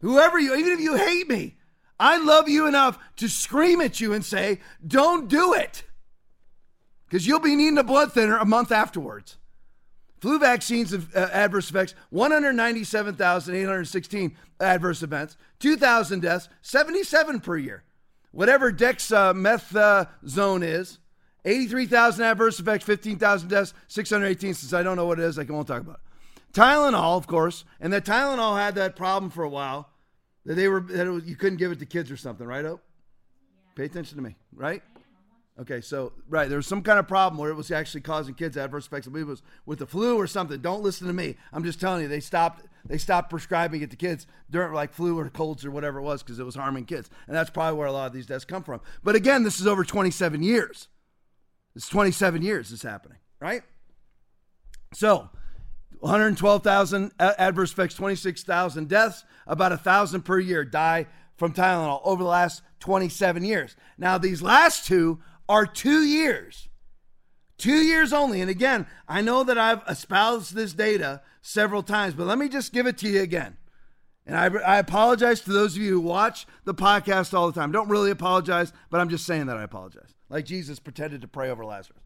Whoever 0.00 0.38
you, 0.38 0.54
even 0.54 0.72
if 0.72 0.80
you 0.80 0.96
hate 0.96 1.28
me, 1.28 1.56
I 1.98 2.18
love 2.18 2.48
you 2.48 2.66
enough 2.66 2.98
to 3.16 3.28
scream 3.28 3.80
at 3.80 4.00
you 4.00 4.12
and 4.12 4.24
say, 4.24 4.60
don't 4.84 5.28
do 5.28 5.54
it. 5.54 5.84
Because 7.06 7.26
you'll 7.26 7.40
be 7.40 7.54
needing 7.54 7.78
a 7.78 7.84
blood 7.84 8.12
thinner 8.12 8.38
a 8.38 8.44
month 8.44 8.72
afterwards. 8.72 9.36
Flu 10.20 10.38
vaccines 10.38 10.92
of 10.92 11.16
uh, 11.16 11.30
adverse 11.32 11.70
effects 11.70 11.94
197,816 12.10 14.36
adverse 14.60 15.02
events, 15.02 15.36
2,000 15.58 16.20
deaths, 16.20 16.48
77 16.62 17.40
per 17.40 17.56
year. 17.56 17.82
Whatever 18.30 18.72
dexamethasone 18.72 20.64
is, 20.64 20.98
83,000 21.44 22.24
adverse 22.24 22.60
effects, 22.60 22.84
15,000 22.84 23.48
deaths, 23.48 23.74
618. 23.88 24.54
Since 24.54 24.72
I 24.72 24.82
don't 24.82 24.96
know 24.96 25.06
what 25.06 25.18
it 25.18 25.24
is, 25.24 25.38
I 25.38 25.44
won't 25.44 25.66
talk 25.66 25.82
about 25.82 25.96
it. 25.96 26.52
Tylenol, 26.52 27.16
of 27.16 27.26
course, 27.26 27.64
and 27.80 27.92
that 27.92 28.04
Tylenol 28.04 28.56
had 28.56 28.74
that 28.74 28.94
problem 28.94 29.30
for 29.30 29.42
a 29.42 29.48
while 29.48 29.88
that 30.44 30.54
they 30.54 30.68
were 30.68 30.80
that 30.80 31.06
was, 31.06 31.24
you 31.24 31.36
couldn't 31.36 31.58
give 31.58 31.72
it 31.72 31.78
to 31.78 31.86
kids 31.86 32.10
or 32.10 32.16
something, 32.16 32.46
right? 32.46 32.64
Oh, 32.64 32.80
yeah. 32.80 33.72
pay 33.74 33.84
attention 33.84 34.16
to 34.18 34.22
me, 34.22 34.36
right? 34.54 34.82
Okay, 35.60 35.80
so 35.80 36.12
right, 36.28 36.48
there 36.48 36.56
was 36.56 36.66
some 36.66 36.82
kind 36.82 36.98
of 36.98 37.06
problem 37.06 37.38
where 37.38 37.50
it 37.50 37.54
was 37.54 37.70
actually 37.70 38.00
causing 38.00 38.34
kids 38.34 38.56
adverse 38.56 38.86
effects. 38.86 39.06
I 39.06 39.10
believe 39.10 39.26
it 39.26 39.30
was 39.30 39.42
with 39.66 39.78
the 39.78 39.86
flu 39.86 40.16
or 40.16 40.26
something. 40.26 40.60
Don't 40.60 40.82
listen 40.82 41.06
to 41.06 41.12
me. 41.12 41.36
I'm 41.52 41.62
just 41.62 41.80
telling 41.80 42.02
you, 42.02 42.08
they 42.08 42.20
stopped 42.20 42.66
they 42.86 42.98
stopped 42.98 43.30
prescribing 43.30 43.82
it 43.82 43.90
to 43.90 43.96
kids 43.96 44.26
during 44.50 44.72
like 44.72 44.92
flu 44.92 45.18
or 45.18 45.28
colds 45.28 45.64
or 45.64 45.70
whatever 45.70 45.98
it 45.98 46.02
was 46.02 46.22
because 46.22 46.38
it 46.38 46.44
was 46.44 46.54
harming 46.54 46.86
kids, 46.86 47.10
and 47.26 47.36
that's 47.36 47.50
probably 47.50 47.78
where 47.78 47.86
a 47.86 47.92
lot 47.92 48.06
of 48.06 48.12
these 48.12 48.26
deaths 48.26 48.44
come 48.44 48.62
from. 48.62 48.80
But 49.04 49.14
again, 49.14 49.42
this 49.42 49.60
is 49.60 49.66
over 49.66 49.84
27 49.84 50.42
years. 50.42 50.88
It's 51.74 51.88
27 51.88 52.42
years 52.42 52.70
this 52.70 52.82
happening, 52.82 53.18
right? 53.40 53.62
So 54.94 55.30
112,000 56.00 57.12
adverse 57.18 57.72
effects, 57.72 57.94
26,000 57.94 58.88
deaths, 58.88 59.24
about 59.46 59.72
a 59.72 59.76
thousand 59.76 60.22
per 60.22 60.38
year 60.38 60.64
die 60.64 61.06
from 61.36 61.54
Tylenol 61.54 62.00
over 62.04 62.22
the 62.22 62.28
last 62.28 62.62
27 62.80 63.44
years. 63.44 63.76
Now, 63.96 64.18
these 64.18 64.42
last 64.42 64.86
two 64.86 65.20
are 65.48 65.66
two 65.66 66.02
years, 66.02 66.68
two 67.56 67.82
years 67.82 68.12
only. 68.12 68.40
And 68.40 68.50
again, 68.50 68.86
I 69.08 69.22
know 69.22 69.44
that 69.44 69.58
I've 69.58 69.82
espoused 69.88 70.54
this 70.54 70.72
data 70.72 71.22
several 71.40 71.82
times, 71.82 72.14
but 72.14 72.26
let 72.26 72.38
me 72.38 72.48
just 72.48 72.72
give 72.72 72.86
it 72.86 72.98
to 72.98 73.08
you 73.08 73.22
again. 73.22 73.56
And 74.26 74.36
I, 74.36 74.46
I 74.46 74.78
apologize 74.78 75.40
to 75.42 75.52
those 75.52 75.76
of 75.76 75.82
you 75.82 75.94
who 75.94 76.00
watch 76.00 76.46
the 76.64 76.74
podcast 76.74 77.34
all 77.34 77.50
the 77.50 77.58
time. 77.58 77.72
Don't 77.72 77.88
really 77.88 78.10
apologize, 78.10 78.72
but 78.90 79.00
I'm 79.00 79.08
just 79.08 79.26
saying 79.26 79.46
that 79.46 79.56
I 79.56 79.62
apologize. 79.62 80.14
Like 80.32 80.46
Jesus 80.46 80.78
pretended 80.78 81.20
to 81.20 81.28
pray 81.28 81.50
over 81.50 81.62
Lazarus. 81.62 82.00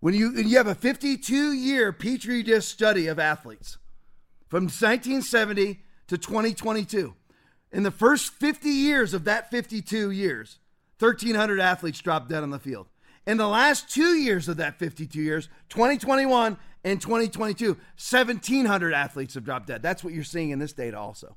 When 0.00 0.12
you, 0.12 0.30
you 0.36 0.58
have 0.58 0.66
a 0.66 0.74
52 0.74 1.52
year 1.52 1.90
Petri 1.90 2.42
dish 2.42 2.66
study 2.66 3.06
of 3.06 3.18
athletes 3.18 3.78
from 4.46 4.64
1970 4.64 5.80
to 6.08 6.18
2022, 6.18 7.14
in 7.72 7.82
the 7.82 7.90
first 7.90 8.34
50 8.34 8.68
years 8.68 9.14
of 9.14 9.24
that 9.24 9.50
52 9.50 10.10
years, 10.10 10.58
1,300 10.98 11.60
athletes 11.60 12.00
dropped 12.00 12.28
dead 12.28 12.42
on 12.42 12.50
the 12.50 12.58
field. 12.58 12.88
In 13.26 13.38
the 13.38 13.48
last 13.48 13.90
two 13.90 14.14
years 14.14 14.48
of 14.48 14.58
that 14.58 14.78
52 14.78 15.20
years, 15.20 15.48
2021 15.70 16.58
and 16.84 17.00
2022, 17.00 17.68
1,700 17.68 18.92
athletes 18.92 19.34
have 19.34 19.44
dropped 19.44 19.66
dead. 19.66 19.82
That's 19.82 20.04
what 20.04 20.12
you're 20.12 20.24
seeing 20.24 20.50
in 20.50 20.58
this 20.58 20.72
data 20.74 20.98
also. 20.98 21.36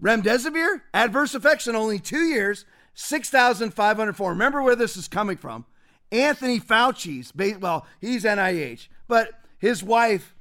Remdesivir, 0.00 0.82
adverse 0.92 1.34
effects 1.34 1.66
in 1.66 1.74
only 1.74 1.98
two 1.98 2.24
years, 2.24 2.64
6,504. 2.96 4.30
Remember 4.30 4.62
where 4.62 4.74
this 4.74 4.96
is 4.96 5.06
coming 5.06 5.36
from. 5.36 5.66
Anthony 6.10 6.58
Fauci's, 6.58 7.32
well, 7.60 7.86
he's 8.00 8.24
NIH, 8.24 8.88
but 9.06 9.30
his 9.58 9.82
wife, 9.82 10.34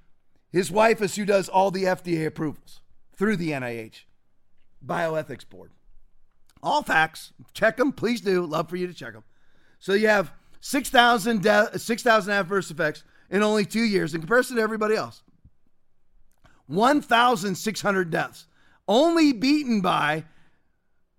his 0.51 0.71
wife 0.71 1.01
is 1.01 1.15
who 1.15 1.25
does 1.25 1.49
all 1.49 1.69
the 1.69 1.83
FDA 1.83 2.25
approvals 2.25 2.79
through 3.15 3.35
the 3.37 3.51
NIH 3.51 4.03
Bioethics 4.85 5.47
Board. 5.47 5.71
All 6.63 6.81
facts. 6.81 7.33
Check 7.53 7.77
them, 7.77 7.91
please 7.91 8.21
do. 8.21 8.45
Love 8.45 8.69
for 8.69 8.77
you 8.77 8.87
to 8.87 8.93
check 8.93 9.13
them. 9.13 9.23
So 9.79 9.93
you 9.93 10.07
have 10.07 10.31
6,000 10.61 11.41
de- 11.41 11.77
6, 11.77 12.07
adverse 12.07 12.71
effects 12.71 13.03
in 13.29 13.43
only 13.43 13.65
two 13.65 13.83
years 13.83 14.13
in 14.13 14.21
comparison 14.21 14.55
to 14.55 14.61
everybody 14.61 14.95
else. 14.95 15.23
1,600 16.67 18.09
deaths, 18.09 18.47
only 18.87 19.33
beaten 19.33 19.81
by 19.81 20.23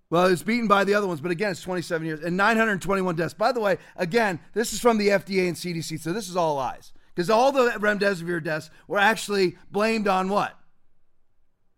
well, 0.09 0.27
it's 0.27 0.43
beaten 0.43 0.67
by 0.67 0.83
the 0.83 0.93
other 0.93 1.07
ones, 1.07 1.19
but 1.19 1.31
again, 1.31 1.51
it's 1.51 1.61
27 1.61 2.07
years 2.07 2.19
and 2.21 2.37
921 2.37 3.15
deaths. 3.15 3.33
By 3.33 3.51
the 3.51 3.59
way, 3.59 3.77
again, 3.97 4.39
this 4.53 4.71
is 4.71 4.79
from 4.79 4.97
the 4.97 5.09
FDA 5.09 5.47
and 5.47 5.57
CDC, 5.57 5.99
so 5.99 6.13
this 6.13 6.29
is 6.29 6.37
all 6.37 6.55
lies. 6.55 6.93
Because 7.13 7.29
all 7.29 7.51
the 7.51 7.71
remdesivir 7.71 8.43
deaths 8.43 8.69
were 8.87 8.99
actually 8.99 9.57
blamed 9.71 10.07
on 10.07 10.29
what? 10.29 10.57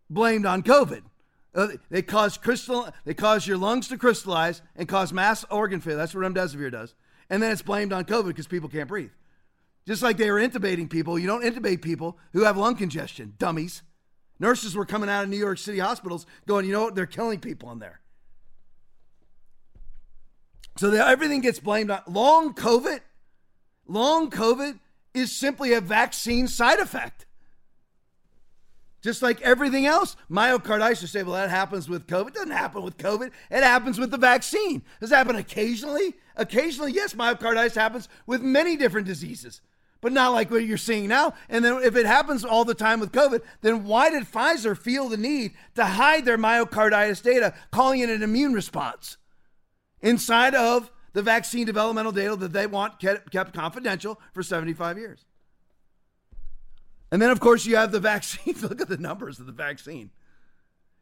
Blamed 0.10 0.46
on 0.46 0.64
COVID. 0.64 1.02
Uh, 1.56 1.70
they 1.90 2.02
cause 2.02 2.38
crystal. 2.38 2.90
They 3.06 3.14
cause 3.14 3.48
your 3.48 3.58
lungs 3.58 3.88
to 3.88 3.98
crystallize 3.98 4.62
and 4.76 4.88
cause 4.88 5.12
mass 5.12 5.46
organ 5.50 5.80
failure. 5.80 5.98
That's 5.98 6.14
what 6.14 6.24
remdesivir 6.24 6.72
does. 6.72 6.94
And 7.30 7.42
then 7.42 7.52
it's 7.52 7.62
blamed 7.62 7.94
on 7.94 8.04
COVID 8.04 8.28
because 8.28 8.48
people 8.48 8.70
can't 8.70 8.88
breathe. 8.88 9.12
Just 9.88 10.04
like 10.04 10.18
they 10.18 10.30
were 10.30 10.40
intubating 10.40 10.90
people, 10.90 11.18
you 11.18 11.26
don't 11.26 11.44
intubate 11.44 11.82
people 11.82 12.18
who 12.34 12.44
have 12.44 12.58
lung 12.58 12.76
congestion, 12.76 13.34
dummies. 13.40 13.82
Nurses 14.40 14.76
were 14.76 14.86
coming 14.86 15.10
out 15.10 15.24
of 15.24 15.30
New 15.30 15.38
York 15.38 15.58
City 15.58 15.80
hospitals 15.80 16.26
going, 16.46 16.66
you 16.66 16.74
know 16.74 16.84
what? 16.84 16.96
They're 16.96 17.06
killing 17.06 17.40
people 17.40 17.72
in 17.72 17.80
there. 17.80 18.02
So 20.80 20.92
that 20.92 21.10
everything 21.10 21.42
gets 21.42 21.60
blamed 21.60 21.92
on 21.92 22.02
long 22.08 22.54
COVID. 22.54 23.02
Long 23.86 24.30
COVID 24.30 24.80
is 25.14 25.30
simply 25.30 25.74
a 25.74 25.82
vaccine 25.82 26.48
side 26.48 26.80
effect. 26.80 27.26
Just 29.02 29.22
like 29.22 29.42
everything 29.42 29.86
else, 29.88 30.16
myocarditis, 30.32 31.10
say, 31.10 31.22
well, 31.24 31.34
that 31.34 31.50
happens 31.50 31.90
with 31.90 32.08
COVID. 32.08 32.30
It 32.30 32.34
doesn't 32.36 32.52
happen 32.52 32.82
with 32.82 32.96
COVID. 32.96 33.30
It 33.52 33.64
happens 33.64 34.00
with 34.00 34.10
the 34.10 34.18
vaccine. 34.18 34.82
Does 35.02 35.12
it 35.12 35.16
happen 35.16 35.36
occasionally? 35.36 36.16
Occasionally, 36.38 36.94
yes, 36.94 37.14
myocarditis 37.14 37.76
happens 37.76 38.08
with 38.26 38.42
many 38.42 38.78
different 38.78 39.06
diseases, 39.06 39.60
but 40.00 40.14
not 40.14 40.32
like 40.32 40.50
what 40.50 40.64
you're 40.64 40.78
seeing 40.78 41.10
now. 41.10 41.34
And 41.50 41.66
then 41.66 41.84
if 41.84 41.98
it 41.98 42.06
happens 42.06 42.46
all 42.46 42.64
the 42.64 42.74
time 42.74 43.02
with 43.02 43.12
COVID, 43.12 43.42
then 43.60 43.84
why 43.84 44.12
did 44.12 44.24
Pfizer 44.24 44.78
feel 44.78 45.10
the 45.10 45.18
need 45.18 45.56
to 45.76 45.84
hide 45.84 46.24
their 46.24 46.38
myocarditis 46.38 47.22
data, 47.22 47.54
calling 47.70 48.00
it 48.00 48.10
an 48.10 48.24
immune 48.24 48.54
response? 48.54 49.18
Inside 50.02 50.56
of 50.56 50.92
the 51.14 51.22
vaccine 51.22 51.66
developmental 51.66 52.12
data 52.12 52.36
that 52.36 52.54
they 52.54 52.68
want 52.68 53.00
kept 53.00 53.54
confidential 53.54 54.20
for 54.34 54.44
75 54.44 54.98
years. 54.98 55.26
And 57.12 57.22
then, 57.22 57.32
of 57.32 57.40
course, 57.40 57.66
you 57.66 57.76
have 57.76 57.92
the 57.92 58.00
vaccine. 58.14 58.56
Look 58.62 58.82
at 58.82 58.90
the 58.90 58.98
numbers 58.98 59.40
of 59.40 59.46
the 59.46 59.52
vaccine. 59.52 60.12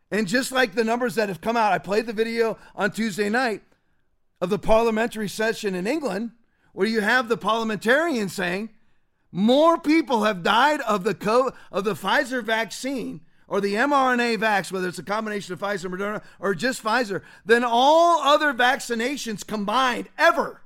And 0.10 0.28
just 0.28 0.52
like 0.52 0.74
the 0.74 0.86
numbers 0.86 1.16
that 1.16 1.28
have 1.28 1.42
come 1.42 1.58
out, 1.58 1.74
I 1.74 1.80
played 1.80 2.06
the 2.06 2.14
video 2.14 2.58
on 2.76 2.92
Tuesday 2.92 3.30
night 3.30 3.62
of 4.40 4.50
the 4.50 4.60
parliamentary 4.60 5.28
session 5.28 5.76
in 5.76 5.86
England 5.86 6.32
where 6.72 6.88
you 6.88 7.02
have 7.02 7.28
the 7.28 7.38
parliamentarian 7.38 8.30
saying 8.30 8.70
more 9.32 9.78
people 9.78 10.24
have 10.24 10.44
died 10.44 10.80
of 10.82 11.04
the 11.04 11.16
COVID, 11.16 11.54
of 11.72 11.84
the 11.84 11.96
Pfizer 11.96 12.44
vaccine 12.44 13.22
or 13.48 13.62
the 13.62 13.76
mRNA 13.76 14.38
vax, 14.38 14.72
whether 14.72 14.88
it's 14.88 15.00
a 15.00 15.04
combination 15.04 15.54
of 15.54 15.60
Pfizer, 15.60 15.90
Moderna, 15.90 16.22
or 16.40 16.54
just 16.54 16.84
Pfizer, 16.84 17.22
than 17.46 17.64
all 17.64 18.22
other 18.22 18.54
vaccinations 18.54 19.46
combined 19.46 20.10
ever. 20.18 20.62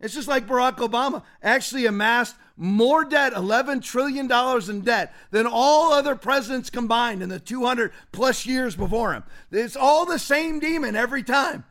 It's 0.00 0.14
just 0.14 0.28
like 0.28 0.48
Barack 0.48 0.78
Obama 0.78 1.22
actually 1.42 1.86
amassed 1.86 2.34
more 2.56 3.04
debt, 3.04 3.32
$11 3.34 3.82
trillion 3.82 4.30
in 4.70 4.80
debt, 4.80 5.14
than 5.30 5.46
all 5.46 5.92
other 5.92 6.16
presidents 6.16 6.70
combined 6.70 7.22
in 7.22 7.28
the 7.28 7.38
200 7.38 7.92
plus 8.10 8.44
years 8.44 8.74
before 8.74 9.12
him. 9.12 9.22
It's 9.50 9.76
all 9.76 10.04
the 10.04 10.18
same 10.18 10.58
demon 10.58 10.96
every 10.96 11.22
time. 11.22 11.64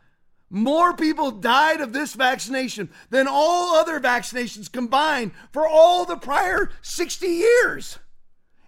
More 0.49 0.93
people 0.93 1.31
died 1.31 1.81
of 1.81 1.93
this 1.93 2.13
vaccination 2.13 2.89
than 3.09 3.27
all 3.27 3.75
other 3.75 3.99
vaccinations 3.99 4.71
combined 4.71 5.31
for 5.51 5.67
all 5.67 6.05
the 6.05 6.17
prior 6.17 6.71
60 6.81 7.27
years 7.27 7.99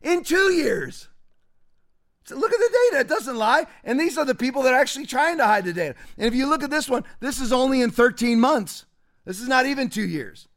in 0.04 0.24
two 0.24 0.52
years. 0.52 1.08
So 2.26 2.36
look 2.36 2.54
at 2.54 2.60
the 2.60 2.78
data. 2.92 3.02
It 3.02 3.10
doesn't 3.10 3.36
lie. 3.36 3.66
And 3.84 4.00
these 4.00 4.18
are 4.18 4.26
the 4.26 4.36
people 4.36 4.62
that 4.64 4.74
are 4.74 4.80
actually 4.80 5.06
trying 5.06 5.38
to 5.38 5.46
hide 5.46 5.66
the 5.66 5.74
data. 5.74 5.96
And 6.18 6.28
if 6.28 6.34
you 6.34 6.48
look 6.48 6.64
at 6.64 6.70
this 6.70 6.90
one, 6.90 7.04
this 7.20 7.42
is 7.42 7.52
only 7.52 7.82
in 7.82 7.92
13 7.92 8.40
months. 8.40 8.86
This 9.26 9.42
is 9.42 9.48
not 9.48 9.66
even 9.66 9.90
two 9.90 10.08
years. 10.08 10.48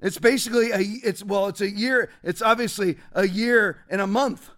It's 0.00 0.18
basically 0.18 0.72
a, 0.72 0.80
it's, 0.80 1.24
well, 1.24 1.46
it's 1.46 1.60
a 1.60 1.70
year. 1.70 2.10
It's 2.22 2.42
obviously 2.42 2.98
a 3.12 3.26
year 3.26 3.84
and 3.88 4.00
a 4.00 4.06
month. 4.06 4.50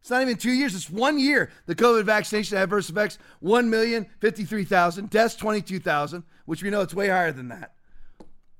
It's 0.00 0.10
not 0.10 0.20
even 0.20 0.36
two 0.36 0.52
years, 0.52 0.74
it's 0.74 0.90
one 0.90 1.18
year. 1.18 1.50
The 1.64 1.74
COVID 1.74 2.04
vaccination 2.04 2.58
adverse 2.58 2.90
effects 2.90 3.18
1,053,000, 3.42 5.08
deaths 5.08 5.34
22,000, 5.34 6.24
which 6.44 6.62
we 6.62 6.68
know 6.68 6.82
it's 6.82 6.92
way 6.92 7.08
higher 7.08 7.32
than 7.32 7.48
that 7.48 7.72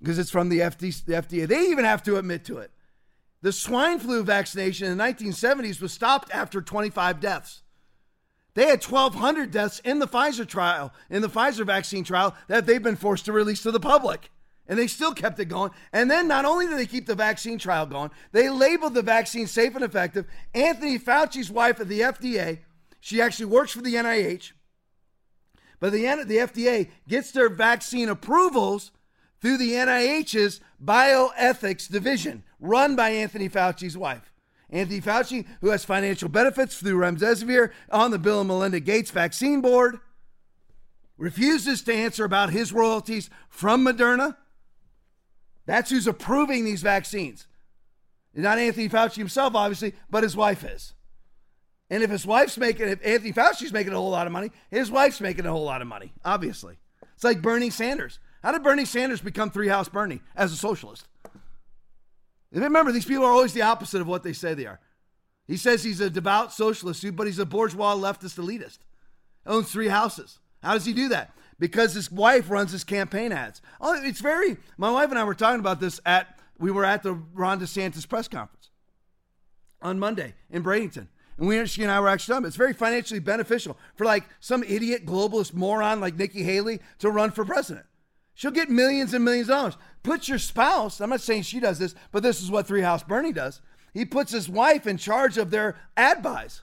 because 0.00 0.18
it's 0.18 0.30
from 0.30 0.48
the, 0.48 0.60
FD, 0.60 1.04
the 1.04 1.12
FDA. 1.12 1.46
They 1.46 1.66
even 1.66 1.84
have 1.84 2.02
to 2.04 2.16
admit 2.16 2.46
to 2.46 2.58
it. 2.58 2.70
The 3.44 3.52
swine 3.52 3.98
flu 3.98 4.24
vaccination 4.24 4.90
in 4.90 4.96
the 4.96 5.04
1970s 5.04 5.78
was 5.78 5.92
stopped 5.92 6.30
after 6.32 6.62
25 6.62 7.20
deaths. 7.20 7.60
They 8.54 8.68
had 8.68 8.82
1,200 8.82 9.50
deaths 9.50 9.82
in 9.84 9.98
the 9.98 10.08
Pfizer 10.08 10.48
trial, 10.48 10.94
in 11.10 11.20
the 11.20 11.28
Pfizer 11.28 11.66
vaccine 11.66 12.04
trial, 12.04 12.34
that 12.48 12.64
they've 12.64 12.82
been 12.82 12.96
forced 12.96 13.26
to 13.26 13.32
release 13.32 13.62
to 13.64 13.70
the 13.70 13.78
public. 13.78 14.30
And 14.66 14.78
they 14.78 14.86
still 14.86 15.12
kept 15.12 15.38
it 15.40 15.50
going. 15.50 15.72
And 15.92 16.10
then 16.10 16.26
not 16.26 16.46
only 16.46 16.66
did 16.66 16.78
they 16.78 16.86
keep 16.86 17.04
the 17.04 17.14
vaccine 17.14 17.58
trial 17.58 17.84
going, 17.84 18.12
they 18.32 18.48
labeled 18.48 18.94
the 18.94 19.02
vaccine 19.02 19.46
safe 19.46 19.74
and 19.74 19.84
effective. 19.84 20.24
Anthony 20.54 20.98
Fauci's 20.98 21.50
wife 21.50 21.80
at 21.80 21.88
the 21.88 22.00
FDA, 22.00 22.60
she 22.98 23.20
actually 23.20 23.44
works 23.44 23.72
for 23.72 23.82
the 23.82 23.96
NIH, 23.96 24.52
but 25.80 25.92
the, 25.92 26.00
the 26.24 26.38
FDA 26.38 26.88
gets 27.06 27.30
their 27.30 27.50
vaccine 27.50 28.08
approvals 28.08 28.90
through 29.44 29.58
the 29.58 29.72
NIH's 29.72 30.62
bioethics 30.82 31.90
division, 31.90 32.42
run 32.58 32.96
by 32.96 33.10
Anthony 33.10 33.50
Fauci's 33.50 33.96
wife. 33.96 34.32
Anthony 34.70 35.02
Fauci, 35.02 35.46
who 35.60 35.68
has 35.68 35.84
financial 35.84 36.30
benefits 36.30 36.78
through 36.78 36.96
Remdesivir 36.96 37.70
on 37.90 38.10
the 38.10 38.18
Bill 38.18 38.40
and 38.40 38.48
Melinda 38.48 38.80
Gates 38.80 39.10
Vaccine 39.10 39.60
Board, 39.60 39.98
refuses 41.18 41.82
to 41.82 41.92
answer 41.92 42.24
about 42.24 42.50
his 42.50 42.72
royalties 42.72 43.28
from 43.50 43.84
Moderna 43.84 44.36
that's 45.66 45.90
who's 45.90 46.06
approving 46.06 46.64
these 46.64 46.82
vaccines. 46.82 47.46
Not 48.34 48.58
Anthony 48.58 48.88
Fauci 48.88 49.16
himself, 49.16 49.54
obviously, 49.54 49.94
but 50.10 50.22
his 50.22 50.36
wife 50.36 50.64
is. 50.64 50.94
And 51.88 52.02
if 52.02 52.10
his 52.10 52.26
wife's 52.26 52.58
making, 52.58 52.88
if 52.88 53.04
Anthony 53.04 53.32
Fauci's 53.32 53.72
making 53.72 53.92
a 53.92 53.96
whole 53.96 54.10
lot 54.10 54.26
of 54.26 54.32
money, 54.32 54.50
his 54.70 54.90
wife's 54.90 55.20
making 55.20 55.46
a 55.46 55.50
whole 55.50 55.64
lot 55.64 55.82
of 55.82 55.88
money, 55.88 56.12
obviously. 56.24 56.78
It's 57.14 57.24
like 57.24 57.42
Bernie 57.42 57.70
Sanders. 57.70 58.18
How 58.44 58.52
did 58.52 58.62
Bernie 58.62 58.84
Sanders 58.84 59.20
become 59.20 59.50
three 59.50 59.66
house 59.66 59.88
Bernie 59.88 60.20
as 60.36 60.52
a 60.52 60.56
socialist? 60.56 61.08
Remember, 62.52 62.92
these 62.92 63.04
people 63.04 63.24
are 63.24 63.32
always 63.32 63.52
the 63.52 63.62
opposite 63.62 64.00
of 64.00 64.06
what 64.06 64.22
they 64.22 64.32
say 64.32 64.54
they 64.54 64.66
are. 64.66 64.78
He 65.48 65.56
says 65.56 65.82
he's 65.82 66.00
a 66.00 66.08
devout 66.08 66.52
socialist, 66.52 67.04
but 67.16 67.26
he's 67.26 67.40
a 67.40 67.44
bourgeois 67.44 67.96
leftist 67.96 68.38
elitist. 68.38 68.78
Owns 69.44 69.72
three 69.72 69.88
houses. 69.88 70.38
How 70.62 70.74
does 70.74 70.84
he 70.84 70.92
do 70.92 71.08
that? 71.08 71.34
because 71.58 71.94
his 71.94 72.10
wife 72.10 72.50
runs 72.50 72.72
his 72.72 72.84
campaign 72.84 73.32
ads. 73.32 73.62
Oh, 73.80 73.94
it's 74.02 74.20
very. 74.20 74.56
My 74.76 74.90
wife 74.90 75.10
and 75.10 75.18
I 75.18 75.24
were 75.24 75.34
talking 75.34 75.60
about 75.60 75.80
this 75.80 76.00
at 76.04 76.38
we 76.58 76.70
were 76.70 76.84
at 76.84 77.02
the 77.02 77.14
Ron 77.14 77.60
DeSantis 77.60 78.08
press 78.08 78.28
conference 78.28 78.70
on 79.82 79.98
Monday 79.98 80.34
in 80.50 80.62
Bradenton. 80.62 81.08
And 81.36 81.48
we, 81.48 81.66
she 81.66 81.82
and 81.82 81.90
I 81.90 81.98
were 81.98 82.08
actually 82.08 82.34
talking. 82.34 82.46
It's 82.46 82.56
very 82.56 82.72
financially 82.72 83.18
beneficial 83.18 83.76
for 83.96 84.04
like 84.04 84.24
some 84.38 84.62
idiot 84.62 85.04
globalist 85.04 85.52
moron 85.52 86.00
like 86.00 86.16
Nikki 86.16 86.44
Haley 86.44 86.80
to 87.00 87.10
run 87.10 87.32
for 87.32 87.44
president. 87.44 87.86
She'll 88.34 88.50
get 88.50 88.68
millions 88.68 89.14
and 89.14 89.24
millions 89.24 89.48
of 89.48 89.56
dollars. 89.56 89.76
Put 90.02 90.28
your 90.28 90.38
spouse, 90.38 91.00
I'm 91.00 91.10
not 91.10 91.20
saying 91.20 91.42
she 91.42 91.60
does 91.60 91.78
this, 91.78 91.94
but 92.12 92.22
this 92.22 92.42
is 92.42 92.50
what 92.50 92.66
Three 92.66 92.82
House 92.82 93.02
Bernie 93.02 93.32
does. 93.32 93.60
He 93.92 94.04
puts 94.04 94.32
his 94.32 94.48
wife 94.48 94.86
in 94.86 94.96
charge 94.96 95.38
of 95.38 95.50
their 95.50 95.76
ad 95.96 96.22
buys. 96.22 96.62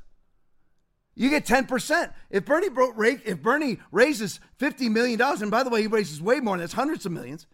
You 1.15 1.29
get 1.29 1.45
10%. 1.45 2.13
If 2.29 2.45
Bernie, 2.45 2.67
if 3.25 3.41
Bernie 3.41 3.79
raises 3.91 4.39
$50 4.59 4.91
million, 4.91 5.21
and 5.21 5.51
by 5.51 5.63
the 5.63 5.69
way, 5.69 5.81
he 5.81 5.87
raises 5.87 6.21
way 6.21 6.39
more, 6.39 6.55
than 6.55 6.61
that's 6.61 6.73
hundreds 6.73 7.05
of 7.05 7.11
millions, 7.11 7.47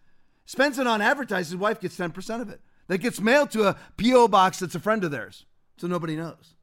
spends 0.44 0.78
it 0.78 0.86
on 0.86 1.00
advertising, 1.00 1.56
his 1.56 1.60
wife 1.60 1.80
gets 1.80 1.96
10% 1.96 2.40
of 2.40 2.48
it. 2.50 2.60
That 2.88 2.98
gets 2.98 3.20
mailed 3.20 3.50
to 3.52 3.68
a 3.68 3.76
P.O. 3.96 4.28
box 4.28 4.58
that's 4.58 4.74
a 4.74 4.80
friend 4.80 5.04
of 5.04 5.10
theirs, 5.10 5.44
so 5.76 5.86
nobody 5.86 6.16
knows. 6.16 6.54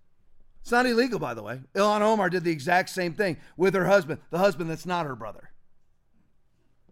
It's 0.61 0.71
not 0.71 0.87
illegal, 0.87 1.19
by 1.19 1.35
the 1.35 1.43
way. 1.43 1.61
Ilhan 1.75 2.01
Omar 2.01 2.29
did 2.29 2.43
the 2.43 2.51
exact 2.51 2.89
same 2.89 3.13
thing 3.13 3.37
with 3.55 3.75
her 3.75 3.85
husband, 3.85 4.19
the 4.31 4.39
husband 4.39 4.69
that's 4.69 4.87
not 4.87 5.05
her 5.05 5.15
brother. 5.15 5.51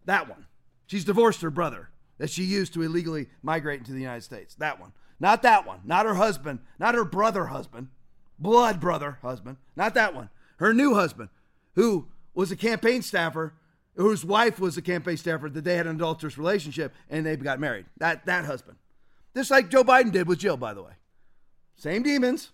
That 0.05 0.29
one. 0.29 0.45
She's 0.93 1.05
divorced 1.05 1.41
her 1.41 1.49
brother 1.49 1.89
that 2.19 2.29
she 2.29 2.43
used 2.43 2.73
to 2.75 2.83
illegally 2.83 3.27
migrate 3.41 3.79
into 3.79 3.93
the 3.93 3.99
United 3.99 4.21
States. 4.21 4.55
That 4.55 4.79
one. 4.79 4.93
Not 5.19 5.41
that 5.41 5.65
one. 5.65 5.79
Not 5.83 6.05
her 6.05 6.13
husband. 6.13 6.59
Not 6.79 6.95
her 6.95 7.03
brother 7.03 7.47
husband 7.47 7.87
blood 8.39 8.79
brother 8.79 9.17
husband, 9.21 9.57
not 9.75 9.93
that 9.95 10.13
one, 10.13 10.29
her 10.57 10.73
new 10.73 10.93
husband, 10.93 11.29
who 11.75 12.07
was 12.33 12.51
a 12.51 12.55
campaign 12.55 13.01
staffer, 13.01 13.53
whose 13.95 14.25
wife 14.25 14.59
was 14.59 14.77
a 14.77 14.81
campaign 14.81 15.17
staffer 15.17 15.49
that 15.49 15.63
they 15.63 15.75
had 15.75 15.87
an 15.87 15.95
adulterous 15.95 16.37
relationship 16.37 16.93
and 17.09 17.25
they 17.25 17.35
got 17.35 17.59
married. 17.59 17.85
That 17.97 18.25
that 18.25 18.45
husband. 18.45 18.77
Just 19.35 19.51
like 19.51 19.69
Joe 19.69 19.83
Biden 19.83 20.11
did 20.11 20.27
with 20.27 20.39
Jill, 20.39 20.57
by 20.57 20.73
the 20.73 20.83
way. 20.83 20.93
Same 21.75 22.03
demons, 22.03 22.51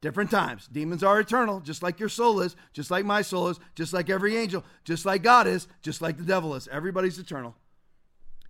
different 0.00 0.30
times. 0.30 0.68
Demons 0.68 1.04
are 1.04 1.20
eternal, 1.20 1.60
just 1.60 1.82
like 1.82 2.00
your 2.00 2.08
soul 2.08 2.40
is, 2.40 2.56
just 2.72 2.90
like 2.90 3.04
my 3.04 3.22
soul 3.22 3.48
is, 3.48 3.60
just 3.74 3.92
like 3.92 4.10
every 4.10 4.36
angel, 4.36 4.64
just 4.84 5.06
like 5.06 5.22
God 5.22 5.46
is, 5.46 5.68
just 5.82 6.02
like 6.02 6.16
the 6.16 6.24
devil 6.24 6.54
is. 6.54 6.66
Everybody's 6.68 7.18
eternal. 7.18 7.54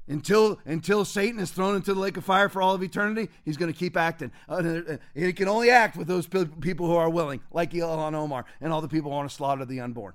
Until 0.09 0.61
until 0.65 1.05
Satan 1.05 1.41
is 1.41 1.51
thrown 1.51 1.74
into 1.74 1.93
the 1.93 1.99
lake 1.99 2.16
of 2.16 2.24
fire 2.24 2.49
for 2.49 2.62
all 2.62 2.74
of 2.74 2.83
eternity, 2.83 3.28
he's 3.45 3.57
going 3.57 3.73
to 3.73 3.78
keep 3.78 3.97
acting. 3.97 4.31
Uh, 4.49 4.99
he 5.15 5.33
can 5.33 5.49
only 5.49 5.70
act 5.70 5.97
with 5.97 6.07
those 6.07 6.28
people 6.28 6.87
who 6.87 6.95
are 6.95 7.11
willing, 7.11 7.41
like 7.51 7.73
Ilhan 7.73 8.15
Omar 8.15 8.45
and 8.61 8.73
all 8.73 8.81
the 8.81 8.89
people 8.89 9.11
who 9.11 9.16
want 9.16 9.28
to 9.28 9.35
slaughter 9.35 9.65
the 9.65 9.81
unborn. 9.81 10.15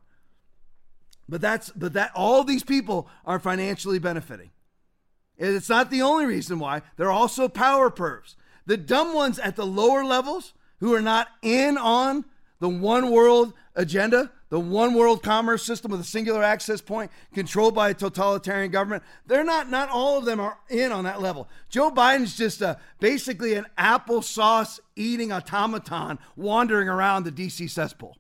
But 1.27 1.41
that's 1.41 1.72
but 1.72 1.93
that 1.93 2.11
all 2.15 2.43
these 2.45 2.63
people 2.63 3.09
are 3.26 3.39
financially 3.39 3.99
benefiting. 3.99 4.51
And 5.38 5.55
it's 5.55 5.69
not 5.69 5.89
the 5.89 6.03
only 6.03 6.26
reason 6.26 6.59
why. 6.59 6.84
They're 6.95 7.11
also 7.11 7.49
power 7.49 7.89
pervs. 7.89 8.35
The 8.65 8.77
dumb 8.77 9.13
ones 9.13 9.39
at 9.39 9.55
the 9.55 9.65
lower 9.65 10.05
levels 10.05 10.53
who 10.80 10.93
are 10.93 11.01
not 11.01 11.27
in 11.41 11.77
on 11.77 12.26
the 12.59 12.69
one 12.69 13.11
world 13.11 13.53
agenda, 13.76 14.31
the 14.51 14.59
one 14.59 14.93
world 14.93 15.23
commerce 15.23 15.63
system 15.63 15.91
with 15.91 16.01
a 16.01 16.03
singular 16.03 16.43
access 16.43 16.81
point 16.81 17.09
controlled 17.33 17.73
by 17.73 17.89
a 17.89 17.93
totalitarian 17.93 18.69
government. 18.69 19.01
They're 19.25 19.45
not, 19.45 19.71
not 19.71 19.89
all 19.89 20.17
of 20.17 20.25
them 20.25 20.41
are 20.41 20.59
in 20.69 20.91
on 20.91 21.05
that 21.05 21.21
level. 21.21 21.47
Joe 21.69 21.89
Biden's 21.89 22.35
just 22.35 22.61
a, 22.61 22.77
basically 22.99 23.53
an 23.53 23.65
applesauce 23.77 24.81
eating 24.97 25.31
automaton 25.31 26.19
wandering 26.35 26.89
around 26.89 27.23
the 27.23 27.31
DC 27.31 27.69
cesspool. 27.69 28.17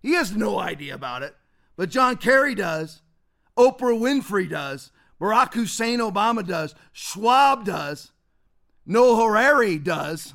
He 0.00 0.14
has 0.14 0.36
no 0.36 0.56
idea 0.56 0.94
about 0.94 1.24
it, 1.24 1.34
but 1.76 1.90
John 1.90 2.16
Kerry 2.16 2.54
does, 2.54 3.02
Oprah 3.58 3.98
Winfrey 3.98 4.48
does, 4.48 4.92
Barack 5.20 5.54
Hussein 5.54 5.98
Obama 5.98 6.46
does, 6.46 6.76
Schwab 6.92 7.64
does, 7.64 8.12
Noah 8.86 9.24
Harari 9.24 9.78
does. 9.78 10.34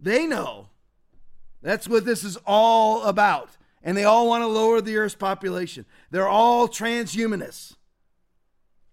They 0.00 0.26
know. 0.26 0.70
That's 1.62 1.86
what 1.86 2.04
this 2.04 2.24
is 2.24 2.36
all 2.44 3.04
about 3.04 3.56
and 3.82 3.96
they 3.96 4.04
all 4.04 4.28
want 4.28 4.42
to 4.42 4.46
lower 4.46 4.80
the 4.80 4.96
Earth's 4.96 5.14
population. 5.14 5.84
They're 6.10 6.28
all 6.28 6.68
transhumanists. 6.68 7.76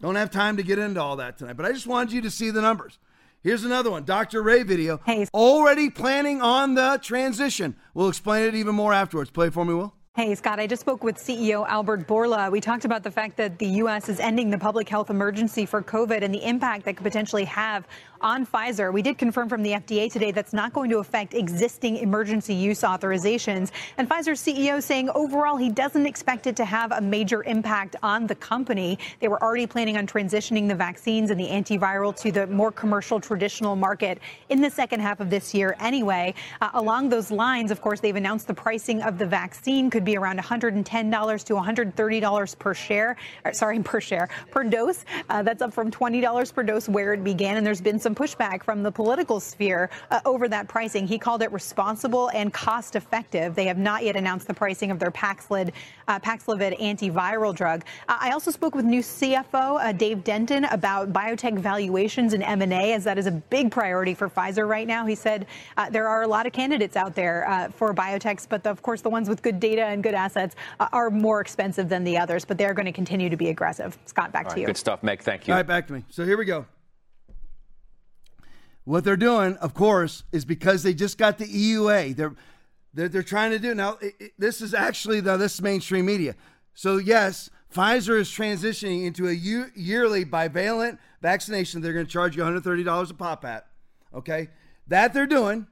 Don't 0.02 0.16
have 0.16 0.32
time 0.32 0.58
to 0.58 0.64
get 0.64 0.80
into 0.80 1.02
all 1.02 1.18
that 1.18 1.38
tonight, 1.38 1.58
but 1.58 1.66
I 1.66 1.72
just 1.72 1.88
wanted 1.88 2.14
you 2.14 2.22
to 2.22 2.32
see 2.32 2.52
the 2.52 2.62
numbers. 2.62 3.00
Here's 3.42 3.64
another 3.64 3.92
one 3.92 4.04
Dr. 4.04 4.42
Ray 4.42 4.64
video. 4.64 5.00
Hey. 5.06 5.28
Already 5.34 5.90
planning 5.90 6.42
on 6.42 6.76
the 6.76 7.00
transition. 7.02 7.76
We'll 7.94 8.10
explain 8.10 8.48
it 8.48 8.56
even 8.56 8.76
more 8.76 8.94
afterwards. 8.94 9.30
Play 9.30 9.50
for 9.50 9.66
me, 9.66 9.74
Will. 9.74 9.94
Hey, 10.16 10.36
Scott, 10.36 10.60
I 10.60 10.68
just 10.68 10.82
spoke 10.82 11.04
with 11.04 11.16
CEO 11.18 11.66
Albert 11.70 12.06
Bourla. 12.06 12.52
We 12.52 12.60
talked 12.60 12.84
about 12.84 13.04
the 13.04 13.12
fact 13.12 13.38
that 13.38 13.58
the 13.58 13.68
U.S. 13.68 14.10
is 14.10 14.20
ending 14.20 14.50
the 14.50 14.58
public 14.58 14.90
health 14.90 15.10
emergency 15.10 15.66
for 15.66 15.82
COVID 15.82 16.24
and 16.24 16.34
the 16.34 16.46
impact 16.46 16.84
that 16.86 16.98
could 16.98 17.06
potentially 17.06 17.46
have 17.46 17.88
on 18.22 18.46
Pfizer. 18.46 18.92
We 18.92 19.02
did 19.02 19.18
confirm 19.18 19.50
from 19.50 19.64
the 19.64 19.72
FDA 19.72 20.12
today 20.12 20.32
that's 20.32 20.54
not 20.54 20.74
going 20.74 20.90
to 20.90 20.98
affect 20.98 21.34
existing 21.34 21.98
emergency 21.98 22.54
use 22.54 22.82
authorizations. 22.82 23.72
And 23.98 24.10
Pfizer's 24.10 24.42
CEO 24.42 24.82
saying 24.82 25.10
overall 25.12 25.58
he 25.58 25.70
doesn't 25.70 26.06
expect 26.06 26.48
it 26.48 26.56
to 26.58 26.66
have 26.66 26.92
a 26.92 27.02
major 27.02 27.44
impact 27.44 27.96
on 28.04 28.28
the 28.28 28.36
company. 28.36 28.98
They 29.20 29.28
were 29.28 29.42
already 29.42 29.68
planning 29.68 29.98
on 29.98 30.08
transitioning 30.08 30.68
the 30.68 30.76
vaccines 30.76 31.32
and 31.32 31.40
the 31.40 31.48
antiviral 31.48 32.16
to 32.22 32.32
the 32.32 32.48
more 32.48 32.72
commercial 32.72 33.20
traditional 33.20 33.76
market 33.76 34.20
in 34.50 34.62
the 34.62 34.70
second 34.70 35.00
half 35.00 35.20
of 35.20 35.30
this 35.30 35.54
year 35.54 35.76
anyway. 35.80 36.34
Uh, 36.62 36.70
along 36.74 37.10
those 37.10 37.32
lines, 37.32 37.72
of 37.72 37.82
course, 37.82 38.00
they've 38.00 38.16
announced 38.16 38.48
the 38.48 38.54
pricing 38.54 39.02
of 39.02 39.18
the 39.18 39.26
vaccine 39.26 39.90
could 39.90 40.06
be 40.06 40.18
around 40.18 40.40
$110 40.40 41.44
to 41.44 41.54
$130 41.54 42.60
per 42.60 42.74
share. 42.74 43.18
Or, 43.46 43.54
sorry, 43.54 43.80
per 43.84 44.02
share, 44.02 44.30
per 44.52 44.64
dose. 44.64 45.06
Uh, 45.30 45.44
that's 45.44 45.62
up 45.62 45.74
from 45.74 45.92
$20 45.92 46.54
per 46.54 46.64
dose 46.64 46.90
where 46.90 47.14
it 47.14 47.24
began. 47.24 47.58
And 47.58 47.66
there's 47.66 47.82
been 47.82 48.00
some 48.00 48.09
pushback 48.16 48.64
from 48.64 48.84
the 48.84 48.92
political 48.92 49.40
sphere 49.40 49.90
uh, 50.12 50.20
over 50.26 50.48
that 50.48 50.68
pricing. 50.68 51.08
He 51.08 51.18
called 51.18 51.42
it 51.42 51.52
responsible 51.52 52.30
and 52.30 52.54
cost 52.54 52.96
effective. 52.96 53.56
They 53.56 53.66
have 53.66 53.78
not 53.78 54.04
yet 54.04 54.16
announced 54.16 54.48
the 54.48 54.54
pricing 54.54 54.92
of 54.92 55.00
their 55.00 55.12
Paxlovid, 55.12 55.72
uh, 56.08 56.20
Paxlovid 56.20 56.80
antiviral 56.80 57.56
drug. 57.56 57.84
Uh, 58.08 58.18
I 58.20 58.32
also 58.32 58.52
spoke 58.52 58.76
with 58.76 58.86
new 58.86 59.02
CFO 59.02 59.84
uh, 59.84 59.92
Dave 59.92 60.24
Denton 60.24 60.66
about 60.66 61.12
biotech 61.14 61.58
valuations 61.60 62.34
and 62.34 62.44
M&A, 62.44 62.94
as 62.94 63.04
that 63.04 63.18
is 63.18 63.26
a 63.26 63.32
big 63.32 63.72
priority 63.72 64.14
for 64.14 64.30
Pfizer 64.30 64.68
right 64.68 64.88
now. 64.88 65.06
He 65.06 65.16
said 65.16 65.46
uh, 65.78 65.90
there 65.90 66.08
are 66.08 66.24
a 66.24 66.28
lot 66.28 66.46
of 66.46 66.54
candidates 66.54 66.96
out 66.96 67.16
there 67.16 67.50
uh, 67.50 67.70
for 67.70 67.94
biotechs, 67.94 68.48
but 68.48 68.64
the, 68.64 68.70
of 68.70 68.82
course 68.82 69.02
the 69.02 69.10
ones 69.10 69.30
with 69.30 69.42
good 69.42 69.60
data 69.60 69.86
and 69.86 70.04
good 70.04 70.14
assets 70.14 70.56
uh, 70.80 70.88
are 70.92 71.10
more 71.10 71.42
expensive 71.42 71.90
than 71.90 72.04
the 72.04 72.18
others, 72.18 72.46
but 72.46 72.58
they're 72.58 72.74
going 72.74 72.86
to 72.86 72.92
continue 72.92 73.30
to 73.30 73.38
be 73.38 73.50
aggressive. 73.50 73.98
Scott, 74.06 74.32
back 74.32 74.50
to 74.50 74.60
you. 74.60 74.66
Good 74.66 74.78
stuff, 74.78 75.04
Meg. 75.04 75.22
Thank 75.22 75.48
you. 75.48 75.54
All 75.54 75.60
right, 75.60 75.68
back 75.68 75.88
to 75.88 75.94
me. 75.94 76.04
So 76.10 76.26
here 76.26 76.38
we 76.38 76.46
go. 76.46 76.66
What 78.90 79.04
they're 79.04 79.18
doing, 79.18 79.56
of 79.58 79.76
course, 79.76 80.24
is 80.32 80.46
because 80.46 80.82
they 80.82 80.96
just 80.96 81.20
got 81.20 81.38
the 81.38 81.46
EUA. 81.46 82.16
They're 82.16 82.34
that 82.96 83.12
they're 83.12 83.22
trying 83.22 83.52
to 83.52 83.60
do. 83.60 83.76
Now, 83.76 84.00
it, 84.02 84.16
it, 84.20 84.32
this 84.40 84.62
is 84.62 84.74
actually 84.74 85.20
the 85.20 85.38
this 85.38 85.54
is 85.54 85.62
mainstream 85.62 86.08
media. 86.08 86.36
So 86.74 86.98
yes, 86.98 87.52
Pfizer 87.72 88.20
is 88.20 88.30
transitioning 88.30 89.06
into 89.06 89.28
a 89.28 89.32
year, 89.32 89.72
yearly 89.76 90.26
bivalent 90.26 90.98
vaccination. 91.22 91.82
They're 91.82 91.94
going 91.94 92.08
to 92.08 92.12
charge 92.12 92.36
you 92.36 92.42
$130 92.42 93.12
a 93.12 93.14
pop 93.14 93.46
at. 93.46 93.68
Okay, 94.12 94.50
that 94.88 95.14
they're 95.14 95.28
doing, 95.28 95.68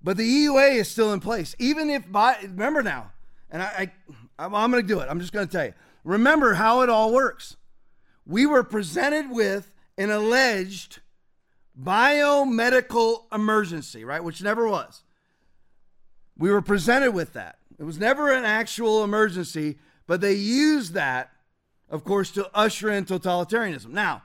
but 0.00 0.16
the 0.16 0.46
EUA 0.46 0.76
is 0.76 0.88
still 0.88 1.12
in 1.12 1.18
place. 1.18 1.56
Even 1.58 1.90
if 1.90 2.12
by 2.12 2.36
remember 2.42 2.84
now, 2.84 3.10
and 3.50 3.60
I, 3.60 3.90
I 4.38 4.44
I'm 4.44 4.70
going 4.70 4.84
to 4.84 4.88
do 4.88 5.00
it. 5.00 5.08
I'm 5.10 5.18
just 5.18 5.32
going 5.32 5.48
to 5.48 5.52
tell 5.52 5.66
you. 5.66 5.74
Remember 6.04 6.54
how 6.54 6.82
it 6.82 6.88
all 6.88 7.12
works. 7.12 7.56
We 8.24 8.46
were 8.46 8.62
presented 8.62 9.32
with 9.32 9.72
an 9.98 10.12
alleged 10.12 11.00
biomedical 11.80 13.24
emergency, 13.32 14.04
right? 14.04 14.22
Which 14.22 14.42
never 14.42 14.68
was. 14.68 15.02
We 16.36 16.50
were 16.50 16.62
presented 16.62 17.12
with 17.12 17.32
that. 17.34 17.58
It 17.78 17.84
was 17.84 17.98
never 17.98 18.32
an 18.32 18.44
actual 18.44 19.04
emergency, 19.04 19.78
but 20.06 20.20
they 20.20 20.34
used 20.34 20.92
that, 20.94 21.30
of 21.88 22.04
course, 22.04 22.30
to 22.32 22.50
usher 22.54 22.90
in 22.90 23.04
totalitarianism. 23.04 23.88
Now, 23.88 24.22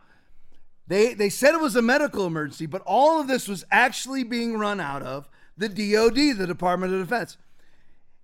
they, 0.87 1.13
they 1.13 1.29
said 1.29 1.53
it 1.53 1.61
was 1.61 1.75
a 1.75 1.81
medical 1.81 2.25
emergency, 2.25 2.65
but 2.65 2.81
all 2.85 3.19
of 3.19 3.27
this 3.27 3.47
was 3.47 3.65
actually 3.71 4.23
being 4.23 4.57
run 4.57 4.79
out 4.79 5.01
of 5.01 5.29
the 5.57 5.69
DOD, 5.69 6.37
the 6.37 6.45
Department 6.47 6.93
of 6.93 6.99
Defense. 6.99 7.37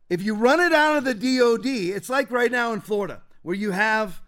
If 0.10 0.22
you 0.22 0.36
run 0.36 0.60
it 0.60 0.74
out 0.74 0.98
of 0.98 1.04
the 1.06 1.14
DOD, 1.14 1.66
it's 1.66 2.10
like 2.10 2.30
right 2.30 2.52
now 2.52 2.74
in 2.74 2.82
Florida, 2.82 3.22
where 3.42 3.56
you 3.56 3.72
have 3.72 4.22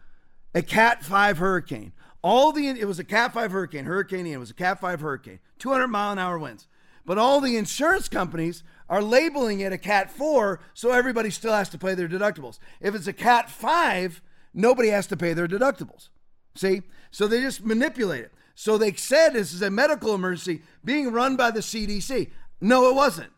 a 0.56 0.62
Cat 0.62 1.04
5 1.04 1.38
hurricane. 1.38 1.92
All 2.24 2.54
the 2.54 2.68
it 2.70 2.88
was 2.88 3.00
a 3.00 3.04
Cat 3.04 3.34
5 3.34 3.52
hurricane, 3.52 3.86
Hurricane 3.86 4.26
Ian 4.26 4.40
was 4.40 4.50
a 4.50 4.56
Cat 4.56 4.80
5 4.80 5.02
hurricane, 5.02 5.40
200 5.60 5.88
mile 5.88 6.14
an 6.14 6.20
hour 6.20 6.40
winds. 6.40 6.68
But 7.06 7.18
all 7.18 7.42
the 7.42 7.58
insurance 7.58 8.08
companies 8.08 8.64
are 8.90 9.02
labeling 9.02 9.60
it 9.60 9.74
a 9.74 9.78
Cat 9.78 10.10
4, 10.10 10.62
so 10.74 10.92
everybody 10.92 11.30
still 11.30 11.52
has 11.52 11.68
to 11.70 11.78
pay 11.78 11.96
their 11.96 12.08
deductibles. 12.08 12.60
If 12.80 12.96
it's 12.96 13.08
a 13.08 13.14
Cat 13.14 13.50
5, 13.50 14.22
nobody 14.54 14.90
has 14.90 15.06
to 15.08 15.18
pay 15.18 15.34
their 15.34 15.48
deductibles. 15.48 16.08
See? 16.56 16.84
So 17.12 17.28
they 17.28 17.42
just 17.42 17.66
manipulate 17.66 18.24
it. 18.24 18.32
So 18.56 18.78
they 18.78 18.94
said 18.94 19.34
this 19.34 19.54
is 19.54 19.62
a 19.62 19.70
medical 19.70 20.16
emergency 20.16 20.62
being 20.86 21.12
run 21.12 21.36
by 21.36 21.52
the 21.52 21.60
CDC. 21.60 22.32
No, 22.62 22.90
it 22.90 22.96
wasn't. 22.96 23.32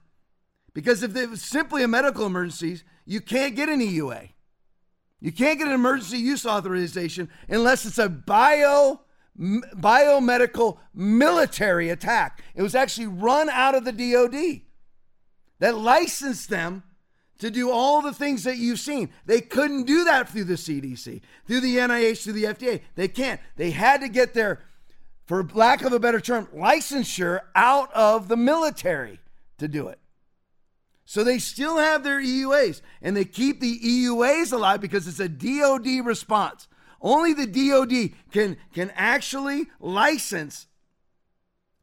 Because 0.74 1.02
if 1.02 1.16
it 1.16 1.30
was 1.30 1.42
simply 1.42 1.82
a 1.82 1.88
medical 1.88 2.26
emergency, 2.26 2.82
you 3.06 3.22
can't 3.22 3.56
get 3.56 3.70
an 3.70 3.80
EUA. 3.80 4.30
You 5.26 5.32
can't 5.32 5.58
get 5.58 5.68
an 5.68 5.74
emergency 5.74 6.20
use 6.20 6.46
authorization 6.46 7.32
unless 7.50 7.84
it's 7.84 7.98
a 7.98 8.08
bio 8.08 9.02
biomedical 9.36 10.78
military 10.94 11.90
attack. 11.90 12.44
It 12.54 12.62
was 12.62 12.76
actually 12.76 13.08
run 13.08 13.50
out 13.50 13.74
of 13.74 13.86
the 13.86 13.92
DoD 13.92 14.62
that 15.58 15.76
licensed 15.76 16.50
them 16.52 16.84
to 17.40 17.50
do 17.50 17.72
all 17.72 18.04
the 18.04 18.14
things 18.14 18.44
that 18.44 18.58
you've 18.58 18.80
seen. 18.80 19.10
They 19.26 19.42
couldn't 19.42 19.86
do 19.88 20.04
that 20.04 20.30
through 20.30 20.44
the 20.44 20.54
CDC, 20.54 21.22
through 21.48 21.62
the 21.62 21.78
NIH, 21.78 22.24
through 22.24 22.34
the 22.34 22.44
FDA. 22.44 22.82
They 22.94 23.08
can't. 23.08 23.42
They 23.56 23.72
had 23.72 24.02
to 24.02 24.08
get 24.08 24.36
their, 24.36 24.62
for 25.26 25.44
lack 25.56 25.82
of 25.82 25.92
a 25.92 26.00
better 26.00 26.20
term, 26.20 26.48
licensure 26.56 27.40
out 27.56 27.92
of 27.94 28.28
the 28.28 28.38
military 28.38 29.20
to 29.58 29.68
do 29.68 29.88
it. 29.88 29.98
So 31.06 31.24
they 31.24 31.38
still 31.38 31.78
have 31.78 32.04
their 32.04 32.20
EUAs 32.20 32.82
and 33.02 33.16
they 33.16 33.26
keep 33.26 33.60
the 33.60 33.80
EUAs 33.80 34.52
alive 34.52 34.82
because 34.82 35.08
it's 35.08 35.20
a 35.20 35.30
DoD 35.30 36.06
response. 36.06 36.68
Only 37.00 37.34
the 37.34 37.46
DoD 37.46 38.18
can 38.32 38.58
can 38.74 38.92
actually 38.96 39.68
license 39.80 40.66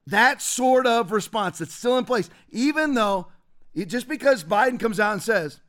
that 0.09 0.43
sort 0.43 0.87
of 0.87 1.13
response 1.13 1.59
that's 1.59 1.73
still 1.75 1.97
in 1.97 2.05
place, 2.05 2.29
even 2.51 2.95
though 2.95 3.29
it, 3.73 3.87
just 3.87 4.09
because 4.09 4.43
Biden 4.43 4.81
comes 4.81 4.99
out 4.99 5.13
and 5.13 5.23
says 5.23 5.61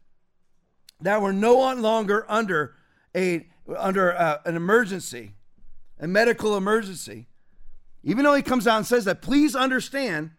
that 1.02 1.22
we're 1.22 1.32
no 1.32 1.56
longer 1.74 2.26
under 2.28 2.74
a 3.16 3.46
under 3.78 4.18
uh, 4.18 4.40
an 4.46 4.56
emergency, 4.56 5.36
a 6.00 6.08
medical 6.08 6.58
emergency, 6.58 7.28
even 8.04 8.24
though 8.24 8.34
he 8.34 8.42
comes 8.42 8.66
out 8.66 8.78
and 8.78 8.86
says 8.88 9.06
that, 9.06 9.22
please 9.22 9.56
understand 9.56 10.32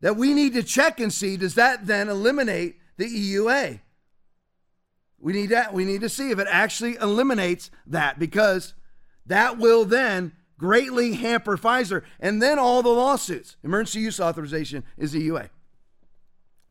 that 0.00 0.16
we 0.16 0.34
need 0.34 0.54
to 0.54 0.62
check 0.62 1.00
and 1.00 1.12
see 1.12 1.36
does 1.36 1.54
that 1.54 1.86
then 1.86 2.08
eliminate 2.08 2.76
the 2.96 3.06
EUA? 3.06 3.80
We 5.18 5.32
need 5.34 5.50
that. 5.50 5.74
We 5.74 5.84
need 5.84 6.00
to 6.00 6.08
see 6.08 6.30
if 6.30 6.38
it 6.38 6.48
actually 6.50 6.96
eliminates 6.96 7.70
that 7.86 8.18
because 8.18 8.74
that 9.26 9.58
will 9.58 9.84
then 9.84 10.32
greatly 10.56 11.14
hamper 11.14 11.56
Pfizer 11.56 12.02
and 12.18 12.40
then 12.40 12.58
all 12.58 12.82
the 12.82 12.88
lawsuits. 12.88 13.56
Emergency 13.62 14.00
use 14.00 14.18
authorization 14.18 14.82
is 14.96 15.14
EUA. 15.14 15.50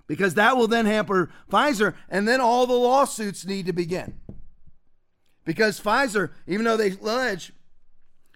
Because 0.07 0.33
that 0.33 0.57
will 0.57 0.67
then 0.67 0.87
hamper 0.87 1.29
Pfizer 1.51 1.93
and 2.09 2.27
then 2.27 2.41
all 2.41 2.65
the 2.65 2.73
lawsuits 2.73 3.45
need 3.45 3.67
to 3.67 3.73
begin. 3.73 4.19
Because 5.45 5.79
Pfizer, 5.79 6.31
even 6.47 6.65
though 6.65 6.77
they 6.77 6.91
allege 6.91 7.53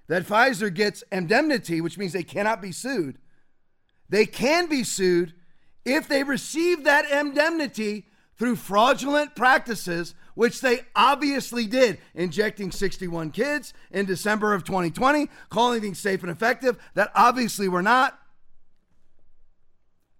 that 0.07 0.27
Pfizer 0.27 0.71
gets 0.73 1.03
indemnity, 1.11 1.81
which 1.81 1.97
means 1.97 2.13
they 2.13 2.23
cannot 2.23 2.61
be 2.61 2.71
sued, 2.71 3.17
they 4.09 4.25
can 4.25 4.67
be 4.67 4.83
sued 4.83 5.33
if 5.85 6.07
they 6.07 6.23
receive 6.23 6.83
that 6.83 7.09
indemnity 7.09 8.05
through 8.37 8.55
fraudulent 8.55 9.35
practices, 9.35 10.15
which 10.35 10.61
they 10.61 10.81
obviously 10.95 11.65
did, 11.65 11.97
injecting 12.15 12.71
61 12.71 13.31
kids 13.31 13.73
in 13.91 14.05
December 14.05 14.53
of 14.53 14.63
2020, 14.63 15.29
calling 15.49 15.81
things 15.81 15.99
safe 15.99 16.23
and 16.23 16.31
effective 16.31 16.77
that 16.95 17.11
obviously 17.15 17.67
were 17.67 17.83
not, 17.83 18.19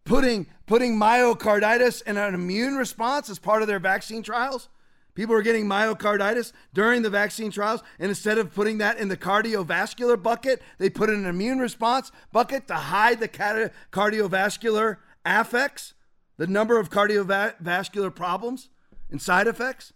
putting, 0.03 0.47
putting 0.67 0.97
myocarditis 0.97 2.03
in 2.03 2.17
an 2.17 2.33
immune 2.33 2.75
response 2.75 3.29
as 3.29 3.39
part 3.39 3.61
of 3.61 3.67
their 3.67 3.79
vaccine 3.79 4.21
trials. 4.21 4.69
People 5.15 5.35
are 5.35 5.43
getting 5.43 5.65
myocarditis 5.65 6.53
during 6.73 7.03
the 7.03 7.09
vaccine 7.09 7.51
trials, 7.51 7.83
and 7.99 8.09
instead 8.09 8.39
of 8.39 8.53
putting 8.53 8.79
that 8.79 8.97
in 8.97 9.09
the 9.09 9.17
cardiovascular 9.17 10.21
bucket, 10.21 10.61
they 10.79 10.89
put 10.89 11.09
in 11.09 11.15
an 11.15 11.25
immune 11.25 11.59
response 11.59 12.11
bucket 12.31 12.67
to 12.67 12.73
hide 12.73 13.19
the 13.19 13.29
cardiovascular 13.29 14.97
affects, 15.23 15.93
the 16.37 16.47
number 16.47 16.79
of 16.79 16.89
cardiovascular 16.89 18.13
problems 18.13 18.69
and 19.11 19.21
side 19.21 19.45
effects. 19.47 19.93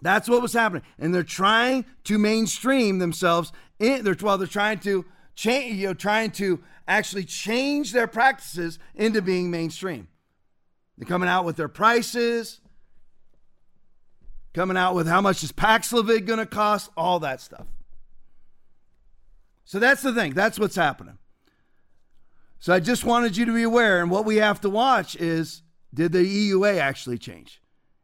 That's 0.00 0.28
what 0.28 0.40
was 0.40 0.54
happening, 0.54 0.84
and 0.98 1.14
they're 1.14 1.22
trying 1.22 1.84
to 2.04 2.18
mainstream 2.18 3.00
themselves. 3.00 3.52
In, 3.78 4.02
they're 4.02 4.16
well, 4.20 4.38
they're 4.38 4.46
trying 4.46 4.78
to 4.80 5.04
change, 5.34 5.76
you 5.76 5.88
know, 5.88 5.94
trying 5.94 6.30
to 6.32 6.60
actually 6.86 7.24
change 7.24 7.92
their 7.92 8.06
practices 8.06 8.78
into 8.94 9.20
being 9.20 9.50
mainstream. 9.50 10.08
They're 10.96 11.08
coming 11.08 11.28
out 11.28 11.44
with 11.44 11.56
their 11.56 11.68
prices 11.68 12.60
coming 14.54 14.76
out 14.76 14.94
with 14.94 15.06
how 15.06 15.20
much 15.20 15.42
is 15.42 15.52
Paxlovid 15.52 16.26
going 16.26 16.38
to 16.38 16.46
cost, 16.46 16.90
all 16.96 17.20
that 17.20 17.40
stuff. 17.40 17.66
So 19.64 19.78
that's 19.78 20.02
the 20.02 20.14
thing. 20.14 20.32
That's 20.32 20.58
what's 20.58 20.76
happening. 20.76 21.18
So 22.58 22.72
I 22.72 22.80
just 22.80 23.04
wanted 23.04 23.36
you 23.36 23.44
to 23.44 23.54
be 23.54 23.62
aware. 23.62 24.00
And 24.00 24.10
what 24.10 24.24
we 24.24 24.36
have 24.36 24.60
to 24.62 24.70
watch 24.70 25.14
is 25.16 25.62
did 25.92 26.12
the 26.12 26.50
EUA 26.50 26.78
actually 26.78 27.18
change? 27.18 27.60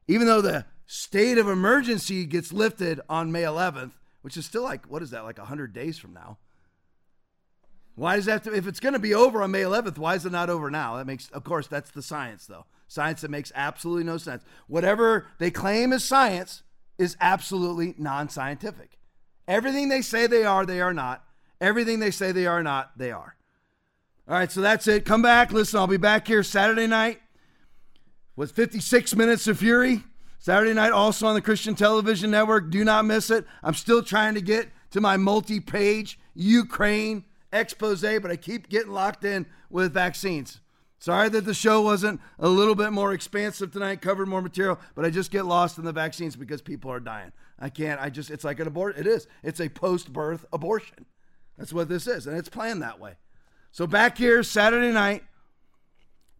Even 0.06 0.26
though 0.26 0.40
the 0.40 0.66
state 0.86 1.38
of 1.38 1.48
emergency 1.48 2.24
gets 2.26 2.52
lifted 2.52 3.00
on 3.08 3.32
May 3.32 3.42
11th, 3.42 3.92
which 4.22 4.36
is 4.36 4.46
still 4.46 4.62
like, 4.62 4.86
what 4.86 5.02
is 5.02 5.10
that, 5.10 5.24
like 5.24 5.38
100 5.38 5.72
days 5.72 5.98
from 5.98 6.12
now? 6.12 6.38
Why 7.94 8.16
does 8.16 8.24
that, 8.26 8.44
to, 8.44 8.54
if 8.54 8.66
it's 8.66 8.80
going 8.80 8.94
to 8.94 8.98
be 8.98 9.14
over 9.14 9.42
on 9.42 9.50
May 9.50 9.62
11th, 9.62 9.98
why 9.98 10.14
is 10.14 10.26
it 10.26 10.32
not 10.32 10.50
over 10.50 10.70
now? 10.70 10.96
That 10.96 11.06
makes, 11.06 11.30
of 11.30 11.44
course, 11.44 11.66
that's 11.66 11.90
the 11.90 12.02
science, 12.02 12.46
though. 12.46 12.66
Science 12.86 13.22
that 13.22 13.30
makes 13.30 13.52
absolutely 13.54 14.04
no 14.04 14.18
sense. 14.18 14.42
Whatever 14.66 15.26
they 15.38 15.50
claim 15.50 15.92
is 15.92 16.04
science 16.04 16.62
is 16.98 17.16
absolutely 17.20 17.94
non 17.98 18.28
scientific. 18.28 18.98
Everything 19.46 19.88
they 19.88 20.02
say 20.02 20.26
they 20.26 20.44
are, 20.44 20.64
they 20.64 20.80
are 20.80 20.94
not. 20.94 21.24
Everything 21.60 21.98
they 21.98 22.10
say 22.10 22.32
they 22.32 22.46
are 22.46 22.62
not, 22.62 22.96
they 22.96 23.10
are. 23.10 23.36
All 24.26 24.34
right, 24.34 24.50
so 24.50 24.60
that's 24.60 24.86
it. 24.86 25.04
Come 25.04 25.22
back. 25.22 25.52
Listen, 25.52 25.80
I'll 25.80 25.86
be 25.86 25.96
back 25.96 26.26
here 26.26 26.42
Saturday 26.42 26.86
night 26.86 27.20
with 28.36 28.52
56 28.52 29.14
minutes 29.16 29.46
of 29.46 29.58
fury. 29.58 30.02
Saturday 30.38 30.74
night, 30.74 30.92
also 30.92 31.26
on 31.26 31.34
the 31.34 31.40
Christian 31.40 31.74
Television 31.74 32.30
Network. 32.30 32.70
Do 32.70 32.84
not 32.84 33.06
miss 33.06 33.30
it. 33.30 33.46
I'm 33.62 33.74
still 33.74 34.02
trying 34.02 34.34
to 34.34 34.42
get 34.42 34.68
to 34.90 35.00
my 35.00 35.16
multi 35.16 35.58
page 35.60 36.18
Ukraine 36.34 37.24
expose, 37.52 38.02
but 38.02 38.30
I 38.30 38.36
keep 38.36 38.68
getting 38.68 38.92
locked 38.92 39.24
in 39.24 39.46
with 39.70 39.94
vaccines. 39.94 40.60
Sorry 41.04 41.28
that 41.28 41.44
the 41.44 41.52
show 41.52 41.82
wasn't 41.82 42.18
a 42.38 42.48
little 42.48 42.74
bit 42.74 42.90
more 42.90 43.12
expansive 43.12 43.70
tonight, 43.70 44.00
covered 44.00 44.26
more 44.26 44.40
material, 44.40 44.80
but 44.94 45.04
I 45.04 45.10
just 45.10 45.30
get 45.30 45.44
lost 45.44 45.76
in 45.76 45.84
the 45.84 45.92
vaccines 45.92 46.34
because 46.34 46.62
people 46.62 46.90
are 46.90 46.98
dying. 46.98 47.30
I 47.60 47.68
can't, 47.68 48.00
I 48.00 48.08
just, 48.08 48.30
it's 48.30 48.42
like 48.42 48.58
an 48.58 48.66
abortion. 48.66 49.02
It 49.02 49.06
is. 49.06 49.26
It's 49.42 49.60
a 49.60 49.68
post 49.68 50.14
birth 50.14 50.46
abortion. 50.50 51.04
That's 51.58 51.74
what 51.74 51.90
this 51.90 52.06
is, 52.06 52.26
and 52.26 52.38
it's 52.38 52.48
planned 52.48 52.80
that 52.80 53.00
way. 53.00 53.16
So 53.70 53.86
back 53.86 54.16
here 54.16 54.42
Saturday 54.42 54.94
night, 54.94 55.24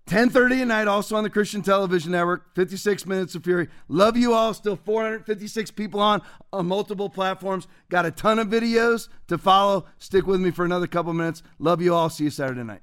10:30 0.07 0.62
at 0.62 0.69
night, 0.69 0.89
also 0.89 1.15
on 1.16 1.24
the 1.24 1.31
Christian 1.31 1.61
Television 1.61 2.12
Network. 2.12 2.55
56 2.55 3.05
minutes 3.05 3.35
of 3.35 3.45
fury. 3.45 3.69
Love 3.89 4.16
you 4.16 4.32
all. 4.32 4.55
Still 4.55 4.77
456 4.77 5.73
people 5.73 6.01
on 6.01 6.23
on 6.55 6.65
multiple 6.65 7.11
platforms. 7.11 7.69
Got 7.91 8.07
a 8.07 8.11
ton 8.11 8.39
of 8.39 8.49
videos 8.49 9.11
to 9.28 9.36
follow. 9.36 9.85
Stick 9.99 10.27
with 10.27 10.41
me 10.41 10.51
for 10.51 10.65
another 10.65 10.86
couple 10.86 11.12
minutes. 11.12 11.43
Love 11.59 11.82
you 11.82 11.95
all. 11.95 12.09
See 12.09 12.24
you 12.24 12.31
Saturday 12.31 12.62
night. 12.62 12.81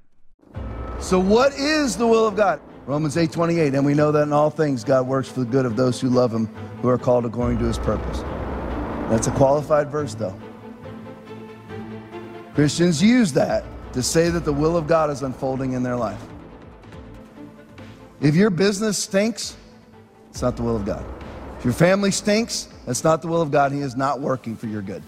So, 1.02 1.18
what 1.18 1.52
is 1.54 1.96
the 1.96 2.06
will 2.06 2.28
of 2.28 2.36
God? 2.36 2.60
Romans 2.86 3.16
8:28, 3.16 3.74
and 3.74 3.84
we 3.84 3.92
know 3.92 4.12
that 4.12 4.22
in 4.22 4.32
all 4.32 4.50
things 4.50 4.84
God 4.84 5.06
works 5.06 5.28
for 5.28 5.40
the 5.40 5.46
good 5.46 5.66
of 5.66 5.74
those 5.74 6.00
who 6.00 6.08
love 6.08 6.32
him, 6.32 6.46
who 6.80 6.88
are 6.88 6.96
called 6.96 7.26
according 7.26 7.58
to 7.58 7.64
his 7.64 7.76
purpose. 7.76 8.20
That's 9.10 9.26
a 9.26 9.32
qualified 9.32 9.90
verse 9.90 10.14
though. 10.14 10.34
Christians 12.54 13.02
use 13.02 13.32
that 13.32 13.64
to 13.94 14.02
say 14.02 14.30
that 14.30 14.44
the 14.44 14.52
will 14.52 14.76
of 14.76 14.86
God 14.86 15.10
is 15.10 15.22
unfolding 15.22 15.72
in 15.72 15.82
their 15.82 15.96
life. 15.96 16.22
If 18.20 18.36
your 18.36 18.50
business 18.50 18.96
stinks, 18.96 19.56
it's 20.30 20.40
not 20.40 20.56
the 20.56 20.62
will 20.62 20.76
of 20.76 20.84
God. 20.84 21.04
If 21.58 21.64
your 21.64 21.74
family 21.74 22.12
stinks, 22.12 22.68
that's 22.86 23.02
not 23.02 23.22
the 23.22 23.28
will 23.28 23.42
of 23.42 23.50
God. 23.50 23.72
He 23.72 23.80
is 23.80 23.96
not 23.96 24.20
working 24.20 24.56
for 24.56 24.68
your 24.68 24.82
good. 24.82 25.02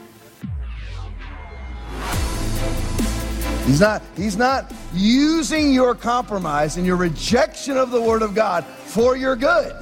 He's 3.67 3.81
not, 3.81 4.03
he's 4.15 4.37
not 4.37 4.71
using 4.93 5.73
your 5.73 5.95
compromise 5.95 6.77
and 6.77 6.85
your 6.85 6.97
rejection 6.97 7.79
of 7.79 7.91
the 7.91 8.01
Word 8.01 8.21
of 8.21 8.35
God 8.35 8.63
for 8.65 9.17
your 9.17 9.37
good. 9.37 9.75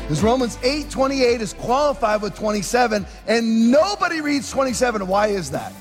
Because 0.00 0.22
Romans 0.22 0.56
8 0.62 0.88
28 0.88 1.42
is 1.42 1.52
qualified 1.52 2.22
with 2.22 2.34
27, 2.34 3.06
and 3.26 3.70
nobody 3.70 4.22
reads 4.22 4.50
27. 4.50 5.06
Why 5.06 5.26
is 5.26 5.50
that? 5.50 5.74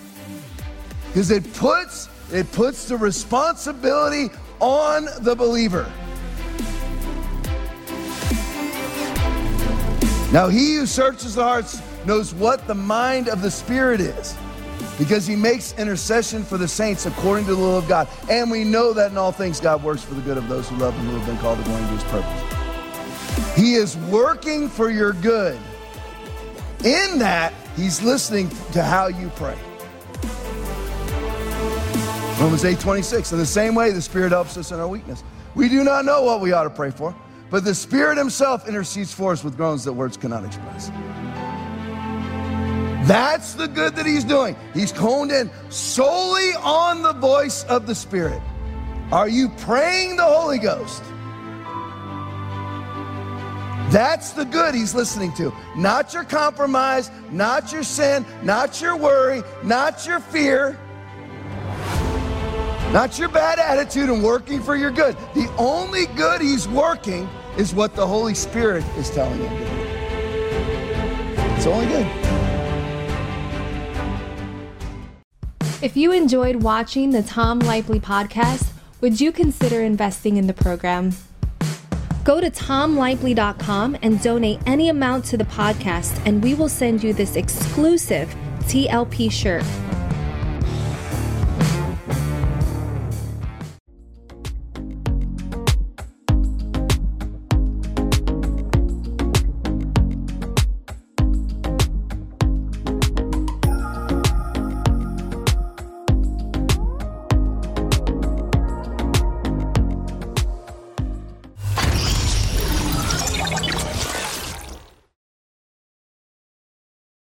Because 1.07 1.31
it 1.31 1.53
puts 1.53 2.09
it 2.33 2.51
puts 2.51 2.89
the 2.89 2.97
responsibility 2.97 4.29
on 4.59 5.07
the 5.21 5.33
believer. 5.33 5.89
Now 10.33 10.49
he 10.49 10.75
who 10.75 10.85
searches 10.85 11.35
the 11.35 11.43
hearts 11.43 11.81
knows 12.05 12.33
what 12.33 12.67
the 12.67 12.75
mind 12.75 13.29
of 13.29 13.41
the 13.41 13.49
Spirit 13.49 14.01
is 14.01 14.35
because 14.97 15.27
he 15.27 15.35
makes 15.35 15.73
intercession 15.77 16.43
for 16.43 16.57
the 16.57 16.67
saints 16.67 17.05
according 17.05 17.45
to 17.45 17.55
the 17.55 17.61
will 17.61 17.77
of 17.77 17.87
God. 17.87 18.07
And 18.29 18.49
we 18.49 18.63
know 18.63 18.93
that 18.93 19.11
in 19.11 19.17
all 19.17 19.31
things 19.31 19.59
God 19.59 19.83
works 19.83 20.03
for 20.03 20.15
the 20.15 20.21
good 20.21 20.37
of 20.37 20.47
those 20.47 20.69
who 20.69 20.77
love 20.77 20.95
him 20.95 21.05
who 21.05 21.17
have 21.17 21.27
been 21.27 21.37
called 21.37 21.59
according 21.59 21.87
to 21.87 21.93
his 21.93 22.03
purpose. 22.05 23.55
He 23.55 23.75
is 23.75 23.97
working 23.97 24.67
for 24.69 24.89
your 24.89 25.13
good. 25.13 25.59
In 26.83 27.19
that, 27.19 27.53
he's 27.75 28.01
listening 28.01 28.49
to 28.71 28.83
how 28.83 29.07
you 29.07 29.29
pray. 29.35 29.57
Romans 32.39 32.65
8 32.65 32.79
26. 32.79 33.31
In 33.31 33.39
the 33.39 33.45
same 33.45 33.73
way, 33.73 33.91
the 33.91 34.01
Spirit 34.01 34.31
helps 34.31 34.57
us 34.57 34.71
in 34.71 34.79
our 34.79 34.87
weakness. 34.87 35.23
We 35.55 35.69
do 35.69 35.83
not 35.83 36.05
know 36.05 36.21
what 36.21 36.39
we 36.39 36.51
ought 36.51 36.65
to 36.65 36.69
pray 36.69 36.91
for, 36.91 37.15
but 37.49 37.63
the 37.63 37.73
Spirit 37.73 38.17
Himself 38.17 38.67
intercedes 38.67 39.11
for 39.11 39.31
us 39.31 39.43
with 39.43 39.57
groans 39.57 39.83
that 39.85 39.93
words 39.93 40.17
cannot 40.17 40.45
express. 40.45 40.91
That's 43.05 43.53
the 43.53 43.67
good 43.67 43.95
that 43.95 44.05
he's 44.05 44.23
doing. 44.23 44.55
He's 44.73 44.91
honed 44.91 45.31
in 45.31 45.49
solely 45.69 46.53
on 46.55 47.03
the 47.03 47.13
voice 47.13 47.63
of 47.65 47.87
the 47.87 47.95
Spirit. 47.95 48.41
Are 49.11 49.29
you 49.29 49.49
praying 49.49 50.17
the 50.17 50.25
Holy 50.25 50.59
Ghost? 50.59 51.03
That's 53.91 54.31
the 54.31 54.43
good 54.43 54.75
he's 54.75 54.93
listening 54.93 55.31
to. 55.35 55.53
Not 55.77 56.13
your 56.13 56.25
compromise, 56.25 57.09
not 57.31 57.71
your 57.71 57.83
sin, 57.83 58.25
not 58.43 58.81
your 58.81 58.97
worry, 58.97 59.43
not 59.63 60.05
your 60.05 60.19
fear, 60.19 60.77
not 62.91 63.17
your 63.17 63.29
bad 63.29 63.59
attitude 63.59 64.09
and 64.09 64.21
working 64.21 64.61
for 64.61 64.75
your 64.75 64.91
good. 64.91 65.15
The 65.35 65.49
only 65.57 66.07
good 66.07 66.41
he's 66.41 66.67
working 66.67 67.29
is 67.57 67.73
what 67.73 67.95
the 67.95 68.05
Holy 68.05 68.35
Spirit 68.35 68.83
is 68.97 69.09
telling 69.09 69.39
him 69.39 69.57
to 69.57 69.65
do. 69.65 69.71
It's 71.55 71.65
only 71.65 71.87
good. 71.87 72.26
If 75.79 75.95
you 75.95 76.11
enjoyed 76.11 76.63
watching 76.63 77.11
the 77.11 77.21
Tom 77.21 77.59
Lively 77.59 77.99
podcast, 77.99 78.71
would 78.99 79.21
you 79.21 79.31
consider 79.31 79.81
investing 79.81 80.37
in 80.37 80.47
the 80.47 80.53
program? 80.53 81.13
Go 82.23 82.41
to 82.41 82.49
tomlively.com 82.49 83.95
and 84.01 84.19
donate 84.23 84.59
any 84.65 84.89
amount 84.89 85.25
to 85.25 85.37
the 85.37 85.43
podcast, 85.43 86.19
and 86.25 86.43
we 86.43 86.55
will 86.55 86.67
send 86.67 87.03
you 87.03 87.13
this 87.13 87.35
exclusive 87.35 88.35
TLP 88.61 89.31
shirt 89.31 89.63